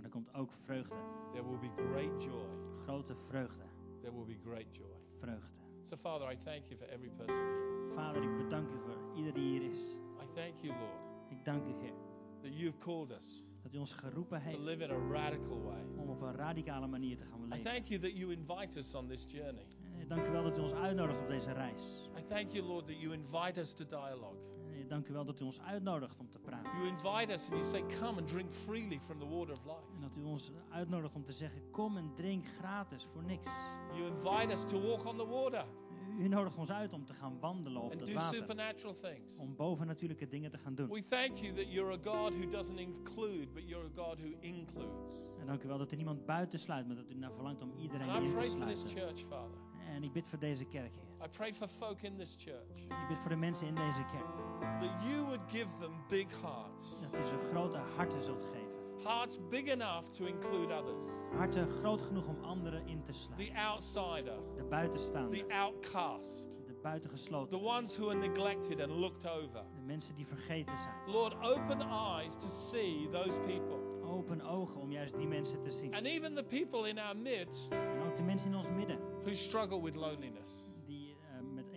Maar 0.00 0.08
er 0.10 0.16
komt 0.16 0.34
ook 0.34 0.52
vreugde. 0.64 0.94
There 1.32 1.44
will 1.48 1.58
be 1.58 1.82
great 1.92 2.22
joy. 2.22 2.48
Grote 2.82 3.14
vreugde. 3.28 3.64
There 4.00 4.12
will 4.14 4.24
be 4.24 4.36
great 4.50 4.66
joy. 4.76 4.96
Vreugde. 5.18 5.48
So, 5.82 5.96
Father, 5.96 6.30
I 6.32 6.34
thank 6.36 6.64
you 6.68 6.76
for 6.78 6.86
every 6.88 7.10
person 7.10 7.44
here. 7.44 7.92
Vader, 7.94 8.22
ik 8.22 8.36
bedank 8.36 8.70
u 8.70 8.78
voor 8.78 9.16
ieder 9.16 9.32
die 9.34 9.50
hier 9.60 9.70
is. 9.70 9.98
I 10.22 10.26
thank 10.34 10.60
you, 10.60 10.78
Lord, 10.78 11.30
Ik 11.30 11.44
dank 11.44 11.66
u, 11.66 11.72
Heer, 11.80 11.92
that 12.42 12.54
you've 12.58 12.78
called 12.78 13.10
us 13.10 13.48
dat 13.62 13.74
u 13.74 13.78
ons 13.78 13.92
geroepen 13.92 14.38
to 14.38 14.44
heeft 14.44 14.58
live 14.58 14.84
in 14.84 14.90
a 14.90 15.08
radical 15.12 15.62
way. 15.62 15.82
om 15.96 16.08
op 16.08 16.20
een 16.22 16.34
radicale 16.34 16.86
manier 16.86 17.16
te 17.16 17.24
gaan 17.24 17.40
I 17.44 17.48
leven. 17.48 17.64
thank 17.64 17.86
you 17.86 18.00
that 18.00 18.12
you 18.16 18.32
invite 18.32 18.78
us 18.78 18.94
on 18.94 19.08
this 19.08 19.26
journey. 19.28 19.66
Eh, 19.98 20.08
Dank 20.08 20.26
u 20.26 20.30
wel 20.30 20.42
dat 20.42 20.58
u 20.58 20.60
ons 20.60 20.72
uitnodigt 20.74 21.18
op 21.20 21.28
deze 21.28 21.52
reis. 21.52 22.10
I 22.18 22.22
thank 22.24 22.50
you, 22.50 22.66
Lord, 22.66 22.86
that 22.86 23.00
you 23.00 23.12
invite 23.12 23.60
us 23.60 23.72
to 23.72 23.84
dialogue. 23.86 24.36
Dank 24.90 25.08
u 25.08 25.12
wel 25.12 25.24
dat 25.24 25.40
u 25.40 25.44
ons 25.44 25.60
uitnodigt 25.60 26.18
om 26.20 26.30
te 26.30 26.38
praten. 26.38 26.70
You 26.72 26.86
invite 26.88 27.32
us 27.32 27.50
and 27.50 27.58
you 27.58 27.62
say, 27.64 27.98
Come 27.98 28.18
and 28.18 28.28
drink 28.28 28.52
freely 28.52 29.00
from 29.00 29.18
the 29.18 29.28
water 29.28 29.52
of 29.52 29.64
life. 29.64 29.94
En 29.94 30.00
dat 30.00 30.16
u 30.16 30.22
ons 30.22 30.50
uitnodigt 30.70 31.14
om 31.14 31.24
te 31.24 31.32
zeggen, 31.32 31.70
kom 31.70 31.96
en 31.96 32.12
drink 32.14 32.46
gratis 32.48 33.04
voor 33.12 33.22
niks. 33.22 33.46
You 33.94 34.06
invite 34.06 34.52
us 34.52 34.64
to 34.64 34.80
walk 34.80 35.04
on 35.04 35.16
the 35.16 35.26
water. 35.26 35.64
U 36.18 36.22
U 36.24 36.28
nodigt 36.28 36.56
ons 36.56 36.70
uit 36.70 36.92
om 36.92 37.04
te 37.04 37.14
gaan 37.14 37.38
wandelen 37.40 37.82
op 37.82 37.90
do 37.98 38.12
water. 38.12 38.38
supernatural 38.38 38.94
things. 38.94 39.36
Om 39.38 39.56
bovennatuurlijke 39.56 40.28
dingen 40.28 40.50
te 40.50 40.58
gaan 40.58 40.74
doen. 40.74 40.88
We 40.88 41.04
thank 41.04 41.36
you 41.36 41.54
that 41.54 41.72
you're 41.72 41.92
a 41.92 41.98
God 42.14 42.34
who 42.34 42.48
doesn't 42.48 42.78
include, 42.78 43.46
but 43.46 43.68
you're 43.68 43.86
a 43.96 44.04
God 44.04 44.18
who 44.18 44.28
includes. 44.40 45.32
En 45.40 45.46
dank 45.46 45.62
u 45.62 45.68
wel 45.68 45.78
dat 45.78 45.90
er 45.90 45.96
niemand 45.96 46.26
buiten 46.26 46.58
sluit, 46.58 46.86
maar 46.86 46.96
dat 46.96 47.10
u 47.10 47.14
naar 47.14 47.32
verlangt 47.32 47.62
om 47.62 47.72
iedereen 47.76 48.08
And 48.08 48.22
in 48.22 48.28
te 48.28 48.34
pray 48.34 48.48
for 48.48 48.66
this 48.66 48.80
sluiten. 48.80 49.02
church, 49.02 49.20
Father. 49.20 49.58
En 49.94 50.02
ik 50.02 50.12
bid 50.12 50.28
voor 50.28 50.38
deze 50.38 50.64
kerk, 50.64 50.94
Heer. 50.94 51.09
I 51.24 51.28
pray 51.28 51.52
for 51.54 51.68
folk 51.68 52.02
in 52.02 52.16
this 52.16 52.36
church 52.38 52.78
Ik 52.78 53.08
bid 53.08 53.18
voor 53.18 53.28
de 53.30 53.36
mensen 53.36 53.66
in 53.66 53.74
deze 53.74 54.04
kerk. 54.12 54.80
that 54.80 55.04
you 55.08 55.24
would 55.24 55.40
give 55.52 55.66
them 55.78 55.92
big 56.08 56.26
hearts, 56.42 57.10
Dat 57.10 57.20
u 57.20 57.24
ze 57.24 57.38
grote 57.52 57.78
harten 57.96 58.22
zult 58.22 58.42
geven. 58.42 58.68
hearts 59.04 59.38
big 59.48 59.68
enough 59.68 60.08
to 60.10 60.24
include 60.24 60.74
others, 60.74 61.06
Harten 61.36 61.68
groot 61.68 62.02
genoeg 62.02 62.26
om 62.26 62.38
anderen 62.44 62.86
in 62.86 63.02
te 63.02 63.12
the 63.12 63.18
sluiten. 63.18 63.56
outsider, 63.56 64.38
De 64.56 64.64
buitenstaande. 64.64 65.36
the 65.36 65.54
outcast, 65.54 66.58
De 66.66 66.78
buitengesloten. 66.82 67.58
the 67.58 67.64
ones 67.64 67.96
who 67.96 68.08
are 68.10 68.18
neglected 68.18 68.80
and 68.80 68.90
looked 68.90 69.26
over. 69.28 69.64
De 69.74 69.80
mensen 69.82 70.14
die 70.14 70.26
vergeten 70.26 70.78
zijn. 70.78 70.94
Lord, 71.06 71.34
open 71.34 71.80
eyes 71.80 72.36
to 72.36 72.48
see 72.48 73.08
those 73.10 73.38
people. 73.40 73.78
Open 74.02 74.40
ogen 74.42 74.80
om 74.80 74.92
juist 74.92 75.16
die 75.16 75.26
mensen 75.28 75.60
te 75.62 75.70
zien. 75.70 75.94
And 75.94 76.06
even 76.06 76.34
the 76.34 76.44
people 76.44 76.88
in 76.88 76.98
our 76.98 77.16
midst 77.16 77.72
En 77.72 78.02
ook 78.02 78.16
de 78.16 78.22
mensen 78.22 78.50
in 78.50 78.56
ons 78.56 78.68
midden 78.70 78.98
who 79.22 79.32
struggle 79.34 79.82
with 79.82 79.94
loneliness. 79.94 80.78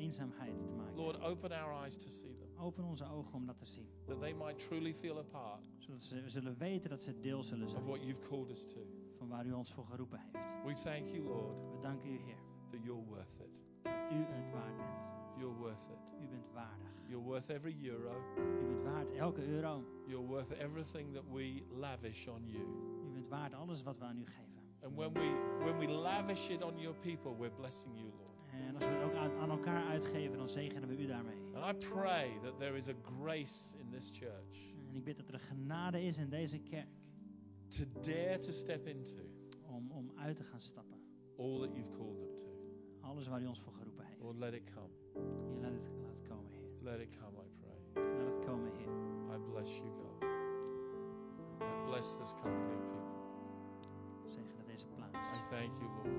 Eenzaamheid 0.04 0.62
te 0.64 0.70
maken 0.70 0.95
Lord, 0.95 1.22
open 1.22 1.51
our 1.51 1.82
eyes 1.84 1.95
to 1.97 2.08
see 2.10 2.36
them, 2.38 2.41
Open 2.58 2.84
onze 2.84 3.06
ogen 3.10 3.34
om 3.34 3.45
dat 3.45 3.58
te 3.58 3.66
zien. 3.66 3.88
that 4.06 4.20
they 4.20 4.34
might 4.34 4.60
truly 4.60 4.93
feel 4.93 5.18
a 5.18 5.24
part 5.24 5.62
Zodat 5.78 6.04
ze 6.04 6.30
zullen 6.30 6.58
weten 6.58 6.89
dat 6.89 7.01
ze 7.04 7.20
deel 7.20 7.43
zullen 7.43 7.66
of 7.66 7.72
zijn 7.72 7.86
what 7.86 8.04
you've 8.04 8.22
called 8.30 8.49
us 8.49 8.66
to. 8.74 8.80
van 9.18 9.28
waar 9.28 9.45
u 9.45 9.51
ons 9.51 9.74
voor 9.74 9.86
geroepen 9.86 10.20
heeft. 10.20 10.66
We 10.66 10.74
thank 10.89 11.08
you, 11.08 11.24
Lord, 11.24 11.56
We 11.76 11.80
danken 11.82 12.10
u, 12.10 12.18
Heer, 12.18 12.38
that 12.72 12.84
you're 12.84 13.04
worth 13.06 13.39
it. 13.39 13.49
dat 13.84 13.93
u 14.12 14.16
het 14.16 14.51
waard 14.51 14.78
bent. 14.78 15.12
You're 15.38 15.56
worth 15.58 15.89
it. 15.89 16.22
U 16.24 16.28
bent 16.28 16.51
waardig. 16.54 16.91
You're 17.08 17.26
worth 17.26 17.49
every 17.49 17.88
euro. 17.89 18.14
U 18.38 18.66
bent 18.68 18.84
waard 18.84 19.12
elke 19.12 19.45
euro. 19.47 19.84
You're 20.08 20.28
worth 20.28 20.51
everything 20.51 21.14
that 21.14 21.24
we 21.32 21.64
lavish 21.70 22.28
on 22.28 22.47
you. 22.47 22.64
U 23.08 23.12
bent 23.14 23.28
waard 23.30 23.54
alles 23.54 23.84
wat 23.84 23.97
we 23.97 24.06
aan 24.06 24.18
u 24.18 24.26
geven. 24.26 24.62
And 24.84 24.95
when 24.95 25.14
we 25.14 25.62
when 25.64 25.78
we 25.78 25.88
lavish 25.88 26.49
it 26.49 26.62
on 26.64 26.78
your 26.80 26.95
people, 26.99 27.36
we're 27.38 27.56
blessing 27.56 27.97
you, 27.97 28.10
Lord. 28.18 28.32
En 28.68 28.76
als 28.76 28.86
we 28.86 28.91
het 28.91 29.04
ook 29.04 29.16
aan, 29.16 29.32
aan 29.32 29.49
elkaar 29.49 29.86
uitgeven, 29.86 30.38
dan 30.38 30.49
zegenen 30.49 30.88
we 30.89 30.97
u 30.97 31.06
daarmee. 31.06 31.38
And 31.54 31.76
I 31.76 31.88
pray 31.88 32.39
that 32.43 32.58
there 32.60 32.78
is 32.78 32.88
a 32.89 32.93
grace 33.20 33.78
in 33.78 33.89
this 33.89 34.12
church 34.14 34.74
En 34.89 34.95
ik 34.95 35.04
bid 35.04 35.18
dat 35.18 35.28
er 35.28 35.34
een 35.34 35.39
genade 35.39 36.01
is 36.04 36.18
in 36.18 36.30
deze 36.30 36.60
kerk 36.60 36.88
to 37.68 37.84
dare 38.01 38.39
to 38.39 38.51
step 38.51 38.88
into 38.88 39.24
om, 39.68 39.91
om 39.91 40.12
uit 40.16 40.36
te 40.36 40.43
gaan 40.43 40.62
stappen. 40.62 40.97
all 41.38 41.60
that 41.60 41.76
you've 41.76 41.91
called 41.97 42.18
them 42.20 42.34
to. 42.36 42.51
Alles 43.01 43.28
waar 43.28 43.41
u 43.41 43.45
ons 43.45 43.62
voor 43.62 43.74
geroepen 43.74 44.06
heeft. 44.06 44.20
Lord, 44.22 44.38
let 44.38 44.54
it 44.54 44.64
come. 44.74 44.89
Heer, 45.14 45.62
laat 45.62 45.72
het, 45.72 45.89
laat 46.01 46.14
het 46.16 46.28
komen, 46.28 46.51
Heer. 46.51 46.70
Let 46.82 46.99
it 46.99 47.10
come, 47.20 47.38
I 47.38 47.49
pray. 47.60 48.04
Laat 48.18 48.36
het 48.36 48.45
komen, 48.45 48.72
Heer. 48.72 49.36
I 49.36 49.51
bless 49.51 49.78
you, 49.78 49.89
God. 49.89 50.24
I 51.62 51.86
bless 51.86 52.18
this 52.18 52.34
company 52.34 52.74
of 52.74 52.86
people. 52.91 54.30
Zegenen 54.30 54.66
deze 54.66 54.86
plaats. 54.86 55.14
I 55.14 55.49
thank 55.49 55.78
you, 55.80 55.89
Lord. 55.95 56.16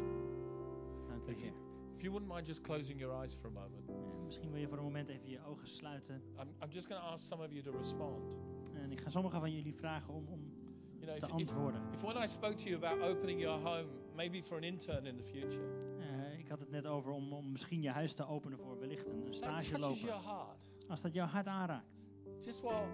Dank 1.09 1.39
u, 1.39 1.43
Heer. 1.43 1.64
If 1.95 2.01
you 2.03 2.13
wouldn't 2.13 2.33
mind 2.35 2.47
just 2.47 2.61
closing 2.63 2.99
your 2.99 3.15
eyes 3.23 3.35
for 3.35 3.47
a 3.51 3.53
moment, 3.53 3.89
En 3.89 4.25
misschien 4.25 4.51
wil 4.51 4.61
je 4.61 4.69
voor 4.69 4.77
een 4.79 4.85
moment 4.85 5.09
even 5.09 5.29
je 5.29 5.39
ogen 5.47 5.69
sluiten. 5.69 6.23
I'm, 6.41 6.49
I'm 6.63 6.71
just 6.71 6.87
going 6.87 7.01
to 7.03 7.09
ask 7.09 7.25
some 7.27 7.45
of 7.45 7.51
you 7.51 7.63
to 7.63 7.71
respond. 7.71 8.37
En 8.75 8.93
ik 8.93 9.01
ga 9.01 9.11
sommigen 9.11 9.41
van 9.41 9.53
jullie 9.53 9.75
vragen 9.75 10.15
om, 10.15 10.27
om 10.29 10.53
You 10.99 11.19
know, 11.19 11.29
te 11.31 11.35
if, 11.37 11.41
if, 11.43 11.49
antwoorden. 11.51 11.83
if 11.93 12.03
when 12.03 12.23
I 12.23 12.27
spoke 12.27 12.55
to 12.55 12.69
you 12.69 12.85
about 12.85 13.03
opening 13.11 13.41
your 13.41 13.61
home, 13.61 13.85
maybe 14.15 14.43
for 14.43 14.57
an 14.57 14.63
intern 14.63 15.07
in 15.07 15.17
the 15.17 15.25
future, 15.25 15.93
Eh, 16.01 16.39
ik 16.39 16.49
had 16.49 16.59
het 16.59 16.71
net 16.71 16.87
over 16.87 17.11
om, 17.13 17.33
om 17.33 17.53
misschien 17.53 17.83
je 17.83 17.91
huis 17.91 18.13
te 18.15 18.27
openen 18.27 18.59
voor 18.59 18.79
wellicht 18.79 19.07
een, 19.07 19.27
een 19.27 19.35
stage 19.35 19.79
lopen. 19.79 20.09
Als 20.89 21.01
dat 21.01 21.15
jouw 21.15 21.27
hart 21.27 21.47
aanraakt. 21.47 21.93
Just 22.41 22.61
while 22.61 22.87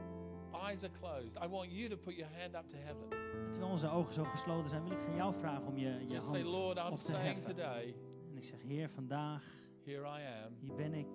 eyes 0.66 0.82
are 0.84 0.92
closed, 0.92 1.36
I 1.44 1.48
want 1.48 1.70
you 1.72 1.88
to 1.88 1.96
put 1.96 2.14
your 2.16 2.32
hand 2.38 2.54
up 2.54 2.68
to 2.68 2.76
heaven. 2.78 3.10
En 3.10 3.50
terwijl 3.50 3.72
onze 3.72 3.88
ogen 3.90 4.14
zo 4.14 4.24
gesloten 4.24 4.70
zijn, 4.70 4.82
wil 4.82 4.92
ik 4.92 5.06
aan 5.06 5.14
jou 5.16 5.34
vragen 5.34 5.66
om 5.66 5.76
je, 5.78 5.88
je 5.88 6.06
Just 6.06 6.28
say, 6.28 6.40
hand 6.42 6.52
Lord, 6.54 6.78
I'm 6.78 6.86
op 6.86 6.96
te 6.96 7.02
saying 7.04 7.34
heffen. 7.34 7.54
today, 7.54 7.94
ik 8.40 8.46
zeg, 8.46 8.62
Heer, 8.62 8.88
vandaag, 8.88 9.44
here 9.84 10.00
I 10.20 10.44
am. 10.44 10.54
hier 10.60 10.74
ben 10.74 10.94
ik. 10.94 11.06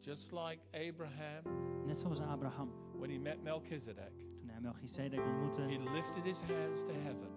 Just 0.00 0.32
like 0.32 0.58
Abraham, 0.88 1.42
Net 1.86 1.98
zoals 1.98 2.20
Abraham. 2.20 2.70
when 2.98 3.10
he 3.10 3.18
met 3.18 3.42
Melchizedek, 3.42 4.12
Toen 4.38 4.48
hij 4.48 4.60
Melchizedek 4.60 5.20
ontmoette, 5.26 5.60
he 5.62 5.78
lifted 5.92 6.22
his 6.24 6.40
hands 6.40 6.84
to 6.84 6.92
heaven 6.92 7.30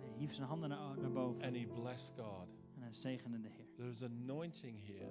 hij 0.00 0.10
hief 0.16 0.34
zijn 0.34 0.46
handen 0.48 0.68
naar, 0.68 0.98
naar 1.00 1.12
boven. 1.12 1.42
and 1.42 1.56
he 1.56 1.66
blessed 1.66 2.14
God. 2.20 2.48
En 2.74 2.82
hij 2.82 2.92
zegende 2.94 3.40
de 3.40 3.48
Heer. 3.48 3.66
There's 3.76 4.02
anointing 4.02 4.86
here. 4.86 5.04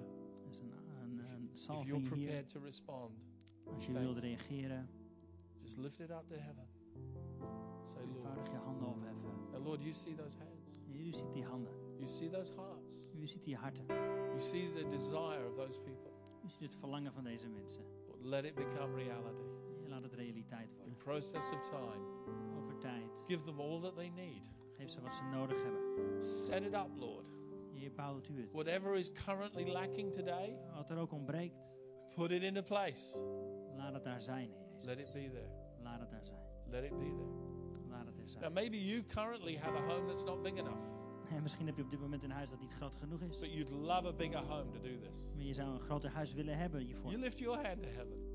Er 0.44 0.50
is 0.50 0.58
een, 0.58 0.72
een, 1.02 1.18
een 1.18 1.50
If 1.54 1.64
you're 1.66 1.82
salving 1.82 1.98
hier. 2.00 2.08
prepared 2.08 2.48
to 2.48 2.60
respond, 2.60 3.12
Als 3.74 3.86
je 3.86 3.92
wilt 3.92 4.18
reageren, 4.18 4.88
just 5.62 5.76
lift 5.76 6.00
it 6.00 6.10
up 6.10 6.24
to 6.28 6.34
heaven. 6.36 6.66
Say, 7.82 8.04
Lord. 8.04 8.46
je 8.50 8.56
handen 8.56 8.86
opheffen. 8.88 9.30
And 9.54 9.64
Lord, 9.64 9.80
you 9.80 9.92
see 9.92 10.14
those 10.14 10.38
hands. 10.38 10.66
Heer, 10.86 11.00
u 11.06 11.12
ziet 11.12 11.32
die 11.32 11.44
handen. 11.44 11.72
You 11.98 12.06
see 12.08 12.28
those 12.30 12.52
hearts. 12.54 13.08
U 13.20 13.26
ziet 13.26 13.44
die 13.44 13.56
harten. 13.56 13.86
You 13.86 14.40
see 14.40 14.70
the 14.72 14.86
desire 14.86 15.46
of 15.48 15.56
those 15.56 15.80
people. 15.80 16.10
U 16.44 16.48
ziet 16.48 16.60
het 16.60 16.74
verlangen 16.74 17.12
van 17.12 17.24
deze 17.24 17.48
mensen. 17.48 17.82
Let 18.22 18.44
it 18.44 18.54
become 18.54 18.94
reality. 18.94 19.42
Laat 19.86 20.02
het 20.02 20.12
realiteit 20.12 20.68
In 20.70 20.76
worden. 20.76 20.96
process 20.96 21.50
of 21.50 21.60
time, 21.60 22.04
Over 22.58 22.78
tijd. 22.78 23.10
give 23.26 23.44
them 23.44 23.60
all 23.60 23.80
that 23.80 23.94
they 23.94 24.08
need. 24.08 24.50
Geef 24.76 24.90
ze 24.90 25.00
wat 25.00 25.14
ze 25.14 25.22
nodig 25.24 25.62
hebben. 25.62 26.22
Set 26.24 26.62
it 26.62 26.74
up, 26.74 26.88
Lord. 26.96 27.26
Heer, 27.72 27.90
u 28.30 28.40
het. 28.40 28.52
Whatever 28.52 28.96
is 28.96 29.12
currently 29.12 29.70
lacking 29.72 30.12
today, 30.12 30.58
Wat 30.74 30.90
er 30.90 30.98
ook 30.98 31.12
ontbreekt, 31.12 31.56
put 32.14 32.30
it 32.30 32.42
into 32.42 32.62
place. 32.62 33.18
laat 33.76 33.92
het 33.92 34.04
daar 34.04 34.22
zijn, 34.22 34.50
Heer 34.50 34.66
Jezus. 34.68 34.84
Let 34.84 34.98
it 34.98 35.12
be 35.12 35.30
there. 35.30 35.48
Laat 35.82 36.00
het 36.00 36.10
daar 36.10 36.24
zijn. 36.24 36.38
Let 36.66 36.84
it 36.84 36.98
be 36.98 37.04
there. 37.04 37.88
Laat 37.88 38.06
het 38.06 38.34
er 38.34 38.40
Now, 38.40 38.52
maybe 38.52 38.84
you 38.84 39.02
currently 39.06 39.56
have 39.56 39.76
a 39.76 39.86
home 39.86 40.06
that's 40.06 40.24
not 40.24 40.42
big 40.42 40.56
enough, 40.56 40.78
En 41.36 41.42
misschien 41.42 41.66
heb 41.66 41.76
je 41.76 41.82
op 41.82 41.90
dit 41.90 42.00
moment 42.00 42.22
een 42.22 42.30
huis 42.30 42.50
dat 42.50 42.60
niet 42.60 42.72
groot 42.72 42.96
genoeg 42.96 43.20
is. 43.20 43.38
but 43.38 43.52
you'd 43.52 43.70
love 43.70 44.06
a 44.06 44.12
bigger 44.12 44.40
home 44.40 44.70
to 44.70 44.80
do 44.80 44.98
this. 45.10 45.30
Maar 45.34 45.44
je 45.44 45.54
zou 45.54 45.68
een 45.70 45.80
groter 45.80 46.10
huis 46.10 46.32
willen 46.32 46.58
hebben 46.58 46.80
hiervoor. 46.80 47.10
You 47.10 47.22
lift 47.22 47.38
your 47.38 47.66
hand 47.66 47.82
to 47.82 47.88
heaven. 47.88 48.26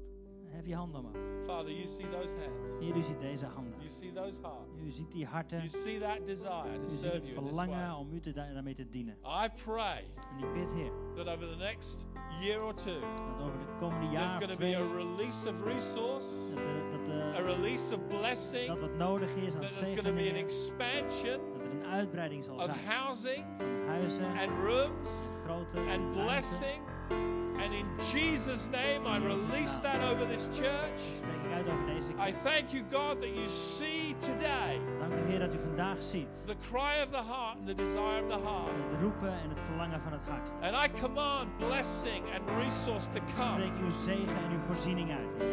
Hef 0.48 0.66
je 0.66 0.76
handen 0.76 1.00
omhoog. 1.00 1.46
Father, 1.46 1.72
you 1.74 1.88
see 1.88 2.10
those 2.10 2.36
hands. 2.36 2.72
Heer, 2.80 2.96
u 2.96 3.04
ziet 3.04 3.20
deze 3.20 3.46
handen. 3.46 3.74
You 3.78 3.89
see 3.89 4.12
those 4.14 4.41
hearts. 4.41 4.82
U 4.82 4.91
ziet 4.91 5.12
die 5.12 5.26
harten. 5.26 5.58
You 5.58 5.70
see 5.70 6.00
that 6.00 6.26
desire 6.26 6.74
to 6.76 6.84
U 6.84 6.88
ziet 6.88 6.98
serve 6.98 7.16
het 7.16 7.26
verlangen 7.34 7.96
om 7.96 8.14
u 8.14 8.20
te, 8.20 8.32
da- 8.32 8.54
daarmee 8.54 8.74
te 8.74 8.89
dienen. 8.89 9.18
I 9.44 9.48
pray 9.66 10.04
En 10.32 10.48
ik 10.48 10.54
bid, 10.54 10.74
Heer, 10.74 10.91
that 11.16 11.28
over 11.28 11.48
the 11.48 11.56
next 11.56 12.06
year 12.41 12.64
or 12.64 12.74
two, 12.74 13.00
dat 13.00 13.41
over 13.48 13.60
de 13.60 13.66
komende 13.80 14.08
there's 14.10 14.32
jaar 14.34 14.41
going 14.41 14.44
of 14.44 14.52
to 14.52 14.58
be 14.58 14.76
a 14.76 14.96
release 14.96 15.48
of 15.50 15.64
resource, 15.64 16.50
dat, 16.50 16.64
er, 16.64 16.91
dat, 16.91 17.08
eh, 17.08 17.36
a 17.36 17.41
release 17.56 17.96
of 17.96 18.08
blessing, 18.08 18.68
dat 18.68 18.80
wat 18.80 18.96
nodig 18.96 19.36
is 19.36 19.56
aan 19.56 19.62
that 19.62 19.70
there's 19.78 19.91
going 19.91 20.08
to 20.08 20.14
be 20.14 20.30
an 20.30 20.36
expansion 20.36 21.39
een 21.74 21.86
uitbreiding 21.86 22.44
zal 22.44 22.56
of 22.56 22.64
zijn 22.64 22.78
housing 22.86 23.46
van 23.58 23.88
huizen, 23.88 24.26
and 24.26 24.50
rooms 24.64 25.34
grote 25.46 25.78
and 25.92 26.12
blessing. 26.12 26.82
And 27.64 27.72
in 27.74 27.86
Jesus' 28.12 28.68
name, 28.72 29.06
I 29.06 29.18
release 29.20 29.80
that 29.82 30.02
over 30.12 30.28
this 30.28 30.48
church. 30.52 31.02
I 32.20 32.32
thank 32.32 32.74
you, 32.74 32.84
God, 32.92 33.22
that 33.22 33.30
you 33.30 33.48
see 33.48 34.16
today 34.20 34.82
Dank 35.00 35.14
u, 35.14 35.30
Heer, 35.30 35.40
dat 35.40 35.54
u 35.54 35.58
vandaag 35.60 36.04
ziet 36.04 36.28
the 36.46 36.56
cry 36.70 37.02
of 37.04 37.12
the 37.12 37.24
heart 37.24 37.58
and 37.58 37.68
the 37.68 37.74
desire 37.74 38.24
of 38.24 38.30
the 38.30 38.40
heart. 38.40 38.72
het 38.90 39.02
roepen 39.02 39.34
en 39.44 39.50
het 39.50 39.60
verlangen 39.68 40.02
van 40.02 40.12
het 40.12 40.26
hart. 40.26 40.52
And 40.62 40.76
I 40.76 41.00
command 41.02 41.58
blessing 41.58 42.24
and 42.36 42.64
resource 42.64 43.10
to 43.10 43.20
come. 43.36 43.64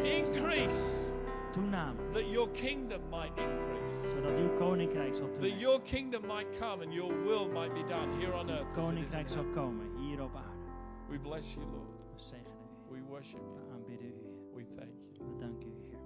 Increase 0.05 1.13
Toename, 1.53 2.13
that 2.13 2.27
your 2.29 2.49
kingdom 2.53 3.01
might 3.11 3.33
increase. 3.39 3.95
zodat 4.15 4.39
uw 4.41 4.55
koninkrijk 4.59 5.15
zal 5.15 5.29
That 5.33 5.61
your 5.61 5.81
kingdom 5.83 6.27
might 6.27 6.59
come 6.59 6.83
and 6.85 6.93
your 6.95 7.13
will 7.25 7.49
might 7.49 7.75
be 7.75 7.83
done 7.89 8.21
here 8.21 8.33
on 8.35 8.51
earth. 8.51 8.61
as 8.61 8.67
it 8.67 8.71
is 8.71 8.77
in 8.77 8.85
koninkrijk 8.85 9.29
zal 9.29 9.45
komen 9.45 9.97
hier 9.97 10.23
op 10.23 10.35
aarde. 10.37 10.65
We 11.09 11.19
bless 11.19 11.55
you, 11.55 11.65
Lord. 11.67 11.89
We 12.15 12.19
zegenen 12.21 12.69
u. 12.89 12.93
We 12.93 13.01
worship 13.09 13.41
you. 13.41 13.55
We 13.55 13.73
aanbidden 13.73 14.07
u, 14.07 14.55
We 14.55 14.65
thank 14.77 14.95
you. 15.13 15.27
We 15.27 15.39
danken 15.39 15.69
u, 15.69 15.81
Heer. 15.89 15.99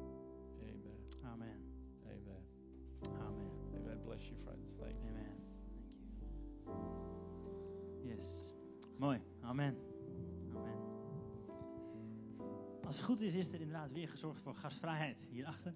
Amen. 0.62 0.98
Amen. 1.32 1.58
Amen. 2.06 2.42
Amen. 3.26 3.50
Amen. 3.74 3.98
Bless 4.04 4.28
you, 4.28 4.36
friends. 4.44 4.74
Thank 4.80 4.96
you. 5.02 5.08
Amen. 5.10 5.36
Thank 6.64 6.76
you. 8.04 8.10
Yes. 8.10 8.52
Mooi. 8.98 9.18
Amen. 9.42 9.93
Als 12.94 13.02
het 13.02 13.12
goed 13.12 13.22
is, 13.22 13.34
is 13.34 13.48
er 13.48 13.60
inderdaad 13.60 13.92
weer 13.92 14.08
gezorgd 14.08 14.40
voor 14.40 14.54
gastvrijheid 14.54 15.26
hierachter. 15.30 15.74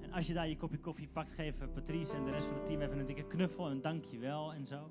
En 0.00 0.12
als 0.12 0.26
je 0.26 0.34
daar 0.34 0.48
je 0.48 0.56
kopje 0.56 0.78
koffie 0.78 1.08
pakt, 1.08 1.32
geef 1.32 1.60
eh, 1.60 1.68
Patrice 1.72 2.16
en 2.16 2.24
de 2.24 2.30
rest 2.30 2.46
van 2.46 2.56
het 2.56 2.66
team 2.66 2.80
even 2.80 2.98
een 2.98 3.06
dikke 3.06 3.26
knuffel 3.26 3.68
en 3.68 3.80
dankjewel 3.80 4.52
en 4.52 4.66
zo. 4.66 4.90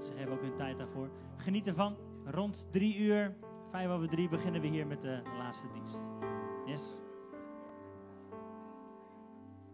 Ze 0.00 0.12
geven 0.16 0.32
ook 0.32 0.40
hun 0.40 0.54
tijd 0.54 0.78
daarvoor. 0.78 1.10
Geniet 1.36 1.66
ervan. 1.66 1.96
Rond 2.24 2.66
drie 2.70 2.98
uur, 2.98 3.36
vijf 3.70 3.88
over 3.88 4.08
drie, 4.08 4.28
beginnen 4.28 4.60
we 4.60 4.66
hier 4.66 4.86
met 4.86 5.00
de 5.00 5.22
laatste 5.38 5.66
dienst. 5.72 6.04
Yes? 6.66 7.00